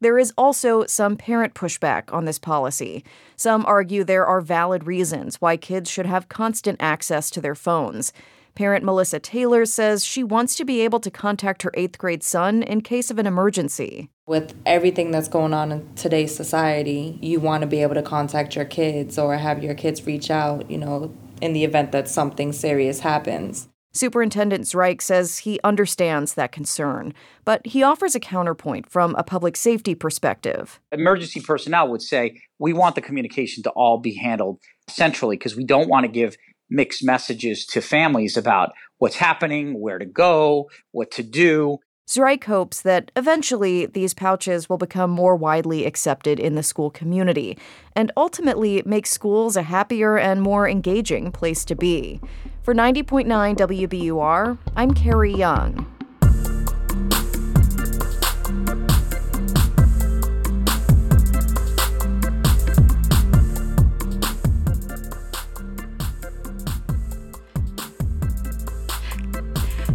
There 0.00 0.18
is 0.18 0.32
also 0.36 0.84
some 0.84 1.16
parent 1.16 1.54
pushback 1.54 2.12
on 2.12 2.26
this 2.26 2.38
policy. 2.38 3.02
Some 3.34 3.64
argue 3.64 4.04
there 4.04 4.26
are 4.26 4.42
valid 4.42 4.86
reasons 4.86 5.40
why 5.40 5.56
kids 5.56 5.90
should 5.90 6.04
have 6.04 6.28
constant 6.28 6.76
access 6.80 7.30
to 7.30 7.40
their 7.40 7.54
phones. 7.54 8.12
Parent 8.54 8.84
Melissa 8.84 9.18
Taylor 9.18 9.64
says 9.64 10.04
she 10.04 10.22
wants 10.22 10.54
to 10.56 10.64
be 10.64 10.80
able 10.80 11.00
to 11.00 11.10
contact 11.10 11.62
her 11.62 11.70
eighth 11.74 11.96
grade 11.96 12.22
son 12.22 12.62
in 12.62 12.82
case 12.82 13.10
of 13.10 13.18
an 13.18 13.26
emergency. 13.26 14.10
With 14.26 14.54
everything 14.66 15.12
that's 15.12 15.28
going 15.28 15.54
on 15.54 15.72
in 15.72 15.94
today's 15.94 16.34
society, 16.34 17.18
you 17.22 17.40
want 17.40 17.62
to 17.62 17.66
be 17.66 17.80
able 17.80 17.94
to 17.94 18.02
contact 18.02 18.54
your 18.54 18.64
kids 18.64 19.18
or 19.18 19.36
have 19.36 19.62
your 19.62 19.74
kids 19.74 20.06
reach 20.06 20.30
out, 20.30 20.70
you 20.70 20.78
know, 20.78 21.14
in 21.40 21.52
the 21.52 21.64
event 21.64 21.92
that 21.92 22.08
something 22.08 22.52
serious 22.52 23.00
happens. 23.00 23.68
Superintendent 23.96 24.64
Zrike 24.64 25.00
says 25.00 25.38
he 25.38 25.58
understands 25.64 26.34
that 26.34 26.52
concern, 26.52 27.14
but 27.44 27.66
he 27.66 27.82
offers 27.82 28.14
a 28.14 28.20
counterpoint 28.20 28.90
from 28.90 29.14
a 29.14 29.24
public 29.24 29.56
safety 29.56 29.94
perspective. 29.94 30.78
Emergency 30.92 31.40
personnel 31.40 31.88
would 31.88 32.02
say 32.02 32.40
we 32.58 32.72
want 32.72 32.94
the 32.94 33.00
communication 33.00 33.62
to 33.62 33.70
all 33.70 33.98
be 33.98 34.14
handled 34.14 34.60
centrally 34.88 35.36
because 35.36 35.56
we 35.56 35.64
don't 35.64 35.88
want 35.88 36.04
to 36.04 36.12
give 36.12 36.36
mixed 36.68 37.04
messages 37.04 37.64
to 37.66 37.80
families 37.80 38.36
about 38.36 38.72
what's 38.98 39.16
happening, 39.16 39.80
where 39.80 39.98
to 39.98 40.06
go, 40.06 40.68
what 40.92 41.10
to 41.12 41.22
do. 41.22 41.78
Zrike 42.08 42.44
hopes 42.44 42.82
that 42.82 43.10
eventually 43.16 43.86
these 43.86 44.14
pouches 44.14 44.68
will 44.68 44.78
become 44.78 45.10
more 45.10 45.34
widely 45.34 45.84
accepted 45.84 46.38
in 46.38 46.54
the 46.54 46.62
school 46.62 46.88
community 46.88 47.58
and 47.96 48.12
ultimately 48.16 48.80
make 48.86 49.06
schools 49.06 49.56
a 49.56 49.62
happier 49.62 50.16
and 50.16 50.40
more 50.40 50.68
engaging 50.68 51.32
place 51.32 51.64
to 51.64 51.74
be. 51.74 52.20
For 52.66 52.74
90.9 52.74 53.28
WBUR, 53.58 54.58
I'm 54.74 54.92
Carrie 54.92 55.32
Jung. 55.32 55.86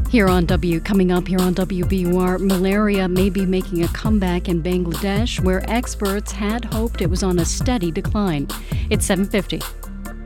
Here 0.10 0.30
on 0.30 0.46
W, 0.46 0.80
coming 0.80 1.12
up 1.12 1.28
here 1.28 1.42
on 1.42 1.54
WBUR, 1.54 2.40
malaria 2.40 3.10
may 3.10 3.30
be 3.30 3.46
making 3.46 3.84
a 3.84 3.90
comeback 3.90 4.48
in 4.48 4.64
Bangladesh, 4.64 5.42
where 5.42 5.70
experts 5.70 6.32
had 6.32 6.64
hoped 6.64 7.02
it 7.02 7.10
was 7.10 7.22
on 7.22 7.40
a 7.40 7.46
steady 7.46 7.92
decline. 7.92 8.48
It's 8.90 9.06
750. 9.06 9.81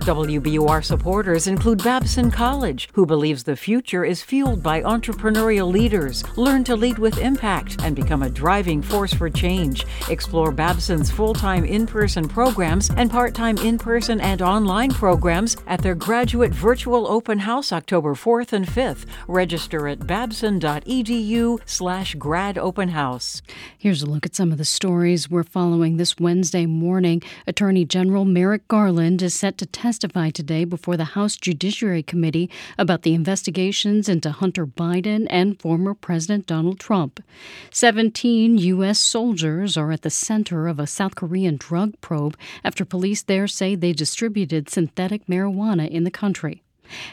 WBUR 0.06 0.86
supporters 0.86 1.48
include 1.48 1.84
Babson 1.84 2.30
College, 2.30 2.90
who 2.94 3.08
believes 3.08 3.44
the 3.44 3.56
future 3.56 4.06
is 4.06 4.22
fueled 4.22 4.62
by 4.62 4.84
entrepreneurial 4.84 5.72
leaders. 5.72 6.24
Learn 6.38 6.64
to 6.66 6.76
lead 6.76 7.00
with 7.00 7.18
impact 7.18 7.82
and 7.82 7.96
become 7.96 8.22
a 8.22 8.30
driving 8.30 8.84
force 8.84 9.16
for 9.16 9.32
change. 9.32 9.84
Explore 10.08 10.52
Babson's 10.52 11.10
full 11.10 11.34
time 11.34 11.66
in 11.66 11.88
person 11.88 12.28
programs 12.28 12.92
and 12.92 13.10
part 13.10 13.34
time 13.34 13.58
in 13.58 13.80
person 13.80 14.22
and 14.22 14.44
online 14.44 14.92
programs 14.92 15.58
at 15.66 15.82
their 15.82 15.96
graduate 15.96 16.52
virtual 16.52 17.08
open 17.08 17.40
house 17.40 17.72
October 17.72 18.14
4th 18.14 18.54
and 18.54 18.68
5th. 18.68 19.08
Register 19.28 19.88
at 19.88 20.06
babson.edu 20.06 21.60
slash 21.66 22.14
grad 22.14 22.60
open 22.60 22.90
house. 22.90 23.42
Here's 23.76 24.04
a 24.04 24.06
look 24.06 24.28
at 24.28 24.36
some 24.36 24.52
of 24.52 24.60
the 24.60 24.66
stories 24.66 25.32
we're 25.32 25.42
following 25.42 25.98
this 25.98 26.20
Wednesday 26.20 26.68
morning. 26.68 27.24
Attorney 27.48 27.86
General 27.86 28.24
Merrick 28.24 28.68
Garland 28.68 29.24
is 29.24 29.34
set 29.34 29.58
to 29.58 29.66
testify 29.66 29.95
testify 29.96 30.30
today 30.30 30.66
before 30.66 30.98
the 30.98 31.16
House 31.16 31.38
Judiciary 31.38 32.04
Committee 32.04 32.50
about 32.78 33.04
the 33.04 33.14
investigations 33.14 34.10
into 34.10 34.30
Hunter 34.30 34.68
Biden 34.68 35.26
and 35.30 35.58
former 35.58 35.94
President 35.94 36.46
Donald 36.46 36.82
Trump. 36.82 37.24
17 37.72 38.58
U.S. 38.58 39.00
soldiers 39.00 39.78
are 39.78 39.94
at 39.94 40.02
the 40.02 40.10
center 40.10 40.68
of 40.68 40.80
a 40.80 40.86
South 40.86 41.16
Korean 41.16 41.56
drug 41.56 41.94
probe 42.02 42.36
after 42.62 42.84
police 42.84 43.24
there 43.24 43.48
say 43.48 43.74
they 43.74 43.94
distributed 43.94 44.70
synthetic 44.70 45.28
marijuana 45.28 45.90
in 45.90 46.04
the 46.04 46.12
country. 46.12 46.62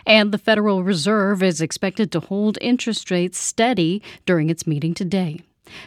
And 0.05 0.33
the 0.33 0.39
Federal 0.39 0.83
Reserve 0.83 1.41
is 1.41 1.61
expected 1.61 2.11
to 2.11 2.19
hold 2.19 2.59
interest 2.61 3.13
rates 3.13 3.39
steady 3.39 4.03
during 4.27 4.51
its 4.51 4.67
meeting 4.67 4.93
today. 4.93 5.43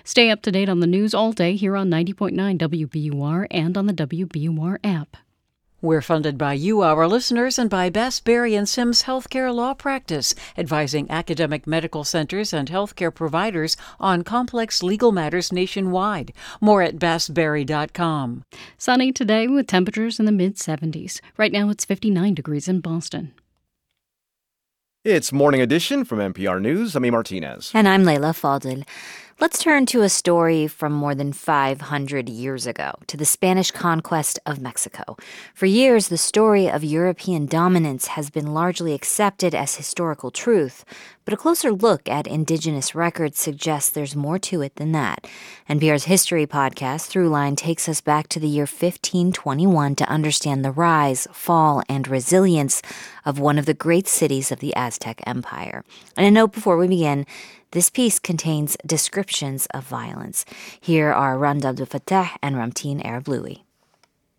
Stay 0.06 0.30
up 0.30 0.41
to 0.43 0.52
date 0.52 0.70
on 0.70 0.80
the 0.80 0.88
news 0.88 1.14
all 1.14 1.34
day 1.34 1.58
here 1.58 1.76
on 1.76 1.89
90.9 1.89 2.58
WBUR 2.58 3.48
and 3.52 3.78
on 3.78 3.86
the 3.86 3.93
WBUR 3.93 4.78
app. 4.82 5.18
We're 5.82 6.02
funded 6.02 6.38
by 6.38 6.54
you, 6.54 6.82
our 6.82 7.08
listeners, 7.08 7.60
and 7.60 7.70
by 7.70 7.90
Bass 7.90 8.20
Berry 8.20 8.56
and 8.56 8.68
Sims 8.68 9.04
Healthcare 9.04 9.54
Law 9.54 9.74
Practice, 9.74 10.34
advising 10.58 11.12
academic 11.12 11.68
medical 11.68 12.04
centers 12.04 12.54
and 12.54 12.70
healthcare 12.70 13.14
providers 13.14 13.76
on 14.00 14.24
complex 14.24 14.82
legal 14.82 15.12
matters 15.12 15.52
nationwide. 15.52 16.32
More 16.62 16.82
at 16.82 16.96
bassberry.com. 16.98 18.46
Sunny 18.78 19.12
today 19.12 19.48
with 19.48 19.68
temperatures 19.68 20.18
in 20.20 20.26
the 20.26 20.32
mid 20.32 20.56
70s. 20.56 21.20
Right 21.38 21.52
now 21.52 21.70
it's 21.70 21.86
59 21.86 22.34
degrees 22.34 22.68
in 22.68 22.80
Boston. 22.80 23.34
It's 25.04 25.32
Morning 25.32 25.62
Edition 25.62 26.04
from 26.04 26.18
NPR 26.18 26.60
News. 26.60 26.96
I'm 26.96 27.06
E. 27.06 27.12
Martinez. 27.12 27.70
And 27.76 27.88
I'm 27.88 28.06
Leila 28.06 28.32
Fadel. 28.34 28.84
Let's 29.38 29.62
turn 29.62 29.86
to 29.88 30.02
a 30.02 30.08
story 30.08 30.66
from 30.66 30.94
more 30.94 31.14
than 31.14 31.34
500 31.34 32.30
years 32.30 32.66
ago, 32.66 32.94
to 33.08 33.18
the 33.18 33.26
Spanish 33.26 33.70
conquest 33.70 34.40
of 34.46 34.62
Mexico. 34.62 35.18
For 35.54 35.66
years, 35.66 36.08
the 36.08 36.18
story 36.18 36.70
of 36.70 36.86
European 36.86 37.46
dominance 37.46 38.08
has 38.08 38.30
been 38.30 38.54
largely 38.54 38.94
accepted 38.94 39.54
as 39.54 39.76
historical 39.76 40.32
truth, 40.32 40.86
but 41.26 41.34
a 41.34 41.38
closer 41.38 41.72
look 41.72 42.08
at 42.08 42.28
indigenous 42.28 42.94
records 42.94 43.40
suggests 43.40 43.90
there's 43.90 44.16
more 44.16 44.38
to 44.40 44.62
it 44.62 44.76
than 44.76 44.92
that. 44.92 45.28
NPR's 45.68 46.06
history 46.06 46.46
podcast, 46.46 47.10
Throughline, 47.10 47.58
takes 47.58 47.90
us 47.90 48.00
back 48.00 48.28
to 48.30 48.40
the 48.40 48.48
year 48.48 48.64
1521 48.64 49.96
to 49.96 50.08
understand 50.08 50.64
the 50.64 50.72
rise, 50.72 51.28
fall, 51.34 51.82
and 51.90 52.08
resilience 52.08 52.84
of 53.26 53.40
one 53.40 53.58
of 53.58 53.66
the 53.66 53.74
great 53.74 54.08
cities 54.08 54.52
of 54.52 54.60
the 54.60 54.76
Aztec 54.76 55.22
Empire. 55.26 55.84
And 56.16 56.28
a 56.28 56.32
note 56.32 56.54
before 56.54 56.78
we 56.78 56.88
begin, 56.88 57.26
this 57.72 57.90
piece 57.90 58.20
contains 58.20 58.78
descriptions 58.86 59.66
of 59.74 59.84
violence. 59.84 60.46
Here 60.80 61.12
are 61.12 61.38
Rund 61.38 61.64
Abdelfatah 61.64 62.38
and 62.42 62.56
Ramtin 62.56 63.04
Arablouei. 63.04 63.64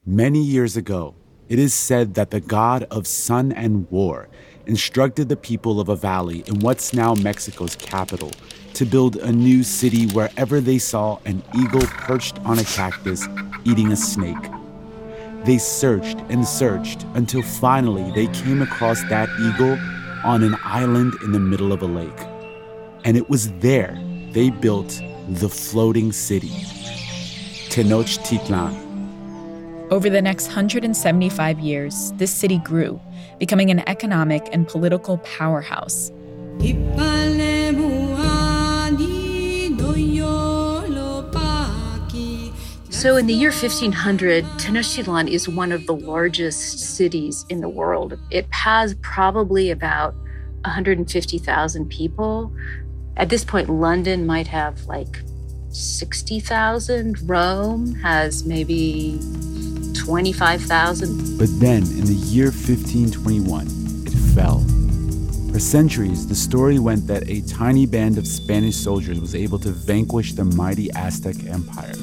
Many 0.06 0.40
years 0.40 0.76
ago, 0.76 1.16
it 1.48 1.58
is 1.58 1.74
said 1.74 2.14
that 2.14 2.30
the 2.30 2.40
god 2.40 2.84
of 2.90 3.06
sun 3.06 3.52
and 3.52 3.90
war 3.90 4.28
instructed 4.66 5.28
the 5.28 5.36
people 5.36 5.80
of 5.80 5.88
a 5.88 5.96
valley 5.96 6.42
in 6.46 6.60
what's 6.60 6.92
now 6.92 7.14
Mexico's 7.14 7.76
capital 7.76 8.30
to 8.74 8.84
build 8.84 9.16
a 9.16 9.32
new 9.32 9.62
city 9.62 10.06
wherever 10.08 10.60
they 10.60 10.78
saw 10.78 11.18
an 11.24 11.42
eagle 11.56 11.86
perched 11.86 12.38
on 12.44 12.58
a 12.58 12.64
cactus 12.64 13.26
eating 13.64 13.92
a 13.92 13.96
snake. 13.96 14.50
They 15.44 15.58
searched 15.58 16.18
and 16.28 16.46
searched 16.46 17.04
until 17.14 17.42
finally 17.42 18.10
they 18.12 18.26
came 18.34 18.62
across 18.62 19.00
that 19.04 19.28
eagle 19.40 19.78
on 20.24 20.42
an 20.42 20.56
island 20.64 21.14
in 21.22 21.32
the 21.32 21.40
middle 21.40 21.72
of 21.72 21.82
a 21.82 21.86
lake. 21.86 22.20
And 23.04 23.16
it 23.16 23.30
was 23.30 23.52
there 23.60 23.96
they 24.32 24.50
built 24.50 25.00
the 25.28 25.48
floating 25.48 26.12
city, 26.12 26.50
Tenochtitlan. 27.70 28.82
Over 29.90 30.10
the 30.10 30.20
next 30.20 30.48
175 30.48 31.60
years, 31.60 32.12
this 32.16 32.32
city 32.32 32.58
grew, 32.58 33.00
becoming 33.38 33.70
an 33.70 33.88
economic 33.88 34.48
and 34.52 34.66
political 34.66 35.18
powerhouse. 35.18 36.10
So, 42.90 43.16
in 43.16 43.26
the 43.26 43.34
year 43.34 43.50
1500, 43.50 44.44
Tenochtitlan 44.58 45.30
is 45.30 45.48
one 45.48 45.70
of 45.70 45.86
the 45.86 45.94
largest 45.94 46.96
cities 46.96 47.44
in 47.50 47.60
the 47.60 47.68
world. 47.68 48.18
It 48.30 48.46
has 48.50 48.94
probably 49.02 49.70
about 49.70 50.14
150,000 50.62 51.88
people. 51.88 52.52
At 53.16 53.28
this 53.28 53.44
point, 53.44 53.68
London 53.68 54.26
might 54.26 54.46
have 54.46 54.84
like 54.86 55.22
60,000. 55.68 57.28
Rome 57.28 57.94
has 57.96 58.44
maybe 58.44 59.20
25,000. 60.06 61.36
But 61.36 61.48
then, 61.58 61.82
in 61.82 62.04
the 62.04 62.14
year 62.14 62.46
1521, 62.46 63.66
it 64.06 64.12
fell. 64.36 64.60
For 65.52 65.58
centuries, 65.58 66.28
the 66.28 66.34
story 66.36 66.78
went 66.78 67.08
that 67.08 67.28
a 67.28 67.40
tiny 67.48 67.86
band 67.86 68.16
of 68.16 68.24
Spanish 68.24 68.76
soldiers 68.76 69.18
was 69.18 69.34
able 69.34 69.58
to 69.58 69.70
vanquish 69.70 70.34
the 70.34 70.44
mighty 70.44 70.92
Aztec 70.92 71.44
Empire 71.46 71.94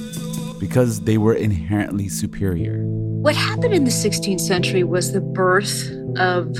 because 0.60 1.00
they 1.02 1.18
were 1.18 1.34
inherently 1.34 2.10
superior. 2.10 2.84
What 2.84 3.38
happened 3.38 3.74
in 3.74 3.86
the 3.86 3.90
16th 3.90 4.42
century 4.42 4.84
was 4.84 5.14
the 5.14 5.22
birth 5.22 5.90
of 6.18 6.54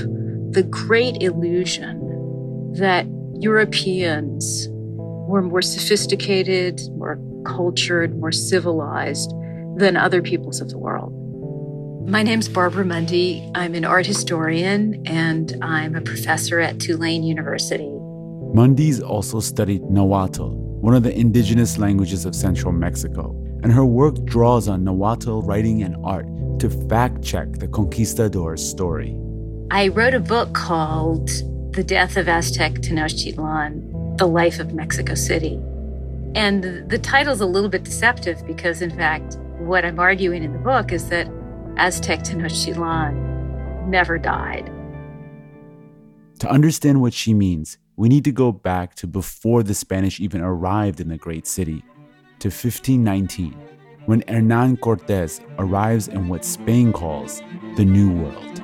the 0.54 0.66
great 0.70 1.22
illusion 1.22 2.72
that 2.78 3.06
Europeans 3.34 4.68
were 4.70 5.42
more 5.42 5.60
sophisticated, 5.60 6.80
more 6.96 7.18
cultured, 7.44 8.18
more 8.18 8.32
civilized 8.32 9.30
than 9.76 9.98
other 9.98 10.22
peoples 10.22 10.62
of 10.62 10.70
the 10.70 10.78
world. 10.78 11.12
My 12.06 12.22
name's 12.22 12.50
Barbara 12.50 12.84
Mundy. 12.84 13.50
I'm 13.54 13.74
an 13.74 13.86
art 13.86 14.04
historian 14.04 15.02
and 15.06 15.56
I'm 15.62 15.96
a 15.96 16.02
professor 16.02 16.60
at 16.60 16.78
Tulane 16.78 17.22
University. 17.22 17.88
Mundy's 18.52 19.00
also 19.00 19.40
studied 19.40 19.82
Nahuatl, 19.84 20.50
one 20.50 20.94
of 20.94 21.02
the 21.02 21.18
indigenous 21.18 21.78
languages 21.78 22.26
of 22.26 22.34
central 22.34 22.72
Mexico, 22.72 23.30
and 23.62 23.72
her 23.72 23.86
work 23.86 24.22
draws 24.24 24.68
on 24.68 24.84
Nahuatl 24.84 25.40
writing 25.40 25.82
and 25.82 25.96
art 26.04 26.26
to 26.58 26.68
fact 26.90 27.22
check 27.22 27.50
the 27.52 27.68
conquistadors' 27.68 28.62
story. 28.62 29.16
I 29.70 29.88
wrote 29.88 30.12
a 30.12 30.20
book 30.20 30.52
called 30.52 31.30
The 31.72 31.82
Death 31.82 32.18
of 32.18 32.28
Aztec 32.28 32.74
Tenochtitlan 32.74 34.18
The 34.18 34.26
Life 34.26 34.60
of 34.60 34.74
Mexico 34.74 35.14
City. 35.14 35.58
And 36.34 36.62
the, 36.62 36.84
the 36.86 36.98
title's 36.98 37.40
a 37.40 37.46
little 37.46 37.70
bit 37.70 37.82
deceptive 37.82 38.46
because, 38.46 38.82
in 38.82 38.90
fact, 38.90 39.38
what 39.58 39.86
I'm 39.86 39.98
arguing 39.98 40.44
in 40.44 40.52
the 40.52 40.58
book 40.58 40.92
is 40.92 41.08
that 41.08 41.26
Aztec 41.76 42.20
Tenochtitlan 42.20 43.88
never 43.88 44.16
died. 44.16 44.70
To 46.38 46.48
understand 46.48 47.00
what 47.00 47.12
she 47.12 47.34
means, 47.34 47.78
we 47.96 48.08
need 48.08 48.24
to 48.24 48.32
go 48.32 48.52
back 48.52 48.94
to 48.96 49.06
before 49.08 49.62
the 49.64 49.74
Spanish 49.74 50.20
even 50.20 50.40
arrived 50.40 51.00
in 51.00 51.08
the 51.08 51.16
great 51.16 51.46
city, 51.46 51.82
to 52.38 52.48
1519, 52.48 53.54
when 54.06 54.22
Hernan 54.28 54.76
Cortes 54.76 55.40
arrives 55.58 56.08
in 56.08 56.28
what 56.28 56.44
Spain 56.44 56.92
calls 56.92 57.42
the 57.76 57.84
New 57.84 58.12
World. 58.12 58.62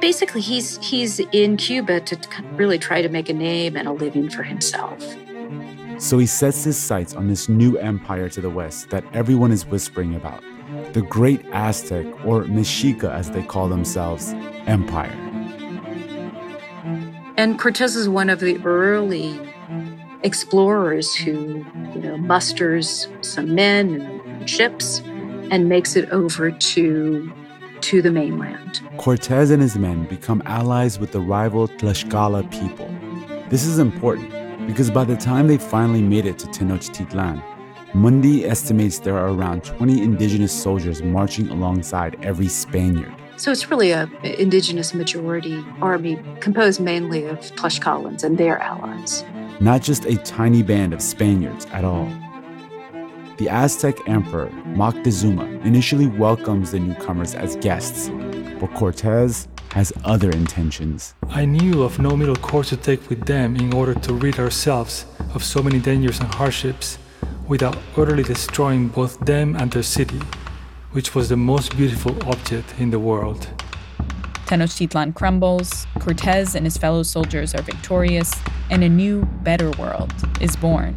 basically 0.00 0.40
he's 0.40 0.78
he's 0.78 1.20
in 1.20 1.56
Cuba 1.56 2.00
to 2.00 2.16
really 2.54 2.78
try 2.78 3.02
to 3.02 3.08
make 3.08 3.28
a 3.28 3.34
name 3.34 3.76
and 3.76 3.86
a 3.86 3.92
living 3.92 4.28
for 4.30 4.42
himself. 4.42 5.00
So 5.98 6.18
he 6.18 6.26
sets 6.26 6.64
his 6.64 6.78
sights 6.78 7.14
on 7.14 7.28
this 7.28 7.48
new 7.48 7.76
empire 7.76 8.28
to 8.30 8.40
the 8.40 8.50
west 8.50 8.90
that 8.90 9.04
everyone 9.12 9.52
is 9.52 9.66
whispering 9.66 10.14
about 10.14 10.42
the 10.92 11.02
Great 11.02 11.44
Aztec, 11.52 12.06
or 12.24 12.44
Mexica 12.44 13.10
as 13.10 13.30
they 13.30 13.42
call 13.42 13.68
themselves, 13.68 14.32
Empire. 14.66 15.16
And 17.36 17.58
Cortez 17.58 17.96
is 17.96 18.08
one 18.08 18.28
of 18.28 18.40
the 18.40 18.58
early 18.64 19.40
explorers 20.22 21.14
who, 21.14 21.64
you 21.94 22.00
know, 22.00 22.16
musters 22.18 23.08
some 23.22 23.54
men 23.54 24.00
and 24.00 24.50
ships 24.50 25.00
and 25.50 25.68
makes 25.68 25.96
it 25.96 26.08
over 26.10 26.50
to 26.50 27.32
to 27.80 28.02
the 28.02 28.12
mainland. 28.12 28.82
Cortez 28.98 29.50
and 29.50 29.62
his 29.62 29.76
men 29.76 30.04
become 30.04 30.42
allies 30.44 30.98
with 30.98 31.12
the 31.12 31.20
rival 31.20 31.66
Tlaxcala 31.66 32.48
people. 32.50 32.88
This 33.48 33.64
is 33.64 33.78
important 33.78 34.30
because 34.66 34.90
by 34.90 35.04
the 35.04 35.16
time 35.16 35.48
they 35.48 35.56
finally 35.56 36.02
made 36.02 36.26
it 36.26 36.38
to 36.40 36.46
Tenochtitlan, 36.48 37.42
Mundy 37.92 38.44
estimates 38.46 39.00
there 39.00 39.18
are 39.18 39.30
around 39.30 39.64
20 39.64 40.00
indigenous 40.00 40.52
soldiers 40.52 41.02
marching 41.02 41.48
alongside 41.48 42.16
every 42.24 42.46
Spaniard. 42.46 43.12
So 43.36 43.50
it's 43.50 43.68
really 43.68 43.90
a 43.90 44.08
indigenous 44.22 44.94
majority 44.94 45.64
army 45.82 46.22
composed 46.38 46.80
mainly 46.80 47.24
of 47.24 47.40
Tlaxcalans 47.40 48.22
and 48.22 48.38
their 48.38 48.60
allies. 48.60 49.24
Not 49.58 49.82
just 49.82 50.04
a 50.04 50.16
tiny 50.18 50.62
band 50.62 50.94
of 50.94 51.02
Spaniards 51.02 51.66
at 51.72 51.84
all. 51.84 52.08
The 53.38 53.48
Aztec 53.48 53.96
emperor 54.08 54.50
Moctezuma 54.66 55.64
initially 55.64 56.06
welcomes 56.06 56.70
the 56.70 56.78
newcomers 56.78 57.34
as 57.34 57.56
guests, 57.56 58.08
but 58.60 58.72
Cortez 58.74 59.48
has 59.72 59.92
other 60.04 60.30
intentions. 60.30 61.14
I 61.28 61.44
knew 61.44 61.82
of 61.82 61.98
no 61.98 62.16
middle 62.16 62.36
course 62.36 62.68
to 62.68 62.76
take 62.76 63.10
with 63.10 63.26
them 63.26 63.56
in 63.56 63.74
order 63.74 63.94
to 63.94 64.14
rid 64.14 64.38
ourselves 64.38 65.06
of 65.34 65.42
so 65.42 65.60
many 65.60 65.80
dangers 65.80 66.20
and 66.20 66.32
hardships 66.32 66.96
without 67.50 67.76
utterly 67.96 68.22
destroying 68.22 68.86
both 68.86 69.18
them 69.26 69.56
and 69.56 69.72
their 69.72 69.82
city, 69.82 70.20
which 70.92 71.16
was 71.16 71.28
the 71.28 71.36
most 71.36 71.76
beautiful 71.76 72.16
object 72.28 72.72
in 72.78 72.90
the 72.90 72.98
world. 72.98 73.48
Tenochtitlan 74.46 75.12
crumbles, 75.14 75.84
Cortez 75.98 76.54
and 76.54 76.64
his 76.64 76.76
fellow 76.76 77.02
soldiers 77.02 77.52
are 77.52 77.62
victorious, 77.62 78.32
and 78.70 78.84
a 78.84 78.88
new, 78.88 79.24
better 79.42 79.72
world 79.72 80.14
is 80.40 80.54
born. 80.54 80.96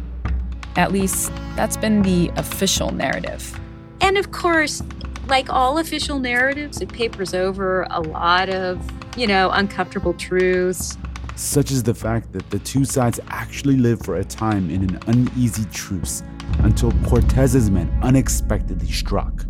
At 0.76 0.92
least, 0.92 1.32
that's 1.56 1.76
been 1.76 2.02
the 2.02 2.30
official 2.36 2.92
narrative. 2.92 3.58
And 4.00 4.16
of 4.16 4.30
course, 4.30 4.80
like 5.26 5.50
all 5.50 5.78
official 5.78 6.20
narratives, 6.20 6.80
it 6.80 6.92
papers 6.92 7.34
over 7.34 7.86
a 7.90 8.00
lot 8.00 8.48
of, 8.48 8.80
you 9.16 9.26
know, 9.26 9.50
uncomfortable 9.50 10.14
truths. 10.14 10.96
Such 11.34 11.72
as 11.72 11.82
the 11.82 11.94
fact 11.94 12.32
that 12.32 12.48
the 12.50 12.60
two 12.60 12.84
sides 12.84 13.18
actually 13.28 13.76
lived 13.76 14.04
for 14.04 14.16
a 14.16 14.24
time 14.24 14.70
in 14.70 14.84
an 14.84 15.00
uneasy 15.08 15.64
truce 15.72 16.22
until 16.64 16.90
Cortez's 17.06 17.70
men 17.70 17.96
unexpectedly 18.02 18.90
struck. 18.90 19.44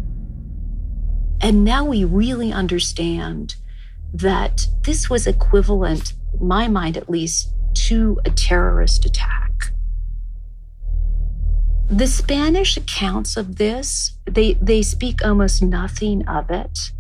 And 1.41 1.65
now 1.65 1.85
we 1.85 2.05
really 2.05 2.53
understand 2.53 3.57
that 4.13 4.67
this 4.83 5.11
was 5.11 5.27
equivalent, 5.27 6.15
my 6.41 6.69
mind 6.69 6.97
at 6.97 7.11
least, 7.11 7.53
to 7.89 8.21
a 8.25 8.31
terrorist 8.31 9.05
attack. 9.05 9.73
The 11.91 12.07
Spanish 12.07 12.77
accounts 12.77 13.37
of 13.37 13.57
this, 13.57 14.19
they, 14.25 14.55
they 14.55 14.83
speak 14.83 15.25
almost 15.25 15.63
nothing 15.63 16.27
of 16.27 16.51
it. 16.51 16.93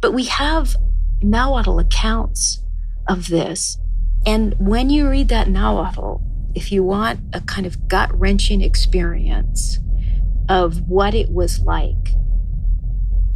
But 0.00 0.12
we 0.12 0.24
have 0.24 0.74
Nahuatl 1.22 1.78
accounts 1.78 2.62
of 3.08 3.28
this. 3.28 3.78
And 4.26 4.54
when 4.58 4.90
you 4.90 5.08
read 5.08 5.28
that 5.28 5.48
Nahuatl, 5.48 6.20
if 6.54 6.70
you 6.70 6.82
want 6.84 7.20
a 7.32 7.40
kind 7.40 7.66
of 7.66 7.88
gut 7.88 8.10
wrenching 8.18 8.60
experience 8.60 9.78
of 10.48 10.88
what 10.88 11.14
it 11.14 11.30
was 11.30 11.60
like, 11.60 12.14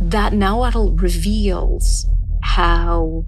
that 0.00 0.32
Nahuatl 0.32 0.92
reveals 0.92 2.06
how 2.42 3.24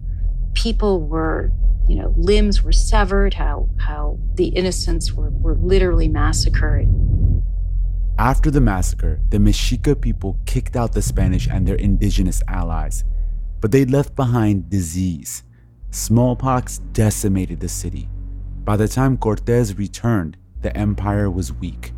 people 0.54 1.06
were, 1.06 1.50
you 1.88 1.96
know, 1.96 2.14
limbs 2.16 2.62
were 2.62 2.72
severed, 2.72 3.34
how, 3.34 3.68
how 3.78 4.18
the 4.34 4.48
innocents 4.48 5.12
were, 5.12 5.30
were 5.30 5.56
literally 5.56 6.08
massacred. 6.08 6.86
After 8.18 8.50
the 8.50 8.60
massacre, 8.60 9.20
the 9.30 9.38
Mexica 9.38 9.98
people 9.98 10.38
kicked 10.44 10.76
out 10.76 10.92
the 10.92 11.02
Spanish 11.02 11.46
and 11.46 11.66
their 11.66 11.76
indigenous 11.76 12.42
allies, 12.48 13.04
but 13.60 13.70
they 13.70 13.84
left 13.84 14.14
behind 14.16 14.68
disease. 14.68 15.44
Smallpox 15.90 16.78
decimated 16.92 17.60
the 17.60 17.68
city. 17.68 18.08
By 18.68 18.76
the 18.76 18.86
time 18.86 19.16
Cortes 19.16 19.78
returned, 19.78 20.36
the 20.60 20.76
empire 20.76 21.30
was 21.30 21.54
weak. 21.54 21.94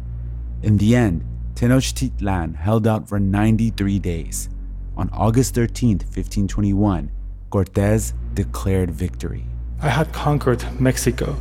In 0.62 0.76
the 0.76 0.94
end, 0.94 1.24
Tenochtitlan 1.54 2.54
held 2.54 2.86
out 2.86 3.08
for 3.08 3.18
93 3.18 3.98
days. 3.98 4.48
On 4.96 5.10
August 5.12 5.56
13, 5.56 5.98
1521, 5.98 7.10
Cortes 7.50 8.14
declared 8.34 8.92
victory. 8.92 9.46
I 9.82 9.88
had 9.88 10.12
conquered 10.12 10.64
Mexico 10.80 11.34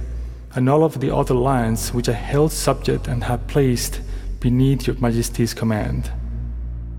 and 0.55 0.67
all 0.67 0.84
of 0.84 0.99
the 0.99 1.15
other 1.15 1.36
lands 1.36 1.93
which 1.93 2.09
I 2.09 2.13
held 2.13 2.51
subject 2.51 3.07
and 3.07 3.23
had 3.23 3.47
placed 3.47 4.01
beneath 4.39 4.88
your 4.88 4.95
majesty's 4.95 5.53
command. 5.53 6.11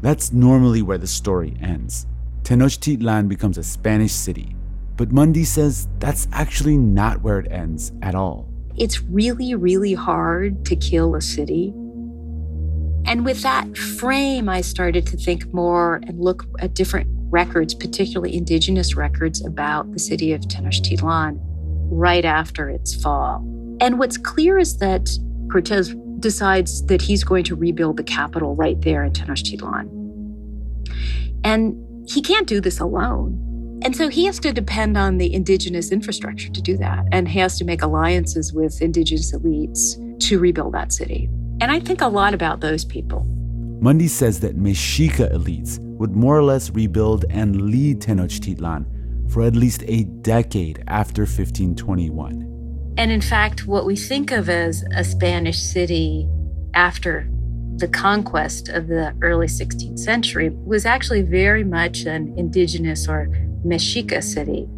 That's 0.02 0.32
normally 0.32 0.82
where 0.82 0.98
the 0.98 1.08
story 1.08 1.56
ends. 1.60 2.06
Tenochtitlan 2.44 3.28
becomes 3.28 3.58
a 3.58 3.64
Spanish 3.64 4.12
city, 4.12 4.54
but 5.00 5.12
Mundy 5.12 5.44
says 5.44 5.88
that's 5.98 6.28
actually 6.30 6.76
not 6.76 7.22
where 7.22 7.38
it 7.38 7.50
ends 7.50 7.90
at 8.02 8.14
all. 8.14 8.46
It's 8.76 9.00
really, 9.00 9.54
really 9.54 9.94
hard 9.94 10.66
to 10.66 10.76
kill 10.76 11.14
a 11.14 11.22
city. 11.22 11.72
And 13.06 13.24
with 13.24 13.40
that 13.40 13.78
frame, 13.78 14.50
I 14.50 14.60
started 14.60 15.06
to 15.06 15.16
think 15.16 15.54
more 15.54 16.02
and 16.06 16.20
look 16.20 16.44
at 16.58 16.74
different 16.74 17.08
records, 17.30 17.72
particularly 17.72 18.36
indigenous 18.36 18.94
records 18.94 19.42
about 19.42 19.90
the 19.92 19.98
city 19.98 20.34
of 20.34 20.42
Tenochtitlan 20.42 21.38
right 21.90 22.26
after 22.26 22.68
its 22.68 22.94
fall. 22.94 23.38
And 23.80 23.98
what's 23.98 24.18
clear 24.18 24.58
is 24.58 24.76
that 24.80 25.08
Cortez 25.50 25.94
decides 26.18 26.84
that 26.88 27.00
he's 27.00 27.24
going 27.24 27.44
to 27.44 27.56
rebuild 27.56 27.96
the 27.96 28.04
capital 28.04 28.54
right 28.54 28.78
there 28.82 29.02
in 29.02 29.14
Tenochtitlan. 29.14 29.88
And 31.42 32.06
he 32.06 32.20
can't 32.20 32.46
do 32.46 32.60
this 32.60 32.80
alone. 32.80 33.46
And 33.82 33.96
so 33.96 34.08
he 34.08 34.26
has 34.26 34.38
to 34.40 34.52
depend 34.52 34.98
on 34.98 35.18
the 35.18 35.32
indigenous 35.32 35.90
infrastructure 35.90 36.50
to 36.50 36.60
do 36.60 36.76
that. 36.76 37.06
And 37.12 37.28
he 37.28 37.38
has 37.38 37.56
to 37.58 37.64
make 37.64 37.82
alliances 37.82 38.52
with 38.52 38.82
indigenous 38.82 39.32
elites 39.32 40.20
to 40.28 40.38
rebuild 40.38 40.74
that 40.74 40.92
city. 40.92 41.28
And 41.60 41.70
I 41.70 41.80
think 41.80 42.00
a 42.02 42.08
lot 42.08 42.34
about 42.34 42.60
those 42.60 42.84
people. 42.84 43.24
Mundy 43.80 44.08
says 44.08 44.40
that 44.40 44.58
Mexica 44.58 45.32
elites 45.32 45.78
would 45.78 46.14
more 46.14 46.36
or 46.36 46.42
less 46.42 46.70
rebuild 46.70 47.24
and 47.30 47.70
lead 47.70 48.00
Tenochtitlan 48.00 48.84
for 49.30 49.42
at 49.42 49.56
least 49.56 49.82
a 49.86 50.04
decade 50.04 50.84
after 50.86 51.22
1521. 51.22 52.94
And 52.98 53.10
in 53.10 53.20
fact, 53.22 53.66
what 53.66 53.86
we 53.86 53.96
think 53.96 54.32
of 54.32 54.50
as 54.50 54.84
a 54.94 55.04
Spanish 55.04 55.58
city 55.58 56.28
after 56.74 57.26
the 57.76 57.88
conquest 57.88 58.68
of 58.68 58.88
the 58.88 59.14
early 59.22 59.46
16th 59.46 59.98
century 59.98 60.50
was 60.50 60.84
actually 60.84 61.22
very 61.22 61.64
much 61.64 62.02
an 62.02 62.34
indigenous 62.36 63.08
or 63.08 63.28
Mexica 63.64 64.22
city. 64.22 64.68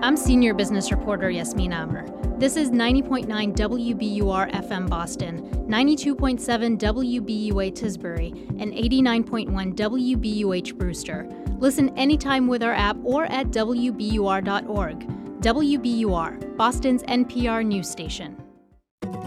I'm 0.00 0.16
senior 0.16 0.54
business 0.54 0.90
reporter 0.90 1.28
Yasmin 1.28 1.74
Amer. 1.74 2.27
This 2.38 2.56
is 2.56 2.70
90.9 2.70 3.26
WBUR 3.26 4.52
FM 4.52 4.88
Boston, 4.88 5.42
92.7 5.68 6.78
WBUA 6.78 7.72
Tisbury, 7.72 8.30
and 8.62 8.72
89.1 8.72 9.74
WBUH 9.74 10.78
Brewster. 10.78 11.28
Listen 11.58 11.88
anytime 11.98 12.46
with 12.46 12.62
our 12.62 12.74
app 12.74 12.96
or 13.02 13.24
at 13.24 13.48
WBUR.org. 13.48 15.08
WBUR, 15.40 16.56
Boston's 16.56 17.02
NPR 17.02 17.66
news 17.66 17.90
station. 17.90 18.40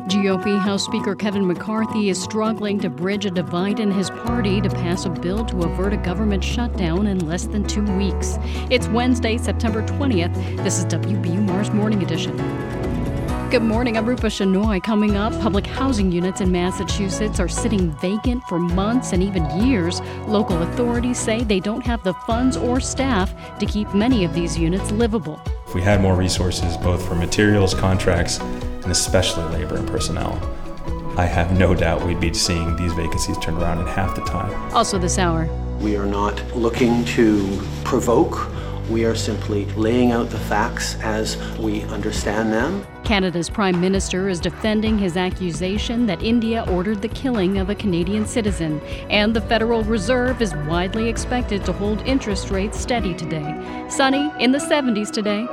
GOP 0.07 0.57
House 0.57 0.85
Speaker 0.85 1.13
Kevin 1.13 1.45
McCarthy 1.45 2.09
is 2.09 2.21
struggling 2.21 2.79
to 2.79 2.89
bridge 2.89 3.25
a 3.25 3.29
divide 3.29 3.81
in 3.81 3.91
his 3.91 4.09
party 4.09 4.61
to 4.61 4.69
pass 4.69 5.03
a 5.03 5.09
bill 5.09 5.43
to 5.45 5.63
avert 5.63 5.91
a 5.91 5.97
government 5.97 6.43
shutdown 6.43 7.07
in 7.07 7.27
less 7.27 7.45
than 7.45 7.65
two 7.65 7.83
weeks. 7.97 8.37
It's 8.69 8.87
Wednesday, 8.87 9.37
September 9.37 9.83
20th. 9.83 10.63
This 10.63 10.79
is 10.79 10.85
WBUR's 10.85 11.71
Morning 11.71 12.01
Edition. 12.03 12.80
Good 13.51 13.63
morning. 13.63 13.97
I'm 13.97 14.05
Rupa 14.05 14.27
Shenoy. 14.27 14.81
Coming 14.81 15.17
up, 15.17 15.37
public 15.41 15.67
housing 15.67 16.09
units 16.09 16.39
in 16.39 16.53
Massachusetts 16.53 17.37
are 17.37 17.49
sitting 17.49 17.91
vacant 17.97 18.41
for 18.45 18.57
months 18.57 19.11
and 19.11 19.21
even 19.21 19.43
years. 19.59 19.99
Local 20.25 20.63
authorities 20.63 21.17
say 21.17 21.43
they 21.43 21.59
don't 21.59 21.85
have 21.85 22.01
the 22.01 22.13
funds 22.25 22.55
or 22.55 22.79
staff 22.79 23.35
to 23.59 23.65
keep 23.65 23.93
many 23.93 24.23
of 24.23 24.33
these 24.33 24.57
units 24.57 24.89
livable. 24.91 25.37
If 25.67 25.75
we 25.75 25.81
had 25.81 25.99
more 25.99 26.15
resources, 26.15 26.77
both 26.77 27.05
for 27.05 27.13
materials, 27.13 27.73
contracts, 27.73 28.39
and 28.39 28.85
especially 28.85 29.43
labor 29.57 29.75
and 29.75 29.85
personnel, 29.85 30.39
I 31.17 31.25
have 31.25 31.51
no 31.51 31.75
doubt 31.75 32.07
we'd 32.07 32.21
be 32.21 32.33
seeing 32.33 32.77
these 32.77 32.93
vacancies 32.93 33.37
turn 33.39 33.57
around 33.57 33.79
in 33.79 33.87
half 33.87 34.15
the 34.15 34.21
time. 34.21 34.53
Also, 34.73 34.97
this 34.97 35.17
hour. 35.17 35.49
We 35.81 35.97
are 35.97 36.05
not 36.05 36.41
looking 36.55 37.03
to 37.03 37.61
provoke. 37.83 38.49
We 38.91 39.05
are 39.05 39.15
simply 39.15 39.65
laying 39.67 40.11
out 40.11 40.29
the 40.29 40.37
facts 40.37 40.95
as 41.01 41.37
we 41.57 41.83
understand 41.83 42.51
them. 42.51 42.85
Canada's 43.05 43.49
Prime 43.49 43.79
Minister 43.79 44.27
is 44.27 44.41
defending 44.41 44.97
his 44.97 45.15
accusation 45.15 46.05
that 46.07 46.21
India 46.21 46.65
ordered 46.69 47.01
the 47.01 47.07
killing 47.07 47.57
of 47.57 47.69
a 47.69 47.75
Canadian 47.75 48.25
citizen. 48.25 48.81
And 49.09 49.33
the 49.33 49.39
Federal 49.39 49.85
Reserve 49.85 50.41
is 50.41 50.53
widely 50.67 51.07
expected 51.07 51.63
to 51.65 51.71
hold 51.71 52.01
interest 52.01 52.51
rates 52.51 52.77
steady 52.77 53.13
today. 53.13 53.87
Sunny 53.89 54.29
in 54.39 54.51
the 54.51 54.59
70s 54.59 55.09
today. 55.09 55.47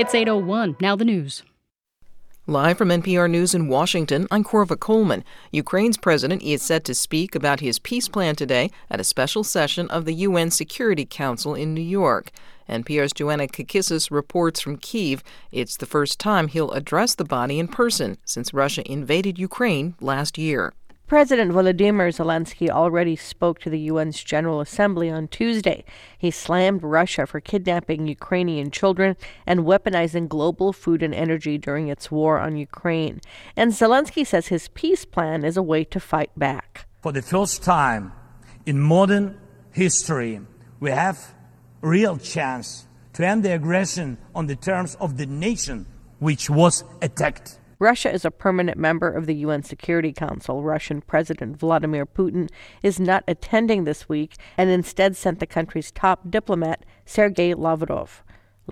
It's 0.00 0.14
801. 0.14 0.76
Now 0.80 0.94
the 0.94 1.04
news. 1.04 1.42
Live 2.48 2.78
from 2.78 2.90
NPR 2.90 3.28
News 3.28 3.56
in 3.56 3.66
Washington, 3.66 4.28
I'm 4.30 4.44
Korva 4.44 4.78
Coleman. 4.78 5.24
Ukraine's 5.50 5.96
president 5.96 6.44
is 6.44 6.62
set 6.62 6.84
to 6.84 6.94
speak 6.94 7.34
about 7.34 7.58
his 7.58 7.80
peace 7.80 8.06
plan 8.06 8.36
today 8.36 8.70
at 8.88 9.00
a 9.00 9.04
special 9.04 9.42
session 9.42 9.90
of 9.90 10.04
the 10.04 10.12
UN 10.12 10.52
Security 10.52 11.04
Council 11.04 11.56
in 11.56 11.74
New 11.74 11.80
York. 11.80 12.30
NPR's 12.68 13.12
Joanna 13.12 13.48
Kakissis 13.48 14.12
reports 14.12 14.60
from 14.60 14.76
Kiev. 14.76 15.24
It's 15.50 15.76
the 15.76 15.86
first 15.86 16.20
time 16.20 16.46
he'll 16.46 16.70
address 16.70 17.16
the 17.16 17.24
body 17.24 17.58
in 17.58 17.66
person 17.66 18.16
since 18.24 18.54
Russia 18.54 18.88
invaded 18.88 19.40
Ukraine 19.40 19.96
last 20.00 20.38
year. 20.38 20.72
President 21.06 21.52
Volodymyr 21.52 22.10
Zelensky 22.10 22.68
already 22.68 23.14
spoke 23.14 23.60
to 23.60 23.70
the 23.70 23.88
UN's 23.90 24.24
General 24.24 24.60
Assembly 24.60 25.08
on 25.08 25.28
Tuesday. 25.28 25.84
He 26.18 26.32
slammed 26.32 26.82
Russia 26.82 27.28
for 27.28 27.38
kidnapping 27.38 28.08
Ukrainian 28.08 28.72
children 28.72 29.16
and 29.46 29.60
weaponizing 29.60 30.26
global 30.26 30.72
food 30.72 31.04
and 31.04 31.14
energy 31.14 31.58
during 31.58 31.86
its 31.86 32.10
war 32.10 32.40
on 32.40 32.56
Ukraine. 32.56 33.20
And 33.54 33.70
Zelensky 33.70 34.26
says 34.26 34.48
his 34.48 34.66
peace 34.66 35.04
plan 35.04 35.44
is 35.44 35.56
a 35.56 35.62
way 35.62 35.84
to 35.84 36.00
fight 36.00 36.36
back. 36.36 36.86
For 37.02 37.12
the 37.12 37.22
first 37.22 37.62
time 37.62 38.12
in 38.66 38.80
modern 38.80 39.38
history, 39.70 40.40
we 40.80 40.90
have 40.90 41.34
a 41.84 41.88
real 41.88 42.16
chance 42.16 42.88
to 43.12 43.24
end 43.24 43.44
the 43.44 43.54
aggression 43.54 44.18
on 44.34 44.46
the 44.46 44.56
terms 44.56 44.96
of 44.96 45.16
the 45.18 45.26
nation 45.26 45.86
which 46.18 46.50
was 46.50 46.82
attacked. 47.00 47.60
Russia 47.78 48.10
is 48.10 48.24
a 48.24 48.30
permanent 48.30 48.78
member 48.78 49.10
of 49.10 49.26
the 49.26 49.34
UN 49.34 49.62
Security 49.62 50.10
Council. 50.10 50.62
Russian 50.62 51.02
President 51.02 51.58
Vladimir 51.58 52.06
Putin 52.06 52.48
is 52.82 52.98
not 52.98 53.22
attending 53.28 53.84
this 53.84 54.08
week 54.08 54.36
and 54.56 54.70
instead 54.70 55.14
sent 55.14 55.40
the 55.40 55.46
country's 55.46 55.90
top 55.90 56.30
diplomat, 56.30 56.84
Sergei 57.04 57.52
Lavrov. 57.52 58.22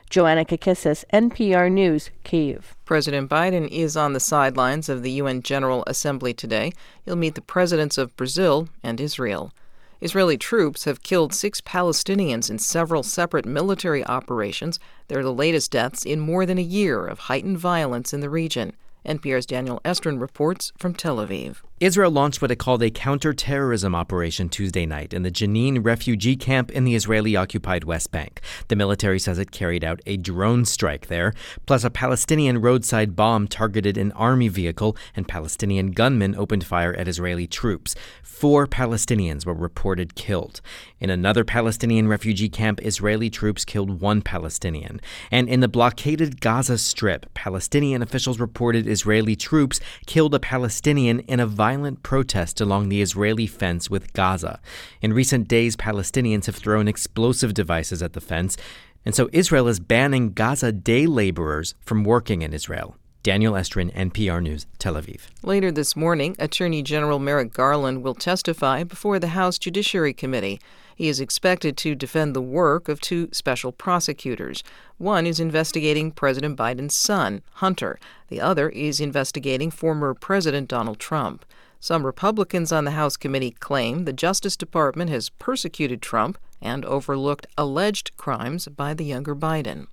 Joanna 0.09 0.47
Kakissis, 0.47 1.05
NPR 1.13 1.71
News, 1.71 2.11
Kiev. 2.25 2.75
President 2.87 3.31
Biden 3.31 3.69
is 3.69 3.95
on 3.95 4.15
the 4.15 4.21
sidelines 4.21 4.89
of 4.89 5.03
the 5.03 5.13
UN 5.13 5.43
General 5.43 5.85
Assembly 5.87 6.33
today. 6.33 6.73
He'll 7.05 7.15
meet 7.15 7.35
the 7.35 7.43
presidents 7.43 7.99
of 7.99 8.17
Brazil 8.17 8.69
and 8.83 9.01
Israel. 9.01 9.53
Israeli 10.01 10.39
troops 10.39 10.85
have 10.85 11.03
killed 11.03 11.35
six 11.35 11.61
Palestinians 11.61 12.51
in 12.51 12.59
several 12.59 13.03
separate 13.03 13.47
military 13.47 14.05
operations. 14.07 14.81
They're 15.09 15.23
the 15.23 15.33
latest 15.33 15.71
deaths 15.71 16.05
in 16.05 16.21
more 16.21 16.47
than 16.47 16.59
a 16.59 16.63
year 16.63 17.07
of 17.07 17.21
heightened 17.21 17.59
violence 17.59 18.13
in 18.13 18.21
the 18.21 18.31
region. 18.31 18.73
NPR's 19.07 19.47
Daniel 19.47 19.81
Estrin 19.85 20.21
reports 20.21 20.73
from 20.79 20.95
Tel 20.95 21.17
Aviv. 21.17 21.57
Israel 21.81 22.13
launched 22.13 22.41
what 22.41 22.53
it 22.53 22.57
called 22.57 22.85
a 22.85 22.91
counterterrorism 22.91 23.97
operation 23.97 24.49
Tuesday 24.49 24.87
night 24.87 25.13
in 25.13 25.25
the 25.25 25.31
Jenin 25.31 25.85
refugee 25.85 26.37
camp 26.37 26.71
in 26.71 26.85
the 26.85 26.95
Israeli 26.95 27.35
occupied 27.35 27.83
West 27.83 28.13
Bank. 28.13 28.41
The 28.69 28.77
military 28.77 29.19
says 29.19 29.41
it 29.41 29.51
carried 29.51 29.83
out 29.83 30.01
a 30.07 30.17
drone 30.17 30.67
strike 30.67 31.09
there, 31.09 31.35
plus 31.67 31.83
a 31.83 31.91
Palestinian 31.91 32.61
roadside 32.61 33.17
bomb 33.17 33.49
targeted 33.49 33.99
an 33.99 34.13
army 34.13 34.47
vehicle, 34.47 34.97
and 35.17 35.27
Palestinian 35.27 35.91
gunmen 35.91 36.37
opened 36.37 36.65
fire 36.65 36.95
at 36.95 37.09
Israeli 37.09 37.49
troops. 37.49 37.97
Four 38.23 38.69
Palestinians 38.69 39.45
were 39.45 39.55
reported 39.55 40.15
killed. 40.15 40.61
In 41.01 41.11
another 41.11 41.45
Palestinian 41.45 42.07
refugee 42.07 42.49
camp, 42.49 42.81
Israeli 42.85 43.31
troops 43.31 43.65
killed 43.65 44.01
one 44.01 44.23
Palestinian. 44.23 45.01
And 45.31 45.49
in 45.49 45.59
the 45.59 45.69
blockaded 45.69 46.41
Gaza 46.41 46.79
Strip, 46.79 47.33
Palestinian 47.35 48.01
officials 48.01 48.39
reported 48.39 48.87
Israeli 48.87 49.35
troops 49.35 49.81
killed 50.07 50.35
a 50.35 50.41
Palestinian 50.41 51.21
in 51.21 51.41
a 51.41 51.47
violent 51.71 52.03
protest 52.03 52.61
along 52.61 52.91
the 52.91 53.01
Israeli 53.01 53.47
fence 53.47 53.89
with 53.89 54.13
Gaza. 54.13 54.61
In 55.01 55.15
recent 55.15 55.49
days, 55.49 55.77
Palestinians 55.77 56.45
have 56.45 56.57
thrown 56.57 56.87
explosive 56.87 57.55
devices 57.55 58.03
at 58.03 58.13
the 58.13 58.21
fence, 58.21 58.59
and 59.07 59.15
so 59.15 59.31
Israel 59.33 59.67
is 59.67 59.81
banning 59.81 60.35
Gaza 60.35 60.73
day 60.73 61.07
laborers 61.07 61.75
from 61.81 62.05
working 62.05 62.43
in 62.43 62.53
Israel. 62.53 62.99
Daniel 63.23 63.55
Estrin, 63.55 63.91
NPR 63.95 64.43
News, 64.43 64.67
Tel 64.79 64.93
Aviv. 64.93 65.21
Later 65.43 65.73
this 65.73 65.97
morning, 65.97 66.37
Attorney 66.39 66.83
General 66.83 67.19
Merrick 67.19 67.55
Garland 67.55 68.03
will 68.03 68.15
testify 68.15 68.85
before 68.85 69.19
the 69.19 69.29
House 69.29 69.57
Judiciary 69.57 70.13
Committee. 70.13 70.61
He 70.95 71.09
is 71.09 71.21
expected 71.21 71.77
to 71.79 71.95
defend 71.95 72.35
the 72.35 72.41
work 72.41 72.89
of 72.89 73.01
two 73.01 73.29
special 73.33 73.73
prosecutors. 73.73 74.63
One 74.99 75.27
is 75.27 75.41
investigating 75.41 76.13
President 76.13 76.57
Biden's 76.57 76.97
son, 76.97 77.43
Hunter. 77.55 77.99
The 78.29 78.41
other 78.41 78.69
is 78.69 79.01
investigating 79.01 79.71
former 79.71 80.15
President 80.15 80.69
Donald 80.69 80.99
Trump. 80.99 81.45
Some 81.81 82.07
Republicans 82.07 82.73
on 82.73 82.85
the 82.85 82.93
House 82.93 83.17
committee 83.17 83.51
claim 83.51 84.05
the 84.05 84.13
Justice 84.13 84.57
Department 84.57 85.11
has 85.11 85.29
persecuted 85.29 86.01
Trump 86.01 86.39
and 86.63 86.85
overlooked 86.85 87.47
alleged 87.59 88.17
crimes 88.17 88.69
by 88.69 88.95
the 88.95 89.05
younger 89.05 89.37
Biden. 89.37 89.89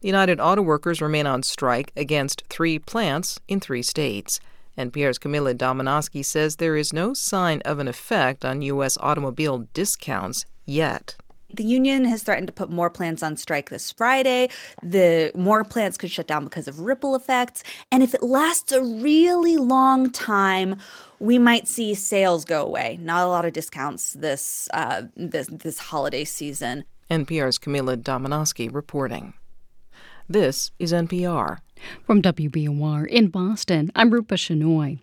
The 0.00 0.06
United 0.06 0.38
Auto 0.38 0.62
Workers 0.62 1.00
remain 1.00 1.26
on 1.26 1.42
strike 1.42 1.90
against 1.96 2.44
three 2.48 2.78
plants 2.78 3.40
in 3.48 3.58
three 3.58 3.82
states. 3.82 4.38
NPR's 4.78 5.18
Camila 5.18 5.54
Domonoske 5.54 6.24
says 6.24 6.56
there 6.56 6.76
is 6.76 6.92
no 6.92 7.12
sign 7.12 7.60
of 7.64 7.80
an 7.80 7.88
effect 7.88 8.44
on 8.44 8.62
U.S. 8.62 8.96
automobile 8.98 9.66
discounts 9.74 10.46
yet. 10.64 11.16
The 11.52 11.64
union 11.64 12.04
has 12.04 12.22
threatened 12.22 12.46
to 12.46 12.52
put 12.52 12.70
more 12.70 12.90
plants 12.90 13.22
on 13.22 13.36
strike 13.36 13.70
this 13.70 13.90
Friday. 13.90 14.50
The 14.82 15.32
more 15.34 15.64
plants 15.64 15.96
could 15.96 16.10
shut 16.10 16.26
down 16.26 16.44
because 16.44 16.68
of 16.68 16.80
ripple 16.80 17.16
effects. 17.16 17.64
And 17.90 18.02
if 18.02 18.14
it 18.14 18.22
lasts 18.22 18.70
a 18.70 18.82
really 18.82 19.56
long 19.56 20.10
time, 20.10 20.76
we 21.18 21.38
might 21.38 21.66
see 21.66 21.94
sales 21.94 22.44
go 22.44 22.64
away. 22.64 22.98
Not 23.00 23.26
a 23.26 23.28
lot 23.28 23.46
of 23.46 23.54
discounts 23.54 24.12
this 24.12 24.68
uh, 24.74 25.02
this 25.16 25.48
this 25.50 25.78
holiday 25.78 26.24
season. 26.24 26.84
NPR's 27.10 27.58
Camila 27.58 27.96
Domonoske 27.96 28.72
reporting. 28.72 29.32
This 30.28 30.70
is 30.78 30.92
NPR. 30.92 31.58
From 32.04 32.22
WBUR 32.22 33.06
in 33.06 33.28
Boston, 33.28 33.90
I'm 33.94 34.10
Rupa 34.10 34.34
Shenoy. 34.34 35.00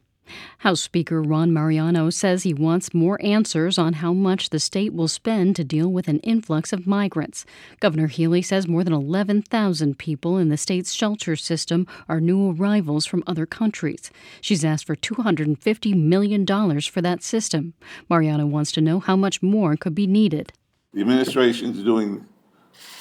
House 0.59 0.81
Speaker 0.81 1.21
Ron 1.21 1.53
Mariano 1.53 2.09
says 2.09 2.43
he 2.43 2.53
wants 2.53 2.93
more 2.93 3.23
answers 3.23 3.77
on 3.77 3.93
how 3.93 4.13
much 4.13 4.49
the 4.49 4.59
state 4.59 4.93
will 4.93 5.07
spend 5.07 5.55
to 5.55 5.63
deal 5.63 5.91
with 5.91 6.07
an 6.07 6.19
influx 6.19 6.73
of 6.73 6.87
migrants. 6.87 7.45
Governor 7.79 8.07
Healey 8.07 8.41
says 8.41 8.67
more 8.67 8.83
than 8.83 8.93
11,000 8.93 9.97
people 9.97 10.37
in 10.37 10.49
the 10.49 10.57
state's 10.57 10.93
shelter 10.93 11.35
system 11.35 11.85
are 12.09 12.19
new 12.19 12.51
arrivals 12.51 13.05
from 13.05 13.23
other 13.27 13.45
countries. 13.45 14.11
She's 14.41 14.65
asked 14.65 14.87
for 14.87 14.95
$250 14.95 15.95
million 15.95 16.45
for 16.81 17.01
that 17.01 17.23
system. 17.23 17.73
Mariano 18.09 18.45
wants 18.45 18.71
to 18.73 18.81
know 18.81 18.99
how 18.99 19.15
much 19.15 19.41
more 19.41 19.75
could 19.75 19.95
be 19.95 20.07
needed. 20.07 20.53
The 20.93 21.01
administration 21.01 21.71
is 21.71 21.83
doing 21.83 22.25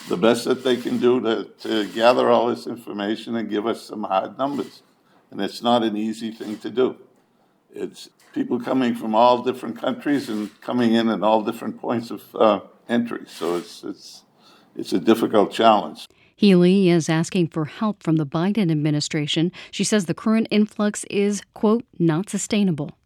the 0.09 0.17
best 0.17 0.45
that 0.45 0.65
they 0.65 0.77
can 0.77 0.99
do 0.99 1.21
to, 1.21 1.45
to 1.61 1.87
gather 1.93 2.31
all 2.31 2.49
this 2.49 2.67
information 2.67 3.37
and 3.37 3.49
give 3.49 3.67
us 3.67 3.83
some 3.83 4.05
hard 4.05 4.37
numbers. 4.39 4.83
And 5.31 5.41
it's 5.41 5.63
not 5.63 5.83
an 5.83 5.97
easy 5.97 6.31
thing 6.31 6.59
to 6.59 6.71
do. 6.71 6.97
It's 7.75 8.11
people 8.33 8.61
coming 8.61 8.95
from 8.95 9.15
all 9.15 9.43
different 9.43 9.81
countries 9.81 10.29
and 10.29 10.61
coming 10.61 10.93
in 10.95 11.09
at 11.09 11.23
all 11.23 11.43
different 11.43 11.81
points 11.81 12.11
of 12.11 12.23
uh, 12.37 12.61
entry. 12.89 13.25
So 13.27 13.57
it's, 13.57 13.83
it's, 13.83 14.23
it's 14.77 14.93
a 14.93 15.01
difficult 15.01 15.53
challenge. 15.53 16.07
Healey 16.37 16.89
is 16.89 17.09
asking 17.09 17.49
for 17.49 17.65
help 17.65 18.03
from 18.03 18.17
the 18.17 18.27
Biden 18.27 18.71
administration. 18.71 19.53
She 19.71 19.85
says 19.85 20.07
the 20.07 20.15
current 20.15 20.49
influx 20.51 21.05
is, 21.05 21.43
quote, 21.55 21.85
not 21.99 22.29
sustainable. 22.29 22.99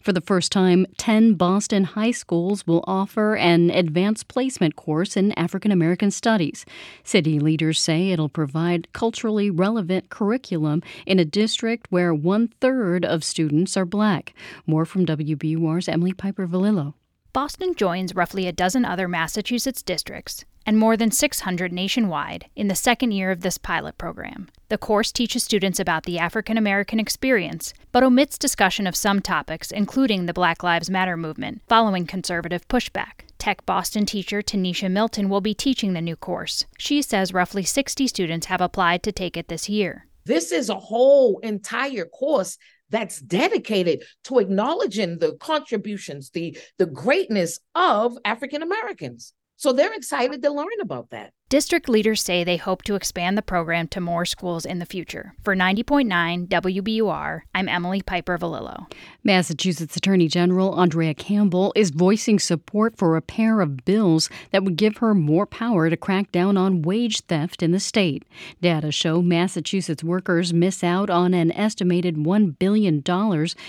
For 0.00 0.12
the 0.12 0.20
first 0.20 0.52
time, 0.52 0.86
10 0.96 1.34
Boston 1.34 1.84
high 1.84 2.10
schools 2.10 2.66
will 2.66 2.84
offer 2.86 3.36
an 3.36 3.70
advanced 3.70 4.28
placement 4.28 4.76
course 4.76 5.16
in 5.16 5.32
African 5.32 5.72
American 5.72 6.10
studies. 6.10 6.64
City 7.04 7.38
leaders 7.38 7.80
say 7.80 8.10
it'll 8.10 8.28
provide 8.28 8.92
culturally 8.92 9.50
relevant 9.50 10.10
curriculum 10.10 10.82
in 11.06 11.18
a 11.18 11.24
district 11.24 11.86
where 11.90 12.14
one 12.14 12.48
third 12.60 13.04
of 13.04 13.24
students 13.24 13.76
are 13.76 13.84
black. 13.84 14.34
More 14.66 14.84
from 14.84 15.06
WBUR's 15.06 15.88
Emily 15.88 16.12
Piper 16.12 16.46
Vallillo. 16.46 16.94
Boston 17.32 17.74
joins 17.74 18.14
roughly 18.14 18.46
a 18.46 18.52
dozen 18.52 18.84
other 18.84 19.06
Massachusetts 19.06 19.82
districts 19.82 20.44
and 20.66 20.76
more 20.76 20.96
than 20.96 21.10
600 21.10 21.72
nationwide 21.72 22.46
in 22.56 22.68
the 22.68 22.74
second 22.74 23.12
year 23.12 23.30
of 23.30 23.42
this 23.42 23.58
pilot 23.58 23.96
program. 23.96 24.48
The 24.70 24.76
course 24.76 25.12
teaches 25.12 25.44
students 25.44 25.80
about 25.80 26.02
the 26.02 26.18
African 26.18 26.58
American 26.58 27.00
experience, 27.00 27.72
but 27.90 28.02
omits 28.02 28.36
discussion 28.36 28.86
of 28.86 28.94
some 28.94 29.20
topics, 29.20 29.70
including 29.70 30.26
the 30.26 30.34
Black 30.34 30.62
Lives 30.62 30.90
Matter 30.90 31.16
movement, 31.16 31.62
following 31.66 32.06
conservative 32.06 32.68
pushback. 32.68 33.22
Tech 33.38 33.64
Boston 33.64 34.04
teacher 34.04 34.42
Tanisha 34.42 34.90
Milton 34.90 35.30
will 35.30 35.40
be 35.40 35.54
teaching 35.54 35.94
the 35.94 36.02
new 36.02 36.16
course. 36.16 36.66
She 36.76 37.00
says 37.00 37.32
roughly 37.32 37.62
60 37.62 38.06
students 38.08 38.48
have 38.48 38.60
applied 38.60 39.02
to 39.04 39.12
take 39.12 39.38
it 39.38 39.48
this 39.48 39.70
year. 39.70 40.06
This 40.26 40.52
is 40.52 40.68
a 40.68 40.74
whole 40.74 41.38
entire 41.38 42.04
course 42.04 42.58
that's 42.90 43.22
dedicated 43.22 44.02
to 44.24 44.38
acknowledging 44.38 45.18
the 45.18 45.32
contributions, 45.36 46.28
the 46.28 46.58
the 46.76 46.84
greatness 46.84 47.58
of 47.74 48.18
African 48.22 48.62
Americans. 48.62 49.32
So 49.56 49.72
they're 49.72 49.94
excited 49.94 50.42
to 50.42 50.50
learn 50.50 50.68
about 50.82 51.08
that. 51.08 51.32
District 51.50 51.88
leaders 51.88 52.22
say 52.22 52.44
they 52.44 52.58
hope 52.58 52.82
to 52.82 52.94
expand 52.94 53.38
the 53.38 53.40
program 53.40 53.88
to 53.88 54.02
more 54.02 54.26
schools 54.26 54.66
in 54.66 54.80
the 54.80 54.84
future. 54.84 55.32
For 55.42 55.56
90.9 55.56 56.46
WBUR, 56.46 57.40
I'm 57.54 57.70
Emily 57.70 58.02
Piper 58.02 58.36
Vallillo. 58.36 58.86
Massachusetts 59.24 59.96
Attorney 59.96 60.28
General 60.28 60.78
Andrea 60.78 61.14
Campbell 61.14 61.72
is 61.74 61.88
voicing 61.88 62.38
support 62.38 62.98
for 62.98 63.16
a 63.16 63.22
pair 63.22 63.62
of 63.62 63.86
bills 63.86 64.28
that 64.50 64.62
would 64.62 64.76
give 64.76 64.98
her 64.98 65.14
more 65.14 65.46
power 65.46 65.88
to 65.88 65.96
crack 65.96 66.30
down 66.32 66.58
on 66.58 66.82
wage 66.82 67.22
theft 67.22 67.62
in 67.62 67.70
the 67.70 67.80
state. 67.80 68.26
Data 68.60 68.92
show 68.92 69.22
Massachusetts 69.22 70.04
workers 70.04 70.52
miss 70.52 70.84
out 70.84 71.08
on 71.08 71.32
an 71.32 71.50
estimated 71.52 72.16
$1 72.16 72.58
billion 72.58 73.02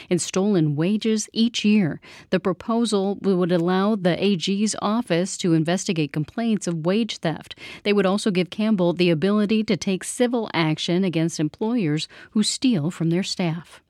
in 0.09 0.19
stolen 0.19 0.75
wages 0.75 1.30
each 1.32 1.63
year. 1.63 2.01
The 2.30 2.41
proposal 2.41 3.15
would 3.21 3.53
allow 3.53 3.95
the 3.95 4.21
AG's 4.21 4.75
office 4.82 5.38
to 5.38 5.53
investigate 5.53 6.11
complaints 6.11 6.67
of 6.67 6.86
wage 6.86 7.19
theft. 7.19 7.55
They 7.84 7.93
would 7.93 8.05
also 8.05 8.32
give 8.32 8.49
Campbell 8.49 8.93
the 8.93 9.09
ability 9.09 9.63
to 9.65 9.78
take 9.78 10.03
civil 10.03 10.49
action 10.53 11.03
against 11.03 11.39
employers 11.39 12.07
who 12.32 12.43
steal 12.43 12.91
from 12.91 13.09
their 13.09 13.24
staff. 13.24 13.82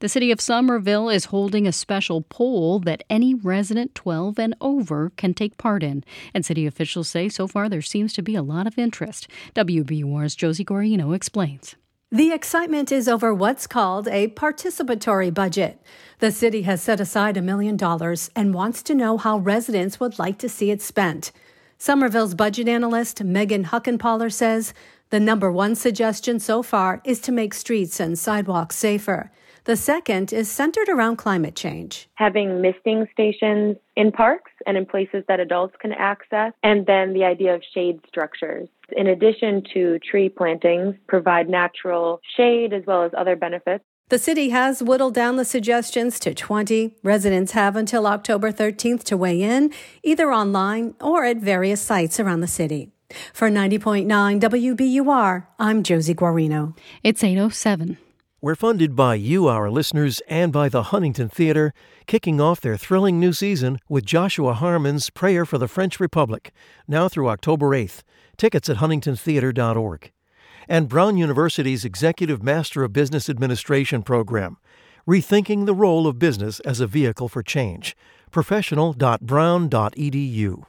The 0.00 0.08
city 0.08 0.30
of 0.30 0.40
Somerville 0.40 1.08
is 1.08 1.26
holding 1.26 1.66
a 1.66 1.72
special 1.72 2.22
poll 2.22 2.78
that 2.80 3.02
any 3.08 3.34
resident 3.34 3.94
12 3.94 4.38
and 4.38 4.54
over 4.60 5.10
can 5.16 5.34
take 5.34 5.58
part 5.58 5.82
in. 5.82 6.04
And 6.32 6.44
city 6.44 6.66
officials 6.66 7.08
say 7.08 7.28
so 7.28 7.46
far 7.46 7.68
there 7.68 7.82
seems 7.82 8.12
to 8.14 8.22
be 8.22 8.34
a 8.34 8.42
lot 8.42 8.66
of 8.66 8.78
interest. 8.78 9.28
WBUR's 9.54 10.34
Josie 10.34 10.64
Guarino 10.64 11.14
explains. 11.14 11.76
The 12.10 12.32
excitement 12.32 12.92
is 12.92 13.08
over 13.08 13.34
what's 13.34 13.66
called 13.66 14.06
a 14.06 14.28
participatory 14.28 15.34
budget. 15.34 15.80
The 16.20 16.30
city 16.30 16.62
has 16.62 16.80
set 16.80 17.00
aside 17.00 17.36
a 17.36 17.42
million 17.42 17.76
dollars 17.76 18.30
and 18.36 18.54
wants 18.54 18.84
to 18.84 18.94
know 18.94 19.16
how 19.16 19.38
residents 19.38 19.98
would 19.98 20.18
like 20.18 20.38
to 20.38 20.48
see 20.48 20.70
it 20.70 20.80
spent. 20.80 21.32
Somerville's 21.84 22.34
budget 22.34 22.66
analyst 22.66 23.22
Megan 23.22 23.64
Huckenpaller 23.66 24.32
says 24.32 24.72
the 25.10 25.20
number 25.20 25.52
one 25.52 25.74
suggestion 25.74 26.40
so 26.40 26.62
far 26.62 27.02
is 27.04 27.20
to 27.20 27.30
make 27.30 27.52
streets 27.52 28.00
and 28.00 28.18
sidewalks 28.18 28.76
safer. 28.76 29.30
The 29.64 29.76
second 29.76 30.32
is 30.32 30.50
centered 30.50 30.88
around 30.88 31.16
climate 31.16 31.54
change. 31.54 32.08
Having 32.14 32.62
misting 32.62 33.06
stations 33.12 33.76
in 33.96 34.12
parks 34.12 34.50
and 34.66 34.78
in 34.78 34.86
places 34.86 35.24
that 35.28 35.40
adults 35.40 35.76
can 35.78 35.92
access, 35.92 36.54
and 36.62 36.86
then 36.86 37.12
the 37.12 37.24
idea 37.24 37.54
of 37.54 37.62
shade 37.74 38.00
structures. 38.08 38.66
In 38.96 39.06
addition 39.06 39.62
to 39.74 39.98
tree 39.98 40.30
plantings, 40.30 40.94
provide 41.06 41.50
natural 41.50 42.22
shade 42.34 42.72
as 42.72 42.84
well 42.86 43.02
as 43.02 43.12
other 43.14 43.36
benefits. 43.36 43.84
The 44.10 44.18
city 44.18 44.50
has 44.50 44.82
whittled 44.82 45.14
down 45.14 45.36
the 45.36 45.46
suggestions 45.46 46.18
to 46.20 46.34
20. 46.34 46.94
Residents 47.02 47.52
have 47.52 47.74
until 47.74 48.06
October 48.06 48.52
13th 48.52 49.02
to 49.04 49.16
weigh 49.16 49.40
in, 49.40 49.72
either 50.02 50.30
online 50.30 50.94
or 51.00 51.24
at 51.24 51.38
various 51.38 51.80
sites 51.80 52.20
around 52.20 52.40
the 52.40 52.46
city. 52.46 52.90
For 53.32 53.48
90.9 53.48 54.06
WBUR, 54.40 55.46
I'm 55.58 55.82
Josie 55.82 56.14
Guarino. 56.14 56.76
It's 57.02 57.24
807. 57.24 57.96
We're 58.42 58.54
funded 58.54 58.94
by 58.94 59.14
you, 59.14 59.48
our 59.48 59.70
listeners, 59.70 60.20
and 60.28 60.52
by 60.52 60.68
the 60.68 60.82
Huntington 60.84 61.30
Theater, 61.30 61.72
kicking 62.06 62.42
off 62.42 62.60
their 62.60 62.76
thrilling 62.76 63.18
new 63.18 63.32
season 63.32 63.78
with 63.88 64.04
Joshua 64.04 64.52
Harmon's 64.52 65.08
Prayer 65.08 65.46
for 65.46 65.56
the 65.56 65.68
French 65.68 65.98
Republic, 65.98 66.52
now 66.86 67.08
through 67.08 67.30
October 67.30 67.70
8th. 67.70 68.02
Tickets 68.36 68.68
at 68.68 68.76
huntingtontheater.org 68.76 70.10
and 70.68 70.88
Brown 70.88 71.16
University's 71.16 71.84
Executive 71.84 72.42
Master 72.42 72.82
of 72.84 72.92
Business 72.92 73.28
Administration 73.28 74.02
program, 74.02 74.56
rethinking 75.08 75.66
the 75.66 75.74
role 75.74 76.06
of 76.06 76.18
business 76.18 76.60
as 76.60 76.80
a 76.80 76.86
vehicle 76.86 77.28
for 77.28 77.42
change. 77.42 77.96
Professional.brown.edu. 78.30 80.64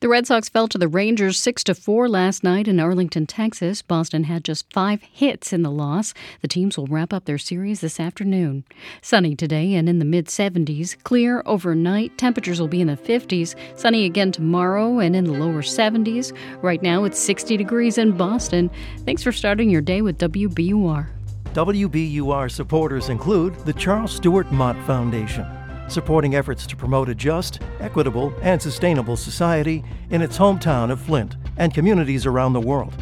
The 0.00 0.08
Red 0.08 0.26
Sox 0.26 0.48
fell 0.48 0.68
to 0.68 0.78
the 0.78 0.88
Rangers 0.88 1.38
6 1.38 1.64
to 1.64 1.74
4 1.74 2.08
last 2.08 2.42
night 2.42 2.66
in 2.66 2.80
Arlington, 2.80 3.26
Texas. 3.26 3.82
Boston 3.82 4.24
had 4.24 4.44
just 4.44 4.72
5 4.72 5.02
hits 5.02 5.52
in 5.52 5.62
the 5.62 5.70
loss. 5.70 6.14
The 6.40 6.48
teams 6.48 6.78
will 6.78 6.86
wrap 6.86 7.12
up 7.12 7.26
their 7.26 7.38
series 7.38 7.80
this 7.80 8.00
afternoon. 8.00 8.64
Sunny 9.02 9.36
today 9.36 9.74
and 9.74 9.88
in 9.88 9.98
the 9.98 10.04
mid 10.04 10.26
70s. 10.26 10.96
Clear 11.04 11.42
overnight. 11.46 12.16
Temperatures 12.18 12.60
will 12.60 12.68
be 12.68 12.80
in 12.80 12.86
the 12.86 12.96
50s. 12.96 13.54
Sunny 13.78 14.04
again 14.04 14.32
tomorrow 14.32 14.98
and 14.98 15.14
in 15.14 15.24
the 15.24 15.32
lower 15.32 15.62
70s. 15.62 16.32
Right 16.62 16.82
now 16.82 17.04
it's 17.04 17.18
60 17.18 17.56
degrees 17.56 17.98
in 17.98 18.12
Boston. 18.12 18.70
Thanks 19.04 19.22
for 19.22 19.32
starting 19.32 19.70
your 19.70 19.82
day 19.82 20.02
with 20.02 20.18
WBUR. 20.18 21.08
WBUR 21.52 22.50
supporters 22.50 23.08
include 23.08 23.54
the 23.66 23.72
Charles 23.72 24.12
Stewart 24.12 24.50
Mott 24.52 24.76
Foundation 24.86 25.59
supporting 25.90 26.34
efforts 26.34 26.66
to 26.66 26.76
promote 26.76 27.08
a 27.08 27.14
just, 27.14 27.60
equitable, 27.80 28.32
and 28.42 28.60
sustainable 28.60 29.16
society 29.16 29.84
in 30.10 30.22
its 30.22 30.38
hometown 30.38 30.90
of 30.90 31.00
Flint 31.00 31.36
and 31.56 31.74
communities 31.74 32.26
around 32.26 32.52
the 32.52 32.60
world. 32.60 32.94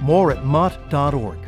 More 0.00 0.30
at 0.30 0.44
mott.org. 0.44 1.43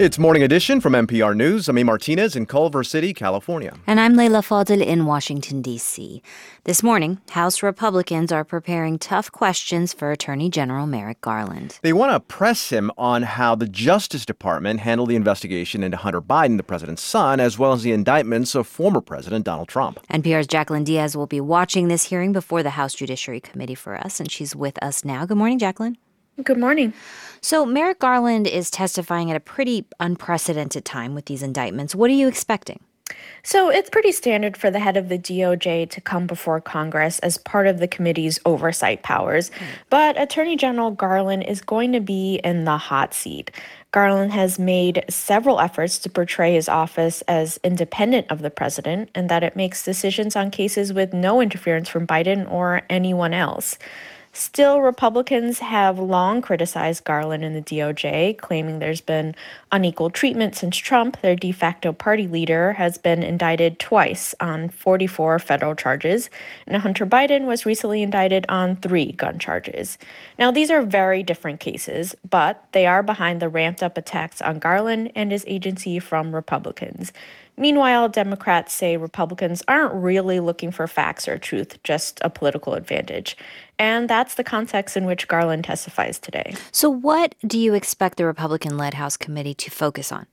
It's 0.00 0.16
Morning 0.16 0.44
Edition 0.44 0.80
from 0.80 0.92
NPR 0.92 1.34
News. 1.34 1.68
I'm 1.68 1.76
A. 1.76 1.82
Martinez 1.82 2.36
in 2.36 2.46
Culver 2.46 2.84
City, 2.84 3.12
California. 3.12 3.74
And 3.84 3.98
I'm 3.98 4.14
Leila 4.14 4.42
Fadel 4.42 4.80
in 4.80 5.06
Washington, 5.06 5.60
D.C. 5.60 6.22
This 6.62 6.84
morning, 6.84 7.20
House 7.30 7.64
Republicans 7.64 8.30
are 8.30 8.44
preparing 8.44 9.00
tough 9.00 9.32
questions 9.32 9.92
for 9.92 10.12
Attorney 10.12 10.50
General 10.50 10.86
Merrick 10.86 11.20
Garland. 11.20 11.80
They 11.82 11.92
want 11.92 12.12
to 12.12 12.20
press 12.20 12.70
him 12.70 12.92
on 12.96 13.24
how 13.24 13.56
the 13.56 13.66
Justice 13.66 14.24
Department 14.24 14.78
handled 14.78 15.08
the 15.08 15.16
investigation 15.16 15.82
into 15.82 15.96
Hunter 15.96 16.22
Biden, 16.22 16.58
the 16.58 16.62
president's 16.62 17.02
son, 17.02 17.40
as 17.40 17.58
well 17.58 17.72
as 17.72 17.82
the 17.82 17.90
indictments 17.90 18.54
of 18.54 18.68
former 18.68 19.00
President 19.00 19.44
Donald 19.44 19.66
Trump. 19.66 19.98
NPR's 20.12 20.46
Jaclyn 20.46 20.84
Diaz 20.84 21.16
will 21.16 21.26
be 21.26 21.40
watching 21.40 21.88
this 21.88 22.04
hearing 22.04 22.32
before 22.32 22.62
the 22.62 22.70
House 22.70 22.94
Judiciary 22.94 23.40
Committee 23.40 23.74
for 23.74 23.96
us, 23.96 24.20
and 24.20 24.30
she's 24.30 24.54
with 24.54 24.80
us 24.80 25.04
now. 25.04 25.26
Good 25.26 25.38
morning, 25.38 25.58
Jaclyn. 25.58 25.96
Good 26.44 26.58
morning. 26.58 26.92
So, 27.40 27.64
Merrick 27.64 28.00
Garland 28.00 28.46
is 28.46 28.70
testifying 28.70 29.30
at 29.30 29.36
a 29.36 29.40
pretty 29.40 29.86
unprecedented 30.00 30.84
time 30.84 31.14
with 31.14 31.26
these 31.26 31.42
indictments. 31.42 31.94
What 31.94 32.10
are 32.10 32.14
you 32.14 32.28
expecting? 32.28 32.80
So, 33.42 33.70
it's 33.70 33.88
pretty 33.88 34.12
standard 34.12 34.56
for 34.56 34.70
the 34.70 34.80
head 34.80 34.96
of 34.96 35.08
the 35.08 35.18
DOJ 35.18 35.88
to 35.90 36.00
come 36.00 36.26
before 36.26 36.60
Congress 36.60 37.18
as 37.20 37.38
part 37.38 37.66
of 37.66 37.78
the 37.78 37.88
committee's 37.88 38.38
oversight 38.44 39.02
powers. 39.02 39.50
Mm. 39.50 39.66
But 39.90 40.20
Attorney 40.20 40.56
General 40.56 40.90
Garland 40.90 41.44
is 41.44 41.60
going 41.60 41.92
to 41.92 42.00
be 42.00 42.40
in 42.44 42.64
the 42.64 42.76
hot 42.76 43.14
seat. 43.14 43.50
Garland 43.90 44.32
has 44.32 44.58
made 44.58 45.04
several 45.08 45.60
efforts 45.60 45.98
to 46.00 46.10
portray 46.10 46.52
his 46.54 46.68
office 46.68 47.22
as 47.22 47.58
independent 47.64 48.26
of 48.30 48.42
the 48.42 48.50
president 48.50 49.08
and 49.14 49.30
that 49.30 49.42
it 49.42 49.56
makes 49.56 49.82
decisions 49.82 50.36
on 50.36 50.50
cases 50.50 50.92
with 50.92 51.14
no 51.14 51.40
interference 51.40 51.88
from 51.88 52.06
Biden 52.06 52.50
or 52.50 52.82
anyone 52.90 53.32
else. 53.32 53.78
Still, 54.38 54.82
Republicans 54.82 55.58
have 55.58 55.98
long 55.98 56.42
criticized 56.42 57.02
Garland 57.02 57.44
and 57.44 57.56
the 57.56 57.60
DOJ, 57.60 58.38
claiming 58.38 58.78
there's 58.78 59.00
been 59.00 59.34
unequal 59.72 60.10
treatment 60.10 60.54
since 60.54 60.76
Trump, 60.76 61.20
their 61.22 61.34
de 61.34 61.50
facto 61.50 61.92
party 61.92 62.28
leader, 62.28 62.74
has 62.74 62.98
been 62.98 63.24
indicted 63.24 63.80
twice 63.80 64.36
on 64.38 64.68
44 64.68 65.40
federal 65.40 65.74
charges, 65.74 66.30
and 66.68 66.76
Hunter 66.76 67.04
Biden 67.04 67.46
was 67.46 67.66
recently 67.66 68.00
indicted 68.00 68.46
on 68.48 68.76
three 68.76 69.10
gun 69.10 69.40
charges. 69.40 69.98
Now, 70.38 70.52
these 70.52 70.70
are 70.70 70.82
very 70.82 71.24
different 71.24 71.58
cases, 71.58 72.14
but 72.30 72.64
they 72.70 72.86
are 72.86 73.02
behind 73.02 73.42
the 73.42 73.48
ramped 73.48 73.82
up 73.82 73.98
attacks 73.98 74.40
on 74.40 74.60
Garland 74.60 75.10
and 75.16 75.32
his 75.32 75.44
agency 75.48 75.98
from 75.98 76.32
Republicans. 76.32 77.12
Meanwhile, 77.58 78.10
Democrats 78.10 78.72
say 78.72 78.96
Republicans 78.96 79.62
aren't 79.68 79.92
really 79.94 80.40
looking 80.40 80.70
for 80.70 80.86
facts 80.86 81.26
or 81.26 81.38
truth, 81.38 81.82
just 81.82 82.20
a 82.22 82.30
political 82.30 82.74
advantage. 82.74 83.36
And 83.78 84.08
that's 84.08 84.36
the 84.36 84.44
context 84.44 84.96
in 84.96 85.04
which 85.04 85.28
Garland 85.28 85.64
testifies 85.64 86.18
today. 86.18 86.54
So, 86.72 86.88
what 86.88 87.34
do 87.46 87.58
you 87.58 87.74
expect 87.74 88.16
the 88.16 88.26
Republican 88.26 88.76
led 88.76 88.94
House 88.94 89.16
committee 89.16 89.54
to 89.54 89.70
focus 89.70 90.12
on? 90.12 90.26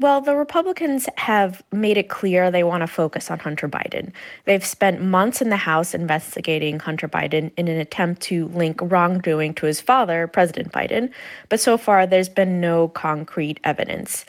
Well, 0.00 0.20
the 0.20 0.36
Republicans 0.36 1.08
have 1.16 1.60
made 1.72 1.98
it 1.98 2.08
clear 2.08 2.52
they 2.52 2.62
want 2.62 2.82
to 2.82 2.86
focus 2.86 3.32
on 3.32 3.40
Hunter 3.40 3.68
Biden. 3.68 4.12
They've 4.44 4.64
spent 4.64 5.02
months 5.02 5.42
in 5.42 5.48
the 5.48 5.56
House 5.56 5.92
investigating 5.92 6.78
Hunter 6.78 7.08
Biden 7.08 7.50
in 7.56 7.66
an 7.66 7.80
attempt 7.80 8.22
to 8.22 8.46
link 8.48 8.78
wrongdoing 8.80 9.54
to 9.54 9.66
his 9.66 9.80
father, 9.80 10.28
President 10.28 10.70
Biden, 10.70 11.10
but 11.48 11.58
so 11.58 11.76
far 11.76 12.06
there's 12.06 12.28
been 12.28 12.60
no 12.60 12.88
concrete 12.88 13.58
evidence. 13.64 14.24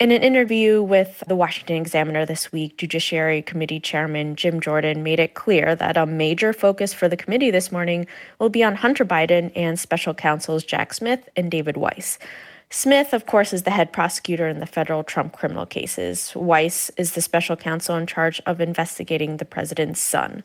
In 0.00 0.10
an 0.10 0.22
interview 0.24 0.82
with 0.82 1.22
the 1.28 1.36
Washington 1.36 1.76
Examiner 1.76 2.26
this 2.26 2.50
week, 2.50 2.78
Judiciary 2.78 3.42
Committee 3.42 3.78
Chairman 3.78 4.34
Jim 4.34 4.60
Jordan 4.60 5.04
made 5.04 5.20
it 5.20 5.34
clear 5.34 5.76
that 5.76 5.96
a 5.96 6.04
major 6.04 6.52
focus 6.52 6.92
for 6.92 7.08
the 7.08 7.16
committee 7.16 7.52
this 7.52 7.70
morning 7.70 8.08
will 8.40 8.48
be 8.48 8.64
on 8.64 8.74
Hunter 8.74 9.04
Biden 9.04 9.52
and 9.54 9.78
special 9.78 10.12
counsels 10.12 10.64
Jack 10.64 10.94
Smith 10.94 11.28
and 11.36 11.48
David 11.48 11.76
Weiss. 11.76 12.18
Smith, 12.70 13.12
of 13.12 13.26
course, 13.26 13.52
is 13.52 13.62
the 13.62 13.70
head 13.70 13.92
prosecutor 13.92 14.48
in 14.48 14.58
the 14.58 14.66
federal 14.66 15.04
Trump 15.04 15.32
criminal 15.32 15.64
cases. 15.64 16.32
Weiss 16.34 16.90
is 16.96 17.12
the 17.12 17.22
special 17.22 17.54
counsel 17.54 17.94
in 17.94 18.08
charge 18.08 18.42
of 18.46 18.60
investigating 18.60 19.36
the 19.36 19.44
president's 19.44 20.00
son. 20.00 20.42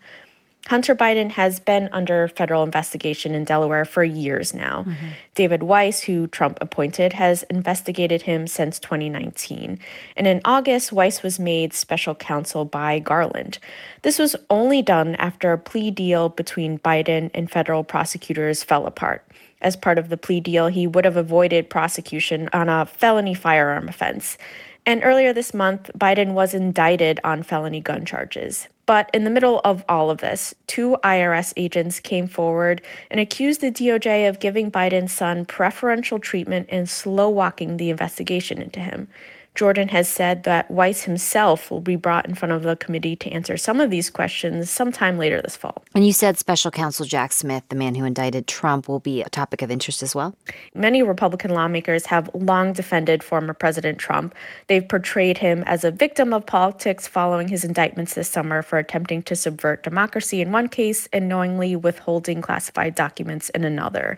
Hunter 0.70 0.96
Biden 0.96 1.32
has 1.32 1.60
been 1.60 1.90
under 1.92 2.28
federal 2.28 2.62
investigation 2.62 3.34
in 3.34 3.44
Delaware 3.44 3.86
for 3.86 4.04
years 4.04 4.54
now. 4.54 4.84
Mm-hmm. 4.84 5.08
David 5.34 5.64
Weiss, 5.64 6.02
who 6.02 6.28
Trump 6.28 6.60
appointed, 6.62 7.14
has 7.14 7.42
investigated 7.50 8.22
him 8.22 8.46
since 8.46 8.78
2019. 8.78 9.80
And 10.16 10.28
in 10.28 10.42
August, 10.46 10.92
Weiss 10.92 11.24
was 11.24 11.40
made 11.40 11.74
special 11.74 12.14
counsel 12.14 12.66
by 12.66 13.00
Garland. 13.00 13.58
This 14.04 14.20
was 14.20 14.36
only 14.52 14.84
done 14.84 15.16
after 15.16 15.52
a 15.52 15.58
plea 15.58 15.90
deal 15.90 16.30
between 16.30 16.78
Biden 16.78 17.32
and 17.34 17.50
federal 17.50 17.84
prosecutors 17.84 18.64
fell 18.64 18.86
apart. 18.86 19.26
As 19.62 19.76
part 19.76 19.98
of 19.98 20.10
the 20.10 20.18
plea 20.18 20.40
deal, 20.40 20.68
he 20.68 20.86
would 20.86 21.04
have 21.04 21.18
avoided 21.18 21.72
prosecution 21.72 22.48
on 22.54 22.70
a 22.70 22.86
felony 22.86 23.34
firearm 23.34 23.90
offense. 23.90 24.38
And 24.86 25.04
earlier 25.04 25.34
this 25.34 25.52
month, 25.52 25.90
Biden 25.98 26.34
was 26.34 26.54
indicted 26.54 27.20
on 27.24 27.42
felony 27.42 27.82
gun 27.82 28.06
charges. 28.06 28.68
But 28.90 29.12
in 29.14 29.24
the 29.24 29.30
middle 29.30 29.62
of 29.64 29.86
all 29.88 30.10
of 30.10 30.18
this, 30.18 30.56
two 30.66 30.98
IRS 31.04 31.54
agents 31.56 32.00
came 32.00 32.28
forward 32.28 32.82
and 33.12 33.20
accused 33.20 33.62
the 33.62 33.70
DOJ 33.70 34.28
of 34.28 34.40
giving 34.40 34.72
Biden's 34.72 35.12
son 35.12 35.46
preferential 35.46 36.18
treatment 36.18 36.70
and 36.72 36.90
slow 36.90 37.30
walking 37.30 37.78
the 37.78 37.92
investigation 37.92 38.60
into 38.60 38.80
him. 38.80 39.08
Jordan 39.56 39.90
has 39.90 40.08
said 40.08 40.44
that 40.44 40.72
Weiss 40.72 41.04
himself 41.04 41.70
will 41.70 41.82
be 41.82 41.96
brought 41.96 42.26
in 42.28 42.36
front 42.36 42.54
of 42.54 42.64
the 42.64 42.76
committee 42.76 43.16
to 43.18 43.30
answer 43.30 43.58
some 43.58 43.82
of 43.82 43.90
these 43.90 44.10
questions 44.10 44.70
sometime 44.70 45.18
later 45.18 45.42
this 45.42 45.58
fall. 45.58 45.84
And 45.94 46.06
you 46.06 46.14
said 46.14 46.38
special 46.38 46.72
counsel 46.72 47.06
Jack 47.06 47.34
Smith, 47.34 47.64
the 47.70 47.76
man 47.76 47.96
who 47.96 48.06
indicted 48.06 48.48
Trump, 48.48 48.88
will 48.88 49.00
be 49.00 49.22
a 49.22 49.30
topic 49.30 49.62
of 49.62 49.70
interest 49.70 50.02
as 50.02 50.16
well? 50.16 50.36
Many 50.74 51.04
Republican 51.04 51.52
lawmakers 51.52 52.06
have 52.06 52.30
long 52.34 52.74
defended 52.74 53.24
former 53.24 53.54
President 53.54 53.98
Trump. 53.98 54.34
They've 54.68 54.88
portrayed 54.88 55.40
him 55.40 55.64
as 55.66 55.84
a 55.84 55.92
victim 55.92 56.34
of 56.34 56.46
politics 56.46 57.08
following 57.08 57.48
his 57.48 57.64
indictments 57.64 58.14
this 58.14 58.30
summer 58.30 58.62
for 58.62 58.78
attempting 58.78 59.24
to 59.24 59.36
subvert 59.36 59.84
democracy 59.84 60.42
in 60.42 60.52
one 60.52 60.70
case 60.70 61.08
and 61.12 61.28
knowingly 61.28 61.76
withholding 61.76 62.42
classified 62.42 62.96
documents 62.96 63.50
in 63.50 63.64
another. 63.64 64.18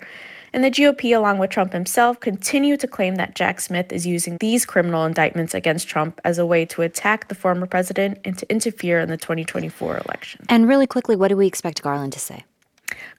And 0.53 0.63
the 0.63 0.71
GOP, 0.71 1.15
along 1.15 1.37
with 1.37 1.49
Trump 1.49 1.71
himself, 1.73 2.19
continue 2.19 2.75
to 2.77 2.87
claim 2.87 3.15
that 3.15 3.35
Jack 3.35 3.61
Smith 3.61 3.91
is 3.91 4.05
using 4.05 4.37
these 4.39 4.65
criminal 4.65 5.05
indictments 5.05 5.53
against 5.53 5.87
Trump 5.87 6.19
as 6.23 6.37
a 6.37 6.45
way 6.45 6.65
to 6.65 6.81
attack 6.81 7.29
the 7.29 7.35
former 7.35 7.65
president 7.65 8.19
and 8.25 8.37
to 8.37 8.49
interfere 8.51 8.99
in 8.99 9.09
the 9.09 9.17
2024 9.17 10.01
election. 10.05 10.45
And 10.49 10.67
really 10.67 10.87
quickly, 10.87 11.15
what 11.15 11.29
do 11.29 11.37
we 11.37 11.47
expect 11.47 11.81
Garland 11.81 12.13
to 12.13 12.19
say? 12.19 12.43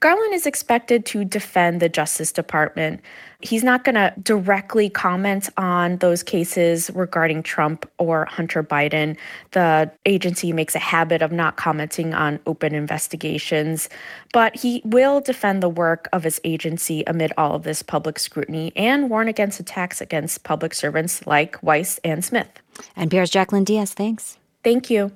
Garland 0.01 0.35
is 0.35 0.47
expected 0.47 1.05
to 1.07 1.25
defend 1.25 1.81
the 1.81 1.89
Justice 1.89 2.33
Department. 2.33 3.01
He's 3.41 3.65
not 3.65 3.83
going 3.83 3.97
to 3.97 4.15
directly 4.23 4.89
comment 4.89 5.49
on 5.57 5.97
those 5.97 6.23
cases 6.23 6.91
regarding 6.95 7.43
Trump 7.43 7.91
or 7.99 8.25
Hunter 8.27 8.63
Biden. 8.63 9.17
The 9.51 9.91
agency 10.07 10.53
makes 10.53 10.75
a 10.75 10.79
habit 10.79 11.23
of 11.23 11.33
not 11.33 11.57
commenting 11.57 12.15
on 12.15 12.39
open 12.47 12.75
investigations, 12.75 13.89
but 14.33 14.55
he 14.57 14.81
will 14.85 15.21
defend 15.21 15.63
the 15.63 15.69
work 15.69 16.09
of 16.13 16.23
his 16.23 16.41
agency 16.45 17.03
amid 17.07 17.33
all 17.37 17.57
of 17.57 17.65
this 17.65 17.83
public 17.83 18.19
scrutiny 18.19 18.73
and 18.77 19.11
warn 19.11 19.27
against 19.27 19.59
attacks 19.59 20.01
against 20.01 20.45
public 20.45 20.73
servants 20.73 21.27
like 21.27 21.61
Weiss 21.63 21.99
and 22.05 22.25
Smith. 22.25 22.49
NPR's 22.97 23.31
Jaclyn 23.31 23.65
Diaz, 23.65 23.93
thanks. 23.93 24.39
Thank 24.63 24.91
you. 24.91 25.13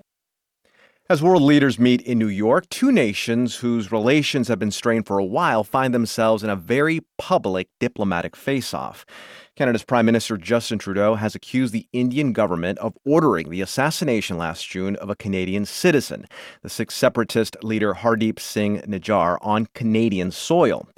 As 1.08 1.22
world 1.22 1.42
leaders 1.42 1.78
meet 1.78 2.02
in 2.02 2.18
New 2.18 2.26
York, 2.26 2.68
two 2.68 2.90
nations 2.90 3.54
whose 3.54 3.92
relations 3.92 4.48
have 4.48 4.58
been 4.58 4.72
strained 4.72 5.06
for 5.06 5.20
a 5.20 5.24
while 5.24 5.62
find 5.62 5.94
themselves 5.94 6.42
in 6.42 6.50
a 6.50 6.56
very 6.56 7.00
public 7.16 7.68
diplomatic 7.78 8.34
face 8.34 8.74
off. 8.74 9.06
Canada's 9.54 9.84
Prime 9.84 10.04
Minister 10.04 10.36
Justin 10.36 10.80
Trudeau 10.80 11.14
has 11.14 11.36
accused 11.36 11.72
the 11.72 11.86
Indian 11.92 12.32
government 12.32 12.80
of 12.80 12.98
ordering 13.06 13.50
the 13.50 13.60
assassination 13.60 14.36
last 14.36 14.68
June 14.68 14.96
of 14.96 15.08
a 15.08 15.14
Canadian 15.14 15.64
citizen, 15.64 16.26
the 16.62 16.68
Sikh 16.68 16.90
separatist 16.90 17.56
leader 17.62 17.94
Hardeep 17.94 18.40
Singh 18.40 18.80
Nijjar, 18.80 19.38
on 19.42 19.66
Canadian 19.74 20.32
soil. 20.32 20.88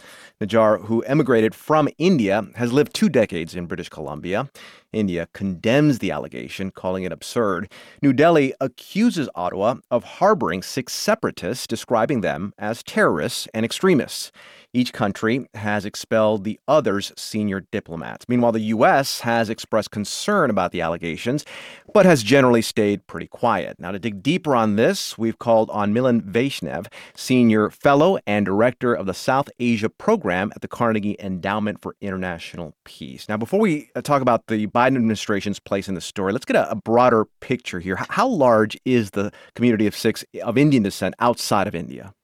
Nijjar, 0.40 0.86
who 0.86 1.02
emigrated 1.02 1.54
from 1.54 1.88
India, 1.98 2.46
has 2.54 2.72
lived 2.72 2.94
two 2.94 3.10
decades 3.10 3.54
in 3.54 3.66
British 3.66 3.90
Columbia. 3.90 4.48
India 4.92 5.28
condemns 5.32 5.98
the 5.98 6.10
allegation, 6.10 6.70
calling 6.70 7.04
it 7.04 7.12
absurd. 7.12 7.70
New 8.02 8.12
Delhi 8.12 8.54
accuses 8.60 9.28
Ottawa 9.34 9.76
of 9.90 10.04
harboring 10.04 10.62
Sikh 10.62 10.90
separatists, 10.90 11.66
describing 11.66 12.20
them 12.20 12.52
as 12.58 12.82
terrorists 12.82 13.48
and 13.52 13.64
extremists. 13.64 14.32
Each 14.74 14.92
country 14.92 15.48
has 15.54 15.86
expelled 15.86 16.44
the 16.44 16.60
other's 16.68 17.10
senior 17.16 17.66
diplomats. 17.72 18.28
Meanwhile, 18.28 18.52
the 18.52 18.60
U.S. 18.60 19.20
has 19.20 19.48
expressed 19.48 19.90
concern 19.90 20.50
about 20.50 20.72
the 20.72 20.82
allegations, 20.82 21.46
but 21.94 22.04
has 22.04 22.22
generally 22.22 22.60
stayed 22.60 23.06
pretty 23.06 23.26
quiet. 23.26 23.80
Now, 23.80 23.92
to 23.92 23.98
dig 23.98 24.22
deeper 24.22 24.54
on 24.54 24.76
this, 24.76 25.16
we've 25.16 25.38
called 25.38 25.70
on 25.70 25.94
Milan 25.94 26.20
Vaishnav, 26.20 26.86
Senior 27.16 27.70
Fellow 27.70 28.18
and 28.26 28.44
Director 28.44 28.92
of 28.92 29.06
the 29.06 29.14
South 29.14 29.48
Asia 29.58 29.88
Program 29.88 30.52
at 30.54 30.60
the 30.60 30.68
Carnegie 30.68 31.16
Endowment 31.18 31.80
for 31.80 31.96
International 32.02 32.74
Peace. 32.84 33.26
Now, 33.26 33.38
before 33.38 33.60
we 33.60 33.90
uh, 33.96 34.02
talk 34.02 34.20
about 34.20 34.48
the 34.48 34.66
Biden 34.78 34.94
administration's 34.94 35.58
place 35.58 35.88
in 35.88 35.96
the 35.96 36.00
story, 36.00 36.32
let's 36.32 36.44
get 36.44 36.54
a, 36.54 36.70
a 36.70 36.76
broader 36.76 37.24
picture 37.40 37.80
here. 37.80 37.96
How 37.96 38.28
large 38.28 38.78
is 38.84 39.10
the 39.10 39.32
community 39.56 39.88
of 39.88 39.96
Sikhs 39.96 40.24
of 40.40 40.56
Indian 40.56 40.84
descent 40.84 41.16
outside 41.18 41.66
of 41.66 41.74
India? 41.74 42.14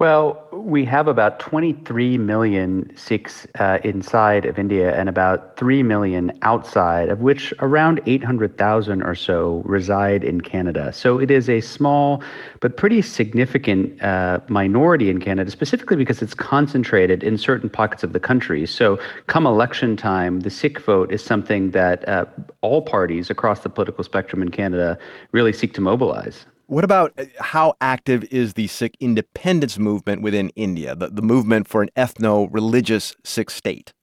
Well, 0.00 0.46
we 0.52 0.84
have 0.84 1.08
about 1.08 1.40
23 1.40 2.18
million 2.18 2.88
Sikhs 2.96 3.48
uh, 3.58 3.78
inside 3.82 4.44
of 4.46 4.56
India 4.56 4.94
and 4.94 5.08
about 5.08 5.56
3 5.56 5.82
million 5.82 6.38
outside, 6.42 7.08
of 7.08 7.18
which 7.18 7.52
around 7.58 8.00
800,000 8.06 9.02
or 9.02 9.16
so 9.16 9.60
reside 9.64 10.22
in 10.22 10.40
Canada. 10.40 10.92
So 10.92 11.18
it 11.18 11.32
is 11.32 11.48
a 11.48 11.60
small 11.60 12.22
but 12.60 12.76
pretty 12.76 13.02
significant 13.02 14.00
uh, 14.00 14.38
minority 14.46 15.10
in 15.10 15.18
Canada, 15.18 15.50
specifically 15.50 15.96
because 15.96 16.22
it's 16.22 16.34
concentrated 16.34 17.24
in 17.24 17.36
certain 17.36 17.68
pockets 17.68 18.04
of 18.04 18.12
the 18.12 18.20
country. 18.20 18.66
So 18.66 19.00
come 19.26 19.46
election 19.46 19.96
time, 19.96 20.40
the 20.40 20.50
Sikh 20.50 20.78
vote 20.78 21.10
is 21.10 21.24
something 21.24 21.72
that 21.72 22.08
uh, 22.08 22.24
all 22.60 22.82
parties 22.82 23.30
across 23.30 23.64
the 23.64 23.68
political 23.68 24.04
spectrum 24.04 24.42
in 24.42 24.52
Canada 24.52 24.96
really 25.32 25.52
seek 25.52 25.74
to 25.74 25.80
mobilize. 25.80 26.46
What 26.68 26.84
about 26.84 27.14
uh, 27.18 27.24
how 27.40 27.76
active 27.80 28.24
is 28.24 28.52
the 28.52 28.66
Sikh 28.66 28.94
independence 29.00 29.78
movement 29.78 30.20
within 30.20 30.50
India, 30.50 30.94
the, 30.94 31.08
the 31.08 31.22
movement 31.22 31.66
for 31.66 31.80
an 31.80 31.88
ethno 31.96 32.46
religious 32.50 33.16
Sikh 33.24 33.48
state? 33.48 33.94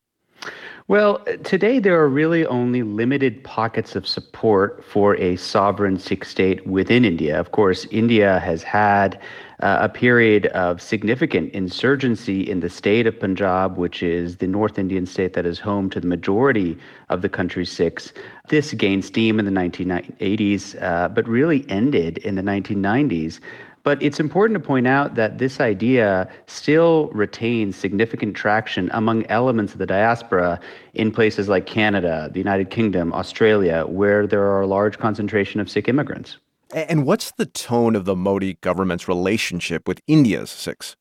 Well, 0.87 1.25
today 1.43 1.79
there 1.79 1.99
are 1.99 2.07
really 2.07 2.45
only 2.45 2.83
limited 2.83 3.43
pockets 3.43 3.95
of 3.95 4.07
support 4.07 4.85
for 4.85 5.15
a 5.15 5.35
sovereign 5.35 5.97
Sikh 5.97 6.23
state 6.23 6.67
within 6.67 7.03
India. 7.03 7.39
Of 7.39 7.53
course, 7.53 7.87
India 7.89 8.39
has 8.41 8.61
had 8.61 9.19
uh, 9.61 9.79
a 9.81 9.89
period 9.89 10.45
of 10.47 10.79
significant 10.79 11.51
insurgency 11.53 12.47
in 12.47 12.59
the 12.59 12.69
state 12.69 13.07
of 13.07 13.19
Punjab, 13.19 13.77
which 13.77 14.03
is 14.03 14.37
the 14.37 14.45
North 14.45 14.77
Indian 14.77 15.07
state 15.07 15.33
that 15.33 15.47
is 15.47 15.57
home 15.57 15.89
to 15.89 15.99
the 15.99 16.05
majority 16.05 16.77
of 17.09 17.23
the 17.23 17.29
country's 17.29 17.71
Sikhs. 17.71 18.13
This 18.49 18.71
gained 18.73 19.05
steam 19.05 19.39
in 19.39 19.45
the 19.45 19.51
1980s, 19.51 20.79
uh, 20.83 21.07
but 21.07 21.27
really 21.27 21.65
ended 21.67 22.19
in 22.19 22.35
the 22.35 22.43
1990s. 22.43 23.39
But 23.85 24.01
it's 24.01 24.19
important 24.19 24.59
to 24.59 24.67
point 24.67 24.87
out 24.87 25.13
that 25.13 25.37
this 25.37 25.59
idea 25.59 26.27
still 26.47 27.09
retains 27.13 27.75
significant 27.75 28.35
traction 28.35 28.89
among 28.91 29.27
elements 29.27 29.73
of 29.73 29.79
the 29.79 29.85
diaspora 29.85 30.59
in 30.95 31.11
places 31.11 31.47
like 31.47 31.67
Canada, 31.67 32.27
the 32.33 32.39
United 32.39 32.71
Kingdom, 32.71 33.13
Australia, 33.13 33.85
where 33.87 34.25
there 34.25 34.41
are 34.41 34.61
a 34.61 34.65
large 34.65 34.97
concentration 34.97 35.59
of 35.59 35.69
Sikh 35.69 35.87
immigrants. 35.87 36.37
And 36.73 37.05
what's 37.05 37.31
the 37.33 37.45
tone 37.45 37.95
of 37.95 38.05
the 38.05 38.15
Modi 38.15 38.55
government's 38.61 39.07
relationship 39.07 39.87
with 39.87 40.01
India's 40.07 40.49
Sikhs? 40.49 40.95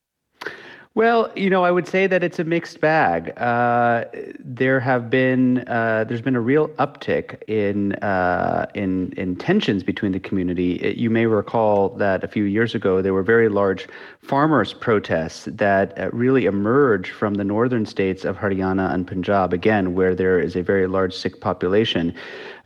Well, 0.96 1.32
you 1.34 1.50
know, 1.50 1.64
I 1.64 1.72
would 1.72 1.88
say 1.88 2.06
that 2.06 2.22
it's 2.22 2.38
a 2.38 2.44
mixed 2.44 2.80
bag. 2.80 3.36
Uh, 3.36 4.04
there 4.38 4.78
have 4.78 5.10
been 5.10 5.66
uh, 5.66 6.04
there's 6.06 6.22
been 6.22 6.36
a 6.36 6.40
real 6.40 6.68
uptick 6.78 7.42
in 7.48 7.94
uh, 7.94 8.66
in 8.74 9.10
in 9.16 9.34
tensions 9.34 9.82
between 9.82 10.12
the 10.12 10.20
community. 10.20 10.74
It, 10.74 10.96
you 10.96 11.10
may 11.10 11.26
recall 11.26 11.88
that 11.96 12.22
a 12.22 12.28
few 12.28 12.44
years 12.44 12.76
ago 12.76 13.02
there 13.02 13.12
were 13.12 13.24
very 13.24 13.48
large 13.48 13.88
farmers' 14.22 14.72
protests 14.72 15.48
that 15.50 15.98
uh, 15.98 16.10
really 16.12 16.44
emerged 16.44 17.12
from 17.12 17.34
the 17.34 17.44
northern 17.44 17.86
states 17.86 18.24
of 18.24 18.36
Haryana 18.36 18.94
and 18.94 19.04
Punjab, 19.04 19.52
again 19.52 19.94
where 19.94 20.14
there 20.14 20.38
is 20.38 20.54
a 20.54 20.62
very 20.62 20.86
large 20.86 21.12
Sikh 21.12 21.40
population. 21.40 22.14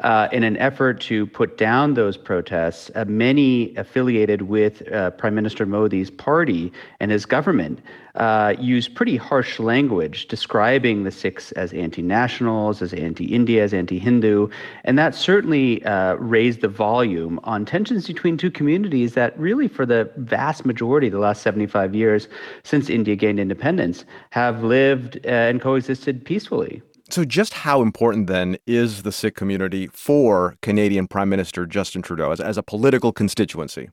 Uh, 0.01 0.29
in 0.31 0.45
an 0.45 0.57
effort 0.59 1.01
to 1.01 1.27
put 1.27 1.59
down 1.59 1.95
those 1.95 2.17
protests, 2.17 2.89
uh, 2.95 3.05
many 3.07 3.75
affiliated 3.75 4.43
with 4.43 4.87
uh, 4.93 5.11
Prime 5.13 5.35
Minister 5.35 5.67
Modi's 5.67 6.11
party 6.11 6.73
and 7.01 7.11
his 7.11 7.27
government 7.27 7.81
uh, 8.19 8.55
used 8.59 8.95
pretty 8.95 9.16
harsh 9.16 9.59
language 9.59 10.28
describing 10.28 11.05
the 11.05 11.11
Sikhs 11.11 11.53
as 11.53 11.73
anti 11.73 12.03
nationals, 12.03 12.82
as 12.82 12.93
anti 12.93 13.27
India, 13.27 13.62
as 13.62 13.73
anti 13.73 13.99
Hindu. 13.99 14.49
And 14.85 14.99
that 14.99 15.15
certainly 15.15 15.85
uh, 15.85 16.15
raised 16.15 16.61
the 16.61 16.69
volume 16.69 17.40
on 17.45 17.65
tensions 17.65 18.07
between 18.07 18.36
two 18.36 18.51
communities 18.51 19.15
that, 19.15 19.39
really, 19.39 19.69
for 19.69 19.86
the 19.86 20.11
vast 20.16 20.66
majority 20.66 21.07
of 21.07 21.12
the 21.12 21.19
last 21.20 21.43
75 21.43 21.95
years 21.95 22.28
since 22.65 22.90
India 22.90 23.16
gained 23.16 23.40
independence, 23.40 24.05
have 24.31 24.65
lived 24.65 25.19
uh, 25.24 25.28
and 25.28 25.61
coexisted 25.61 26.24
peacefully. 26.24 26.82
So, 27.11 27.24
just 27.24 27.55
how 27.55 27.81
important 27.81 28.27
then 28.27 28.59
is 28.66 29.03
the 29.03 29.12
Sikh 29.12 29.35
community 29.35 29.86
for 29.86 30.57
Canadian 30.61 31.07
Prime 31.07 31.31
Minister 31.31 31.65
Justin 31.65 32.03
Trudeau 32.03 32.32
as, 32.32 32.40
as 32.40 32.59
a 32.59 32.62
political 32.62 33.12
constituency? 33.12 33.89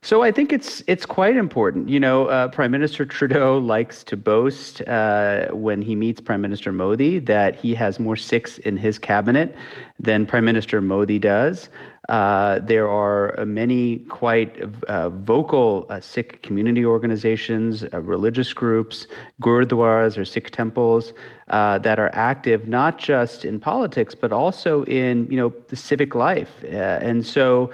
So 0.00 0.22
I 0.22 0.30
think 0.30 0.52
it's 0.52 0.82
it's 0.86 1.04
quite 1.04 1.36
important. 1.36 1.88
You 1.88 2.00
know, 2.00 2.26
uh, 2.26 2.48
Prime 2.48 2.70
Minister 2.70 3.04
Trudeau 3.04 3.58
likes 3.74 4.04
to 4.04 4.16
boast 4.16 4.80
uh, 4.82 5.48
when 5.48 5.82
he 5.82 5.94
meets 5.94 6.20
Prime 6.20 6.40
Minister 6.40 6.72
Modi 6.72 7.18
that 7.20 7.56
he 7.56 7.74
has 7.74 7.98
more 7.98 8.16
Sikhs 8.16 8.58
in 8.58 8.76
his 8.76 8.98
cabinet 8.98 9.54
than 9.98 10.24
Prime 10.24 10.44
Minister 10.44 10.80
Modi 10.80 11.18
does. 11.18 11.68
Uh, 12.08 12.58
there 12.60 12.88
are 12.88 13.44
many 13.44 13.98
quite 14.08 14.62
uh, 14.84 15.10
vocal 15.10 15.84
uh, 15.90 16.00
Sikh 16.00 16.42
community 16.42 16.82
organizations, 16.82 17.84
uh, 17.92 18.00
religious 18.00 18.54
groups, 18.54 19.06
gurdwaras 19.42 20.16
or 20.16 20.24
Sikh 20.24 20.50
temples 20.50 21.12
that 21.48 21.98
are 21.98 22.10
active 22.14 22.66
not 22.66 22.98
just 22.98 23.44
in 23.44 23.60
politics 23.60 24.14
but 24.14 24.32
also 24.32 24.84
in 24.84 25.26
you 25.30 25.36
know 25.36 25.52
the 25.68 25.76
civic 25.76 26.14
life. 26.14 26.64
And 26.64 27.26
so 27.26 27.70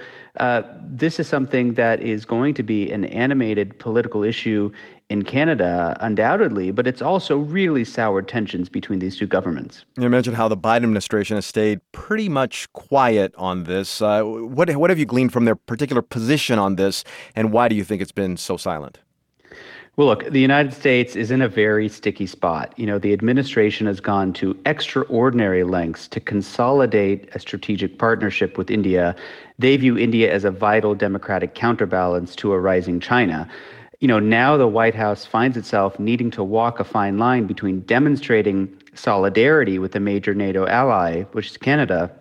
this 0.81 1.19
is 1.19 1.27
something 1.27 1.73
that 1.75 2.01
is 2.01 2.25
going 2.25 2.53
to 2.55 2.63
be 2.63 2.91
an 2.91 3.05
animated 3.05 3.77
political 3.79 4.23
issue 4.23 4.71
in 5.09 5.23
Canada, 5.23 5.95
undoubtedly, 5.99 6.71
but 6.71 6.87
it's 6.87 7.01
also 7.01 7.37
really 7.37 7.83
soured 7.83 8.27
tensions 8.27 8.69
between 8.69 8.99
these 8.99 9.15
two 9.17 9.27
governments. 9.27 9.85
You 9.97 10.09
mentioned 10.09 10.35
how 10.35 10.47
the 10.47 10.57
Biden 10.57 10.77
administration 10.77 11.35
has 11.35 11.45
stayed 11.45 11.79
pretty 11.91 12.27
much 12.27 12.71
quiet 12.73 13.33
on 13.37 13.65
this. 13.65 14.01
Uh, 14.01 14.23
what, 14.23 14.75
what 14.75 14.89
have 14.89 14.97
you 14.97 15.05
gleaned 15.05 15.31
from 15.31 15.45
their 15.45 15.55
particular 15.55 16.01
position 16.01 16.57
on 16.57 16.75
this, 16.75 17.03
and 17.35 17.51
why 17.51 17.67
do 17.67 17.75
you 17.75 17.83
think 17.83 18.01
it's 18.01 18.11
been 18.11 18.35
so 18.35 18.57
silent? 18.57 18.99
Well, 19.97 20.07
look, 20.07 20.29
the 20.29 20.41
United 20.41 20.73
States 20.73 21.15
is 21.15 21.31
in 21.31 21.41
a 21.41 21.47
very 21.47 21.87
sticky 21.87 22.27
spot. 22.27 22.73
You 22.75 22.85
know, 22.85 22.99
the 22.99 23.13
administration 23.13 23.87
has 23.87 24.01
gone 24.01 24.33
to 24.33 24.59
extraordinary 24.65 25.63
lengths 25.63 26.09
to 26.09 26.19
consolidate 26.19 27.29
a 27.33 27.39
strategic 27.39 27.97
partnership 27.97 28.57
with 28.57 28.69
India. 28.69 29.15
They 29.57 29.77
view 29.77 29.97
India 29.97 30.33
as 30.33 30.43
a 30.43 30.51
vital 30.51 30.95
democratic 30.95 31.55
counterbalance 31.55 32.35
to 32.37 32.51
a 32.51 32.59
rising 32.59 32.99
China 32.99 33.49
you 33.99 34.07
know, 34.07 34.19
now 34.19 34.57
the 34.57 34.67
White 34.67 34.95
House 34.95 35.25
finds 35.25 35.57
itself 35.57 35.99
needing 35.99 36.29
to 36.31 36.43
walk 36.43 36.79
a 36.79 36.83
fine 36.83 37.17
line 37.17 37.47
between 37.47 37.81
demonstrating 37.81 38.71
solidarity 38.93 39.79
with 39.79 39.95
a 39.95 39.99
major 39.99 40.33
NATO 40.33 40.67
ally, 40.67 41.23
which 41.31 41.51
is 41.51 41.57
Canada, 41.57 42.11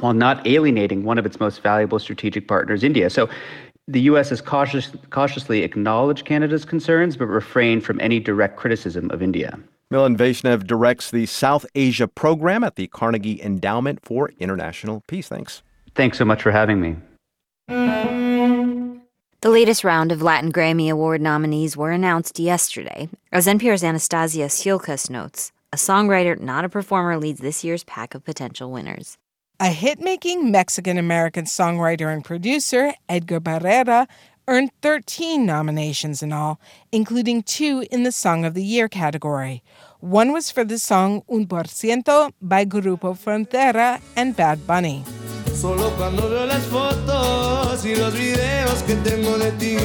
while 0.00 0.14
not 0.14 0.46
alienating 0.46 1.04
one 1.04 1.18
of 1.18 1.26
its 1.26 1.40
most 1.40 1.62
valuable 1.62 1.98
strategic 1.98 2.48
partners, 2.48 2.82
India. 2.82 3.10
So 3.10 3.28
the 3.86 4.00
U.S. 4.02 4.30
has 4.30 4.40
cautious, 4.40 4.92
cautiously 5.10 5.62
acknowledged 5.62 6.24
Canada's 6.24 6.64
concerns, 6.64 7.16
but 7.16 7.26
refrained 7.26 7.84
from 7.84 8.00
any 8.00 8.18
direct 8.18 8.56
criticism 8.56 9.10
of 9.10 9.22
India. 9.22 9.58
Milan 9.90 10.16
Vaishnav 10.16 10.66
directs 10.66 11.10
the 11.10 11.26
South 11.26 11.66
Asia 11.74 12.08
program 12.08 12.64
at 12.64 12.76
the 12.76 12.86
Carnegie 12.86 13.42
Endowment 13.42 14.00
for 14.02 14.30
International 14.38 15.02
Peace. 15.06 15.28
Thanks. 15.28 15.62
Thanks 15.94 16.18
so 16.18 16.24
much 16.24 16.42
for 16.42 16.50
having 16.50 16.80
me. 16.80 16.96
The 19.44 19.50
latest 19.50 19.84
round 19.84 20.10
of 20.10 20.22
Latin 20.22 20.50
Grammy 20.50 20.90
Award 20.90 21.20
nominees 21.20 21.76
were 21.76 21.90
announced 21.90 22.38
yesterday. 22.38 23.10
As 23.30 23.46
NPR's 23.46 23.84
Anastasia 23.84 24.46
Tsioulcas 24.46 25.10
notes, 25.10 25.52
a 25.70 25.76
songwriter, 25.76 26.40
not 26.40 26.64
a 26.64 26.68
performer, 26.70 27.18
leads 27.18 27.40
this 27.40 27.62
year's 27.62 27.84
pack 27.84 28.14
of 28.14 28.24
potential 28.24 28.70
winners. 28.72 29.18
A 29.60 29.68
hit 29.68 30.00
making 30.00 30.50
Mexican 30.50 30.96
American 30.96 31.44
songwriter 31.44 32.12
and 32.12 32.24
producer, 32.24 32.94
Edgar 33.08 33.38
Barrera, 33.38 34.06
earned 34.48 34.70
13 34.82 35.44
nominations 35.44 36.22
in 36.22 36.32
all, 36.32 36.58
including 36.90 37.42
two 37.42 37.86
in 37.90 38.02
the 38.02 38.12
Song 38.12 38.44
of 38.44 38.54
the 38.54 38.64
Year 38.64 38.88
category. 38.88 39.62
One 40.04 40.34
was 40.34 40.50
for 40.50 40.64
the 40.64 40.78
song 40.78 41.22
Un 41.32 41.46
Por 41.46 41.64
Ciento 41.64 42.30
by 42.42 42.66
Grupo 42.66 43.16
Frontera 43.16 44.02
and 44.14 44.36
Bad 44.36 44.66
Bunny. 44.66 45.02
Solo 45.54 45.96
cuando 45.96 46.28
veo 46.28 46.44
las 46.44 46.62
fotos 46.64 47.82
y 47.86 47.96
los 47.96 48.12
videos 48.12 48.82
que 48.82 48.96
tengo 48.96 49.38
de 49.38 49.50
ti. 49.52 49.78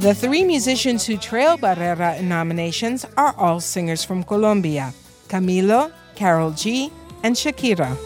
The 0.00 0.12
three 0.12 0.42
musicians 0.42 1.06
who 1.06 1.16
trail 1.16 1.56
Barrera 1.56 2.18
in 2.18 2.28
nominations 2.28 3.06
are 3.16 3.32
all 3.38 3.60
singers 3.60 4.02
from 4.02 4.24
Colombia 4.24 4.92
Camilo, 5.28 5.92
Karol 6.16 6.50
G, 6.50 6.90
and 7.22 7.36
Shakira. 7.36 7.96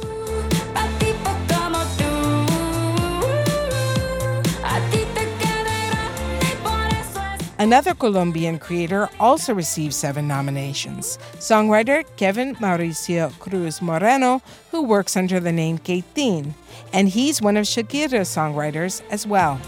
Another 7.58 7.94
Colombian 7.94 8.58
creator 8.58 9.08
also 9.18 9.54
received 9.54 9.94
seven 9.94 10.28
nominations 10.28 11.18
songwriter 11.36 12.04
Kevin 12.16 12.54
Mauricio 12.56 13.32
Cruz 13.38 13.80
Moreno, 13.80 14.42
who 14.70 14.82
works 14.82 15.16
under 15.16 15.40
the 15.40 15.52
name 15.52 15.78
Keityn, 15.78 16.52
and 16.92 17.08
he's 17.08 17.40
one 17.40 17.56
of 17.56 17.64
Shakira's 17.64 18.28
songwriters 18.28 19.00
as 19.10 19.26
well. 19.26 19.58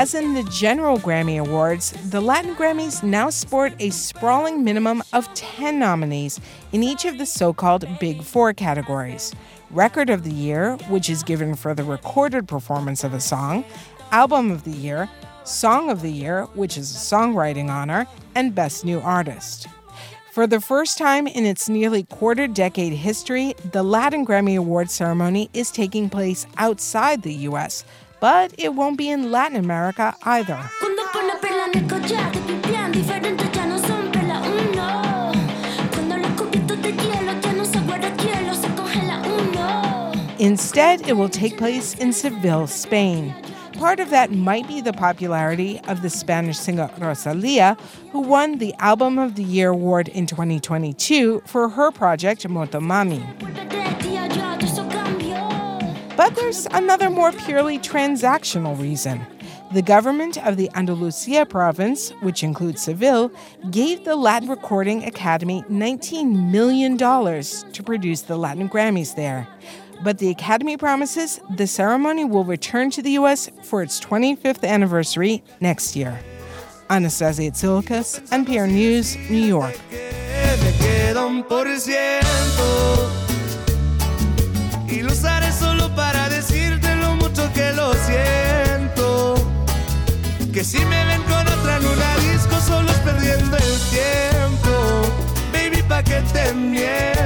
As 0.00 0.14
in 0.14 0.32
the 0.32 0.44
general 0.44 0.98
Grammy 0.98 1.38
Awards, 1.38 1.92
the 2.08 2.22
Latin 2.22 2.54
Grammys 2.56 3.02
now 3.02 3.28
sport 3.28 3.74
a 3.80 3.90
sprawling 3.90 4.64
minimum 4.64 5.02
of 5.12 5.28
10 5.34 5.78
nominees 5.78 6.40
in 6.72 6.82
each 6.82 7.04
of 7.04 7.18
the 7.18 7.26
so 7.26 7.52
called 7.52 7.86
Big 8.00 8.22
Four 8.22 8.54
categories 8.54 9.34
Record 9.70 10.08
of 10.08 10.24
the 10.24 10.32
Year, 10.32 10.76
which 10.88 11.10
is 11.10 11.22
given 11.22 11.54
for 11.54 11.74
the 11.74 11.84
recorded 11.84 12.48
performance 12.48 13.04
of 13.04 13.12
a 13.12 13.20
song, 13.20 13.62
Album 14.10 14.50
of 14.50 14.64
the 14.64 14.70
Year, 14.70 15.06
Song 15.44 15.90
of 15.90 16.00
the 16.00 16.10
Year, 16.10 16.44
which 16.54 16.78
is 16.78 16.90
a 16.90 16.98
songwriting 16.98 17.68
honor, 17.68 18.06
and 18.34 18.54
Best 18.54 18.86
New 18.86 19.00
Artist. 19.00 19.66
For 20.32 20.46
the 20.46 20.62
first 20.62 20.96
time 20.96 21.26
in 21.26 21.44
its 21.44 21.68
nearly 21.68 22.04
quarter 22.04 22.46
decade 22.46 22.94
history, 22.94 23.54
the 23.72 23.82
Latin 23.82 24.24
Grammy 24.24 24.56
Awards 24.56 24.94
ceremony 24.94 25.50
is 25.52 25.70
taking 25.70 26.08
place 26.08 26.46
outside 26.56 27.20
the 27.20 27.34
U.S., 27.34 27.84
but 28.20 28.54
it 28.58 28.74
won't 28.74 28.98
be 28.98 29.08
in 29.10 29.30
Latin 29.30 29.56
America 29.56 30.14
either. 30.22 30.70
Instead, 40.38 41.06
it 41.06 41.12
will 41.18 41.28
take 41.28 41.58
place 41.58 41.94
in 41.96 42.14
Seville, 42.14 42.66
Spain. 42.66 43.34
Part 43.74 44.00
of 44.00 44.08
that 44.10 44.30
might 44.30 44.66
be 44.66 44.80
the 44.80 44.92
popularity 44.92 45.80
of 45.88 46.02
the 46.02 46.10
Spanish 46.10 46.58
singer 46.58 46.90
Rosalia, 46.98 47.76
who 48.10 48.20
won 48.20 48.58
the 48.58 48.74
Album 48.78 49.18
of 49.18 49.34
the 49.36 49.42
Year 49.42 49.70
award 49.70 50.08
in 50.08 50.26
2022 50.26 51.42
for 51.46 51.68
her 51.68 51.90
project 51.90 52.46
Motomami. 52.48 53.69
But 56.20 56.36
there's 56.36 56.66
another 56.72 57.08
more 57.08 57.32
purely 57.32 57.78
transactional 57.78 58.78
reason. 58.78 59.26
The 59.72 59.80
government 59.80 60.36
of 60.46 60.58
the 60.58 60.68
Andalusia 60.74 61.46
province, 61.46 62.10
which 62.20 62.42
includes 62.42 62.82
Seville, 62.82 63.32
gave 63.70 64.04
the 64.04 64.16
Latin 64.16 64.50
Recording 64.50 65.02
Academy 65.04 65.64
$19 65.70 66.50
million 66.50 66.98
to 66.98 67.82
produce 67.82 68.20
the 68.20 68.36
Latin 68.36 68.68
Grammys 68.68 69.16
there. 69.16 69.48
But 70.04 70.18
the 70.18 70.28
Academy 70.28 70.76
promises 70.76 71.40
the 71.56 71.66
ceremony 71.66 72.26
will 72.26 72.44
return 72.44 72.90
to 72.90 73.00
the 73.00 73.12
U.S. 73.12 73.48
for 73.62 73.82
its 73.82 73.98
25th 73.98 74.62
anniversary 74.62 75.42
next 75.60 75.96
year. 75.96 76.20
Anastasia 76.90 77.50
Tsioulcas, 77.50 78.28
NPR 78.28 78.70
News, 78.70 79.16
New 79.30 79.38
York. 79.38 79.80
Y 84.90 85.02
lo 85.02 85.12
usaré 85.12 85.52
solo 85.52 85.94
para 85.94 86.28
decirte 86.28 86.96
lo 86.96 87.14
mucho 87.16 87.50
que 87.52 87.72
lo 87.72 87.92
siento. 87.94 89.34
Que 90.52 90.64
si 90.64 90.78
me 90.84 91.04
ven 91.04 91.22
con 91.22 91.46
otra 91.46 91.76
en 91.76 91.86
una 91.86 92.16
disco 92.32 92.60
solo 92.60 92.90
es 92.90 92.98
perdiendo 92.98 93.56
el 93.56 93.78
tiempo. 93.90 94.72
Baby, 95.52 95.82
pa' 95.82 96.02
que 96.02 96.20
te 96.32 96.52
miento. 96.54 97.19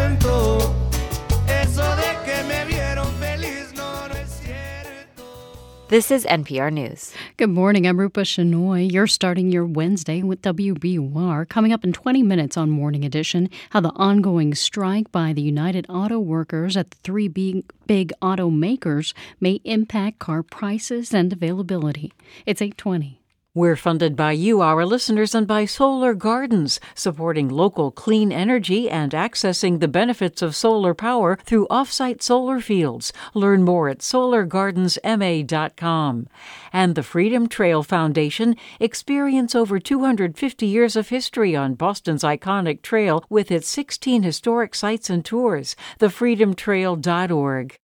This 5.94 6.10
is 6.10 6.24
NPR 6.24 6.72
News. 6.72 7.14
Good 7.36 7.50
morning. 7.50 7.86
I'm 7.86 8.00
Rupa 8.00 8.22
Shenoy. 8.22 8.90
You're 8.90 9.06
starting 9.06 9.52
your 9.52 9.64
Wednesday 9.64 10.24
with 10.24 10.42
WBUR. 10.42 11.48
Coming 11.48 11.72
up 11.72 11.84
in 11.84 11.92
20 11.92 12.20
minutes 12.20 12.56
on 12.56 12.68
Morning 12.68 13.04
Edition, 13.04 13.48
how 13.70 13.78
the 13.78 13.92
ongoing 13.94 14.56
strike 14.56 15.12
by 15.12 15.32
the 15.32 15.40
United 15.40 15.86
Auto 15.88 16.18
Workers 16.18 16.76
at 16.76 16.90
the 16.90 16.96
three 17.04 17.28
big, 17.28 17.62
big 17.86 18.12
automakers 18.20 19.14
may 19.38 19.60
impact 19.62 20.18
car 20.18 20.42
prices 20.42 21.14
and 21.14 21.32
availability. 21.32 22.12
It's 22.44 22.60
820. 22.60 23.23
We're 23.56 23.76
funded 23.76 24.16
by 24.16 24.32
you, 24.32 24.62
our 24.62 24.85
listeners, 24.85 25.32
and 25.32 25.47
by 25.47 25.64
Solar 25.64 26.12
Gardens, 26.12 26.81
supporting 26.97 27.48
local 27.48 27.93
clean 27.93 28.32
energy 28.32 28.90
and 28.90 29.12
accessing 29.12 29.78
the 29.78 29.86
benefits 29.86 30.43
of 30.43 30.56
solar 30.56 30.93
power 30.93 31.39
through 31.44 31.68
offsite 31.68 32.20
solar 32.20 32.59
fields. 32.59 33.12
Learn 33.32 33.62
more 33.62 33.89
at 33.89 34.01
solargardensma.com. 34.01 36.26
And 36.72 36.97
the 36.97 37.05
Freedom 37.05 37.47
Trail 37.47 37.85
Foundation 37.85 38.56
experience 38.81 39.55
over 39.55 39.78
250 39.78 40.66
years 40.66 40.97
of 40.97 41.10
history 41.10 41.55
on 41.55 41.74
Boston's 41.74 42.24
iconic 42.24 42.82
trail 42.82 43.24
with 43.28 43.52
its 43.52 43.68
16 43.68 44.24
historic 44.24 44.74
sites 44.74 45.09
and 45.09 45.24
tours. 45.24 45.76
TheFreedomTrail.org. 46.01 47.76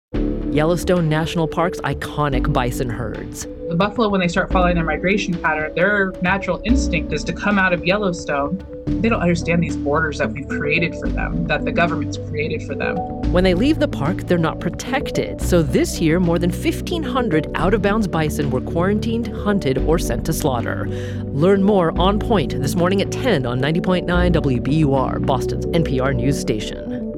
Yellowstone 0.53 1.09
National 1.09 1.47
Park's 1.47 1.81
iconic 1.83 2.53
bison 2.53 2.91
herds. 2.91 3.47
The 3.71 3.77
buffalo, 3.77 4.09
when 4.09 4.21
they 4.21 4.27
start 4.27 4.51
following 4.51 4.75
their 4.75 4.85
migration 4.85 5.33
pattern, 5.33 5.73
their 5.77 6.13
natural 6.23 6.61
instinct 6.65 7.13
is 7.13 7.23
to 7.23 7.33
come 7.33 7.57
out 7.57 7.73
of 7.73 7.87
Yellowstone. 7.87 8.67
They 8.85 9.09
don't 9.09 9.23
understand 9.23 9.63
these 9.63 9.77
borders 9.77 10.19
that 10.19 10.33
we've 10.33 10.49
created 10.49 10.97
for 10.97 11.09
them, 11.09 11.47
that 11.47 11.65
the 11.65 11.71
government's 11.71 12.19
created 12.19 12.65
for 12.65 12.75
them. 12.75 12.97
When 13.31 13.45
they 13.45 13.55
leave 13.55 13.79
the 13.79 13.87
park, 13.87 14.23
they're 14.23 14.39
not 14.39 14.59
protected. 14.59 15.41
So 15.41 15.63
this 15.63 16.01
year, 16.01 16.19
more 16.19 16.41
than 16.41 16.51
1,500 16.51 17.53
out 17.55 17.73
of 17.73 17.81
bounds 17.81 18.09
bison 18.09 18.51
were 18.51 18.61
quarantined, 18.61 19.29
hunted, 19.29 19.79
or 19.79 20.01
sent 20.01 20.27
to 20.27 20.33
slaughter. 20.33 20.89
Learn 21.27 21.63
more 21.63 21.97
on 21.97 22.19
point 22.19 22.61
this 22.61 22.75
morning 22.75 23.01
at 23.01 23.13
10 23.13 23.47
on 23.47 23.61
90.9 23.61 24.05
WBUR, 24.33 25.25
Boston's 25.25 25.67
NPR 25.67 26.17
news 26.17 26.41
station. 26.41 27.10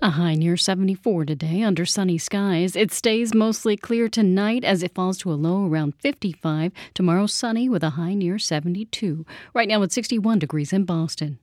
A 0.00 0.10
high 0.10 0.34
near 0.34 0.56
74 0.56 1.24
today 1.24 1.62
under 1.62 1.84
sunny 1.84 2.18
skies. 2.18 2.76
It 2.76 2.92
stays 2.92 3.34
mostly 3.34 3.76
clear 3.76 4.08
tonight 4.08 4.62
as 4.64 4.82
it 4.82 4.94
falls 4.94 5.18
to 5.18 5.32
a 5.32 5.34
low 5.34 5.66
around 5.66 5.94
55. 5.96 6.72
Tomorrow 6.94 7.26
sunny 7.26 7.68
with 7.68 7.82
a 7.82 7.90
high 7.90 8.14
near 8.14 8.38
72. 8.38 9.26
Right 9.54 9.68
now 9.68 9.82
it's 9.82 9.94
61 9.94 10.38
degrees 10.38 10.72
in 10.72 10.84
Boston. 10.84 11.38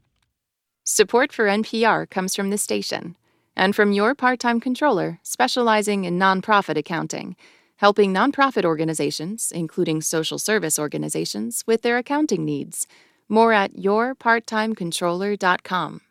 Support 0.84 1.32
for 1.34 1.46
NPR 1.46 2.10
comes 2.10 2.36
from 2.36 2.50
the 2.52 2.58
station 2.58 3.16
and 3.56 3.76
from 3.76 3.92
your 3.92 4.16
part 4.16 4.40
time 4.40 4.60
controller 4.60 5.20
specializing 5.24 6.06
in 6.06 6.20
nonprofit 6.20 6.78
accounting, 6.78 7.36
helping 7.78 8.14
nonprofit 8.14 8.66
organizations, 8.66 9.52
including 9.52 10.02
social 10.02 10.40
service 10.40 10.80
organizations, 10.80 11.64
with 11.66 11.82
their 11.82 11.98
accounting 11.98 12.46
needs. 12.46 12.88
More 13.28 13.54
at 13.54 13.74
yourparttimecontroller.com. 13.74 16.02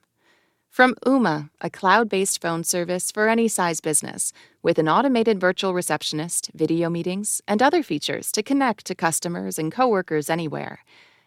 From 0.74 0.96
Ooma, 1.06 1.50
a 1.60 1.70
cloud 1.70 2.08
based 2.08 2.42
phone 2.42 2.64
service 2.64 3.12
for 3.12 3.28
any 3.28 3.46
size 3.46 3.80
business, 3.80 4.32
with 4.60 4.76
an 4.80 4.88
automated 4.88 5.38
virtual 5.38 5.72
receptionist, 5.72 6.50
video 6.52 6.90
meetings, 6.90 7.40
and 7.46 7.62
other 7.62 7.80
features 7.84 8.32
to 8.32 8.42
connect 8.42 8.84
to 8.86 8.96
customers 8.96 9.56
and 9.56 9.70
coworkers 9.70 10.28
anywhere 10.28 10.80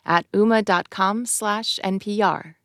at 0.06 0.30
ooma.com/slash 0.34 1.80
NPR. 1.82 2.56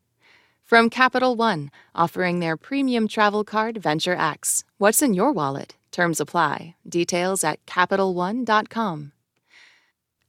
From 0.65 0.91
Capital 0.91 1.37
One, 1.37 1.71
offering 1.95 2.41
their 2.41 2.57
premium 2.57 3.07
travel 3.07 3.45
card 3.45 3.79
Venture 3.79 4.17
X. 4.17 4.65
What's 4.79 5.03
in 5.03 5.15
your 5.15 5.31
wallet? 5.31 5.77
Terms 5.93 6.19
apply. 6.19 6.75
Details 6.85 7.45
at 7.45 7.65
CapitalOne.com. 7.65 9.13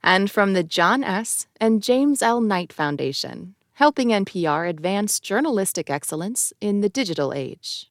And 0.04 0.30
from 0.30 0.52
the 0.52 0.62
John 0.62 1.02
S. 1.02 1.48
and 1.60 1.82
James 1.82 2.22
L. 2.22 2.40
Knight 2.40 2.72
Foundation, 2.72 3.56
helping 3.74 4.08
NPR 4.08 4.68
advance 4.68 5.20
journalistic 5.20 5.90
excellence 5.90 6.52
in 6.60 6.80
the 6.80 6.88
digital 6.88 7.32
age. 7.32 7.90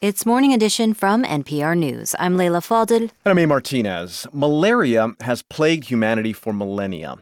It's 0.00 0.26
Morning 0.26 0.52
Edition 0.52 0.92
from 0.92 1.24
NPR 1.24 1.78
News. 1.78 2.14
I'm 2.18 2.36
Leila 2.36 2.60
Fadel. 2.60 3.00
And 3.00 3.10
I'm 3.24 3.38
A. 3.38 3.46
Martinez. 3.46 4.26
Malaria 4.34 5.14
has 5.20 5.40
plagued 5.40 5.84
humanity 5.84 6.34
for 6.34 6.52
millennia. 6.52 7.16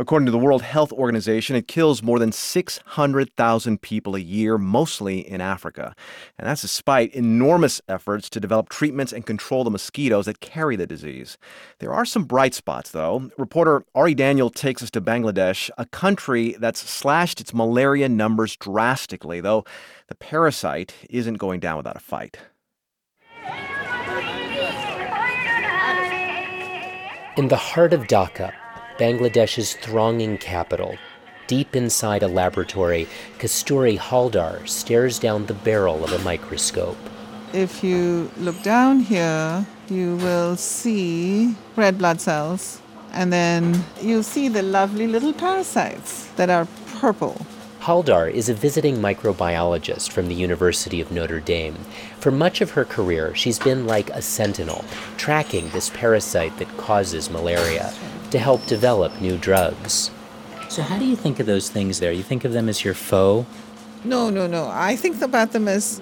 According 0.00 0.26
to 0.26 0.32
the 0.32 0.38
World 0.38 0.62
Health 0.62 0.92
Organization, 0.92 1.56
it 1.56 1.66
kills 1.66 2.04
more 2.04 2.20
than 2.20 2.30
600,000 2.30 3.82
people 3.82 4.14
a 4.14 4.20
year, 4.20 4.56
mostly 4.56 5.28
in 5.28 5.40
Africa. 5.40 5.92
And 6.38 6.46
that's 6.46 6.62
despite 6.62 7.12
enormous 7.14 7.80
efforts 7.88 8.30
to 8.30 8.38
develop 8.38 8.68
treatments 8.68 9.12
and 9.12 9.26
control 9.26 9.64
the 9.64 9.70
mosquitoes 9.70 10.26
that 10.26 10.38
carry 10.38 10.76
the 10.76 10.86
disease. 10.86 11.36
There 11.80 11.92
are 11.92 12.04
some 12.04 12.22
bright 12.22 12.54
spots, 12.54 12.92
though. 12.92 13.28
Reporter 13.36 13.84
Ari 13.96 14.14
Daniel 14.14 14.50
takes 14.50 14.84
us 14.84 14.90
to 14.92 15.00
Bangladesh, 15.00 15.68
a 15.76 15.86
country 15.86 16.54
that's 16.60 16.88
slashed 16.88 17.40
its 17.40 17.52
malaria 17.52 18.08
numbers 18.08 18.54
drastically, 18.54 19.40
though 19.40 19.64
the 20.06 20.14
parasite 20.14 20.94
isn't 21.10 21.38
going 21.38 21.58
down 21.58 21.76
without 21.76 21.96
a 21.96 21.98
fight. 21.98 22.38
In 27.36 27.48
the 27.48 27.56
heart 27.56 27.92
of 27.92 28.02
Dhaka, 28.02 28.52
Bangladesh's 28.98 29.74
thronging 29.74 30.38
capital, 30.38 30.98
deep 31.46 31.76
inside 31.76 32.24
a 32.24 32.26
laboratory, 32.26 33.06
Kasturi 33.38 33.96
Haldar 33.96 34.66
stares 34.68 35.20
down 35.20 35.46
the 35.46 35.54
barrel 35.54 36.02
of 36.02 36.12
a 36.12 36.18
microscope. 36.24 36.98
If 37.52 37.84
you 37.84 38.28
look 38.38 38.60
down 38.64 38.98
here, 38.98 39.64
you 39.88 40.16
will 40.16 40.56
see 40.56 41.54
red 41.76 41.96
blood 41.96 42.20
cells, 42.20 42.82
and 43.12 43.32
then 43.32 43.84
you'll 44.02 44.24
see 44.24 44.48
the 44.48 44.62
lovely 44.62 45.06
little 45.06 45.32
parasites 45.32 46.26
that 46.34 46.50
are 46.50 46.66
purple. 46.96 47.46
Haldar 47.78 48.28
is 48.28 48.48
a 48.48 48.54
visiting 48.54 48.96
microbiologist 48.96 50.10
from 50.10 50.26
the 50.26 50.34
University 50.34 51.00
of 51.00 51.12
Notre 51.12 51.38
Dame. 51.38 51.76
For 52.18 52.32
much 52.32 52.60
of 52.60 52.72
her 52.72 52.84
career, 52.84 53.32
she's 53.36 53.60
been 53.60 53.86
like 53.86 54.10
a 54.10 54.20
sentinel, 54.20 54.84
tracking 55.16 55.70
this 55.70 55.88
parasite 55.88 56.58
that 56.58 56.76
causes 56.76 57.30
malaria 57.30 57.94
to 58.30 58.38
help 58.38 58.66
develop 58.66 59.20
new 59.20 59.36
drugs. 59.36 60.10
So, 60.68 60.82
how 60.82 60.98
do 60.98 61.06
you 61.06 61.16
think 61.16 61.40
of 61.40 61.46
those 61.46 61.70
things 61.70 61.98
there? 61.98 62.12
You 62.12 62.22
think 62.22 62.44
of 62.44 62.52
them 62.52 62.68
as 62.68 62.84
your 62.84 62.94
foe? 62.94 63.46
No, 64.04 64.30
no, 64.30 64.46
no. 64.46 64.68
I 64.70 64.96
think 64.96 65.20
about 65.22 65.52
them 65.52 65.66
as 65.66 66.00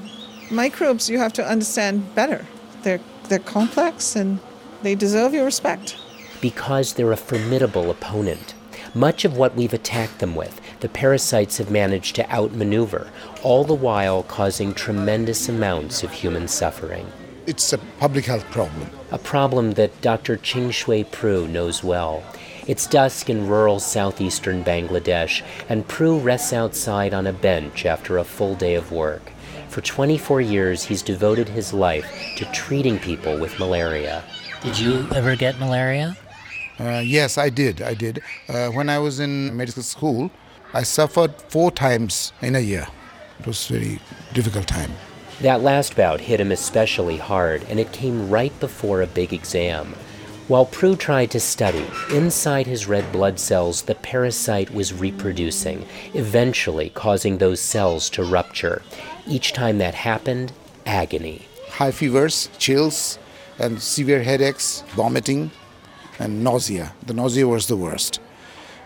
microbes 0.51 1.09
you 1.09 1.19
have 1.19 1.33
to 1.35 1.47
understand 1.47 2.15
better. 2.15 2.45
They're, 2.83 3.01
they're 3.29 3.39
complex 3.39 4.17
and 4.17 4.39
they 4.83 4.95
deserve 4.95 5.35
your 5.35 5.45
respect. 5.45 5.97
Because 6.41 6.95
they're 6.95 7.13
a 7.13 7.17
formidable 7.17 7.91
opponent. 7.91 8.55
Much 8.95 9.25
of 9.25 9.37
what 9.37 9.55
we've 9.55 9.75
attacked 9.75 10.19
them 10.19 10.35
with, 10.35 10.61
the 10.81 10.89
parasites 10.89 11.59
have 11.59 11.71
managed 11.71 12.15
to 12.17 12.31
outmaneuver, 12.31 13.11
all 13.43 13.65
the 13.65 13.75
while 13.75 14.23
causing 14.23 14.73
tremendous 14.73 15.49
amounts 15.49 16.03
of 16.03 16.11
human 16.13 16.49
suffering. 16.49 17.07
It's 17.47 17.73
a 17.73 17.79
public 17.79 18.25
health 18.25 18.45
problem. 18.51 18.91
A 19.13 19.19
problem 19.19 19.73
that 19.73 20.01
Dr. 20.01 20.37
Ching 20.37 20.73
Shui 20.73 21.05
Pru 21.05 21.49
knows 21.49 21.85
well. 21.85 22.25
It's 22.67 22.89
dusk 22.89 23.31
in 23.31 23.47
rural 23.47 23.79
southeastern 23.79 24.65
Bangladesh, 24.65 25.43
and 25.69 25.87
Pru 25.87 26.23
rests 26.23 26.53
outside 26.53 27.15
on 27.15 27.25
a 27.29 27.33
bench 27.33 27.87
after 27.87 28.19
a 28.19 28.25
full 28.25 28.57
day 28.57 28.75
of 28.75 28.91
work. 28.91 29.31
For 29.69 29.81
24 29.81 30.41
years, 30.41 30.83
he's 30.83 31.03
devoted 31.03 31.49
his 31.49 31.73
life 31.73 32.11
to 32.37 32.45
treating 32.47 32.99
people 32.99 33.39
with 33.39 33.61
malaria. 33.61 34.25
Did 34.63 34.77
you 34.77 35.07
ever 35.15 35.37
get 35.37 35.61
malaria? 35.61 36.17
Uh, 36.81 37.03
yes, 37.05 37.39
I 37.39 37.49
did. 37.49 37.81
I 37.81 37.95
did. 37.95 38.23
Uh, 38.49 38.71
when 38.71 38.89
I 38.89 38.99
was 38.99 39.21
in 39.21 39.57
medical 39.57 39.85
school, 39.85 40.33
I 40.75 40.83
suffered 40.83 41.41
four 41.49 41.71
times 41.71 42.33
in 42.43 42.57
a 42.57 42.61
year. 42.61 42.89
It 43.39 43.47
was 43.47 43.71
a 43.71 43.75
very 43.75 44.01
difficult 44.33 44.67
time. 44.67 44.91
That 45.41 45.61
last 45.61 45.97
bout 45.97 46.23
hit 46.23 46.41
him 46.41 46.51
especially 46.51 47.19
hard, 47.19 47.63
and 47.69 47.79
it 47.79 47.93
came 47.93 48.31
right 48.31 48.59
before 48.59 49.03
a 49.03 49.07
big 49.07 49.35
exam. 49.35 49.95
While 50.49 50.65
Prue 50.65 50.97
tried 50.97 51.31
to 51.33 51.41
study, 51.41 51.85
inside 52.11 52.67
his 52.67 52.87
red 52.87 53.13
blood 53.13 53.39
cells, 53.39 53.83
the 53.83 53.97
parasite 53.97 54.73
was 54.73 54.95
reproducing, 54.95 55.85
eventually 56.15 56.89
causing 56.89 57.37
those 57.37 57.61
cells 57.61 58.09
to 58.11 58.25
rupture. 58.25 58.83
Each 59.27 59.53
time 59.53 59.77
that 59.79 59.95
happened, 59.95 60.53
agony. 60.87 61.43
High 61.69 61.91
fevers, 61.91 62.49
chills, 62.59 63.19
and 63.59 63.83
severe 63.83 64.23
headaches, 64.23 64.85
vomiting, 64.95 65.51
and 66.19 66.43
nausea. 66.43 66.95
The 67.05 67.13
nausea 67.13 67.47
was 67.47 67.67
the 67.67 67.77
worst. 67.77 68.21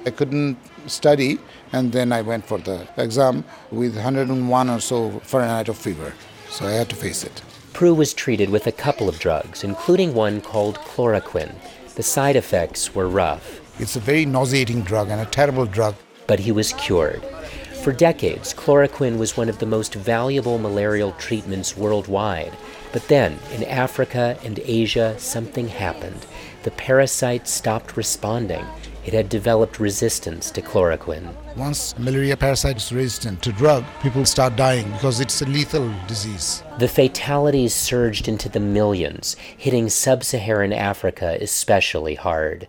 I 0.04 0.10
couldn't 0.10 0.56
study, 0.86 1.38
and 1.72 1.92
then 1.92 2.10
I 2.10 2.22
went 2.22 2.46
for 2.46 2.58
the 2.58 2.88
exam 2.96 3.44
with 3.70 3.94
101 3.94 4.70
or 4.70 4.80
so 4.80 5.20
Fahrenheit 5.20 5.68
of 5.68 5.76
fever. 5.76 6.14
So 6.50 6.66
I 6.66 6.72
had 6.72 6.88
to 6.90 6.96
face 6.96 7.24
it. 7.24 7.42
Prue 7.72 7.94
was 7.94 8.12
treated 8.12 8.50
with 8.50 8.66
a 8.66 8.72
couple 8.72 9.08
of 9.08 9.20
drugs, 9.20 9.62
including 9.62 10.12
one 10.12 10.40
called 10.40 10.78
chloroquine. 10.78 11.54
The 11.94 12.02
side 12.02 12.36
effects 12.36 12.94
were 12.94 13.08
rough. 13.08 13.60
It's 13.80 13.96
a 13.96 14.00
very 14.00 14.26
nauseating 14.26 14.82
drug 14.82 15.08
and 15.10 15.20
a 15.20 15.26
terrible 15.26 15.64
drug. 15.64 15.94
But 16.26 16.40
he 16.40 16.52
was 16.52 16.72
cured. 16.74 17.24
For 17.82 17.92
decades, 17.92 18.52
chloroquine 18.52 19.16
was 19.16 19.36
one 19.36 19.48
of 19.48 19.58
the 19.58 19.66
most 19.66 19.94
valuable 19.94 20.58
malarial 20.58 21.12
treatments 21.12 21.76
worldwide. 21.76 22.52
But 22.92 23.08
then, 23.08 23.38
in 23.54 23.64
Africa 23.64 24.36
and 24.44 24.60
Asia, 24.64 25.14
something 25.18 25.68
happened. 25.68 26.26
The 26.64 26.72
parasite 26.72 27.48
stopped 27.48 27.96
responding. 27.96 28.66
It 29.04 29.14
had 29.14 29.28
developed 29.28 29.80
resistance 29.80 30.50
to 30.50 30.62
chloroquine. 30.62 31.34
Once 31.56 31.98
malaria 31.98 32.36
parasite 32.36 32.76
is 32.76 32.92
resistant 32.92 33.42
to 33.42 33.52
drug, 33.52 33.84
people 34.02 34.24
start 34.24 34.56
dying 34.56 34.90
because 34.92 35.20
it's 35.20 35.40
a 35.40 35.46
lethal 35.46 35.92
disease. 36.06 36.62
The 36.78 36.88
fatalities 36.88 37.74
surged 37.74 38.28
into 38.28 38.48
the 38.48 38.60
millions, 38.60 39.36
hitting 39.56 39.88
sub 39.88 40.22
Saharan 40.22 40.72
Africa 40.72 41.38
especially 41.40 42.14
hard. 42.14 42.68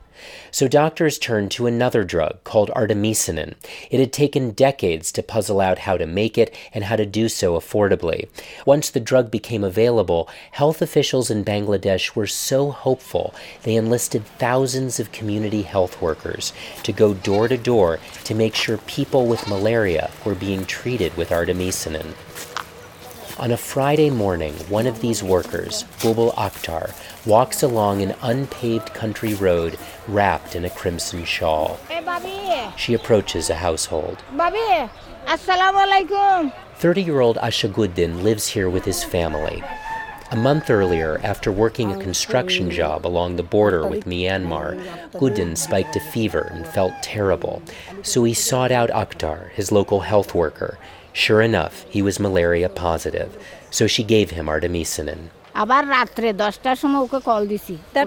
So 0.51 0.67
doctors 0.67 1.17
turned 1.17 1.49
to 1.51 1.65
another 1.65 2.03
drug 2.03 2.43
called 2.43 2.69
artemisinin. 2.75 3.55
It 3.89 3.99
had 3.99 4.11
taken 4.11 4.51
decades 4.51 5.11
to 5.13 5.23
puzzle 5.23 5.61
out 5.61 5.79
how 5.79 5.95
to 5.97 6.05
make 6.05 6.37
it 6.37 6.53
and 6.73 6.83
how 6.83 6.97
to 6.97 7.05
do 7.05 7.29
so 7.29 7.57
affordably. 7.57 8.27
Once 8.65 8.89
the 8.89 8.99
drug 8.99 9.31
became 9.31 9.63
available, 9.63 10.29
health 10.51 10.81
officials 10.81 11.31
in 11.31 11.45
Bangladesh 11.45 12.15
were 12.15 12.27
so 12.27 12.71
hopeful 12.71 13.33
they 13.63 13.75
enlisted 13.75 14.25
thousands 14.37 14.99
of 14.99 15.11
community 15.11 15.61
health 15.61 16.01
workers 16.01 16.51
to 16.83 16.91
go 16.91 17.13
door 17.13 17.47
to 17.47 17.57
door 17.57 17.99
to 18.25 18.35
make 18.35 18.55
sure 18.55 18.77
people 18.79 19.27
with 19.27 19.47
malaria 19.47 20.11
were 20.25 20.35
being 20.35 20.65
treated 20.65 21.15
with 21.15 21.29
artemisinin. 21.29 22.13
On 23.39 23.51
a 23.51 23.57
Friday 23.57 24.09
morning, 24.09 24.53
one 24.69 24.85
of 24.85 24.99
these 25.01 25.23
workers, 25.23 25.83
Bubul 25.99 26.33
Akhtar, 26.35 26.93
walks 27.25 27.63
along 27.63 28.01
an 28.01 28.13
unpaved 28.21 28.93
country 28.93 29.33
road 29.33 29.77
wrapped 30.07 30.55
in 30.55 30.65
a 30.65 30.69
crimson 30.69 31.25
shawl. 31.25 31.79
She 32.77 32.93
approaches 32.93 33.49
a 33.49 33.55
household. 33.55 34.23
30 36.75 37.01
year 37.01 37.21
old 37.21 37.37
Ashaguddin 37.37 38.21
lives 38.21 38.47
here 38.47 38.69
with 38.69 38.85
his 38.85 39.03
family. 39.03 39.63
A 40.31 40.35
month 40.37 40.69
earlier, 40.69 41.19
after 41.23 41.51
working 41.51 41.91
a 41.91 42.01
construction 42.01 42.71
job 42.71 43.05
along 43.05 43.35
the 43.35 43.43
border 43.43 43.85
with 43.85 44.05
Myanmar, 44.05 44.81
Guddin 45.11 45.57
spiked 45.57 45.95
a 45.97 45.99
fever 45.99 46.49
and 46.53 46.65
felt 46.65 46.93
terrible. 47.01 47.61
So 48.01 48.23
he 48.23 48.33
sought 48.33 48.71
out 48.71 48.89
Akhtar, 48.91 49.49
his 49.51 49.73
local 49.73 49.99
health 49.99 50.33
worker. 50.33 50.77
Sure 51.13 51.41
enough, 51.41 51.85
he 51.89 52.01
was 52.01 52.19
malaria 52.19 52.69
positive, 52.69 53.37
so 53.69 53.87
she 53.87 54.03
gave 54.03 54.31
him 54.31 54.47
artemisinin. 54.47 55.29
That 55.53 55.87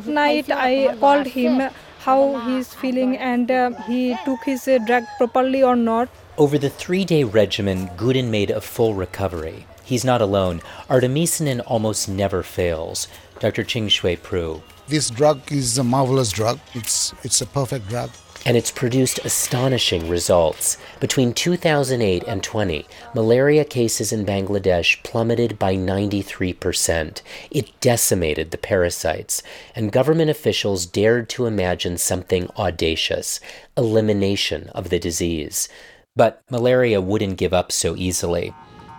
night 0.06 0.51
I 0.51 0.97
called 0.98 1.26
him 1.26 1.70
how 1.98 2.39
he's 2.47 2.72
feeling 2.72 3.16
and 3.16 3.51
uh, 3.51 3.70
he 3.82 4.16
took 4.24 4.43
his 4.44 4.66
uh, 4.66 4.78
drug 4.86 5.05
properly 5.18 5.62
or 5.62 5.76
not. 5.76 6.09
Over 6.39 6.59
the 6.59 6.70
three 6.70 7.05
day 7.05 7.24
regimen, 7.24 7.90
Gudin 7.97 8.31
made 8.31 8.51
a 8.51 8.60
full 8.60 8.94
recovery. 8.94 9.66
He's 9.85 10.05
not 10.05 10.22
alone. 10.22 10.62
Artemisinin 10.89 11.60
almost 11.66 12.09
never 12.09 12.43
fails. 12.43 13.06
Dr. 13.39 13.64
Ching 13.64 13.89
Shui 13.89 14.16
Pru. 14.16 14.62
This 14.89 15.10
drug 15.10 15.52
is 15.52 15.76
a 15.76 15.85
marvelous 15.85 16.32
drug. 16.32 16.59
It's, 16.74 17.12
it's 17.22 17.43
a 17.43 17.47
perfect 17.47 17.89
drug 17.89 18.10
and 18.46 18.56
it's 18.56 18.70
produced 18.70 19.18
astonishing 19.24 20.08
results. 20.08 20.76
Between 21.00 21.32
2008 21.32 22.24
and 22.24 22.42
20, 22.42 22.86
malaria 23.14 23.64
cases 23.64 24.12
in 24.12 24.26
Bangladesh 24.26 25.02
plummeted 25.02 25.58
by 25.58 25.74
93%. 25.74 27.22
It 27.50 27.80
decimated 27.80 28.50
the 28.50 28.58
parasites, 28.58 29.42
and 29.74 29.92
government 29.92 30.30
officials 30.30 30.86
dared 30.86 31.28
to 31.30 31.46
imagine 31.46 31.98
something 31.98 32.50
audacious 32.58 33.40
elimination 33.76 34.68
of 34.74 34.90
the 34.90 34.98
disease. 34.98 35.68
But 36.16 36.42
malaria 36.50 37.00
wouldn't 37.00 37.38
give 37.38 37.52
up 37.52 37.72
so 37.72 37.96
easily. 37.96 38.54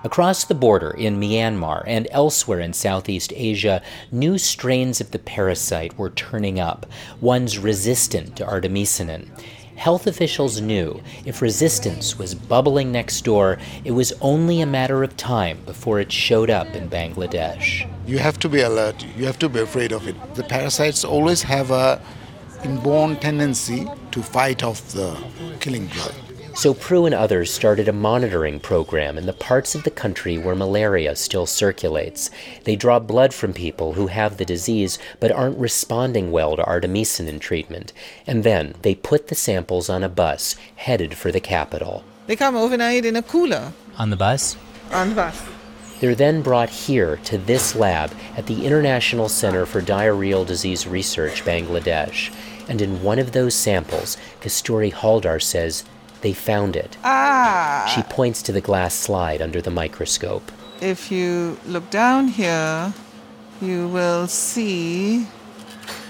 Across 0.05 0.43
the 0.43 0.53
border 0.53 0.91
in 0.91 1.19
Myanmar 1.19 1.83
and 1.87 2.07
elsewhere 2.11 2.59
in 2.59 2.73
Southeast 2.73 3.33
Asia, 3.35 3.81
new 4.11 4.37
strains 4.37 5.01
of 5.01 5.09
the 5.09 5.17
parasite 5.17 5.97
were 5.97 6.11
turning 6.11 6.59
up, 6.59 6.85
ones 7.21 7.57
resistant 7.57 8.35
to 8.35 8.45
artemisinin. 8.45 9.27
Health 9.75 10.05
officials 10.05 10.61
knew 10.61 11.01
if 11.25 11.41
resistance 11.41 12.19
was 12.19 12.35
bubbling 12.35 12.91
next 12.91 13.21
door, 13.21 13.57
it 13.83 13.93
was 13.93 14.13
only 14.21 14.61
a 14.61 14.67
matter 14.67 15.01
of 15.03 15.17
time 15.17 15.57
before 15.65 15.99
it 15.99 16.11
showed 16.11 16.51
up 16.51 16.67
in 16.75 16.87
Bangladesh. 16.87 17.89
You 18.05 18.19
have 18.19 18.37
to 18.41 18.47
be 18.47 18.61
alert, 18.61 19.03
you 19.17 19.25
have 19.25 19.39
to 19.39 19.49
be 19.49 19.61
afraid 19.61 19.91
of 19.91 20.07
it. 20.07 20.35
The 20.35 20.43
parasites 20.43 21.03
always 21.03 21.41
have 21.41 21.71
a 21.71 21.99
inborn 22.63 23.15
tendency 23.15 23.87
to 24.11 24.21
fight 24.21 24.61
off 24.61 24.87
the 24.89 25.17
killing 25.59 25.87
drug. 25.87 26.13
So 26.55 26.73
Prue 26.73 27.05
and 27.05 27.13
others 27.13 27.53
started 27.53 27.89
a 27.89 27.93
monitoring 27.93 28.61
program 28.61 29.17
in 29.17 29.25
the 29.25 29.33
parts 29.33 29.75
of 29.75 29.83
the 29.83 29.91
country 29.91 30.37
where 30.37 30.55
malaria 30.55 31.17
still 31.17 31.45
circulates. 31.45 32.31
They 32.63 32.77
draw 32.77 32.97
blood 32.99 33.33
from 33.33 33.51
people 33.51 33.93
who 33.93 34.07
have 34.07 34.37
the 34.37 34.45
disease 34.45 34.97
but 35.19 35.33
aren't 35.33 35.57
responding 35.57 36.31
well 36.31 36.55
to 36.55 36.63
artemisinin 36.63 37.41
treatment, 37.41 37.91
and 38.25 38.45
then 38.45 38.73
they 38.83 38.95
put 38.95 39.27
the 39.27 39.35
samples 39.35 39.89
on 39.89 40.01
a 40.01 40.09
bus 40.09 40.55
headed 40.77 41.15
for 41.15 41.29
the 41.29 41.41
capital. 41.41 42.05
They 42.25 42.37
come 42.37 42.55
overnight 42.55 43.03
in 43.03 43.17
a 43.17 43.21
cooler. 43.21 43.73
On 43.97 44.09
the 44.09 44.15
bus? 44.15 44.55
On 44.91 45.09
the 45.09 45.15
bus. 45.15 45.43
They're 45.99 46.15
then 46.15 46.41
brought 46.41 46.69
here 46.69 47.17
to 47.25 47.37
this 47.37 47.75
lab 47.75 48.13
at 48.37 48.47
the 48.47 48.65
International 48.65 49.27
Center 49.27 49.65
for 49.65 49.81
Diarrheal 49.81 50.47
Disease 50.47 50.87
Research, 50.87 51.43
Bangladesh. 51.43 52.33
And 52.69 52.81
in 52.81 53.03
one 53.03 53.19
of 53.19 53.33
those 53.33 53.55
samples, 53.55 54.17
Kasturi 54.41 54.91
Haldar 54.91 55.41
says 55.41 55.83
they 56.25 56.33
found 56.33 56.75
it. 56.75 56.97
Ah. 57.03 57.85
She 57.93 58.01
points 58.01 58.41
to 58.41 58.51
the 58.51 58.59
glass 58.59 58.95
slide 58.95 59.43
under 59.43 59.61
the 59.61 59.69
microscope. 59.69 60.51
If 60.81 61.11
you 61.11 61.59
look 61.67 61.91
down 61.91 62.29
here, 62.29 62.95
you 63.61 63.87
will 63.89 64.25
see. 64.25 65.27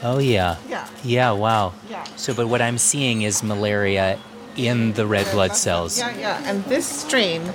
Oh, 0.02 0.20
yeah. 0.20 0.56
Yeah. 0.70 0.88
Yeah, 1.04 1.32
wow. 1.32 1.74
Yeah. 1.90 2.06
So, 2.16 2.34
but 2.34 2.48
what 2.48 2.62
I'm 2.62 2.78
seeing 2.78 3.24
is 3.24 3.44
malaria 3.44 4.18
in 4.56 4.94
the 4.94 5.06
red 5.06 5.30
blood 5.34 5.54
cells. 5.54 6.00
Yeah, 6.00 6.18
yeah. 6.18 6.42
And 6.46 6.64
this 6.64 6.88
strain 6.88 7.52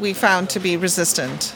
we 0.00 0.12
found 0.12 0.50
to 0.50 0.58
be 0.58 0.76
resistant. 0.76 1.54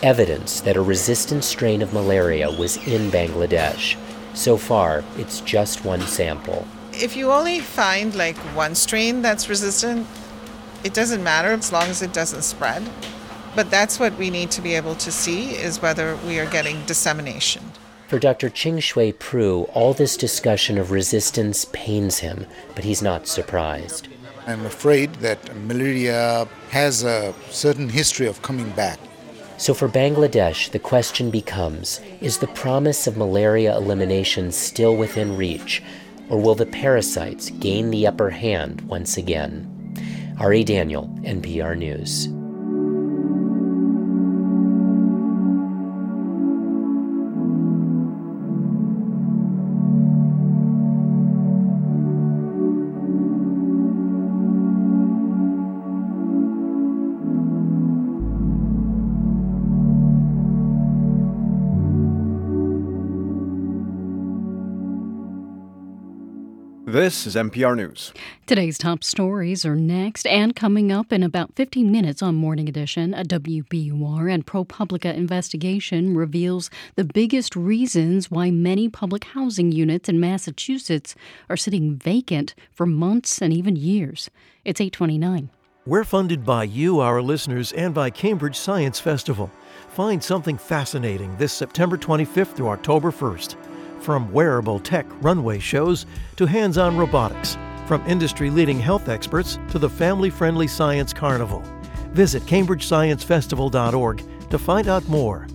Evidence 0.00 0.60
that 0.60 0.76
a 0.76 0.80
resistant 0.80 1.42
strain 1.42 1.82
of 1.82 1.92
malaria 1.92 2.48
was 2.52 2.76
in 2.86 3.10
Bangladesh. 3.10 3.96
So 4.34 4.56
far, 4.56 5.02
it's 5.18 5.40
just 5.40 5.84
one 5.84 6.02
sample 6.02 6.68
if 7.02 7.16
you 7.16 7.32
only 7.32 7.58
find 7.58 8.14
like 8.14 8.36
one 8.54 8.76
strain 8.76 9.22
that's 9.22 9.48
resistant, 9.48 10.06
it 10.84 10.94
doesn't 10.94 11.22
matter 11.24 11.48
as 11.48 11.72
long 11.72 11.88
as 11.88 12.00
it 12.00 12.12
doesn't 12.12 12.42
spread. 12.42 12.88
But 13.56 13.70
that's 13.70 13.98
what 13.98 14.16
we 14.16 14.30
need 14.30 14.52
to 14.52 14.62
be 14.62 14.76
able 14.76 14.94
to 14.94 15.10
see 15.10 15.50
is 15.50 15.82
whether 15.82 16.16
we 16.28 16.38
are 16.38 16.46
getting 16.46 16.84
dissemination. 16.86 17.62
For 18.06 18.20
Dr. 18.20 18.48
Ching 18.50 18.78
Shui 18.78 19.12
Pru, 19.12 19.68
all 19.74 19.94
this 19.94 20.16
discussion 20.16 20.78
of 20.78 20.92
resistance 20.92 21.66
pains 21.72 22.20
him, 22.20 22.46
but 22.76 22.84
he's 22.84 23.02
not 23.02 23.26
surprised. 23.26 24.06
I'm 24.46 24.64
afraid 24.64 25.14
that 25.16 25.56
malaria 25.56 26.46
has 26.70 27.02
a 27.02 27.34
certain 27.50 27.88
history 27.88 28.28
of 28.28 28.42
coming 28.42 28.70
back. 28.70 29.00
So 29.56 29.74
for 29.74 29.88
Bangladesh, 29.88 30.70
the 30.70 30.78
question 30.78 31.30
becomes 31.30 32.00
is 32.20 32.38
the 32.38 32.48
promise 32.48 33.06
of 33.06 33.16
malaria 33.16 33.76
elimination 33.76 34.52
still 34.52 34.96
within 34.96 35.36
reach? 35.36 35.82
Or 36.32 36.40
will 36.40 36.54
the 36.54 36.64
parasites 36.64 37.50
gain 37.50 37.90
the 37.90 38.06
upper 38.06 38.30
hand 38.30 38.80
once 38.88 39.18
again? 39.18 39.68
Ari 40.40 40.64
Daniel, 40.64 41.06
NPR 41.24 41.76
News. 41.76 42.26
This 66.92 67.26
is 67.26 67.36
NPR 67.36 67.74
News. 67.74 68.12
Today's 68.44 68.76
top 68.76 69.02
stories 69.02 69.64
are 69.64 69.74
next 69.74 70.26
and 70.26 70.54
coming 70.54 70.92
up 70.92 71.10
in 71.10 71.22
about 71.22 71.54
15 71.54 71.90
minutes 71.90 72.20
on 72.20 72.34
Morning 72.34 72.68
Edition. 72.68 73.14
A 73.14 73.24
WBUR 73.24 74.30
and 74.30 74.44
ProPublica 74.44 75.14
investigation 75.14 76.14
reveals 76.14 76.68
the 76.96 77.04
biggest 77.04 77.56
reasons 77.56 78.30
why 78.30 78.50
many 78.50 78.90
public 78.90 79.24
housing 79.24 79.72
units 79.72 80.10
in 80.10 80.20
Massachusetts 80.20 81.14
are 81.48 81.56
sitting 81.56 81.96
vacant 81.96 82.54
for 82.70 82.84
months 82.84 83.40
and 83.40 83.54
even 83.54 83.74
years. 83.74 84.28
It's 84.66 84.78
829. 84.78 85.48
We're 85.86 86.04
funded 86.04 86.44
by 86.44 86.64
you, 86.64 87.00
our 87.00 87.22
listeners, 87.22 87.72
and 87.72 87.94
by 87.94 88.10
Cambridge 88.10 88.58
Science 88.58 89.00
Festival. 89.00 89.50
Find 89.88 90.22
something 90.22 90.58
fascinating 90.58 91.34
this 91.38 91.54
September 91.54 91.96
25th 91.96 92.54
through 92.54 92.68
October 92.68 93.10
1st. 93.10 93.56
From 94.02 94.32
wearable 94.32 94.80
tech 94.80 95.06
runway 95.20 95.60
shows 95.60 96.06
to 96.34 96.44
hands 96.44 96.76
on 96.76 96.96
robotics, 96.96 97.56
from 97.86 98.04
industry 98.04 98.50
leading 98.50 98.80
health 98.80 99.08
experts 99.08 99.60
to 99.70 99.78
the 99.78 99.88
family 99.88 100.28
friendly 100.28 100.66
science 100.66 101.12
carnival. 101.12 101.62
Visit 102.10 102.42
CambridgeScienceFestival.org 102.42 104.24
to 104.50 104.58
find 104.58 104.88
out 104.88 105.08
more. 105.08 105.46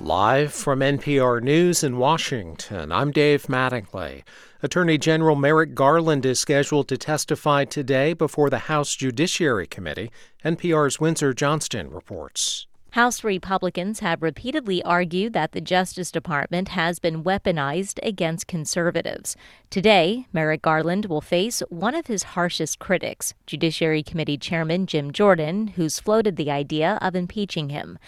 Live 0.00 0.52
from 0.52 0.80
NPR 0.80 1.42
News 1.42 1.82
in 1.82 1.96
Washington, 1.96 2.92
I'm 2.92 3.10
Dave 3.10 3.44
Mattingly. 3.46 4.24
Attorney 4.62 4.98
General 4.98 5.36
Merrick 5.36 5.74
Garland 5.74 6.26
is 6.26 6.38
scheduled 6.38 6.86
to 6.88 6.98
testify 6.98 7.64
today 7.64 8.12
before 8.12 8.50
the 8.50 8.58
House 8.58 8.94
Judiciary 8.94 9.66
Committee. 9.66 10.10
NPR's 10.44 11.00
Windsor 11.00 11.32
Johnston 11.32 11.90
reports. 11.90 12.66
House 12.90 13.24
Republicans 13.24 14.00
have 14.00 14.22
repeatedly 14.22 14.82
argued 14.82 15.32
that 15.32 15.52
the 15.52 15.60
Justice 15.60 16.10
Department 16.10 16.68
has 16.68 16.98
been 16.98 17.24
weaponized 17.24 17.98
against 18.02 18.46
conservatives. 18.46 19.34
Today, 19.70 20.26
Merrick 20.32 20.62
Garland 20.62 21.06
will 21.06 21.20
face 21.20 21.62
one 21.68 21.94
of 21.94 22.06
his 22.06 22.22
harshest 22.22 22.78
critics, 22.78 23.34
Judiciary 23.46 24.02
Committee 24.02 24.38
Chairman 24.38 24.86
Jim 24.86 25.10
Jordan, 25.10 25.68
who's 25.68 26.00
floated 26.00 26.36
the 26.36 26.50
idea 26.50 26.98
of 27.00 27.14
impeaching 27.14 27.70
him. 27.70 27.98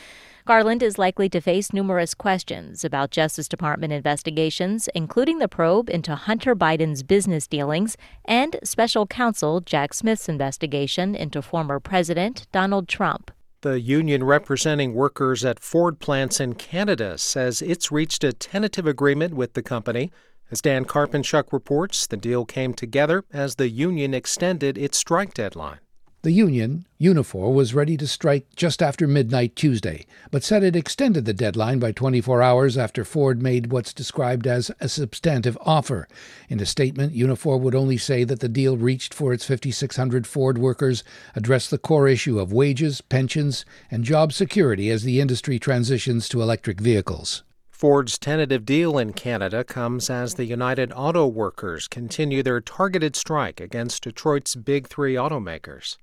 Garland 0.49 0.83
is 0.83 0.97
likely 0.97 1.29
to 1.29 1.43
face 1.43 1.75
numerous 1.75 2.15
questions 2.15 2.83
about 2.83 3.11
Justice 3.11 3.49
Department 3.49 3.93
investigations, 3.93 4.89
including 4.95 5.41
the 5.41 5.47
probe 5.47 5.91
into 5.91 6.15
Hunter 6.15 6.57
Biden's 6.57 7.03
business 7.03 7.47
dealings 7.47 7.99
and 8.25 8.59
special 8.65 9.07
counsel 9.07 9.61
Jack 9.61 9.93
Smith's 9.93 10.27
investigation 10.27 11.15
into 11.15 11.43
former 11.43 11.79
President 11.79 12.47
Donald 12.51 12.89
Trump. 12.89 13.31
The 13.61 13.79
union 13.79 14.25
representing 14.25 14.95
workers 14.95 15.45
at 15.45 15.61
Ford 15.61 16.01
plants 16.01 16.41
in 16.41 16.55
Canada 16.55 17.19
says 17.19 17.61
it's 17.61 17.93
reached 17.93 18.25
a 18.25 18.33
tentative 18.33 18.87
agreement 18.87 19.35
with 19.35 19.53
the 19.53 19.63
company. 19.63 20.11
As 20.51 20.63
Dan 20.63 20.87
Karpenchuk 20.87 21.53
reports, 21.53 22.07
the 22.07 22.17
deal 22.17 22.47
came 22.47 22.73
together 22.73 23.23
as 23.31 23.57
the 23.57 23.69
union 23.69 24.15
extended 24.15 24.79
its 24.79 24.97
strike 24.97 25.35
deadline. 25.35 25.81
The 26.29 26.35
union, 26.35 26.85
Unifor, 27.01 27.55
was 27.55 27.73
ready 27.73 27.97
to 27.97 28.07
strike 28.07 28.55
just 28.55 28.83
after 28.83 29.09
midnight 29.09 29.57
Tuesday, 29.57 30.05
but 30.31 30.45
said 30.45 30.63
it 30.63 30.77
extended 30.77 31.25
the 31.25 31.33
deadline 31.33 31.79
by 31.79 31.91
24 31.91 32.43
hours 32.43 32.77
after 32.77 33.03
Ford 33.03 33.43
made 33.43 33.73
what's 33.73 33.95
described 33.95 34.47
as 34.47 34.71
a 34.79 34.91
substantive 34.91 35.57
offer. 35.63 36.07
In 36.51 36.61
a 36.61 36.67
statement, 36.67 37.15
Unifor 37.15 37.59
would 37.59 37.75
only 37.75 37.97
say 37.97 38.25
that 38.25 38.41
the 38.41 38.49
deal 38.51 38.77
reached 38.77 39.15
for 39.15 39.33
its 39.33 39.47
5,600 39.47 40.27
Ford 40.27 40.59
workers 40.59 41.03
addressed 41.35 41.71
the 41.71 41.79
core 41.79 42.07
issue 42.07 42.39
of 42.39 42.53
wages, 42.53 43.01
pensions, 43.01 43.65
and 43.91 44.05
job 44.05 44.35
security 44.35 44.91
as 44.91 45.05
the 45.05 45.23
industry 45.23 45.59
transitions 45.59 46.29
to 46.29 46.43
electric 46.43 46.79
vehicles. 46.79 47.43
Ford's 47.71 48.19
tentative 48.19 48.67
deal 48.67 48.99
in 48.99 49.15
Canada 49.15 49.65
comes 49.65 50.11
as 50.11 50.35
the 50.35 50.45
United 50.45 50.93
Auto 50.95 51.27
Workers 51.27 51.89
continue 51.89 52.43
their 52.43 52.61
targeted 52.61 53.17
strike 53.17 53.61
against 53.61 54.03
Detroit's 54.03 54.57
big 54.57 54.89
three 54.89 55.15
automakers. 55.15 55.97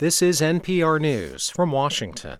This 0.00 0.22
is 0.22 0.40
NPR 0.40 0.98
News 0.98 1.50
from 1.50 1.72
Washington. 1.72 2.38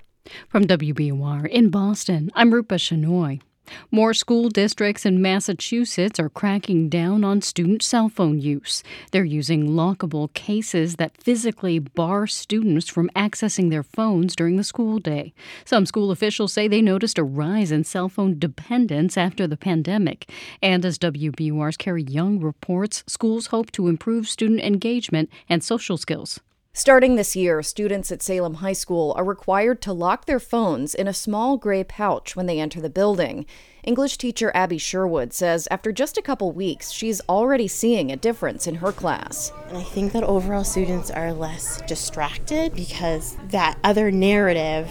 From 0.48 0.64
WBUR 0.64 1.46
in 1.46 1.68
Boston, 1.68 2.30
I'm 2.34 2.54
Rupa 2.54 2.76
Shenoy. 2.76 3.42
More 3.90 4.14
school 4.14 4.48
districts 4.48 5.04
in 5.04 5.20
Massachusetts 5.20 6.18
are 6.18 6.30
cracking 6.30 6.88
down 6.88 7.22
on 7.22 7.42
student 7.42 7.82
cell 7.82 8.08
phone 8.08 8.40
use. 8.40 8.82
They're 9.12 9.24
using 9.24 9.68
lockable 9.68 10.32
cases 10.32 10.96
that 10.96 11.22
physically 11.22 11.78
bar 11.78 12.26
students 12.26 12.88
from 12.88 13.10
accessing 13.14 13.68
their 13.68 13.82
phones 13.82 14.34
during 14.34 14.56
the 14.56 14.64
school 14.64 14.98
day. 14.98 15.34
Some 15.66 15.84
school 15.84 16.10
officials 16.10 16.54
say 16.54 16.66
they 16.66 16.80
noticed 16.80 17.18
a 17.18 17.24
rise 17.24 17.70
in 17.70 17.84
cell 17.84 18.08
phone 18.08 18.38
dependence 18.38 19.18
after 19.18 19.46
the 19.46 19.58
pandemic. 19.58 20.30
And 20.62 20.82
as 20.82 20.98
WBUR's 20.98 21.76
Carrie 21.76 22.04
Jung 22.04 22.40
reports, 22.40 23.04
schools 23.06 23.48
hope 23.48 23.70
to 23.72 23.88
improve 23.88 24.28
student 24.28 24.60
engagement 24.60 25.28
and 25.46 25.62
social 25.62 25.98
skills. 25.98 26.40
Starting 26.72 27.16
this 27.16 27.34
year, 27.34 27.64
students 27.64 28.12
at 28.12 28.22
Salem 28.22 28.54
High 28.54 28.74
School 28.74 29.12
are 29.16 29.24
required 29.24 29.82
to 29.82 29.92
lock 29.92 30.26
their 30.26 30.38
phones 30.38 30.94
in 30.94 31.08
a 31.08 31.12
small 31.12 31.56
gray 31.56 31.82
pouch 31.82 32.36
when 32.36 32.46
they 32.46 32.60
enter 32.60 32.80
the 32.80 32.88
building. 32.88 33.44
English 33.82 34.16
teacher 34.16 34.52
Abby 34.54 34.78
Sherwood 34.78 35.32
says 35.32 35.66
after 35.68 35.90
just 35.90 36.16
a 36.16 36.22
couple 36.22 36.52
weeks, 36.52 36.92
she's 36.92 37.20
already 37.28 37.66
seeing 37.66 38.12
a 38.12 38.16
difference 38.16 38.68
in 38.68 38.76
her 38.76 38.92
class. 38.92 39.52
And 39.68 39.78
I 39.78 39.82
think 39.82 40.12
that 40.12 40.22
overall 40.22 40.62
students 40.62 41.10
are 41.10 41.32
less 41.32 41.82
distracted 41.88 42.72
because 42.76 43.36
that 43.48 43.76
other 43.82 44.12
narrative 44.12 44.88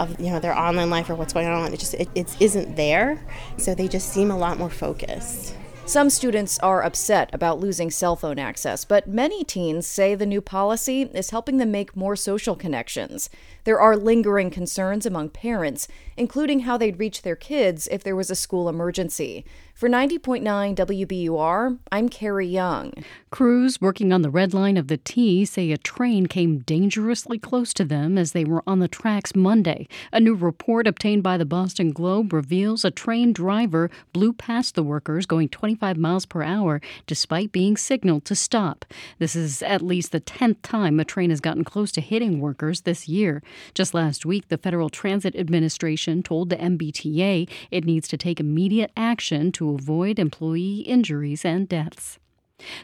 of 0.00 0.18
you 0.18 0.30
know 0.30 0.38
their 0.38 0.56
online 0.56 0.88
life 0.88 1.10
or 1.10 1.14
what's 1.14 1.32
going 1.32 1.46
on 1.46 1.74
it 1.74 1.78
just 1.80 1.92
it, 1.94 2.08
it 2.14 2.36
isn't 2.40 2.76
there 2.76 3.20
so 3.56 3.74
they 3.74 3.88
just 3.88 4.12
seem 4.12 4.30
a 4.30 4.38
lot 4.38 4.56
more 4.56 4.70
focused 4.70 5.56
some 5.88 6.10
students 6.10 6.58
are 6.58 6.84
upset 6.84 7.30
about 7.32 7.60
losing 7.60 7.90
cell 7.90 8.14
phone 8.14 8.38
access, 8.38 8.84
but 8.84 9.08
many 9.08 9.42
teens 9.42 9.86
say 9.86 10.14
the 10.14 10.26
new 10.26 10.42
policy 10.42 11.04
is 11.14 11.30
helping 11.30 11.56
them 11.56 11.70
make 11.70 11.96
more 11.96 12.14
social 12.14 12.54
connections. 12.54 13.30
There 13.64 13.80
are 13.80 13.96
lingering 13.96 14.50
concerns 14.50 15.04
among 15.04 15.30
parents, 15.30 15.88
including 16.16 16.60
how 16.60 16.76
they'd 16.76 16.98
reach 16.98 17.22
their 17.22 17.36
kids 17.36 17.88
if 17.90 18.02
there 18.02 18.16
was 18.16 18.30
a 18.30 18.34
school 18.34 18.68
emergency. 18.68 19.44
For 19.74 19.88
90.9 19.88 20.42
WBUR, 20.74 21.78
I'm 21.92 22.08
Carrie 22.08 22.48
Jung. 22.48 22.92
Crews 23.30 23.80
working 23.80 24.12
on 24.12 24.22
the 24.22 24.30
red 24.30 24.52
line 24.52 24.76
of 24.76 24.88
the 24.88 24.96
T 24.96 25.44
say 25.44 25.70
a 25.70 25.78
train 25.78 26.26
came 26.26 26.58
dangerously 26.58 27.38
close 27.38 27.72
to 27.74 27.84
them 27.84 28.18
as 28.18 28.32
they 28.32 28.44
were 28.44 28.64
on 28.66 28.80
the 28.80 28.88
tracks 28.88 29.36
Monday. 29.36 29.86
A 30.12 30.18
new 30.18 30.34
report 30.34 30.88
obtained 30.88 31.22
by 31.22 31.36
the 31.36 31.44
Boston 31.44 31.92
Globe 31.92 32.32
reveals 32.32 32.84
a 32.84 32.90
train 32.90 33.32
driver 33.32 33.88
blew 34.12 34.32
past 34.32 34.74
the 34.74 34.82
workers 34.82 35.26
going 35.26 35.48
25 35.48 35.96
miles 35.96 36.26
per 36.26 36.42
hour 36.42 36.80
despite 37.06 37.52
being 37.52 37.76
signaled 37.76 38.24
to 38.24 38.34
stop. 38.34 38.84
This 39.20 39.36
is 39.36 39.62
at 39.62 39.80
least 39.80 40.10
the 40.10 40.20
10th 40.20 40.56
time 40.62 40.98
a 40.98 41.04
train 41.04 41.30
has 41.30 41.40
gotten 41.40 41.62
close 41.62 41.92
to 41.92 42.00
hitting 42.00 42.40
workers 42.40 42.80
this 42.80 43.06
year. 43.06 43.44
Just 43.74 43.94
last 43.94 44.26
week, 44.26 44.48
the 44.48 44.58
Federal 44.58 44.88
Transit 44.90 45.34
Administration 45.36 46.22
told 46.22 46.50
the 46.50 46.56
MBTA 46.56 47.48
it 47.70 47.84
needs 47.84 48.08
to 48.08 48.16
take 48.16 48.40
immediate 48.40 48.90
action 48.96 49.52
to 49.52 49.70
avoid 49.70 50.18
employee 50.18 50.80
injuries 50.80 51.44
and 51.44 51.68
deaths. 51.68 52.18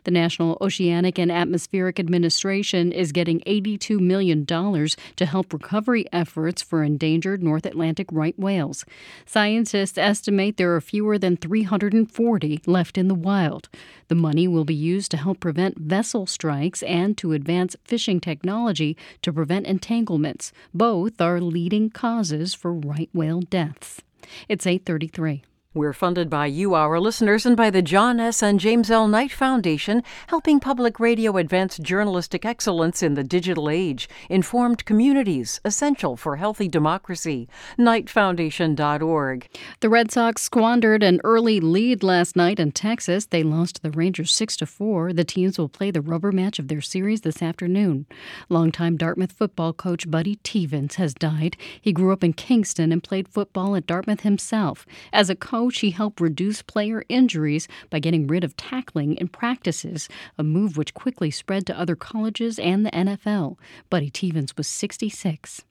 The 0.05 0.11
National 0.11 0.59
Oceanic 0.61 1.19
and 1.19 1.33
Atmospheric 1.33 1.99
Administration 1.99 2.93
is 2.93 3.13
getting 3.13 3.41
$82 3.41 3.99
million 4.01 4.45
to 4.47 5.27
help 5.27 5.53
recovery 5.53 6.07
efforts 6.13 6.63
for 6.63 6.83
endangered 6.83 7.43
North 7.43 7.67
Atlantic 7.67 8.09
right 8.13 8.39
whales. 8.39 8.85
Scientists 9.27 9.99
estimate 9.99 10.57
there 10.57 10.75
are 10.75 10.81
fewer 10.81 11.19
than 11.19 11.37
340 11.37 12.61
left 12.67 12.99
in 12.99 13.09
the 13.09 13.15
wild. 13.15 13.69
The 14.09 14.15
money 14.15 14.47
will 14.47 14.65
be 14.65 14.75
used 14.75 15.11
to 15.13 15.17
help 15.17 15.41
prevent 15.41 15.79
vessel 15.79 16.27
strikes 16.27 16.83
and 16.83 17.17
to 17.19 17.33
advance 17.33 17.77
fishing 17.85 18.21
technology 18.21 18.97
to 19.23 19.33
prevent 19.33 19.67
entanglements. 19.67 20.53
Both 20.73 21.21
are 21.21 21.41
leading 21.41 21.91
causes 21.91 22.55
for 22.55 22.73
right 22.73 23.11
whale 23.13 23.41
deaths. 23.41 24.03
It's 24.49 24.67
833. 24.67 25.45
We're 25.77 25.93
funded 25.93 26.31
by 26.31 26.47
you, 26.47 26.75
our 26.75 27.01
listeners, 27.01 27.45
and 27.45 27.57
by 27.57 27.69
the 27.69 27.83
John 27.83 28.21
S. 28.21 28.45
and 28.45 28.61
James 28.61 28.93
L. 28.93 29.09
Knight 29.09 29.33
Foundation, 29.33 30.05
helping 30.29 30.61
public 30.61 31.01
radio 31.01 31.37
advance 31.37 31.79
journalistic 31.79 32.45
excellence 32.45 33.03
in 33.03 33.15
the 33.15 33.25
digital 33.25 33.69
age. 33.69 34.09
Informed 34.31 34.85
communities, 34.85 35.61
essential 35.65 36.17
for 36.17 36.37
healthy 36.37 36.69
democracy. 36.69 37.49
KnightFoundation.org. 37.77 39.49
The 39.81 39.89
Red 39.89 40.13
Sox 40.13 40.43
squandered 40.43 41.03
an 41.03 41.21
early 41.25 41.59
lead 41.59 42.05
last 42.05 42.37
night 42.37 42.61
in 42.61 42.71
Texas. 42.71 43.27
They 43.27 43.43
lost 43.43 43.83
the 43.83 43.91
Rangers 43.91 44.33
6 44.33 44.57
to 44.59 44.67
4. 44.67 45.13
The 45.13 45.25
teams 45.25 45.59
will 45.59 45.69
play 45.69 45.91
the 45.91 46.01
rubber 46.01 46.31
match 46.31 46.61
of 46.61 46.69
their 46.69 46.83
series 46.83 47.23
this 47.23 47.43
afternoon. 47.43 48.07
Longtime 48.49 48.97
Dartmouth 48.97 49.33
football 49.33 49.73
coach 49.73 50.09
Buddy 50.09 50.37
Teevens 50.45 50.95
has 50.95 51.15
died. 51.15 51.57
He 51.81 51.93
grew 51.93 52.13
up 52.13 52.23
in 52.23 52.33
Kingston 52.33 52.93
and 52.93 53.03
played 53.03 53.27
football 53.27 53.75
at 53.75 53.89
Dartmouth 53.89 54.21
himself. 54.21 54.87
As 55.13 55.29
a 55.29 55.35
coach, 55.35 55.64
coach, 55.65 55.81
he 55.81 55.93
helped 55.93 56.21
reduce 56.21 56.61
player 56.61 57.05
injuries 57.09 57.67
by 57.89 57.99
getting 57.99 58.27
rid 58.27 58.45
of 58.45 58.55
tackling 58.55 59.15
in 59.15 59.29
practices, 59.29 60.11
a 60.37 60.43
move 60.43 60.77
which 60.77 60.93
quickly 60.93 61.31
spread 61.31 61.65
to 61.67 61.79
other 61.79 61.97
colleges 61.97 62.59
and 62.59 62.85
the 62.85 62.91
NFL. 62.91 63.57
Buddy 63.89 64.11
Teevens 64.11 64.55
was 64.59 64.69
66. 64.69 65.65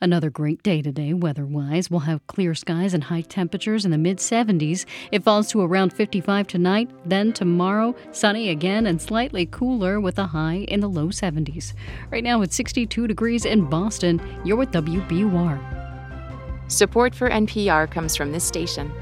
Another 0.00 0.30
great 0.30 0.62
day 0.62 0.80
today, 0.80 1.12
weather 1.12 1.44
wise. 1.44 1.90
We'll 1.90 2.00
have 2.00 2.24
clear 2.28 2.54
skies 2.54 2.94
and 2.94 3.02
high 3.02 3.22
temperatures 3.22 3.84
in 3.84 3.90
the 3.90 3.98
mid 3.98 4.18
70s. 4.18 4.84
It 5.10 5.24
falls 5.24 5.50
to 5.50 5.60
around 5.60 5.92
55 5.92 6.46
tonight. 6.46 6.88
Then 7.04 7.32
tomorrow, 7.32 7.96
sunny 8.12 8.50
again 8.50 8.86
and 8.86 9.02
slightly 9.02 9.46
cooler 9.46 9.98
with 9.98 10.20
a 10.20 10.26
high 10.26 10.66
in 10.68 10.78
the 10.78 10.88
low 10.88 11.08
70s. 11.08 11.72
Right 12.12 12.22
now, 12.22 12.42
it's 12.42 12.54
62 12.54 13.08
degrees 13.08 13.44
in 13.44 13.64
Boston. 13.64 14.20
You're 14.44 14.58
with 14.58 14.70
WBUR. 14.70 15.58
Support 16.68 17.14
for 17.16 17.28
NPR 17.28 17.90
comes 17.90 18.14
from 18.14 18.30
this 18.30 18.44
station 18.44 18.92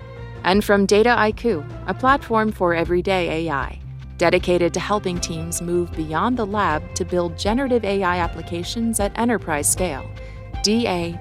and 0.45 0.65
from 0.65 0.87
Dataiku, 0.87 1.65
a 1.87 1.95
platform 1.95 2.53
for 2.53 2.75
everyday 2.75 3.47
AI 3.49 3.81
dedicated 4.21 4.73
to 4.75 4.79
helping 4.79 5.19
teams 5.19 5.63
move 5.63 5.91
beyond 5.93 6.37
the 6.37 6.45
lab 6.45 6.83
to 6.95 7.07
build 7.07 7.39
generative 7.39 7.83
AI 7.87 8.19
applications 8.19 9.01
at 9.01 9.19
enterprise 9.19 9.67
scale. 9.67 10.05
D-A-T-A-I-K-U.com. 10.63 11.21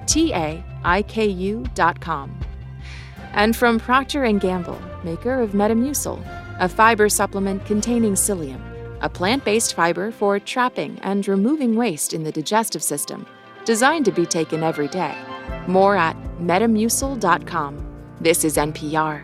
And 3.32 3.56
from 3.56 3.80
Procter 3.80 4.30
& 4.32 4.38
Gamble, 4.38 4.78
maker 5.02 5.40
of 5.40 5.52
Metamucil, 5.52 6.22
a 6.60 6.68
fiber 6.68 7.08
supplement 7.08 7.64
containing 7.64 8.12
psyllium, 8.12 8.60
a 9.00 9.08
plant-based 9.08 9.72
fiber 9.72 10.10
for 10.10 10.38
trapping 10.38 10.98
and 10.98 11.26
removing 11.26 11.76
waste 11.76 12.12
in 12.12 12.22
the 12.22 12.32
digestive 12.32 12.82
system, 12.82 13.26
designed 13.64 14.04
to 14.04 14.12
be 14.12 14.26
taken 14.26 14.62
every 14.62 14.88
day. 14.88 15.16
More 15.66 15.96
at 15.96 16.18
metamucil.com. 16.38 17.89
This 18.22 18.44
is 18.44 18.58
NPR. 18.58 19.22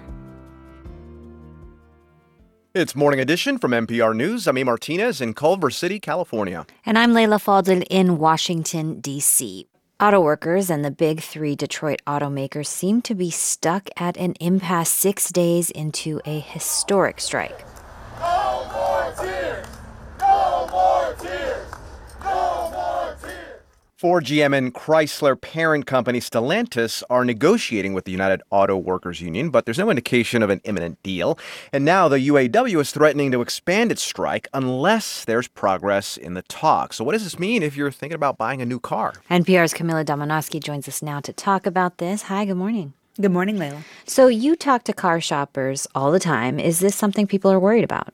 It's 2.72 2.96
Morning 2.96 3.20
Edition 3.20 3.58
from 3.58 3.72
NPR 3.72 4.16
News. 4.16 4.48
I'm 4.48 4.56
A. 4.56 4.64
Martinez 4.64 5.20
in 5.20 5.34
Culver 5.34 5.68
City, 5.68 6.00
California. 6.00 6.64
And 6.86 6.98
I'm 6.98 7.12
Leila 7.12 7.36
Fadel 7.36 7.84
in 7.90 8.16
Washington, 8.16 9.00
D.C. 9.00 9.68
Auto 10.00 10.20
workers 10.22 10.70
and 10.70 10.82
the 10.82 10.90
big 10.90 11.20
three 11.20 11.54
Detroit 11.54 12.00
automakers 12.06 12.68
seem 12.68 13.02
to 13.02 13.14
be 13.14 13.30
stuck 13.30 13.90
at 13.98 14.16
an 14.16 14.32
impasse 14.40 14.88
six 14.88 15.30
days 15.30 15.68
into 15.70 16.22
a 16.24 16.40
historic 16.40 17.20
strike. 17.20 17.66
No 18.18 18.66
more 18.72 19.14
tears! 19.20 19.66
No 20.20 20.68
more 20.70 21.14
tears! 21.20 21.66
No 22.24 22.70
more 22.72 23.16
tears! 23.20 23.60
Ford, 23.98 24.26
GM, 24.26 24.54
and 24.54 24.74
Chrysler 24.74 25.40
parent 25.40 25.86
company 25.86 26.20
Stellantis 26.20 27.02
are 27.08 27.24
negotiating 27.24 27.94
with 27.94 28.04
the 28.04 28.12
United 28.12 28.42
Auto 28.50 28.76
Workers 28.76 29.22
Union, 29.22 29.48
but 29.48 29.64
there's 29.64 29.78
no 29.78 29.88
indication 29.88 30.42
of 30.42 30.50
an 30.50 30.60
imminent 30.64 31.02
deal. 31.02 31.38
And 31.72 31.82
now 31.82 32.06
the 32.06 32.18
UAW 32.18 32.78
is 32.78 32.90
threatening 32.90 33.32
to 33.32 33.40
expand 33.40 33.90
its 33.90 34.02
strike 34.02 34.48
unless 34.52 35.24
there's 35.24 35.48
progress 35.48 36.18
in 36.18 36.34
the 36.34 36.42
talks. 36.42 36.96
So, 36.96 37.04
what 37.04 37.12
does 37.12 37.24
this 37.24 37.38
mean 37.38 37.62
if 37.62 37.74
you're 37.74 37.90
thinking 37.90 38.16
about 38.16 38.36
buying 38.36 38.60
a 38.60 38.66
new 38.66 38.78
car? 38.78 39.14
NPR's 39.30 39.72
Camila 39.72 40.04
Domonoske 40.04 40.62
joins 40.62 40.86
us 40.88 41.00
now 41.00 41.20
to 41.20 41.32
talk 41.32 41.64
about 41.64 41.96
this. 41.96 42.24
Hi, 42.24 42.44
good 42.44 42.58
morning. 42.58 42.92
Good 43.18 43.32
morning, 43.32 43.56
Leila. 43.56 43.82
So, 44.06 44.26
you 44.26 44.56
talk 44.56 44.84
to 44.84 44.92
car 44.92 45.22
shoppers 45.22 45.86
all 45.94 46.12
the 46.12 46.20
time. 46.20 46.60
Is 46.60 46.80
this 46.80 46.94
something 46.94 47.26
people 47.26 47.50
are 47.50 47.58
worried 47.58 47.84
about? 47.84 48.12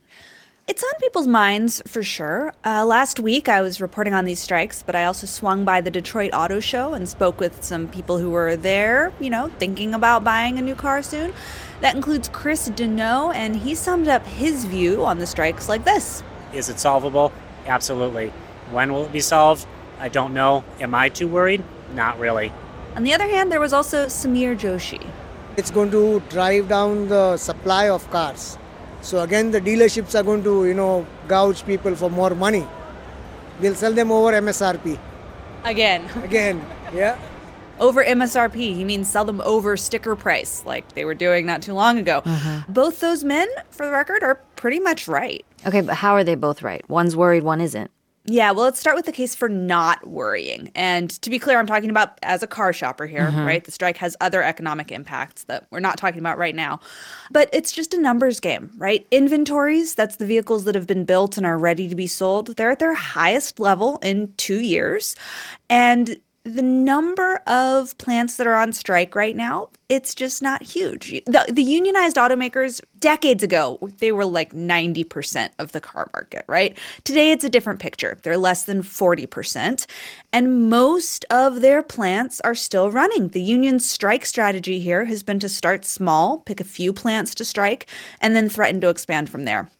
It's 0.68 0.84
on 0.84 0.92
people's 1.00 1.26
minds 1.26 1.82
for 1.88 2.04
sure. 2.04 2.54
Uh, 2.64 2.86
last 2.86 3.18
week, 3.18 3.48
I 3.48 3.60
was 3.62 3.80
reporting 3.80 4.14
on 4.14 4.26
these 4.26 4.38
strikes, 4.38 4.84
but 4.84 4.94
I 4.94 5.06
also 5.06 5.26
swung 5.26 5.64
by 5.64 5.80
the 5.80 5.90
Detroit 5.90 6.30
Auto 6.32 6.60
Show 6.60 6.94
and 6.94 7.08
spoke 7.08 7.40
with 7.40 7.64
some 7.64 7.88
people 7.88 8.16
who 8.16 8.30
were 8.30 8.54
there, 8.54 9.12
you 9.18 9.28
know, 9.28 9.50
thinking 9.58 9.92
about 9.92 10.22
buying 10.22 10.58
a 10.58 10.62
new 10.62 10.76
car 10.76 11.02
soon. 11.02 11.34
That 11.80 11.96
includes 11.96 12.28
Chris 12.28 12.68
Deneau, 12.68 13.34
and 13.34 13.56
he 13.56 13.74
summed 13.74 14.06
up 14.06 14.24
his 14.24 14.64
view 14.64 15.04
on 15.04 15.18
the 15.18 15.26
strikes 15.26 15.68
like 15.68 15.84
this 15.84 16.22
Is 16.52 16.68
it 16.68 16.78
solvable? 16.78 17.32
Absolutely. 17.66 18.28
When 18.70 18.92
will 18.92 19.06
it 19.06 19.12
be 19.12 19.20
solved? 19.20 19.66
I 19.98 20.08
don't 20.08 20.32
know. 20.32 20.62
Am 20.78 20.94
I 20.94 21.08
too 21.08 21.26
worried? 21.26 21.64
Not 21.92 22.20
really. 22.20 22.52
On 22.94 23.02
the 23.02 23.12
other 23.12 23.26
hand, 23.26 23.50
there 23.50 23.60
was 23.60 23.72
also 23.72 24.06
Samir 24.06 24.56
Joshi. 24.56 25.04
It's 25.56 25.72
going 25.72 25.90
to 25.90 26.20
drive 26.30 26.68
down 26.68 27.08
the 27.08 27.36
supply 27.36 27.90
of 27.90 28.08
cars. 28.10 28.58
So 29.02 29.20
again, 29.20 29.50
the 29.50 29.60
dealerships 29.60 30.18
are 30.18 30.22
going 30.22 30.42
to, 30.44 30.66
you 30.66 30.74
know, 30.74 31.06
gouge 31.28 31.66
people 31.66 31.94
for 31.94 32.08
more 32.08 32.34
money. 32.34 32.66
They'll 33.60 33.74
sell 33.74 33.92
them 33.92 34.10
over 34.10 34.32
MSRP. 34.32 34.98
Again. 35.64 36.08
Again, 36.22 36.64
yeah. 36.94 37.18
Over 37.80 38.04
MSRP, 38.04 38.54
he 38.54 38.84
means 38.84 39.08
sell 39.08 39.24
them 39.24 39.40
over 39.40 39.76
sticker 39.76 40.14
price, 40.14 40.62
like 40.64 40.92
they 40.92 41.04
were 41.04 41.14
doing 41.14 41.46
not 41.46 41.62
too 41.62 41.72
long 41.72 41.98
ago. 41.98 42.22
Uh-huh. 42.24 42.60
Both 42.68 43.00
those 43.00 43.24
men, 43.24 43.48
for 43.70 43.86
the 43.86 43.90
record, 43.90 44.22
are 44.22 44.36
pretty 44.54 44.78
much 44.78 45.08
right. 45.08 45.44
Okay, 45.66 45.80
but 45.80 45.96
how 45.96 46.12
are 46.12 46.22
they 46.22 46.36
both 46.36 46.62
right? 46.62 46.88
One's 46.88 47.16
worried, 47.16 47.42
one 47.42 47.60
isn't. 47.60 47.90
Yeah, 48.24 48.52
well, 48.52 48.64
let's 48.64 48.78
start 48.78 48.94
with 48.94 49.06
the 49.06 49.12
case 49.12 49.34
for 49.34 49.48
not 49.48 50.06
worrying. 50.06 50.70
And 50.76 51.10
to 51.22 51.28
be 51.28 51.40
clear, 51.40 51.58
I'm 51.58 51.66
talking 51.66 51.90
about 51.90 52.18
as 52.22 52.40
a 52.40 52.46
car 52.46 52.72
shopper 52.72 53.06
here, 53.06 53.32
Mhm. 53.32 53.44
right? 53.44 53.64
The 53.64 53.72
strike 53.72 53.96
has 53.96 54.16
other 54.20 54.44
economic 54.44 54.92
impacts 54.92 55.42
that 55.44 55.66
we're 55.72 55.80
not 55.80 55.98
talking 55.98 56.20
about 56.20 56.38
right 56.38 56.54
now. 56.54 56.78
But 57.32 57.48
it's 57.52 57.72
just 57.72 57.92
a 57.94 58.00
numbers 58.00 58.38
game, 58.38 58.70
right? 58.76 59.06
Inventories, 59.10 59.96
that's 59.96 60.16
the 60.16 60.26
vehicles 60.26 60.64
that 60.64 60.76
have 60.76 60.86
been 60.86 61.04
built 61.04 61.36
and 61.36 61.44
are 61.44 61.58
ready 61.58 61.88
to 61.88 61.96
be 61.96 62.06
sold, 62.06 62.56
they're 62.56 62.70
at 62.70 62.78
their 62.78 62.94
highest 62.94 63.58
level 63.58 63.98
in 64.02 64.32
two 64.36 64.60
years. 64.60 65.16
And 65.68 66.16
the 66.44 66.62
number 66.62 67.36
of 67.46 67.96
plants 67.98 68.36
that 68.36 68.48
are 68.48 68.56
on 68.56 68.72
strike 68.72 69.14
right 69.14 69.36
now, 69.36 69.68
it's 69.88 70.12
just 70.14 70.42
not 70.42 70.62
huge. 70.62 71.22
The, 71.26 71.46
the 71.48 71.62
unionized 71.62 72.16
automakers, 72.16 72.80
decades 72.98 73.44
ago, 73.44 73.78
they 73.98 74.10
were 74.10 74.24
like 74.24 74.52
90% 74.52 75.50
of 75.60 75.70
the 75.70 75.80
car 75.80 76.10
market, 76.12 76.44
right? 76.48 76.76
Today, 77.04 77.30
it's 77.30 77.44
a 77.44 77.50
different 77.50 77.78
picture. 77.78 78.18
They're 78.22 78.36
less 78.36 78.64
than 78.64 78.82
40%. 78.82 79.86
And 80.32 80.68
most 80.68 81.24
of 81.30 81.60
their 81.60 81.82
plants 81.82 82.40
are 82.40 82.56
still 82.56 82.90
running. 82.90 83.28
The 83.28 83.42
union's 83.42 83.88
strike 83.88 84.26
strategy 84.26 84.80
here 84.80 85.04
has 85.04 85.22
been 85.22 85.38
to 85.40 85.48
start 85.48 85.84
small, 85.84 86.38
pick 86.38 86.60
a 86.60 86.64
few 86.64 86.92
plants 86.92 87.36
to 87.36 87.44
strike, 87.44 87.86
and 88.20 88.34
then 88.34 88.48
threaten 88.48 88.80
to 88.80 88.88
expand 88.88 89.30
from 89.30 89.44
there. 89.44 89.70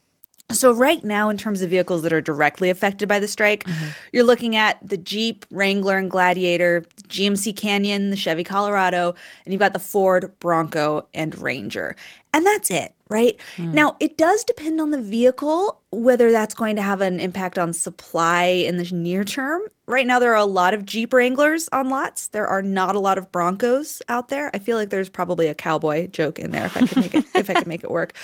So, 0.52 0.72
right 0.72 1.02
now, 1.02 1.28
in 1.28 1.36
terms 1.36 1.62
of 1.62 1.70
vehicles 1.70 2.02
that 2.02 2.12
are 2.12 2.20
directly 2.20 2.70
affected 2.70 3.08
by 3.08 3.18
the 3.18 3.28
strike, 3.28 3.64
mm-hmm. 3.64 3.86
you're 4.12 4.24
looking 4.24 4.56
at 4.56 4.78
the 4.86 4.96
Jeep, 4.96 5.44
Wrangler, 5.50 5.98
and 5.98 6.10
Gladiator, 6.10 6.84
GMC 7.08 7.56
Canyon, 7.56 8.10
the 8.10 8.16
Chevy 8.16 8.44
Colorado, 8.44 9.14
and 9.44 9.52
you've 9.52 9.60
got 9.60 9.72
the 9.72 9.78
Ford, 9.78 10.32
Bronco, 10.38 11.06
and 11.14 11.36
Ranger. 11.38 11.96
And 12.34 12.46
that's 12.46 12.70
it, 12.70 12.94
right? 13.10 13.38
Hmm. 13.56 13.72
Now, 13.72 13.96
it 14.00 14.16
does 14.16 14.42
depend 14.44 14.80
on 14.80 14.90
the 14.90 15.00
vehicle 15.00 15.82
whether 15.90 16.32
that's 16.32 16.54
going 16.54 16.76
to 16.76 16.82
have 16.82 17.02
an 17.02 17.20
impact 17.20 17.58
on 17.58 17.74
supply 17.74 18.44
in 18.44 18.78
the 18.78 18.84
near 18.94 19.24
term. 19.24 19.60
Right 19.86 20.06
now, 20.06 20.18
there 20.18 20.32
are 20.32 20.36
a 20.36 20.46
lot 20.46 20.72
of 20.72 20.86
Jeep 20.86 21.12
Wranglers 21.12 21.68
on 21.70 21.90
lots. 21.90 22.28
There 22.28 22.46
are 22.46 22.62
not 22.62 22.94
a 22.96 22.98
lot 22.98 23.18
of 23.18 23.30
Broncos 23.30 24.00
out 24.08 24.28
there. 24.28 24.50
I 24.54 24.58
feel 24.58 24.78
like 24.78 24.88
there's 24.88 25.10
probably 25.10 25.48
a 25.48 25.54
cowboy 25.54 26.06
joke 26.06 26.38
in 26.38 26.52
there 26.52 26.64
if 26.64 26.76
I 26.76 26.86
can 26.86 27.02
make 27.02 27.14
it 27.14 27.24
if 27.34 27.50
I 27.50 27.54
could 27.54 27.66
make 27.66 27.84
it 27.84 27.90
work. 27.90 28.14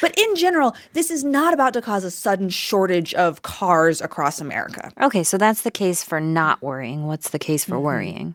But 0.00 0.16
in 0.16 0.36
general, 0.36 0.76
this 0.92 1.10
is 1.10 1.24
not 1.24 1.52
about 1.52 1.72
to 1.72 1.82
cause 1.82 2.04
a 2.04 2.10
sudden 2.12 2.48
shortage 2.48 3.12
of 3.14 3.42
cars 3.42 4.00
across 4.00 4.40
America. 4.40 4.92
Okay, 5.00 5.24
so 5.24 5.36
that's 5.36 5.62
the 5.62 5.72
case 5.72 6.04
for 6.04 6.20
not 6.20 6.62
worrying. 6.62 7.06
What's 7.06 7.30
the 7.30 7.40
case 7.40 7.64
for 7.64 7.74
mm-hmm. 7.74 7.84
worrying? 7.84 8.34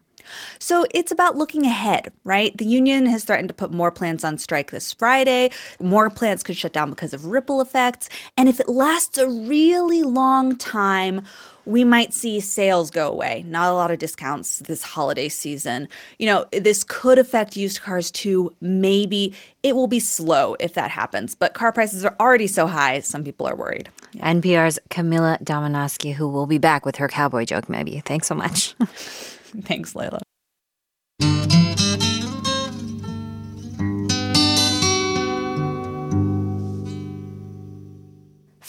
So 0.59 0.85
it's 0.91 1.11
about 1.11 1.37
looking 1.37 1.65
ahead, 1.65 2.11
right? 2.23 2.55
The 2.57 2.65
union 2.65 3.05
has 3.07 3.23
threatened 3.23 3.49
to 3.49 3.53
put 3.53 3.71
more 3.71 3.91
plants 3.91 4.23
on 4.23 4.37
strike 4.37 4.71
this 4.71 4.93
Friday. 4.93 5.51
More 5.79 6.09
plants 6.09 6.43
could 6.43 6.57
shut 6.57 6.73
down 6.73 6.89
because 6.89 7.13
of 7.13 7.25
ripple 7.25 7.61
effects. 7.61 8.09
And 8.37 8.49
if 8.49 8.59
it 8.59 8.69
lasts 8.69 9.17
a 9.17 9.27
really 9.27 10.03
long 10.03 10.57
time, 10.57 11.23
we 11.65 11.83
might 11.83 12.13
see 12.13 12.39
sales 12.39 12.89
go 12.89 13.09
away. 13.09 13.43
Not 13.47 13.69
a 13.69 13.73
lot 13.73 13.91
of 13.91 13.99
discounts 13.99 14.59
this 14.59 14.83
holiday 14.83 15.29
season. 15.29 15.87
You 16.17 16.27
know, 16.27 16.45
this 16.51 16.83
could 16.83 17.19
affect 17.19 17.55
used 17.55 17.81
cars 17.81 18.11
too. 18.11 18.53
Maybe 18.61 19.35
it 19.63 19.75
will 19.75 19.87
be 19.87 19.99
slow 19.99 20.55
if 20.59 20.73
that 20.73 20.89
happens, 20.89 21.35
but 21.35 21.53
car 21.53 21.71
prices 21.71 22.03
are 22.03 22.15
already 22.19 22.47
so 22.47 22.67
high, 22.67 22.99
some 23.01 23.23
people 23.23 23.47
are 23.47 23.55
worried. 23.55 23.89
NPR's 24.17 24.79
Camila 24.89 25.41
Domonoske, 25.43 26.13
who 26.13 26.27
will 26.27 26.47
be 26.47 26.57
back 26.57 26.85
with 26.85 26.95
her 26.97 27.07
cowboy 27.07 27.45
joke, 27.45 27.69
maybe. 27.69 28.01
Thanks 28.01 28.27
so 28.27 28.35
much. 28.35 28.75
Thanks, 29.63 29.95
Leila. 29.95 30.19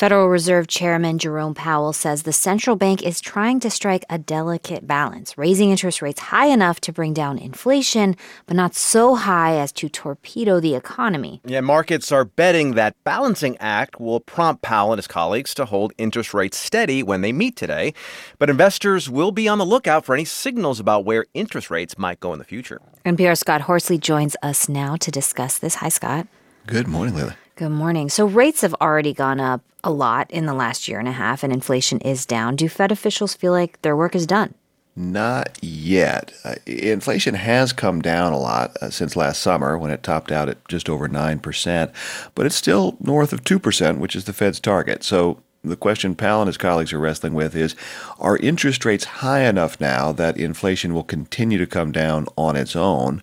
Federal 0.03 0.27
Reserve 0.27 0.67
Chairman 0.67 1.17
Jerome 1.17 1.55
Powell 1.55 1.93
says 1.93 2.25
the 2.25 2.33
central 2.33 2.75
bank 2.75 3.05
is 3.05 3.21
trying 3.21 3.61
to 3.61 3.71
strike 3.71 4.05
a 4.11 4.19
delicate 4.19 4.85
balance, 4.85 5.39
raising 5.39 5.71
interest 5.71 6.03
rates 6.03 6.19
high 6.19 6.47
enough 6.47 6.81
to 6.81 6.93
bring 6.93 7.15
down 7.15 7.39
inflation, 7.39 8.17
but 8.47 8.57
not 8.57 8.75
so 8.75 9.15
high 9.15 9.57
as 9.59 9.71
to 9.71 9.89
torpedo 9.89 10.59
the 10.59 10.75
economy. 10.75 11.41
Yeah, 11.47 11.61
markets 11.61 12.11
are 12.11 12.25
betting 12.25 12.75
that 12.75 12.97
balancing 13.05 13.57
act 13.59 14.01
will 14.01 14.19
prompt 14.19 14.61
Powell 14.63 14.91
and 14.93 14.99
his 14.99 15.07
colleagues 15.07 15.55
to 15.55 15.67
hold 15.67 15.93
interest 15.99 16.35
rates 16.35 16.59
steady 16.59 17.05
when 17.05 17.21
they 17.21 17.31
meet 17.31 17.55
today. 17.55 17.95
But 18.41 18.51
investors 18.51 19.09
will 19.09 19.31
be 19.31 19.47
on 19.47 19.59
the 19.59 19.65
lookout 19.65 20.05
for 20.05 20.17
any 20.17 20.25
signals 20.25 20.81
about 20.81 21.05
where 21.05 21.27
interest 21.33 21.71
rates 21.71 21.97
might 21.97 22.19
go 22.19 22.33
in 22.33 22.41
the 22.41 22.45
future. 22.45 22.81
NPR 23.07 23.39
Scott 23.39 23.61
Horsley 23.61 23.99
joins 23.99 24.35
us 24.43 24.69
now 24.69 24.97
to 24.97 25.13
discuss 25.13 25.59
this. 25.59 25.77
Hi, 25.77 25.91
Scott. 25.91 26.27
Good 26.67 26.89
morning, 26.89 27.15
Leila. 27.15 27.37
Good 27.55 27.69
morning. 27.69 28.09
So 28.09 28.25
rates 28.25 28.63
have 28.63 28.75
already 28.81 29.13
gone 29.13 29.39
up 29.39 29.61
a 29.85 29.91
lot 29.91 30.31
in 30.31 30.47
the 30.47 30.55
last 30.55 30.89
year 30.89 30.99
and 30.99 31.07
a 31.07 31.13
half, 31.13 31.43
and 31.43 31.53
inflation 31.53 32.01
is 32.01 32.25
down. 32.25 32.57
Do 32.57 32.67
Fed 32.67 32.91
officials 32.91 33.35
feel 33.35 33.53
like 33.53 33.81
their 33.83 33.95
work 33.95 34.15
is 34.15 34.27
done? 34.27 34.55
Not 34.97 35.59
yet. 35.61 36.33
Uh, 36.45 36.55
inflation 36.67 37.35
has 37.35 37.75
come 37.75 38.01
down 38.01 38.33
a 38.33 38.39
lot 38.39 38.77
uh, 38.81 38.89
since 38.89 39.17
last 39.17 39.43
summer 39.43 39.77
when 39.77 39.91
it 39.91 40.03
topped 40.03 40.33
out 40.33 40.49
at 40.49 40.67
just 40.69 40.89
over 40.89 41.09
9%, 41.09 41.93
but 42.35 42.47
it's 42.47 42.57
still 42.57 42.97
north 43.01 43.35
of 43.35 43.45
2%, 43.45 43.99
which 43.99 44.17
is 44.17 44.25
the 44.25 44.33
Fed's 44.33 44.61
target. 44.61 45.05
So 45.05 45.43
the 45.63 45.77
question 45.77 46.15
Powell 46.15 46.43
and 46.43 46.49
his 46.49 46.59
colleagues 46.59 46.93
are 46.93 46.99
wrestling 46.99 47.35
with 47.35 47.55
is 47.55 47.77
Are 48.19 48.37
interest 48.39 48.85
rates 48.85 49.05
high 49.05 49.43
enough 49.43 49.81
now 49.81 50.11
that 50.13 50.37
inflation 50.37 50.93
will 50.93 51.05
continue 51.05 51.59
to 51.59 51.67
come 51.67 51.93
down 51.93 52.27
on 52.37 52.57
its 52.57 52.75
own? 52.75 53.23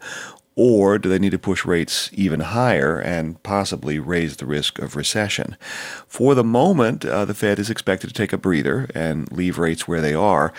Or 0.62 0.98
do 0.98 1.08
they 1.08 1.20
need 1.20 1.32
to 1.32 1.40
push 1.40 1.64
rates 1.64 2.10
even 2.12 2.42
higher 2.42 3.00
and 3.00 3.42
possibly 3.44 3.98
raise 3.98 4.36
the 4.36 4.46
risk 4.46 4.78
of 4.78 4.98
recession? 4.98 5.56
For 6.06 6.36
the 6.36 6.44
moment, 6.44 7.06
uh, 7.06 7.24
the 7.24 7.34
Fed 7.34 7.60
is 7.60 7.70
expected 7.70 8.08
to 8.08 8.14
take 8.14 8.34
a 8.34 8.38
breather 8.38 8.90
and 8.94 9.32
leave 9.32 9.58
rates 9.58 9.88
where 9.88 10.02
they 10.02 10.14
are. 10.14 10.52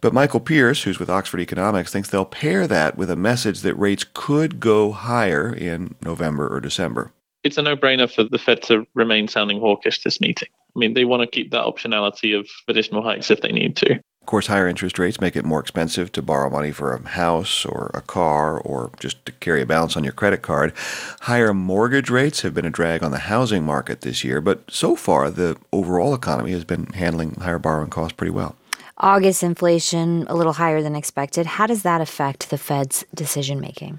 But 0.00 0.14
Michael 0.14 0.38
Pearce, 0.38 0.84
who's 0.84 1.00
with 1.00 1.10
Oxford 1.10 1.40
Economics, 1.40 1.90
thinks 1.90 2.08
they'll 2.08 2.24
pair 2.24 2.68
that 2.68 2.96
with 2.96 3.10
a 3.10 3.16
message 3.16 3.62
that 3.62 3.74
rates 3.74 4.04
could 4.14 4.60
go 4.60 4.92
higher 4.92 5.52
in 5.52 5.96
November 6.04 6.46
or 6.46 6.60
December. 6.60 7.10
It's 7.42 7.58
a 7.58 7.62
no 7.62 7.76
brainer 7.76 8.08
for 8.08 8.22
the 8.22 8.38
Fed 8.38 8.62
to 8.62 8.86
remain 8.94 9.26
sounding 9.26 9.58
hawkish 9.58 10.04
this 10.04 10.20
meeting. 10.20 10.50
I 10.76 10.78
mean, 10.78 10.94
they 10.94 11.04
want 11.04 11.22
to 11.22 11.26
keep 11.26 11.50
that 11.50 11.64
optionality 11.64 12.38
of 12.38 12.48
additional 12.68 13.02
hikes 13.02 13.28
if 13.28 13.40
they 13.40 13.50
need 13.50 13.74
to. 13.78 14.00
Of 14.28 14.30
course, 14.30 14.48
higher 14.48 14.68
interest 14.68 14.98
rates 14.98 15.22
make 15.22 15.36
it 15.36 15.44
more 15.46 15.58
expensive 15.58 16.12
to 16.12 16.20
borrow 16.20 16.50
money 16.50 16.70
for 16.70 16.92
a 16.92 17.08
house 17.08 17.64
or 17.64 17.90
a 17.94 18.02
car 18.02 18.60
or 18.60 18.90
just 19.00 19.24
to 19.24 19.32
carry 19.32 19.62
a 19.62 19.66
balance 19.66 19.96
on 19.96 20.04
your 20.04 20.12
credit 20.12 20.42
card. 20.42 20.74
Higher 21.20 21.54
mortgage 21.54 22.10
rates 22.10 22.42
have 22.42 22.52
been 22.52 22.66
a 22.66 22.70
drag 22.70 23.02
on 23.02 23.10
the 23.10 23.20
housing 23.20 23.64
market 23.64 24.02
this 24.02 24.22
year, 24.24 24.42
but 24.42 24.70
so 24.70 24.96
far 24.96 25.30
the 25.30 25.56
overall 25.72 26.12
economy 26.12 26.50
has 26.50 26.64
been 26.64 26.88
handling 26.88 27.36
higher 27.36 27.58
borrowing 27.58 27.88
costs 27.88 28.12
pretty 28.12 28.30
well. 28.30 28.54
August 28.98 29.42
inflation 29.42 30.26
a 30.28 30.34
little 30.34 30.52
higher 30.52 30.82
than 30.82 30.94
expected. 30.94 31.46
How 31.46 31.66
does 31.66 31.80
that 31.80 32.02
affect 32.02 32.50
the 32.50 32.58
Fed's 32.58 33.06
decision 33.14 33.60
making? 33.60 33.98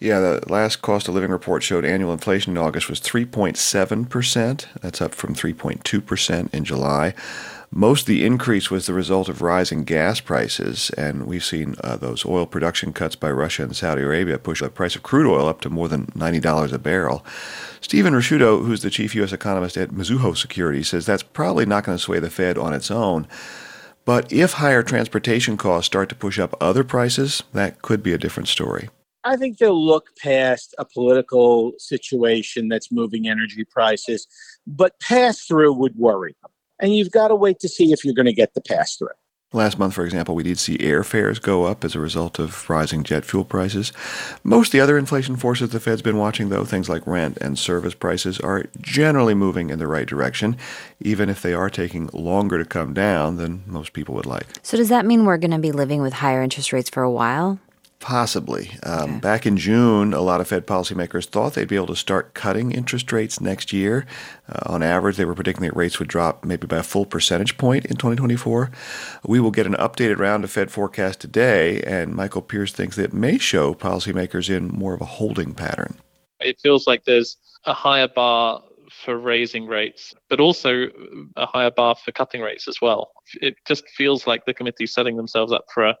Yeah, 0.00 0.18
the 0.18 0.42
last 0.48 0.82
cost 0.82 1.06
of 1.06 1.14
living 1.14 1.30
report 1.30 1.62
showed 1.62 1.84
annual 1.84 2.12
inflation 2.12 2.54
in 2.54 2.58
August 2.58 2.88
was 2.88 3.00
3.7%. 3.00 4.66
That's 4.80 5.00
up 5.00 5.14
from 5.14 5.34
3.2% 5.34 6.54
in 6.54 6.64
July. 6.64 7.14
Most 7.72 8.00
of 8.00 8.06
the 8.06 8.26
increase 8.26 8.68
was 8.68 8.86
the 8.86 8.92
result 8.92 9.28
of 9.28 9.42
rising 9.42 9.84
gas 9.84 10.18
prices, 10.18 10.90
and 10.98 11.28
we've 11.28 11.44
seen 11.44 11.76
uh, 11.84 11.96
those 11.96 12.26
oil 12.26 12.44
production 12.44 12.92
cuts 12.92 13.14
by 13.14 13.30
Russia 13.30 13.62
and 13.62 13.76
Saudi 13.76 14.02
Arabia 14.02 14.40
push 14.40 14.60
the 14.60 14.68
price 14.68 14.96
of 14.96 15.04
crude 15.04 15.30
oil 15.30 15.46
up 15.46 15.60
to 15.60 15.70
more 15.70 15.88
than 15.88 16.06
$90 16.06 16.72
a 16.72 16.78
barrel. 16.80 17.24
Steven 17.80 18.12
Ricchiuto, 18.12 18.66
who's 18.66 18.82
the 18.82 18.90
chief 18.90 19.14
U.S. 19.14 19.32
economist 19.32 19.76
at 19.76 19.90
Mizuho 19.90 20.36
Securities, 20.36 20.88
says 20.88 21.06
that's 21.06 21.22
probably 21.22 21.64
not 21.64 21.84
going 21.84 21.96
to 21.96 22.02
sway 22.02 22.18
the 22.18 22.28
Fed 22.28 22.58
on 22.58 22.74
its 22.74 22.90
own. 22.90 23.28
But 24.04 24.32
if 24.32 24.54
higher 24.54 24.82
transportation 24.82 25.56
costs 25.56 25.86
start 25.86 26.08
to 26.08 26.16
push 26.16 26.40
up 26.40 26.56
other 26.60 26.82
prices, 26.82 27.44
that 27.52 27.82
could 27.82 28.02
be 28.02 28.12
a 28.12 28.18
different 28.18 28.48
story. 28.48 28.90
I 29.22 29.36
think 29.36 29.58
they'll 29.58 29.80
look 29.80 30.08
past 30.16 30.74
a 30.78 30.84
political 30.84 31.74
situation 31.78 32.66
that's 32.66 32.90
moving 32.90 33.28
energy 33.28 33.64
prices, 33.64 34.26
but 34.66 34.98
pass 34.98 35.46
through 35.46 35.74
would 35.74 35.94
worry 35.94 36.34
them 36.42 36.50
and 36.80 36.94
you've 36.94 37.10
got 37.10 37.28
to 37.28 37.34
wait 37.34 37.60
to 37.60 37.68
see 37.68 37.92
if 37.92 38.04
you're 38.04 38.14
going 38.14 38.26
to 38.26 38.32
get 38.32 38.54
the 38.54 38.60
pass 38.60 38.96
through. 38.96 39.08
Last 39.52 39.80
month, 39.80 39.94
for 39.94 40.04
example, 40.04 40.36
we 40.36 40.44
did 40.44 40.60
see 40.60 40.78
airfares 40.78 41.42
go 41.42 41.64
up 41.64 41.82
as 41.82 41.96
a 41.96 42.00
result 42.00 42.38
of 42.38 42.70
rising 42.70 43.02
jet 43.02 43.24
fuel 43.24 43.44
prices. 43.44 43.92
Most 44.44 44.68
of 44.68 44.72
the 44.72 44.80
other 44.80 44.96
inflation 44.96 45.34
forces 45.34 45.70
the 45.70 45.80
Fed's 45.80 46.02
been 46.02 46.18
watching, 46.18 46.50
though, 46.50 46.64
things 46.64 46.88
like 46.88 47.04
rent 47.04 47.36
and 47.38 47.58
service 47.58 47.94
prices, 47.94 48.38
are 48.38 48.66
generally 48.80 49.34
moving 49.34 49.70
in 49.70 49.80
the 49.80 49.88
right 49.88 50.06
direction, 50.06 50.56
even 51.00 51.28
if 51.28 51.42
they 51.42 51.52
are 51.52 51.68
taking 51.68 52.08
longer 52.12 52.58
to 52.58 52.64
come 52.64 52.94
down 52.94 53.38
than 53.38 53.64
most 53.66 53.92
people 53.92 54.14
would 54.14 54.24
like. 54.24 54.46
So, 54.62 54.76
does 54.76 54.88
that 54.88 55.04
mean 55.04 55.24
we're 55.24 55.36
going 55.36 55.50
to 55.50 55.58
be 55.58 55.72
living 55.72 56.00
with 56.00 56.12
higher 56.12 56.42
interest 56.42 56.72
rates 56.72 56.88
for 56.88 57.02
a 57.02 57.10
while? 57.10 57.58
Possibly. 58.00 58.70
Um, 58.82 59.10
okay. 59.10 59.18
Back 59.20 59.46
in 59.46 59.58
June, 59.58 60.14
a 60.14 60.22
lot 60.22 60.40
of 60.40 60.48
Fed 60.48 60.66
policymakers 60.66 61.26
thought 61.26 61.52
they'd 61.52 61.68
be 61.68 61.76
able 61.76 61.86
to 61.88 61.96
start 61.96 62.32
cutting 62.32 62.72
interest 62.72 63.12
rates 63.12 63.42
next 63.42 63.74
year. 63.74 64.06
Uh, 64.48 64.72
on 64.72 64.82
average, 64.82 65.18
they 65.18 65.26
were 65.26 65.34
predicting 65.34 65.66
that 65.66 65.76
rates 65.76 65.98
would 65.98 66.08
drop 66.08 66.42
maybe 66.42 66.66
by 66.66 66.78
a 66.78 66.82
full 66.82 67.04
percentage 67.04 67.58
point 67.58 67.84
in 67.84 67.96
2024. 67.96 68.70
We 69.26 69.38
will 69.38 69.50
get 69.50 69.66
an 69.66 69.74
updated 69.74 70.18
round 70.18 70.44
of 70.44 70.50
Fed 70.50 70.70
forecast 70.70 71.20
today, 71.20 71.82
and 71.82 72.14
Michael 72.14 72.40
Pearce 72.40 72.72
thinks 72.72 72.96
that 72.96 73.12
may 73.12 73.36
show 73.36 73.74
policymakers 73.74 74.48
in 74.48 74.68
more 74.68 74.94
of 74.94 75.02
a 75.02 75.06
holding 75.06 75.52
pattern. 75.52 75.98
It 76.40 76.58
feels 76.58 76.86
like 76.86 77.04
there's 77.04 77.36
a 77.66 77.74
higher 77.74 78.08
bar 78.08 78.62
for 79.04 79.18
raising 79.18 79.66
rates, 79.66 80.14
but 80.30 80.40
also 80.40 80.86
a 81.36 81.44
higher 81.44 81.70
bar 81.70 81.94
for 81.94 82.12
cutting 82.12 82.40
rates 82.40 82.66
as 82.66 82.80
well. 82.80 83.12
It 83.42 83.56
just 83.68 83.86
feels 83.90 84.26
like 84.26 84.46
the 84.46 84.54
committee's 84.54 84.94
setting 84.94 85.18
themselves 85.18 85.52
up 85.52 85.66
for 85.72 85.84
a 85.84 85.96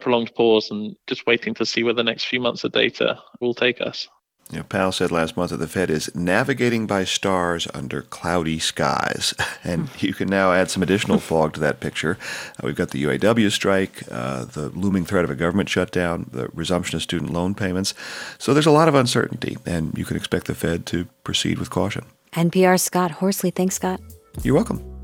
prolonged 0.00 0.34
pause 0.34 0.70
and 0.70 0.96
just 1.06 1.26
waiting 1.26 1.54
to 1.54 1.66
see 1.66 1.82
where 1.82 1.94
the 1.94 2.04
next 2.04 2.24
few 2.24 2.40
months 2.40 2.64
of 2.64 2.72
data 2.72 3.18
will 3.40 3.54
take 3.54 3.80
us. 3.80 4.08
You 4.50 4.58
know, 4.58 4.64
Powell 4.64 4.92
said 4.92 5.10
last 5.10 5.36
month 5.36 5.50
that 5.50 5.58
the 5.58 5.68
Fed 5.68 5.90
is 5.90 6.14
navigating 6.14 6.86
by 6.86 7.04
stars 7.04 7.68
under 7.74 8.02
cloudy 8.02 8.58
skies. 8.58 9.34
And 9.64 9.90
you 9.98 10.14
can 10.14 10.28
now 10.28 10.52
add 10.52 10.70
some 10.70 10.82
additional 10.82 11.18
fog 11.28 11.52
to 11.54 11.60
that 11.60 11.80
picture. 11.80 12.16
Uh, 12.56 12.62
we've 12.64 12.76
got 12.76 12.90
the 12.90 13.02
UAW 13.04 13.50
strike, 13.50 14.02
uh, 14.10 14.46
the 14.46 14.70
looming 14.70 15.04
threat 15.04 15.24
of 15.24 15.30
a 15.30 15.34
government 15.34 15.68
shutdown, 15.68 16.30
the 16.32 16.48
resumption 16.54 16.96
of 16.96 17.02
student 17.02 17.32
loan 17.32 17.54
payments. 17.54 17.92
So 18.38 18.54
there's 18.54 18.64
a 18.64 18.70
lot 18.70 18.88
of 18.88 18.94
uncertainty, 18.94 19.58
and 19.66 19.98
you 19.98 20.06
can 20.06 20.16
expect 20.16 20.46
the 20.46 20.54
Fed 20.54 20.86
to 20.86 21.04
proceed 21.24 21.58
with 21.58 21.68
caution. 21.68 22.06
NPR 22.32 22.80
Scott 22.80 23.10
Horsley. 23.10 23.50
Thanks, 23.50 23.74
Scott. 23.74 24.00
You're 24.42 24.54
welcome. 24.54 24.97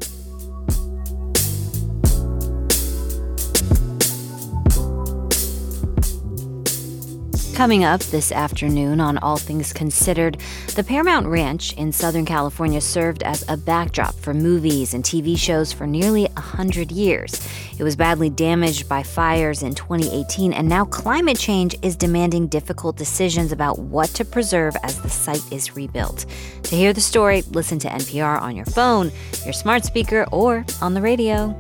Coming 7.55 7.85
up 7.85 8.01
this 8.01 8.33
afternoon 8.33 9.01
on 9.01 9.17
All 9.19 9.37
Things 9.37 9.73
Considered, 9.73 10.39
the 10.75 10.83
Paramount 10.83 11.29
Ranch 11.29 11.73
in 11.75 11.93
Southern 11.93 12.27
California 12.27 12.81
served 12.81 13.23
as 13.23 13.45
a 13.49 13.57
backdrop 13.57 14.17
for 14.17 14.35
movies 14.35 14.93
and 14.93 15.05
TV 15.05 15.39
shows 15.39 15.73
for 15.73 15.87
nearly 15.87 16.25
100 16.25 16.91
years. 16.91 17.49
It 17.79 17.85
was 17.85 17.95
badly 17.95 18.29
damaged 18.29 18.89
by 18.89 19.05
fires 19.05 19.63
in 19.63 19.77
2018, 19.77 20.53
and 20.53 20.69
now 20.69 20.85
climate 20.85 21.39
change 21.39 21.77
is 21.81 21.95
demanding 21.95 22.49
difficult 22.49 22.97
decisions 22.97 23.53
about 23.53 23.79
what 23.79 24.09
to 24.11 24.25
preserve 24.25 24.75
as 24.83 25.01
the 25.01 25.09
site 25.09 25.53
is 25.53 25.77
rebuilt. 25.77 26.27
To 26.65 26.75
hear 26.75 26.93
the 26.93 27.01
story, 27.01 27.43
listen 27.53 27.79
to 27.79 27.89
NPR 27.89 28.43
on 28.43 28.57
your 28.57 28.67
phone, 28.67 29.13
your 29.45 29.53
smart 29.53 29.85
speaker, 29.85 30.27
or 30.33 30.67
on 30.83 30.93
the 30.93 31.01
radio. 31.01 31.57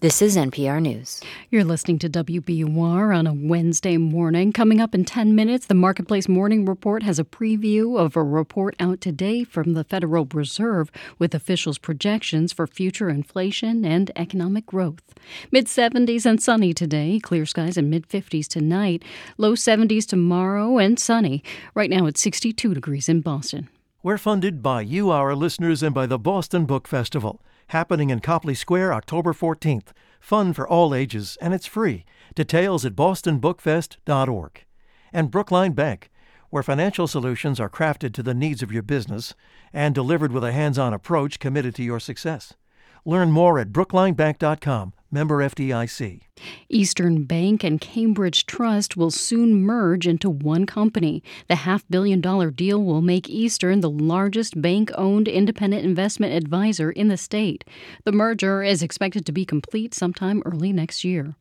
This 0.00 0.22
is 0.22 0.36
NPR 0.36 0.80
News. 0.80 1.20
You're 1.50 1.64
listening 1.64 1.98
to 1.98 2.08
WBUR 2.08 3.18
on 3.18 3.26
a 3.26 3.32
Wednesday 3.32 3.96
morning. 3.96 4.52
Coming 4.52 4.80
up 4.80 4.94
in 4.94 5.04
10 5.04 5.34
minutes, 5.34 5.66
the 5.66 5.74
Marketplace 5.74 6.28
Morning 6.28 6.64
Report 6.64 7.02
has 7.02 7.18
a 7.18 7.24
preview 7.24 7.98
of 7.98 8.14
a 8.14 8.22
report 8.22 8.76
out 8.78 9.00
today 9.00 9.42
from 9.42 9.72
the 9.72 9.82
Federal 9.82 10.24
Reserve 10.26 10.92
with 11.18 11.34
officials' 11.34 11.78
projections 11.78 12.52
for 12.52 12.68
future 12.68 13.10
inflation 13.10 13.84
and 13.84 14.12
economic 14.14 14.66
growth. 14.66 15.02
Mid 15.50 15.66
70s 15.66 16.24
and 16.24 16.40
sunny 16.40 16.72
today, 16.72 17.18
clear 17.20 17.44
skies 17.44 17.76
and 17.76 17.90
mid 17.90 18.08
50s 18.08 18.46
tonight, 18.46 19.02
low 19.36 19.54
70s 19.54 20.06
tomorrow 20.06 20.78
and 20.78 21.00
sunny. 21.00 21.42
Right 21.74 21.90
now 21.90 22.06
it's 22.06 22.20
62 22.20 22.72
degrees 22.72 23.08
in 23.08 23.20
Boston. 23.20 23.68
We're 24.04 24.16
funded 24.16 24.62
by 24.62 24.82
you, 24.82 25.10
our 25.10 25.34
listeners, 25.34 25.82
and 25.82 25.92
by 25.92 26.06
the 26.06 26.20
Boston 26.20 26.66
Book 26.66 26.86
Festival 26.86 27.42
happening 27.68 28.10
in 28.10 28.20
Copley 28.20 28.54
Square 28.54 28.92
October 28.92 29.32
14th. 29.32 29.88
Fun 30.20 30.52
for 30.52 30.66
all 30.66 30.94
ages, 30.94 31.38
and 31.40 31.54
it's 31.54 31.66
free. 31.66 32.04
Details 32.34 32.84
at 32.84 32.94
bostonbookfest.org. 32.94 34.64
And 35.12 35.30
Brookline 35.30 35.72
Bank, 35.72 36.10
where 36.50 36.62
financial 36.62 37.06
solutions 37.06 37.60
are 37.60 37.70
crafted 37.70 38.12
to 38.14 38.22
the 38.22 38.34
needs 38.34 38.62
of 38.62 38.72
your 38.72 38.82
business 38.82 39.34
and 39.72 39.94
delivered 39.94 40.32
with 40.32 40.44
a 40.44 40.52
hands 40.52 40.78
on 40.78 40.94
approach 40.94 41.38
committed 41.38 41.74
to 41.76 41.82
your 41.82 42.00
success. 42.00 42.54
Learn 43.04 43.30
more 43.30 43.58
at 43.58 43.72
brooklinebank.com 43.72 44.92
member 45.10 45.38
FDIC. 45.38 46.20
Eastern 46.68 47.24
Bank 47.24 47.64
and 47.64 47.80
Cambridge 47.80 48.46
Trust 48.46 48.96
will 48.96 49.10
soon 49.10 49.62
merge 49.62 50.06
into 50.06 50.30
one 50.30 50.66
company. 50.66 51.22
The 51.48 51.56
half 51.56 51.84
billion 51.88 52.20
dollar 52.20 52.50
deal 52.50 52.84
will 52.84 53.02
make 53.02 53.28
Eastern 53.28 53.80
the 53.80 53.90
largest 53.90 54.60
bank 54.60 54.90
owned 54.94 55.28
independent 55.28 55.84
investment 55.84 56.34
advisor 56.34 56.90
in 56.90 57.08
the 57.08 57.16
state. 57.16 57.64
The 58.04 58.12
merger 58.12 58.62
is 58.62 58.82
expected 58.82 59.26
to 59.26 59.32
be 59.32 59.44
complete 59.44 59.94
sometime 59.94 60.42
early 60.44 60.72
next 60.72 61.04
year. 61.04 61.34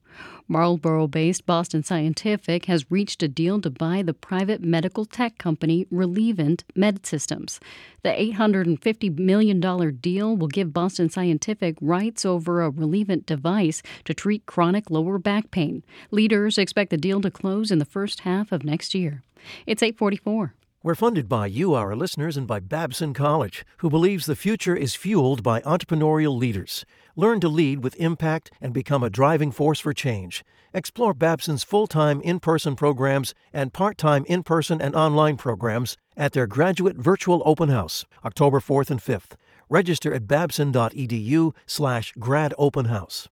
Marlboro 0.47 1.07
based 1.07 1.45
Boston 1.45 1.83
Scientific 1.83 2.65
has 2.65 2.89
reached 2.89 3.21
a 3.21 3.27
deal 3.27 3.59
to 3.61 3.69
buy 3.69 4.01
the 4.01 4.13
private 4.13 4.61
medical 4.61 5.05
tech 5.05 5.37
company 5.37 5.85
Relievant 5.91 6.63
Med 6.75 7.05
Systems. 7.05 7.59
The 8.03 8.09
$850 8.09 9.19
million 9.19 9.59
deal 9.99 10.37
will 10.37 10.47
give 10.47 10.73
Boston 10.73 11.09
Scientific 11.09 11.75
rights 11.81 12.25
over 12.25 12.61
a 12.61 12.69
Relievant 12.69 13.25
device 13.25 13.81
to 14.05 14.13
treat 14.13 14.45
chronic 14.45 14.89
lower 14.89 15.17
back 15.17 15.51
pain. 15.51 15.83
Leaders 16.11 16.57
expect 16.57 16.91
the 16.91 16.97
deal 16.97 17.19
to 17.21 17.31
close 17.31 17.69
in 17.69 17.79
the 17.79 17.85
first 17.85 18.21
half 18.21 18.51
of 18.51 18.63
next 18.63 18.95
year. 18.95 19.23
It's 19.65 19.83
844. 19.83 20.53
We're 20.83 20.95
funded 20.95 21.27
by 21.27 21.47
you, 21.47 21.73
our 21.73 21.95
listeners, 21.95 22.37
and 22.37 22.47
by 22.47 22.61
Babson 22.61 23.13
College, 23.13 23.65
who 23.79 23.89
believes 23.89 24.25
the 24.25 24.35
future 24.35 24.75
is 24.75 24.95
fueled 24.95 25.43
by 25.43 25.59
entrepreneurial 25.61 26.37
leaders. 26.37 26.85
Learn 27.19 27.39
to 27.39 27.49
lead 27.49 27.83
with 27.83 27.95
impact 27.95 28.51
and 28.61 28.71
become 28.71 29.01
a 29.01 29.09
driving 29.09 29.51
force 29.51 29.79
for 29.79 29.91
change. 29.91 30.45
Explore 30.71 31.15
Babson's 31.15 31.63
full 31.63 31.87
time 31.87 32.21
in 32.21 32.39
person 32.39 32.75
programs 32.75 33.33
and 33.51 33.73
part 33.73 33.97
time 33.97 34.23
in 34.27 34.43
person 34.43 34.79
and 34.79 34.95
online 34.95 35.35
programs 35.35 35.97
at 36.15 36.33
their 36.33 36.45
graduate 36.45 36.95
virtual 36.95 37.41
open 37.43 37.69
house, 37.69 38.05
October 38.23 38.59
4th 38.59 38.91
and 38.91 38.99
5th. 38.99 39.31
Register 39.67 40.13
at 40.13 40.27
babson.edu 40.27 41.55
slash 41.65 42.13
grad 42.19 42.53
open 42.59 42.85
house. 42.85 43.27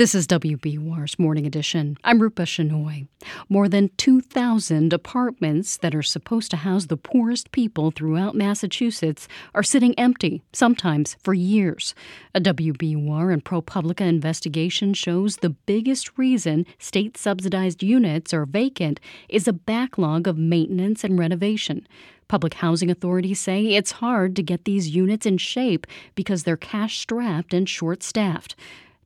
This 0.00 0.14
is 0.14 0.26
WBUR's 0.28 1.18
Morning 1.18 1.44
Edition. 1.44 1.98
I'm 2.02 2.22
Rupa 2.22 2.44
Shenoy. 2.44 3.06
More 3.50 3.68
than 3.68 3.90
2,000 3.98 4.94
apartments 4.94 5.76
that 5.76 5.94
are 5.94 6.02
supposed 6.02 6.50
to 6.52 6.56
house 6.56 6.86
the 6.86 6.96
poorest 6.96 7.52
people 7.52 7.90
throughout 7.90 8.34
Massachusetts 8.34 9.28
are 9.54 9.62
sitting 9.62 9.94
empty, 9.98 10.40
sometimes 10.54 11.18
for 11.22 11.34
years. 11.34 11.94
A 12.34 12.40
WBUR 12.40 13.30
and 13.30 13.44
ProPublica 13.44 14.00
investigation 14.00 14.94
shows 14.94 15.36
the 15.36 15.50
biggest 15.50 16.16
reason 16.16 16.64
state 16.78 17.18
subsidized 17.18 17.82
units 17.82 18.32
are 18.32 18.46
vacant 18.46 19.00
is 19.28 19.46
a 19.46 19.52
backlog 19.52 20.26
of 20.26 20.38
maintenance 20.38 21.04
and 21.04 21.18
renovation. 21.18 21.86
Public 22.26 22.54
housing 22.54 22.90
authorities 22.90 23.38
say 23.38 23.66
it's 23.66 23.90
hard 23.90 24.34
to 24.36 24.42
get 24.42 24.64
these 24.64 24.88
units 24.88 25.26
in 25.26 25.36
shape 25.36 25.86
because 26.14 26.44
they're 26.44 26.56
cash 26.56 27.00
strapped 27.00 27.52
and 27.52 27.68
short 27.68 28.02
staffed. 28.02 28.56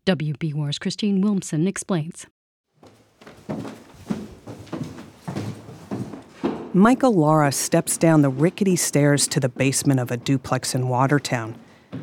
WBUR's 0.06 0.78
Christine 0.78 1.24
Willmsen 1.24 1.66
explains. 1.66 2.26
Michael 6.74 7.14
Lara 7.14 7.50
steps 7.50 7.96
down 7.96 8.20
the 8.20 8.28
rickety 8.28 8.76
stairs 8.76 9.26
to 9.28 9.40
the 9.40 9.48
basement 9.48 10.00
of 10.00 10.10
a 10.10 10.18
duplex 10.18 10.74
in 10.74 10.88
Watertown. 10.88 11.54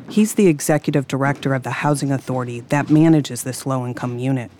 He's 0.08 0.34
the 0.34 0.48
executive 0.48 1.06
director 1.06 1.54
of 1.54 1.62
the 1.62 1.70
housing 1.70 2.10
authority 2.10 2.60
that 2.60 2.90
manages 2.90 3.44
this 3.44 3.66
low 3.66 3.86
income 3.86 4.18
unit. 4.18 4.50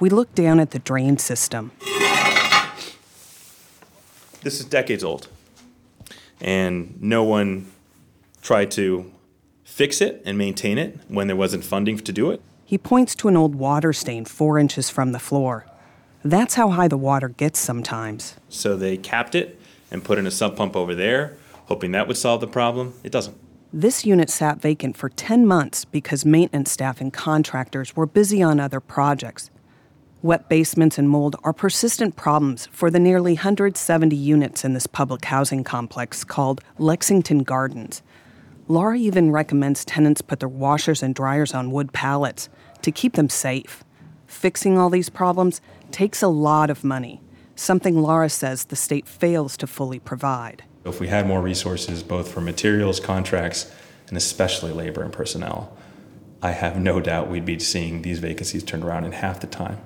We 0.00 0.10
look 0.10 0.34
down 0.34 0.58
at 0.58 0.72
the 0.72 0.80
drain 0.80 1.18
system. 1.18 1.70
This 4.42 4.58
is 4.58 4.64
decades 4.64 5.04
old, 5.04 5.28
and 6.40 7.00
no 7.00 7.22
one 7.22 7.70
tried 8.42 8.72
to 8.72 9.12
fix 9.64 10.00
it 10.00 10.20
and 10.24 10.36
maintain 10.36 10.78
it 10.78 10.98
when 11.06 11.28
there 11.28 11.36
wasn't 11.36 11.62
funding 11.62 11.98
to 11.98 12.12
do 12.12 12.32
it. 12.32 12.42
He 12.68 12.78
points 12.78 13.14
to 13.16 13.28
an 13.28 13.36
old 13.36 13.54
water 13.54 13.92
stain 13.92 14.24
four 14.24 14.58
inches 14.58 14.90
from 14.90 15.12
the 15.12 15.20
floor. 15.20 15.66
That's 16.24 16.54
how 16.54 16.70
high 16.70 16.88
the 16.88 16.96
water 16.96 17.28
gets 17.28 17.60
sometimes. 17.60 18.34
So 18.48 18.76
they 18.76 18.96
capped 18.96 19.36
it 19.36 19.60
and 19.92 20.02
put 20.02 20.18
in 20.18 20.26
a 20.26 20.32
sump 20.32 20.56
pump 20.56 20.74
over 20.74 20.92
there, 20.92 21.36
hoping 21.66 21.92
that 21.92 22.08
would 22.08 22.16
solve 22.16 22.40
the 22.40 22.48
problem. 22.48 22.94
It 23.04 23.12
doesn't. 23.12 23.38
This 23.72 24.04
unit 24.04 24.30
sat 24.30 24.60
vacant 24.60 24.96
for 24.96 25.08
10 25.08 25.46
months 25.46 25.84
because 25.84 26.24
maintenance 26.24 26.72
staff 26.72 27.00
and 27.00 27.12
contractors 27.12 27.94
were 27.94 28.06
busy 28.06 28.42
on 28.42 28.58
other 28.58 28.80
projects. 28.80 29.48
Wet 30.22 30.48
basements 30.48 30.98
and 30.98 31.08
mold 31.08 31.36
are 31.44 31.52
persistent 31.52 32.16
problems 32.16 32.66
for 32.72 32.90
the 32.90 32.98
nearly 32.98 33.34
170 33.34 34.16
units 34.16 34.64
in 34.64 34.72
this 34.72 34.88
public 34.88 35.26
housing 35.26 35.62
complex 35.62 36.24
called 36.24 36.62
Lexington 36.78 37.44
Gardens. 37.44 38.02
Lara 38.68 38.96
even 38.96 39.30
recommends 39.30 39.84
tenants 39.84 40.22
put 40.22 40.40
their 40.40 40.48
washers 40.48 41.00
and 41.00 41.14
dryers 41.14 41.54
on 41.54 41.70
wood 41.70 41.92
pallets 41.92 42.48
to 42.82 42.90
keep 42.90 43.12
them 43.12 43.28
safe. 43.28 43.84
Fixing 44.26 44.76
all 44.76 44.90
these 44.90 45.08
problems 45.08 45.60
takes 45.92 46.20
a 46.20 46.26
lot 46.26 46.68
of 46.68 46.82
money, 46.82 47.20
something 47.54 48.02
Lara 48.02 48.28
says 48.28 48.64
the 48.64 48.74
state 48.74 49.06
fails 49.06 49.56
to 49.58 49.68
fully 49.68 50.00
provide. 50.00 50.64
If 50.84 50.98
we 50.98 51.06
had 51.06 51.28
more 51.28 51.40
resources, 51.40 52.02
both 52.02 52.32
for 52.32 52.40
materials, 52.40 52.98
contracts, 52.98 53.70
and 54.08 54.16
especially 54.16 54.72
labor 54.72 55.02
and 55.02 55.12
personnel, 55.12 55.76
I 56.42 56.50
have 56.50 56.76
no 56.76 57.00
doubt 57.00 57.30
we'd 57.30 57.44
be 57.44 57.60
seeing 57.60 58.02
these 58.02 58.18
vacancies 58.18 58.64
turned 58.64 58.82
around 58.82 59.04
in 59.04 59.12
half 59.12 59.38
the 59.38 59.46
time. 59.46 59.78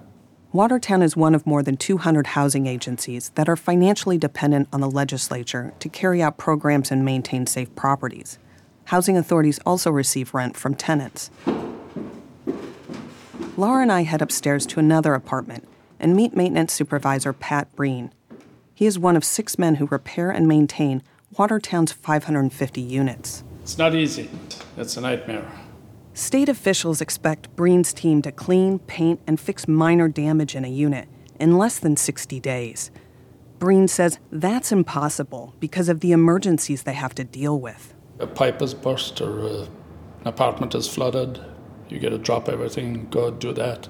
Watertown 0.52 1.02
is 1.02 1.16
one 1.16 1.34
of 1.34 1.46
more 1.46 1.62
than 1.62 1.76
200 1.76 2.28
housing 2.28 2.66
agencies 2.66 3.30
that 3.34 3.48
are 3.48 3.56
financially 3.56 4.16
dependent 4.16 4.68
on 4.72 4.80
the 4.80 4.90
legislature 4.90 5.74
to 5.80 5.88
carry 5.90 6.22
out 6.22 6.38
programs 6.38 6.90
and 6.90 7.04
maintain 7.04 7.46
safe 7.46 7.74
properties. 7.76 8.38
Housing 8.90 9.16
authorities 9.16 9.60
also 9.64 9.88
receive 9.88 10.34
rent 10.34 10.56
from 10.56 10.74
tenants. 10.74 11.30
Lara 13.56 13.82
and 13.82 13.92
I 13.92 14.02
head 14.02 14.20
upstairs 14.20 14.66
to 14.66 14.80
another 14.80 15.14
apartment 15.14 15.68
and 16.00 16.16
meet 16.16 16.34
maintenance 16.34 16.72
supervisor 16.72 17.32
Pat 17.32 17.72
Breen. 17.76 18.12
He 18.74 18.86
is 18.86 18.98
one 18.98 19.14
of 19.14 19.24
six 19.24 19.56
men 19.60 19.76
who 19.76 19.86
repair 19.86 20.32
and 20.32 20.48
maintain 20.48 21.04
Watertown's 21.38 21.92
550 21.92 22.80
units. 22.80 23.44
It's 23.62 23.78
not 23.78 23.94
easy. 23.94 24.28
It's 24.76 24.96
a 24.96 25.00
nightmare. 25.02 25.48
State 26.12 26.48
officials 26.48 27.00
expect 27.00 27.54
Breen's 27.54 27.92
team 27.92 28.22
to 28.22 28.32
clean, 28.32 28.80
paint, 28.80 29.20
and 29.24 29.38
fix 29.38 29.68
minor 29.68 30.08
damage 30.08 30.56
in 30.56 30.64
a 30.64 30.68
unit 30.68 31.06
in 31.38 31.56
less 31.56 31.78
than 31.78 31.96
60 31.96 32.40
days. 32.40 32.90
Breen 33.60 33.86
says 33.86 34.18
that's 34.32 34.72
impossible 34.72 35.54
because 35.60 35.88
of 35.88 36.00
the 36.00 36.10
emergencies 36.10 36.82
they 36.82 36.94
have 36.94 37.14
to 37.14 37.22
deal 37.22 37.60
with. 37.60 37.94
A 38.20 38.26
pipe 38.26 38.62
is 38.62 38.74
burst 38.74 39.20
or 39.20 39.40
uh, 39.40 39.66
an 40.20 40.26
apartment 40.26 40.74
is 40.74 40.86
flooded. 40.86 41.40
You 41.88 41.98
got 41.98 42.10
to 42.10 42.18
drop 42.18 42.48
everything, 42.48 43.08
go 43.10 43.30
do 43.30 43.52
that. 43.54 43.88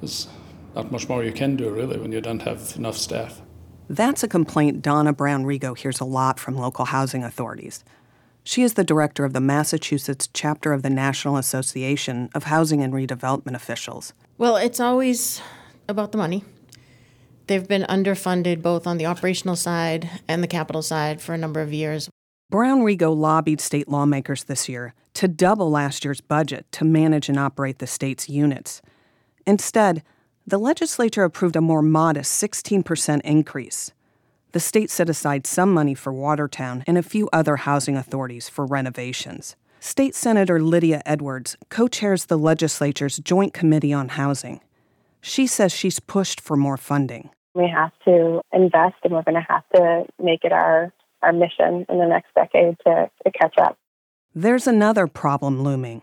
There's 0.00 0.28
not 0.74 0.92
much 0.92 1.08
more 1.08 1.24
you 1.24 1.32
can 1.32 1.56
do, 1.56 1.70
really, 1.70 1.98
when 1.98 2.12
you 2.12 2.20
don't 2.20 2.42
have 2.42 2.74
enough 2.76 2.96
staff. 2.96 3.42
That's 3.88 4.22
a 4.22 4.28
complaint 4.28 4.82
Donna 4.82 5.12
Brown 5.12 5.44
Rigo 5.44 5.76
hears 5.76 6.00
a 6.00 6.04
lot 6.04 6.40
from 6.40 6.56
local 6.56 6.86
housing 6.86 7.22
authorities. 7.22 7.84
She 8.44 8.62
is 8.62 8.74
the 8.74 8.84
director 8.84 9.24
of 9.24 9.32
the 9.32 9.40
Massachusetts 9.40 10.28
chapter 10.32 10.72
of 10.72 10.82
the 10.82 10.90
National 10.90 11.36
Association 11.36 12.30
of 12.34 12.44
Housing 12.44 12.82
and 12.82 12.92
Redevelopment 12.92 13.54
Officials. 13.54 14.12
Well, 14.38 14.56
it's 14.56 14.80
always 14.80 15.40
about 15.88 16.12
the 16.12 16.18
money. 16.18 16.44
They've 17.48 17.66
been 17.66 17.82
underfunded 17.82 18.62
both 18.62 18.86
on 18.86 18.98
the 18.98 19.06
operational 19.06 19.56
side 19.56 20.10
and 20.28 20.42
the 20.42 20.48
capital 20.48 20.82
side 20.82 21.20
for 21.20 21.34
a 21.34 21.38
number 21.38 21.60
of 21.60 21.72
years. 21.72 22.08
Brown 22.48 22.82
Rigo 22.82 23.16
lobbied 23.16 23.60
state 23.60 23.88
lawmakers 23.88 24.44
this 24.44 24.68
year 24.68 24.94
to 25.14 25.26
double 25.26 25.68
last 25.68 26.04
year's 26.04 26.20
budget 26.20 26.70
to 26.72 26.84
manage 26.84 27.28
and 27.28 27.38
operate 27.38 27.80
the 27.80 27.88
state's 27.88 28.28
units. 28.28 28.80
Instead, 29.46 30.02
the 30.46 30.58
legislature 30.58 31.24
approved 31.24 31.56
a 31.56 31.60
more 31.60 31.82
modest 31.82 32.40
16% 32.40 33.20
increase. 33.22 33.92
The 34.52 34.60
state 34.60 34.90
set 34.90 35.08
aside 35.08 35.44
some 35.44 35.74
money 35.74 35.94
for 35.94 36.12
Watertown 36.12 36.84
and 36.86 36.96
a 36.96 37.02
few 37.02 37.28
other 37.32 37.56
housing 37.56 37.96
authorities 37.96 38.48
for 38.48 38.64
renovations. 38.64 39.56
State 39.80 40.14
Senator 40.14 40.60
Lydia 40.60 41.02
Edwards 41.04 41.56
co 41.68 41.88
chairs 41.88 42.26
the 42.26 42.38
legislature's 42.38 43.18
Joint 43.18 43.54
Committee 43.54 43.92
on 43.92 44.10
Housing. 44.10 44.60
She 45.20 45.48
says 45.48 45.72
she's 45.72 45.98
pushed 45.98 46.40
for 46.40 46.56
more 46.56 46.76
funding. 46.76 47.30
We 47.54 47.68
have 47.68 47.90
to 48.04 48.40
invest 48.52 48.94
and 49.02 49.12
we're 49.12 49.22
going 49.22 49.34
to 49.34 49.46
have 49.48 49.68
to 49.74 50.04
make 50.22 50.44
it 50.44 50.52
our, 50.52 50.92
our 51.22 51.32
mission 51.32 51.86
in 51.88 51.98
the 51.98 52.06
next 52.06 52.34
decade 52.34 52.76
to, 52.86 53.10
to 53.24 53.30
catch 53.32 53.56
up. 53.58 53.78
There's 54.34 54.66
another 54.66 55.06
problem 55.06 55.62
looming. 55.62 56.02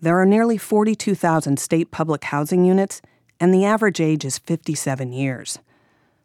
There 0.00 0.20
are 0.20 0.26
nearly 0.26 0.58
42,000 0.58 1.58
state 1.58 1.90
public 1.90 2.24
housing 2.24 2.64
units, 2.64 3.02
and 3.40 3.52
the 3.52 3.64
average 3.64 4.00
age 4.00 4.24
is 4.24 4.38
57 4.38 5.12
years. 5.12 5.58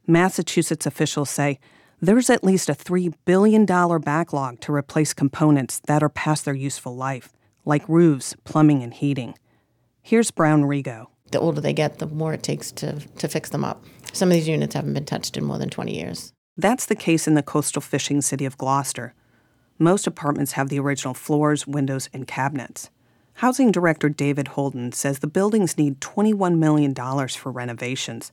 Massachusetts 0.06 0.86
officials 0.86 1.30
say 1.30 1.60
there's 2.02 2.30
at 2.30 2.44
least 2.44 2.70
a 2.70 2.74
$3 2.74 3.14
billion 3.26 3.66
backlog 3.66 4.60
to 4.62 4.74
replace 4.74 5.14
components 5.14 5.82
that 5.86 6.04
are 6.04 6.10
past 6.10 6.46
their 6.46 6.54
useful 6.54 6.96
life, 6.96 7.32
like 7.64 7.88
roofs, 7.88 8.36
plumbing, 8.44 8.84
and 8.84 8.94
heating. 8.94 9.36
Here's 10.02 10.32
Brown 10.32 10.64
Rigo. 10.64 11.08
The 11.32 11.40
older 11.40 11.62
they 11.62 11.74
get, 11.74 12.00
the 12.00 12.08
more 12.08 12.34
it 12.34 12.44
takes 12.44 12.72
to, 12.74 13.00
to 13.00 13.28
fix 13.28 13.50
them 13.50 13.64
up. 13.64 13.84
Some 14.14 14.30
of 14.30 14.34
these 14.34 14.48
units 14.48 14.76
haven't 14.76 14.94
been 14.94 15.06
touched 15.06 15.38
in 15.38 15.46
more 15.46 15.58
than 15.58 15.70
20 15.70 15.96
years. 15.96 16.34
That's 16.62 16.86
the 16.86 16.96
case 16.96 17.28
in 17.28 17.34
the 17.34 17.42
coastal 17.42 17.82
fishing 17.82 18.22
city 18.22 18.46
of 18.46 18.56
Gloucester. 18.56 19.16
Most 19.80 20.06
apartments 20.06 20.52
have 20.52 20.70
the 20.70 20.80
original 20.80 21.16
floors, 21.16 21.66
windows, 21.66 22.08
and 22.14 22.28
cabinets. 22.28 22.92
Housing 23.34 23.72
Director 23.72 24.10
David 24.10 24.50
Holden 24.50 24.92
says 24.92 25.18
the 25.18 25.26
buildings 25.26 25.76
need 25.76 26.00
$21 26.02 26.60
million 26.60 26.94
for 26.94 27.52
renovations, 27.52 28.32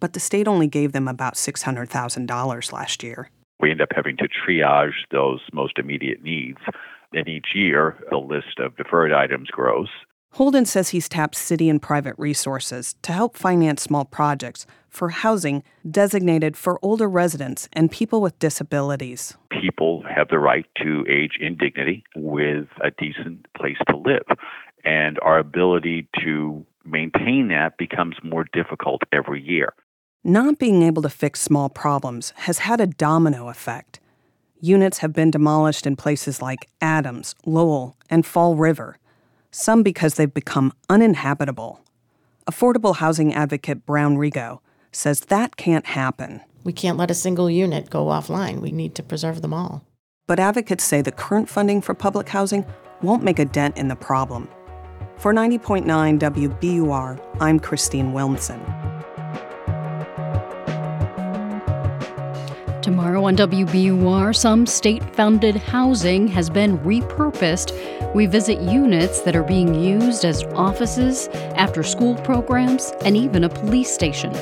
but 0.00 0.12
the 0.12 0.18
state 0.18 0.48
only 0.48 0.66
gave 0.66 0.90
them 0.90 1.06
about 1.06 1.34
$600,000 1.34 2.72
last 2.72 3.04
year. 3.04 3.30
We 3.60 3.70
end 3.70 3.80
up 3.80 3.90
having 3.94 4.16
to 4.16 4.26
triage 4.26 4.98
those 5.12 5.38
most 5.52 5.78
immediate 5.78 6.24
needs. 6.24 6.58
And 7.12 7.28
each 7.28 7.54
year, 7.54 7.96
the 8.10 8.18
list 8.18 8.58
of 8.58 8.76
deferred 8.76 9.12
items 9.12 9.50
grows. 9.50 9.88
Holden 10.38 10.66
says 10.66 10.90
he's 10.90 11.08
tapped 11.08 11.34
city 11.34 11.68
and 11.68 11.82
private 11.82 12.14
resources 12.16 12.94
to 13.02 13.10
help 13.10 13.36
finance 13.36 13.82
small 13.82 14.04
projects 14.04 14.66
for 14.88 15.08
housing 15.08 15.64
designated 15.90 16.56
for 16.56 16.78
older 16.80 17.08
residents 17.08 17.68
and 17.72 17.90
people 17.90 18.20
with 18.20 18.38
disabilities. 18.38 19.36
People 19.50 20.04
have 20.08 20.28
the 20.28 20.38
right 20.38 20.64
to 20.76 21.04
age 21.08 21.38
in 21.40 21.56
dignity 21.56 22.04
with 22.14 22.68
a 22.84 22.92
decent 22.92 23.48
place 23.56 23.78
to 23.88 23.96
live. 23.96 24.22
And 24.84 25.18
our 25.22 25.40
ability 25.40 26.06
to 26.22 26.64
maintain 26.84 27.48
that 27.48 27.76
becomes 27.76 28.14
more 28.22 28.46
difficult 28.52 29.02
every 29.10 29.42
year. 29.42 29.74
Not 30.22 30.60
being 30.60 30.84
able 30.84 31.02
to 31.02 31.08
fix 31.08 31.40
small 31.40 31.68
problems 31.68 32.32
has 32.36 32.60
had 32.60 32.80
a 32.80 32.86
domino 32.86 33.48
effect. 33.48 33.98
Units 34.60 34.98
have 34.98 35.12
been 35.12 35.32
demolished 35.32 35.84
in 35.84 35.96
places 35.96 36.40
like 36.40 36.68
Adams, 36.80 37.34
Lowell, 37.44 37.96
and 38.08 38.24
Fall 38.24 38.54
River, 38.54 38.98
some 39.50 39.82
because 39.82 40.14
they've 40.14 40.32
become 40.32 40.72
uninhabitable. 40.88 41.80
Affordable 42.50 42.96
housing 42.96 43.34
advocate 43.34 43.84
Brown 43.84 44.16
Rigo 44.16 44.60
says 44.92 45.20
that 45.20 45.56
can't 45.56 45.86
happen. 45.86 46.40
We 46.64 46.72
can't 46.72 46.98
let 46.98 47.10
a 47.10 47.14
single 47.14 47.50
unit 47.50 47.90
go 47.90 48.06
offline. 48.06 48.60
We 48.60 48.72
need 48.72 48.94
to 48.96 49.02
preserve 49.02 49.42
them 49.42 49.54
all. 49.54 49.84
But 50.26 50.38
advocates 50.38 50.84
say 50.84 51.00
the 51.00 51.12
current 51.12 51.48
funding 51.48 51.80
for 51.80 51.94
public 51.94 52.28
housing 52.28 52.66
won't 53.02 53.22
make 53.22 53.38
a 53.38 53.44
dent 53.44 53.78
in 53.78 53.88
the 53.88 53.96
problem. 53.96 54.48
For 55.16 55.32
90.9 55.32 55.84
WBUR, 56.18 57.20
I'm 57.40 57.58
Christine 57.58 58.12
Willmsen. 58.12 58.97
Tomorrow 62.88 63.24
on 63.24 63.36
WBUR, 63.36 64.34
some 64.34 64.64
state 64.64 65.02
funded 65.14 65.56
housing 65.56 66.26
has 66.28 66.48
been 66.48 66.78
repurposed. 66.78 67.74
We 68.14 68.24
visit 68.24 68.62
units 68.62 69.20
that 69.20 69.36
are 69.36 69.42
being 69.42 69.74
used 69.74 70.24
as 70.24 70.42
offices, 70.54 71.28
after 71.54 71.82
school 71.82 72.14
programs, 72.22 72.94
and 73.04 73.14
even 73.14 73.44
a 73.44 73.50
police 73.50 73.92
station. 73.92 74.32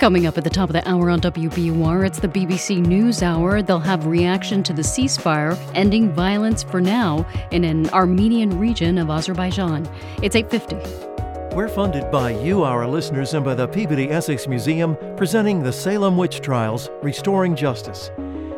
Coming 0.00 0.24
up 0.26 0.38
at 0.38 0.44
the 0.44 0.50
top 0.50 0.70
of 0.70 0.72
the 0.72 0.88
hour 0.88 1.10
on 1.10 1.20
WBUR, 1.20 2.06
it's 2.06 2.20
the 2.20 2.28
BBC 2.28 2.80
News 2.80 3.22
Hour. 3.22 3.60
They'll 3.60 3.78
have 3.78 4.06
reaction 4.06 4.62
to 4.62 4.72
the 4.72 4.80
ceasefire 4.80 5.54
ending 5.74 6.10
violence 6.14 6.62
for 6.62 6.80
now 6.80 7.26
in 7.50 7.64
an 7.64 7.90
Armenian 7.90 8.58
region 8.58 8.96
of 8.96 9.10
Azerbaijan. 9.10 9.86
It's 10.22 10.34
850. 10.34 11.11
We're 11.54 11.68
funded 11.68 12.10
by 12.10 12.30
you, 12.30 12.64
our 12.64 12.86
listeners, 12.86 13.34
and 13.34 13.44
by 13.44 13.54
the 13.54 13.68
Peabody 13.68 14.10
Essex 14.10 14.48
Museum, 14.48 14.96
presenting 15.18 15.62
the 15.62 15.70
Salem 15.70 16.16
Witch 16.16 16.40
Trials 16.40 16.88
Restoring 17.02 17.54
Justice. 17.54 18.10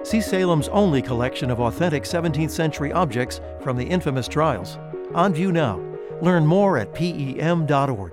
See 0.05 0.21
Salem's 0.21 0.69
only 0.69 1.03
collection 1.03 1.51
of 1.51 1.59
authentic 1.59 2.05
17th 2.05 2.53
century 2.53 2.93
objects 2.93 3.41
from 3.61 3.77
the 3.77 3.85
infamous 3.85 4.29
trials. 4.29 4.79
On 5.13 5.35
view 5.35 5.51
now. 5.51 5.83
Learn 6.21 6.47
more 6.47 6.79
at 6.79 6.95
pem.org. 6.95 8.13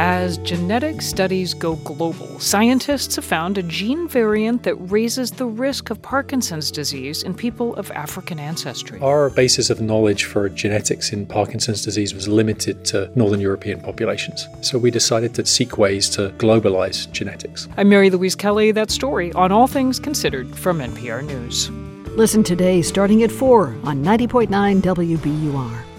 As 0.00 0.38
genetic 0.38 1.02
studies 1.02 1.52
go 1.52 1.76
global, 1.76 2.40
scientists 2.40 3.16
have 3.16 3.24
found 3.24 3.58
a 3.58 3.62
gene 3.62 4.08
variant 4.08 4.62
that 4.62 4.74
raises 4.76 5.30
the 5.30 5.44
risk 5.44 5.90
of 5.90 6.00
Parkinson's 6.00 6.70
disease 6.70 7.22
in 7.22 7.34
people 7.34 7.76
of 7.76 7.90
African 7.90 8.38
ancestry. 8.38 8.98
Our 9.00 9.28
basis 9.28 9.68
of 9.68 9.82
knowledge 9.82 10.24
for 10.24 10.48
genetics 10.48 11.12
in 11.12 11.26
Parkinson's 11.26 11.84
disease 11.84 12.14
was 12.14 12.28
limited 12.28 12.82
to 12.86 13.12
Northern 13.14 13.40
European 13.40 13.78
populations. 13.78 14.48
So 14.62 14.78
we 14.78 14.90
decided 14.90 15.34
to 15.34 15.44
seek 15.44 15.76
ways 15.76 16.08
to 16.10 16.30
globalize 16.38 17.12
genetics. 17.12 17.68
I'm 17.76 17.90
Mary 17.90 18.08
Louise 18.08 18.34
Kelly. 18.34 18.72
That 18.72 18.90
story 18.90 19.34
on 19.34 19.52
All 19.52 19.66
Things 19.66 20.00
Considered 20.00 20.48
from 20.56 20.78
NPR 20.78 21.22
News. 21.26 21.68
Listen 22.16 22.42
today 22.42 22.80
starting 22.80 23.22
at 23.22 23.30
4 23.30 23.66
on 23.84 24.02
90.9 24.02 24.80
WBUR. 24.80 25.89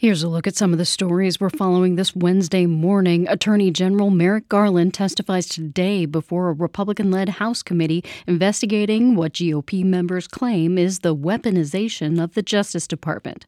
Here's 0.00 0.22
a 0.22 0.28
look 0.28 0.46
at 0.46 0.54
some 0.54 0.70
of 0.70 0.78
the 0.78 0.84
stories 0.84 1.40
we're 1.40 1.50
following 1.50 1.96
this 1.96 2.14
Wednesday 2.14 2.66
morning. 2.66 3.26
Attorney 3.26 3.72
General 3.72 4.10
Merrick 4.10 4.48
Garland 4.48 4.94
testifies 4.94 5.48
today 5.48 6.06
before 6.06 6.48
a 6.48 6.52
Republican 6.52 7.10
led 7.10 7.28
House 7.28 7.64
committee 7.64 8.04
investigating 8.24 9.16
what 9.16 9.32
GOP 9.32 9.82
members 9.82 10.28
claim 10.28 10.78
is 10.78 11.00
the 11.00 11.16
weaponization 11.16 12.22
of 12.22 12.34
the 12.34 12.42
Justice 12.42 12.86
Department. 12.86 13.44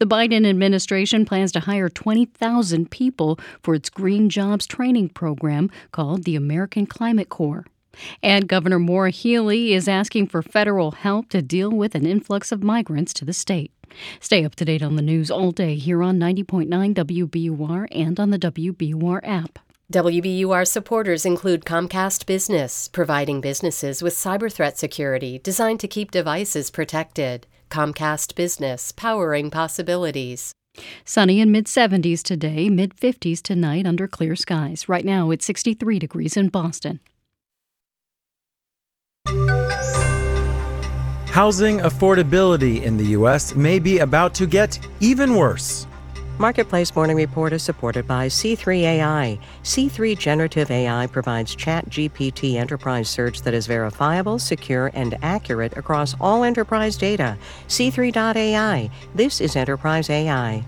The 0.00 0.06
Biden 0.06 0.44
administration 0.44 1.24
plans 1.24 1.52
to 1.52 1.60
hire 1.60 1.88
20,000 1.88 2.90
people 2.90 3.38
for 3.62 3.76
its 3.76 3.88
Green 3.88 4.28
Jobs 4.28 4.66
training 4.66 5.10
program 5.10 5.70
called 5.92 6.24
the 6.24 6.34
American 6.34 6.86
Climate 6.86 7.28
Corps. 7.28 7.66
And 8.20 8.48
Governor 8.48 8.80
Maura 8.80 9.12
Healey 9.12 9.74
is 9.74 9.86
asking 9.86 10.26
for 10.26 10.42
federal 10.42 10.90
help 10.90 11.28
to 11.28 11.40
deal 11.40 11.70
with 11.70 11.94
an 11.94 12.04
influx 12.04 12.50
of 12.50 12.64
migrants 12.64 13.14
to 13.14 13.24
the 13.24 13.32
state. 13.32 13.70
Stay 14.20 14.44
up 14.44 14.54
to 14.56 14.64
date 14.64 14.82
on 14.82 14.96
the 14.96 15.02
news 15.02 15.30
all 15.30 15.50
day 15.50 15.76
here 15.76 16.02
on 16.02 16.18
90.9 16.18 16.68
WBUR 16.94 17.86
and 17.92 18.20
on 18.20 18.30
the 18.30 18.38
WBUR 18.38 19.20
app. 19.22 19.58
WBUR 19.92 20.66
supporters 20.66 21.26
include 21.26 21.64
Comcast 21.64 22.24
Business, 22.26 22.88
providing 22.88 23.40
businesses 23.40 24.02
with 24.02 24.14
cyber 24.14 24.50
threat 24.50 24.78
security 24.78 25.38
designed 25.38 25.80
to 25.80 25.88
keep 25.88 26.10
devices 26.10 26.70
protected. 26.70 27.46
Comcast 27.70 28.34
Business, 28.34 28.92
powering 28.92 29.50
possibilities. 29.50 30.52
Sunny 31.04 31.40
in 31.40 31.52
mid 31.52 31.66
70s 31.66 32.22
today, 32.22 32.68
mid 32.68 32.96
50s 32.96 33.42
tonight 33.42 33.86
under 33.86 34.08
clear 34.08 34.34
skies. 34.34 34.88
Right 34.88 35.04
now 35.04 35.30
it's 35.30 35.44
63 35.44 35.98
degrees 35.98 36.36
in 36.36 36.48
Boston. 36.48 37.00
Housing 41.34 41.80
affordability 41.80 42.82
in 42.82 42.96
the 42.96 43.06
U.S. 43.06 43.56
may 43.56 43.80
be 43.80 43.98
about 43.98 44.34
to 44.36 44.46
get 44.46 44.78
even 45.00 45.34
worse. 45.34 45.84
Marketplace 46.38 46.94
Morning 46.94 47.16
Report 47.16 47.52
is 47.52 47.60
supported 47.60 48.06
by 48.06 48.28
C3 48.28 48.82
AI. 48.82 49.40
C3 49.64 50.16
Generative 50.16 50.70
AI 50.70 51.08
provides 51.08 51.56
Chat 51.56 51.90
GPT 51.90 52.54
enterprise 52.54 53.08
search 53.08 53.42
that 53.42 53.52
is 53.52 53.66
verifiable, 53.66 54.38
secure, 54.38 54.92
and 54.94 55.18
accurate 55.22 55.76
across 55.76 56.14
all 56.20 56.44
enterprise 56.44 56.96
data. 56.96 57.36
C3.ai. 57.66 58.88
This 59.16 59.40
is 59.40 59.56
enterprise 59.56 60.08
AI. 60.10 60.64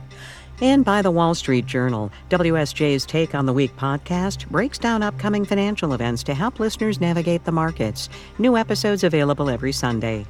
And 0.60 0.84
by 0.84 1.00
the 1.00 1.12
Wall 1.12 1.36
Street 1.36 1.66
Journal, 1.66 2.10
WSJ's 2.30 3.06
Take 3.06 3.36
on 3.36 3.46
the 3.46 3.52
Week 3.52 3.76
podcast 3.76 4.48
breaks 4.48 4.78
down 4.78 5.04
upcoming 5.04 5.44
financial 5.44 5.92
events 5.92 6.24
to 6.24 6.34
help 6.34 6.58
listeners 6.58 7.00
navigate 7.00 7.44
the 7.44 7.52
markets. 7.52 8.08
New 8.40 8.56
episodes 8.56 9.04
available 9.04 9.48
every 9.48 9.70
Sunday. 9.70 10.26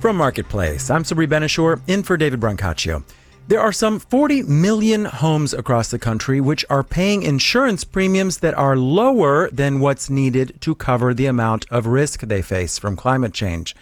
From 0.00 0.16
Marketplace, 0.16 0.88
I'm 0.88 1.02
Sabri 1.02 1.28
Ben-Achour, 1.28 1.82
in 1.86 2.02
for 2.02 2.16
David 2.16 2.40
Brancaccio. 2.40 3.04
There 3.48 3.60
are 3.60 3.70
some 3.70 3.98
40 3.98 4.44
million 4.44 5.04
homes 5.04 5.52
across 5.52 5.90
the 5.90 5.98
country 5.98 6.40
which 6.40 6.64
are 6.70 6.82
paying 6.82 7.22
insurance 7.22 7.84
premiums 7.84 8.38
that 8.38 8.54
are 8.54 8.78
lower 8.78 9.50
than 9.50 9.78
what's 9.78 10.08
needed 10.08 10.56
to 10.62 10.74
cover 10.74 11.12
the 11.12 11.26
amount 11.26 11.66
of 11.70 11.84
risk 11.84 12.22
they 12.22 12.40
face 12.40 12.78
from 12.78 12.96
climate 12.96 13.34
change. 13.34 13.76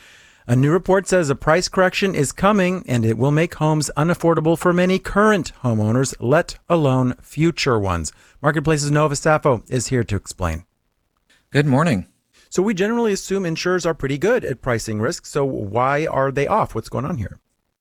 A 0.48 0.56
new 0.56 0.72
report 0.72 1.06
says 1.06 1.30
a 1.30 1.36
price 1.36 1.68
correction 1.68 2.16
is 2.16 2.32
coming 2.32 2.82
and 2.88 3.04
it 3.04 3.16
will 3.16 3.30
make 3.30 3.54
homes 3.54 3.88
unaffordable 3.96 4.58
for 4.58 4.72
many 4.72 4.98
current 4.98 5.52
homeowners, 5.62 6.16
let 6.18 6.58
alone 6.68 7.14
future 7.22 7.78
ones. 7.78 8.10
Marketplace's 8.42 8.90
Nova 8.90 9.14
Safo 9.14 9.62
is 9.70 9.86
here 9.86 10.02
to 10.02 10.16
explain. 10.16 10.64
Good 11.52 11.66
morning. 11.66 12.08
So 12.50 12.62
we 12.62 12.74
generally 12.74 13.12
assume 13.12 13.44
insurers 13.44 13.86
are 13.86 13.94
pretty 13.94 14.18
good 14.18 14.44
at 14.44 14.62
pricing 14.62 15.00
risk. 15.00 15.26
So 15.26 15.44
why 15.44 16.06
are 16.06 16.30
they 16.30 16.46
off? 16.46 16.74
What's 16.74 16.88
going 16.88 17.04
on 17.04 17.18
here? 17.18 17.38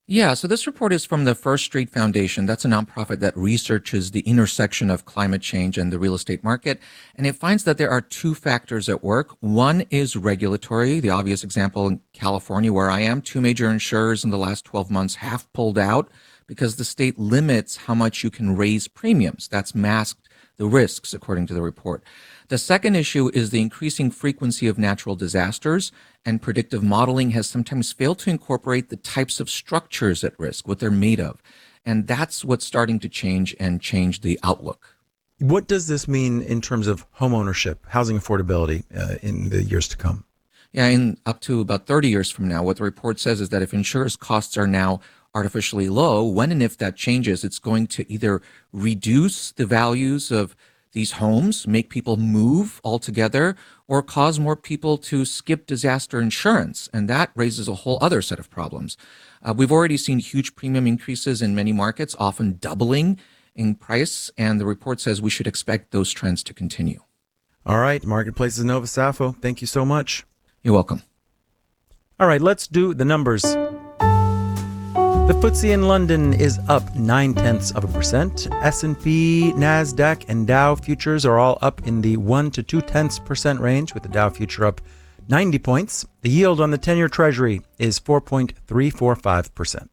Yeah, 0.10 0.36
so 0.36 0.48
this 0.48 0.66
report 0.66 0.94
is 0.94 1.04
from 1.04 1.26
the 1.26 1.36
First 1.36 1.66
Street 1.66 1.90
Foundation. 1.90 2.46
That's 2.46 2.64
a 2.64 2.70
nonprofit 2.70 3.20
that 3.20 3.36
researches 3.36 4.12
the 4.12 4.22
intersection 4.22 4.90
of 4.90 5.04
climate 5.04 5.42
change 5.42 5.78
and 5.78 5.92
the 5.92 6.00
real 6.00 6.16
estate 6.16 6.46
market. 6.46 6.80
And 7.16 7.28
it 7.28 7.36
finds 7.36 7.66
that 7.66 7.78
there 7.78 7.90
are 7.90 8.00
two 8.00 8.34
factors 8.34 8.88
at 8.88 9.04
work. 9.04 9.36
One 9.42 9.84
is 9.90 10.16
regulatory. 10.16 11.02
The 11.02 11.10
obvious 11.10 11.44
example 11.44 11.88
in 11.88 12.00
California, 12.14 12.72
where 12.72 12.90
I 12.90 13.02
am, 13.02 13.22
two 13.22 13.42
major 13.42 13.70
insurers 13.70 14.24
in 14.24 14.30
the 14.30 14.38
last 14.38 14.64
12 14.64 14.90
months 14.90 15.16
have 15.16 15.52
pulled 15.52 15.78
out 15.78 16.10
because 16.48 16.78
the 16.78 16.86
state 16.86 17.20
limits 17.20 17.76
how 17.76 17.94
much 17.94 18.24
you 18.24 18.30
can 18.30 18.56
raise 18.56 18.88
premiums. 18.88 19.50
That's 19.50 19.76
masked 19.76 20.30
the 20.56 20.68
risks, 20.68 21.14
according 21.14 21.48
to 21.48 21.54
the 21.54 21.62
report. 21.62 22.02
The 22.50 22.58
second 22.58 22.96
issue 22.96 23.30
is 23.34 23.50
the 23.50 23.60
increasing 23.60 24.10
frequency 24.10 24.68
of 24.68 24.78
natural 24.78 25.18
disasters, 25.18 25.92
and 26.26 26.42
predictive 26.42 26.82
modeling 26.82 27.32
has 27.32 27.48
sometimes 27.48 27.92
failed 27.92 28.20
to 28.20 28.30
incorporate 28.30 28.90
the 28.90 28.96
types 28.96 29.42
of 29.42 29.50
structures 29.50 30.24
at 30.24 30.40
risk, 30.40 30.66
what 30.66 30.80
they're 30.80 30.90
made 30.90 31.20
of. 31.20 31.42
And 31.86 32.08
that's 32.08 32.46
what's 32.46 32.66
starting 32.66 33.00
to 33.00 33.10
change 33.10 33.54
and 33.60 33.82
change 33.82 34.22
the 34.22 34.40
outlook. 34.44 34.96
What 35.40 35.68
does 35.68 35.88
this 35.88 36.08
mean 36.08 36.42
in 36.42 36.62
terms 36.62 36.88
of 36.88 37.06
home 37.12 37.34
ownership, 37.34 37.86
housing 37.90 38.18
affordability 38.18 38.86
uh, 38.96 39.16
in 39.22 39.50
the 39.50 39.64
years 39.64 39.90
to 39.90 39.98
come? 39.98 40.24
Yeah, 40.72 40.88
in 40.88 41.18
up 41.26 41.42
to 41.42 41.60
about 41.60 41.86
30 41.86 42.08
years 42.08 42.32
from 42.32 42.48
now, 42.48 42.64
what 42.64 42.78
the 42.78 42.84
report 42.84 43.20
says 43.20 43.42
is 43.42 43.50
that 43.50 43.62
if 43.62 43.74
insurance 43.74 44.16
costs 44.16 44.58
are 44.58 44.68
now 44.68 45.02
artificially 45.36 45.90
low, 45.90 46.24
when 46.24 46.52
and 46.52 46.64
if 46.64 46.78
that 46.78 46.96
changes, 46.96 47.44
it's 47.44 47.60
going 47.60 47.88
to 47.88 48.10
either 48.12 48.42
reduce 48.72 49.52
the 49.52 49.66
values 49.66 50.32
of 50.32 50.56
these 50.98 51.22
homes, 51.24 51.68
make 51.68 51.92
people 51.92 52.18
move 52.18 52.82
altogether, 52.84 53.56
or 53.88 54.02
cause 54.02 54.40
more 54.40 54.56
people 54.56 54.98
to 54.98 55.26
skip 55.26 55.68
disaster 55.68 56.20
insurance. 56.20 56.90
And 56.92 57.08
that 57.08 57.30
raises 57.36 57.68
a 57.68 57.76
whole 57.76 58.00
other 58.02 58.20
set 58.24 58.40
of 58.40 58.50
problems. 58.50 58.98
Uh, 59.44 59.54
we've 59.56 59.72
already 59.72 59.96
seen 59.96 60.18
huge 60.18 60.56
premium 60.56 60.88
increases 60.88 61.40
in 61.40 61.54
many 61.54 61.72
markets, 61.72 62.16
often 62.18 62.58
doubling 62.60 63.20
in 63.54 63.76
price. 63.76 64.32
And 64.40 64.60
the 64.60 64.66
report 64.66 65.00
says 65.00 65.22
we 65.22 65.30
should 65.30 65.46
expect 65.46 65.92
those 65.92 66.12
trends 66.12 66.42
to 66.46 66.54
continue. 66.56 67.02
All 67.64 67.78
right, 67.78 68.04
Marketplace's 68.04 68.64
Nova 68.64 68.88
Safo. 68.88 69.40
Thank 69.40 69.62
you 69.62 69.68
so 69.68 69.86
much. 69.86 70.26
You're 70.64 70.74
welcome. 70.74 71.04
All 72.20 72.28
right, 72.28 72.42
let's 72.42 72.66
do 72.66 72.96
the 72.96 73.06
numbers. 73.06 73.46
The 75.28 75.34
FTSE 75.34 75.74
in 75.74 75.90
London 75.90 76.32
is 76.32 76.58
up 76.70 76.96
nine 76.96 77.34
tenths 77.34 77.72
of 77.72 77.84
a 77.84 77.88
percent. 77.90 78.48
S&P, 78.62 79.52
Nasdaq, 79.58 80.24
and 80.30 80.48
Dow 80.48 80.74
futures 80.74 81.26
are 81.26 81.38
all 81.38 81.58
up 81.62 81.86
in 81.86 82.00
the 82.00 82.16
one 82.16 82.50
to 82.52 82.64
two 82.64 82.80
tenths 82.80 83.20
percent 83.20 83.60
range, 83.60 83.94
with 83.94 84.04
the 84.04 84.10
Dow 84.10 84.30
future 84.30 84.64
up 84.64 84.80
90 85.28 85.60
points. 85.60 86.06
The 86.22 86.30
yield 86.30 86.62
on 86.62 86.72
the 86.72 86.78
10-year 86.78 87.10
Treasury 87.10 87.62
is 87.78 88.00
4.345 88.00 89.54
percent. 89.54 89.92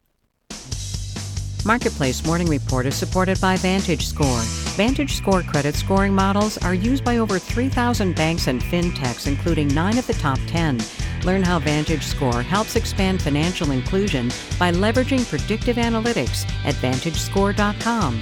Marketplace 1.65 2.23
Morning 2.23 2.47
Report 2.47 2.85
is 2.85 2.95
supported 2.95 3.41
by 3.41 3.57
Vantage 3.57 4.05
Score. 4.05 4.41
Vantage 4.77 5.15
Score 5.15 5.41
credit 5.41 5.73
scoring 5.73 6.13
models 6.13 6.59
are 6.59 6.75
used 6.75 7.03
by 7.03 7.17
over 7.17 7.39
3,000 7.39 8.15
banks 8.15 8.45
and 8.45 8.61
fintechs, 8.61 9.25
including 9.25 9.67
nine 9.69 9.97
of 9.97 10.05
the 10.05 10.13
top 10.13 10.37
10. 10.45 10.79
Learn 11.23 11.41
how 11.41 11.57
Vantage 11.57 12.03
Score 12.03 12.43
helps 12.43 12.75
expand 12.75 13.19
financial 13.19 13.71
inclusion 13.71 14.27
by 14.59 14.71
leveraging 14.71 15.27
predictive 15.27 15.77
analytics 15.77 16.47
at 16.65 16.75
VantageScore.com. 16.75 18.21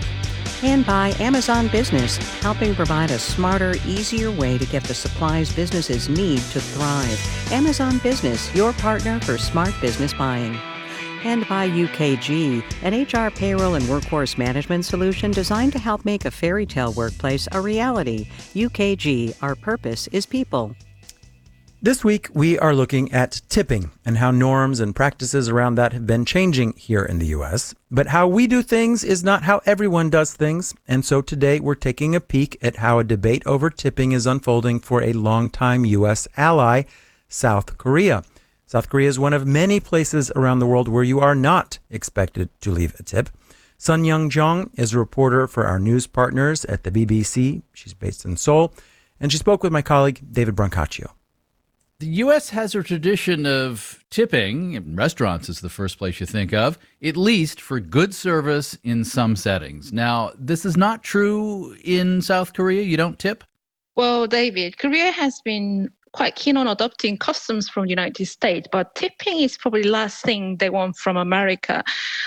And 0.64 0.86
by 0.86 1.14
Amazon 1.20 1.68
Business, 1.68 2.16
helping 2.40 2.74
provide 2.74 3.12
a 3.12 3.20
smarter, 3.20 3.76
easier 3.86 4.32
way 4.32 4.58
to 4.58 4.66
get 4.66 4.86
the 4.86 4.94
supplies 4.94 5.54
businesses 5.54 6.08
need 6.08 6.38
to 6.38 6.62
thrive. 6.62 7.52
Amazon 7.52 7.98
Business, 7.98 8.56
your 8.56 8.72
partner 8.72 9.20
for 9.20 9.38
smart 9.38 9.74
business 9.82 10.14
buying 10.14 10.58
and 11.26 11.48
by 11.48 11.70
UKG, 11.70 12.64
an 12.82 13.04
HR 13.04 13.32
payroll 13.32 13.76
and 13.76 13.88
workforce 13.90 14.38
management 14.38 14.86
solution 14.86 15.32
designed 15.32 15.74
to 15.74 15.80
help 15.80 16.06
make 16.06 16.26
a 16.26 16.32
fairy 16.32 16.66
tale 16.66 16.94
workplace 16.94 17.48
a 17.52 17.62
reality. 17.62 18.28
UKG, 18.54 19.36
our 19.42 19.56
purpose 19.56 20.08
is 20.08 20.26
people. 20.26 20.76
This 21.84 22.02
week, 22.02 22.30
we 22.34 22.58
are 22.60 22.74
looking 22.74 23.12
at 23.12 23.42
tipping 23.50 23.92
and 24.06 24.18
how 24.18 24.32
norms 24.32 24.80
and 24.80 24.96
practices 24.96 25.50
around 25.50 25.76
that 25.76 25.92
have 25.92 26.08
been 26.08 26.24
changing 26.24 26.76
here 26.78 27.04
in 27.04 27.20
the 27.20 27.26
US. 27.36 27.76
But 27.92 28.08
how 28.08 28.26
we 28.26 28.48
do 28.48 28.62
things 28.62 29.04
is 29.04 29.22
not 29.22 29.44
how 29.44 29.60
everyone 29.66 30.10
does 30.10 30.34
things. 30.34 30.74
And 30.88 31.04
so 31.04 31.22
today, 31.22 31.60
we're 31.60 31.76
taking 31.76 32.16
a 32.16 32.22
peek 32.22 32.58
at 32.62 32.78
how 32.78 33.00
a 33.00 33.04
debate 33.04 33.44
over 33.46 33.70
tipping 33.70 34.14
is 34.14 34.26
unfolding 34.26 34.80
for 34.80 35.04
a 35.04 35.12
longtime 35.12 35.84
US 35.84 36.26
ally, 36.38 36.84
South 37.28 37.78
Korea. 37.78 38.24
South 38.74 38.90
Korea 38.90 39.08
is 39.08 39.20
one 39.20 39.34
of 39.34 39.46
many 39.46 39.80
places 39.80 40.32
around 40.36 40.58
the 40.58 40.66
world 40.66 40.88
where 40.88 41.04
you 41.04 41.20
are 41.20 41.36
not 41.36 41.78
expected 41.92 42.50
to 42.62 42.72
leave 42.72 43.00
a 43.00 43.04
tip. 43.04 43.30
Sun 43.78 44.04
Young 44.04 44.32
Jong 44.32 44.72
is 44.74 44.94
a 44.94 44.98
reporter 44.98 45.46
for 45.46 45.68
our 45.68 45.78
news 45.78 46.08
partners 46.08 46.66
at 46.66 46.84
the 46.84 46.90
BBC. 46.90 47.62
She's 47.76 47.94
based 47.94 48.26
in 48.26 48.36
Seoul, 48.36 48.74
and 49.20 49.32
she 49.32 49.38
spoke 49.38 49.62
with 49.62 49.72
my 49.72 49.84
colleague, 49.84 50.22
David 50.32 50.56
Brancaccio. 50.56 51.12
The 52.00 52.08
U.S. 52.08 52.50
has 52.50 52.74
a 52.74 52.82
tradition 52.82 53.46
of 53.46 54.04
tipping. 54.10 54.96
Restaurants 54.96 55.50
is 55.50 55.60
the 55.60 55.70
first 55.70 56.00
place 56.00 56.20
you 56.20 56.26
think 56.26 56.52
of, 56.52 56.80
at 57.04 57.16
least 57.16 57.62
for 57.62 57.80
good 57.80 58.16
service 58.16 58.76
in 58.84 59.04
some 59.04 59.36
settings. 59.36 59.94
Now, 59.94 60.32
this 60.36 60.66
is 60.66 60.76
not 60.76 61.04
true 61.04 61.78
in 61.84 62.24
South 62.24 62.54
Korea. 62.54 62.82
You 62.82 62.98
don't 62.98 63.20
tip? 63.20 63.44
Well, 63.96 64.26
David, 64.26 64.80
Korea 64.80 65.12
has 65.12 65.40
been 65.46 65.92
quite 66.14 66.36
keen 66.36 66.56
on 66.58 66.68
adopting 66.68 67.18
customs 67.18 67.68
from 67.68 67.84
the 67.86 67.90
United 67.90 68.26
States, 68.28 68.68
but 68.72 68.94
tipping 68.94 69.40
is 69.40 69.58
probably 69.58 69.82
the 69.82 69.90
last 69.90 70.24
thing 70.24 70.58
they 70.58 70.70
want 70.70 70.96
from 70.96 71.18
America. 71.18 71.84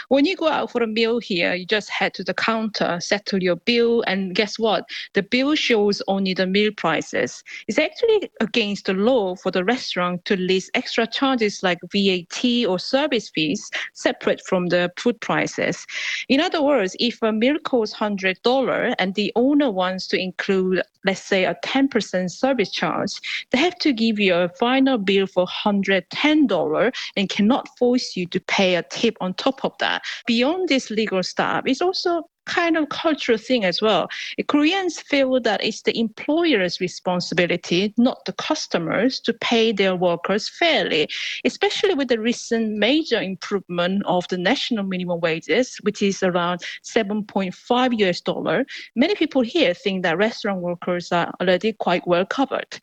When 0.08 0.26
you 0.26 0.36
go 0.36 0.48
out 0.48 0.72
for 0.72 0.82
a 0.82 0.88
meal 0.88 1.20
here, 1.20 1.54
you 1.54 1.64
just 1.64 1.88
head 1.88 2.12
to 2.14 2.24
the 2.24 2.34
counter, 2.34 2.98
settle 3.00 3.42
your 3.42 3.56
bill, 3.56 4.02
and 4.06 4.34
guess 4.34 4.58
what? 4.58 4.88
The 5.14 5.22
bill 5.22 5.54
shows 5.54 6.02
only 6.08 6.34
the 6.34 6.46
meal 6.46 6.72
prices. 6.76 7.44
It's 7.68 7.78
actually 7.78 8.28
against 8.40 8.86
the 8.86 8.94
law 8.94 9.36
for 9.36 9.52
the 9.52 9.64
restaurant 9.64 10.24
to 10.26 10.36
list 10.36 10.70
extra 10.74 11.06
charges 11.06 11.62
like 11.62 11.78
VAT 11.92 12.66
or 12.68 12.78
service 12.78 13.30
fees 13.30 13.70
separate 13.94 14.40
from 14.46 14.66
the 14.66 14.90
food 14.98 15.20
prices. 15.20 15.86
In 16.28 16.40
other 16.40 16.60
words, 16.60 16.96
if 16.98 17.22
a 17.22 17.32
meal 17.32 17.58
costs 17.60 17.96
$100 17.96 18.94
and 18.98 19.14
the 19.14 19.32
owner 19.36 19.70
wants 19.70 20.08
to 20.08 20.18
include, 20.18 20.82
let's 21.04 21.22
say, 21.22 21.44
a 21.44 21.56
10% 21.64 22.30
service 22.30 22.70
charge, 22.70 23.20
they 23.50 23.58
have 23.58 23.75
to 23.80 23.92
give 23.92 24.18
you 24.18 24.34
a 24.34 24.48
final 24.48 24.98
bill 24.98 25.26
for 25.26 25.46
$110 25.46 26.92
and 27.16 27.28
cannot 27.28 27.68
force 27.78 28.16
you 28.16 28.26
to 28.26 28.40
pay 28.40 28.76
a 28.76 28.82
tip 28.82 29.16
on 29.20 29.34
top 29.34 29.64
of 29.64 29.72
that. 29.78 30.02
Beyond 30.26 30.68
this 30.68 30.90
legal 30.90 31.22
stuff, 31.22 31.64
it's 31.66 31.82
also 31.82 32.22
kind 32.46 32.76
of 32.76 32.88
cultural 32.88 33.36
thing 33.36 33.64
as 33.64 33.82
well. 33.82 34.08
Koreans 34.46 35.00
feel 35.00 35.40
that 35.40 35.62
it's 35.62 35.82
the 35.82 35.98
employer's 35.98 36.80
responsibility, 36.80 37.92
not 37.98 38.24
the 38.24 38.32
customers, 38.32 39.20
to 39.20 39.34
pay 39.34 39.72
their 39.72 39.94
workers 39.94 40.48
fairly, 40.48 41.08
especially 41.44 41.94
with 41.94 42.08
the 42.08 42.18
recent 42.18 42.78
major 42.78 43.20
improvement 43.20 44.02
of 44.06 44.26
the 44.28 44.38
national 44.38 44.84
minimum 44.84 45.20
wages, 45.20 45.76
which 45.82 46.00
is 46.02 46.22
around 46.22 46.60
7.5 46.84 47.98
US 48.00 48.20
dollar. 48.20 48.64
Many 48.94 49.14
people 49.14 49.42
here 49.42 49.74
think 49.74 50.02
that 50.04 50.16
restaurant 50.16 50.60
workers 50.60 51.12
are 51.12 51.32
already 51.40 51.72
quite 51.72 52.06
well 52.06 52.24
covered. 52.24 52.78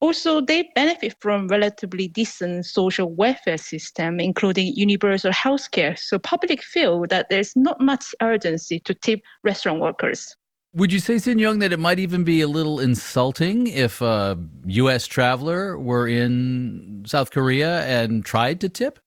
Also, 0.00 0.40
they 0.40 0.68
benefit 0.74 1.14
from 1.20 1.48
relatively 1.48 2.08
decent 2.08 2.66
social 2.66 3.12
welfare 3.14 3.56
system, 3.56 4.20
including 4.20 4.74
universal 4.74 5.32
health 5.32 5.70
care. 5.70 5.96
So 5.96 6.18
public 6.18 6.62
feel 6.62 7.06
that 7.08 7.26
there's 7.30 7.56
not 7.56 7.80
much 7.80 8.14
urgency 8.20 8.78
to 8.80 8.94
tip 8.94 9.20
restaurant 9.42 9.80
workers. 9.80 10.36
Would 10.74 10.92
you 10.92 10.98
say, 10.98 11.16
Sin 11.16 11.38
Young, 11.38 11.60
that 11.60 11.72
it 11.72 11.78
might 11.78 11.98
even 11.98 12.24
be 12.24 12.42
a 12.42 12.48
little 12.48 12.80
insulting 12.80 13.66
if 13.68 14.02
a 14.02 14.38
U.S. 14.66 15.06
traveler 15.06 15.78
were 15.78 16.06
in 16.06 17.04
South 17.06 17.30
Korea 17.30 17.80
and 17.86 18.22
tried 18.22 18.60
to 18.60 18.68
tip? 18.68 18.98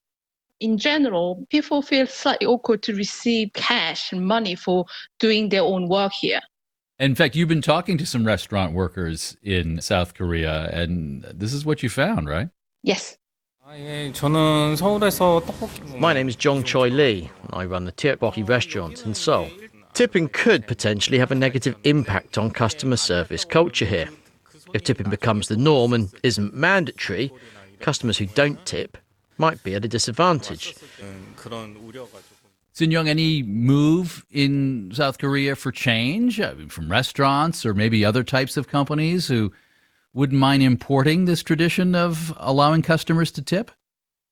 in 0.60 0.78
general, 0.78 1.45
people 1.49 1.82
feel 1.82 2.06
slightly 2.06 2.45
awkward 2.45 2.84
to 2.84 2.94
receive 2.94 3.52
cash 3.53 4.11
and 4.11 4.26
money 4.26 4.56
for 4.56 4.86
doing 5.20 5.49
their 5.49 5.61
own 5.61 5.88
work 5.88 6.11
here. 6.11 6.41
In 6.99 7.15
fact, 7.15 7.34
you've 7.34 7.47
been 7.47 7.61
talking 7.61 7.97
to 7.97 8.05
some 8.05 8.26
restaurant 8.27 8.73
workers 8.73 9.38
in 9.41 9.80
South 9.80 10.13
Korea, 10.13 10.69
and 10.73 11.23
this 11.34 11.53
is 11.53 11.63
what 11.63 11.81
you 11.81 11.88
found, 11.88 12.27
right? 12.27 12.49
Yes. 12.84 13.17
My 13.65 13.77
name 16.13 16.27
is 16.27 16.35
Jong 16.35 16.63
Choi 16.63 16.89
Lee. 16.89 17.31
I 17.51 17.63
run 17.63 17.85
the 17.85 17.93
Tteokbokki 17.93 18.47
restaurant 18.49 19.05
in 19.05 19.13
Seoul. 19.13 19.49
Tipping 19.93 20.27
could 20.27 20.67
potentially 20.67 21.17
have 21.19 21.31
a 21.31 21.35
negative 21.35 21.77
impact 21.85 22.38
on 22.38 22.51
customer 22.51 22.97
service 22.97 23.45
culture 23.45 23.85
here. 23.85 24.09
If 24.73 24.84
tipping 24.84 25.09
becomes 25.09 25.47
the 25.47 25.55
norm 25.55 25.93
and 25.93 26.13
isn't 26.23 26.53
mandatory, 26.53 27.31
customers 27.80 28.17
who 28.17 28.26
don't 28.26 28.65
tip 28.65 28.97
might 29.38 29.63
be 29.63 29.73
at 29.73 29.85
a 29.85 29.88
disadvantage. 29.88 30.76
Sin 32.71 32.91
Young, 32.91 33.09
any 33.09 33.43
move 33.43 34.25
in 34.29 34.91
South 34.93 35.17
Korea 35.17 35.55
for 35.55 35.71
change 35.71 36.39
I 36.39 36.53
mean, 36.53 36.69
from 36.69 36.89
restaurants 36.89 37.65
or 37.65 37.73
maybe 37.73 38.05
other 38.05 38.23
types 38.23 38.57
of 38.57 38.67
companies 38.67 39.27
who 39.27 39.51
wouldn't 40.13 40.39
mind 40.39 40.63
importing 40.63 41.25
this 41.25 41.43
tradition 41.43 41.95
of 41.95 42.33
allowing 42.37 42.81
customers 42.81 43.31
to 43.31 43.41
tip? 43.41 43.71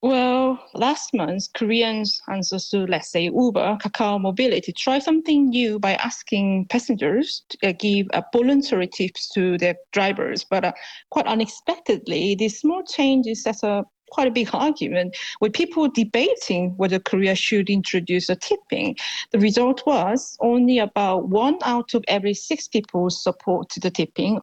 Well, 0.02 0.64
last 0.76 1.14
month, 1.16 1.48
Koreans 1.54 2.22
answers 2.28 2.70
to, 2.70 2.86
let's 2.86 3.12
say, 3.12 3.24
Uber, 3.24 3.78
Kakao 3.82 4.22
Mobility, 4.22 4.72
try 4.72 5.00
something 5.00 5.50
new 5.50 5.80
by 5.80 5.96
asking 5.96 6.68
passengers 6.70 7.44
to 7.50 7.70
uh, 7.70 7.74
give 7.80 8.08
uh, 8.14 8.22
voluntary 8.32 8.88
tips 8.88 9.28
to 9.30 9.58
their 9.58 9.76
drivers. 9.94 10.44
But 10.44 10.66
uh, 10.66 10.74
quite 11.10 11.26
unexpectedly, 11.26 12.36
this 12.36 12.60
small 12.60 12.84
change 12.84 13.26
is 13.26 13.48
as 13.48 13.64
a 13.64 13.86
quite 14.10 14.28
a 14.28 14.32
big 14.32 14.50
argument 14.54 15.16
with 15.42 15.54
people 15.54 15.88
debating 15.90 16.72
whether 16.78 17.00
Korea 17.00 17.36
should 17.36 17.70
introduce 17.70 18.30
a 18.30 18.36
tipping. 18.36 18.96
The 19.32 19.40
result 19.40 19.84
was 19.86 20.38
only 20.40 20.80
about 20.80 21.30
one 21.30 21.58
out 21.64 21.94
of 21.94 22.04
every 22.08 22.34
six 22.34 22.68
people 22.68 23.10
support 23.10 23.70
the 23.82 23.92
tipping. 23.92 24.42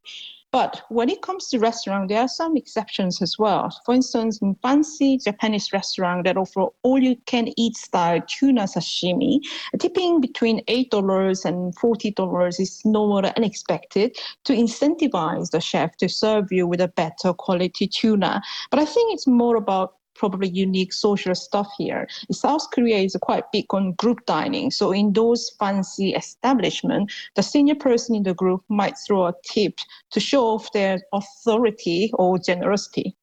But 0.54 0.82
when 0.88 1.08
it 1.08 1.20
comes 1.20 1.48
to 1.48 1.58
restaurant, 1.58 2.08
there 2.08 2.20
are 2.20 2.28
some 2.28 2.56
exceptions 2.56 3.20
as 3.20 3.36
well. 3.40 3.76
For 3.84 3.92
instance, 3.92 4.38
in 4.40 4.54
fancy 4.62 5.18
Japanese 5.18 5.72
restaurant 5.72 6.26
that 6.26 6.36
offer 6.36 6.66
all-you-can-eat 6.84 7.76
style 7.76 8.20
tuna 8.28 8.62
sashimi, 8.62 9.40
tipping 9.80 10.20
between 10.20 10.62
eight 10.68 10.92
dollars 10.92 11.44
and 11.44 11.74
forty 11.74 12.12
dollars 12.12 12.60
is 12.60 12.82
no 12.84 13.08
more 13.08 13.26
unexpected 13.36 14.16
to 14.44 14.52
incentivize 14.52 15.50
the 15.50 15.60
chef 15.60 15.96
to 15.96 16.08
serve 16.08 16.52
you 16.52 16.68
with 16.68 16.80
a 16.80 16.86
better 16.86 17.32
quality 17.32 17.88
tuna. 17.88 18.40
But 18.70 18.78
I 18.78 18.84
think 18.84 19.12
it's 19.12 19.26
more 19.26 19.56
about 19.56 19.96
probably 20.14 20.48
unique 20.48 20.92
social 20.92 21.34
stuff 21.34 21.68
here. 21.78 22.06
South 22.30 22.70
Korea 22.72 22.98
is 22.98 23.16
quite 23.22 23.50
big 23.52 23.66
on 23.70 23.92
group 23.92 24.24
dining. 24.26 24.70
So 24.70 24.92
in 24.92 25.12
those 25.12 25.50
fancy 25.58 26.14
establishments, 26.14 27.14
the 27.36 27.42
senior 27.42 27.74
person 27.74 28.14
in 28.14 28.22
the 28.22 28.34
group 28.34 28.62
might 28.68 28.96
throw 29.06 29.26
a 29.26 29.34
tip 29.44 29.78
to 30.10 30.20
show 30.20 30.46
off 30.46 30.72
their 30.72 31.00
authority 31.12 32.10
or 32.14 32.38
generosity. 32.38 33.16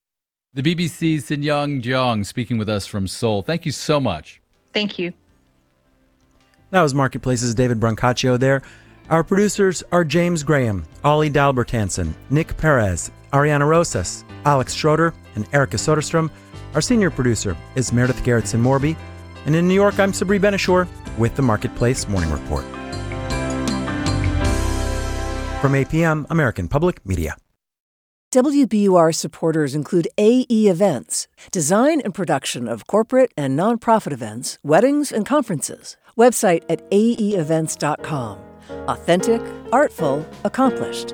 The 0.54 0.62
BBC's 0.62 1.26
Sin 1.26 1.44
Young 1.44 1.82
Jong 1.82 2.26
speaking 2.26 2.58
with 2.58 2.68
us 2.68 2.86
from 2.86 3.08
Seoul. 3.08 3.42
Thank 3.42 3.66
you 3.66 3.72
so 3.72 4.00
much. 4.00 4.42
Thank 4.74 5.00
you. 5.00 5.14
That 6.72 6.82
was 6.82 6.94
Marketplace's 6.94 7.56
David 7.56 7.80
Brancaccio 7.80 8.40
there. 8.40 8.62
Our 9.10 9.24
producers 9.24 9.84
are 9.92 10.06
James 10.06 10.44
Graham, 10.44 10.86
Ollie 11.04 11.30
Dalbertanson, 11.30 12.14
Nick 12.30 12.56
Perez, 12.58 13.12
Ariana 13.34 13.68
Rosas, 13.68 14.24
Alex 14.46 14.74
Schroeder, 14.74 15.14
and 15.36 15.46
Erica 15.54 15.78
Soderstrom. 15.78 16.30
Our 16.74 16.82
senior 16.82 17.10
producer 17.10 17.58
is 17.76 17.92
Meredith 17.92 18.24
Garrettson 18.24 18.62
Morby. 18.62 18.96
And 19.46 19.56
in 19.56 19.68
New 19.68 19.74
York, 19.74 20.00
I'm 20.00 20.12
Sabri 20.12 20.40
Ben-Achour 20.40 20.88
with 21.18 21.36
the 21.36 21.42
Marketplace 21.42 22.08
Morning 22.08 22.32
Report. 22.32 22.64
From 25.62 25.74
APM, 25.74 26.26
American 26.30 26.68
Public 26.68 27.06
Media. 27.06 27.36
WBUR 28.32 29.14
supporters 29.14 29.76
include 29.76 30.08
AE 30.18 30.46
Events, 30.50 31.28
design 31.52 32.00
and 32.00 32.14
production 32.14 32.70
of 32.70 32.88
corporate 32.88 33.34
and 33.36 33.60
nonprofit 33.60 34.14
events, 34.14 34.58
weddings, 34.64 35.12
and 35.12 35.26
conferences. 35.26 35.98
Website 36.18 36.64
at 36.70 36.90
aeevents.com. 36.92 38.40
Authentic, 38.88 39.42
artful, 39.74 40.26
accomplished. 40.46 41.14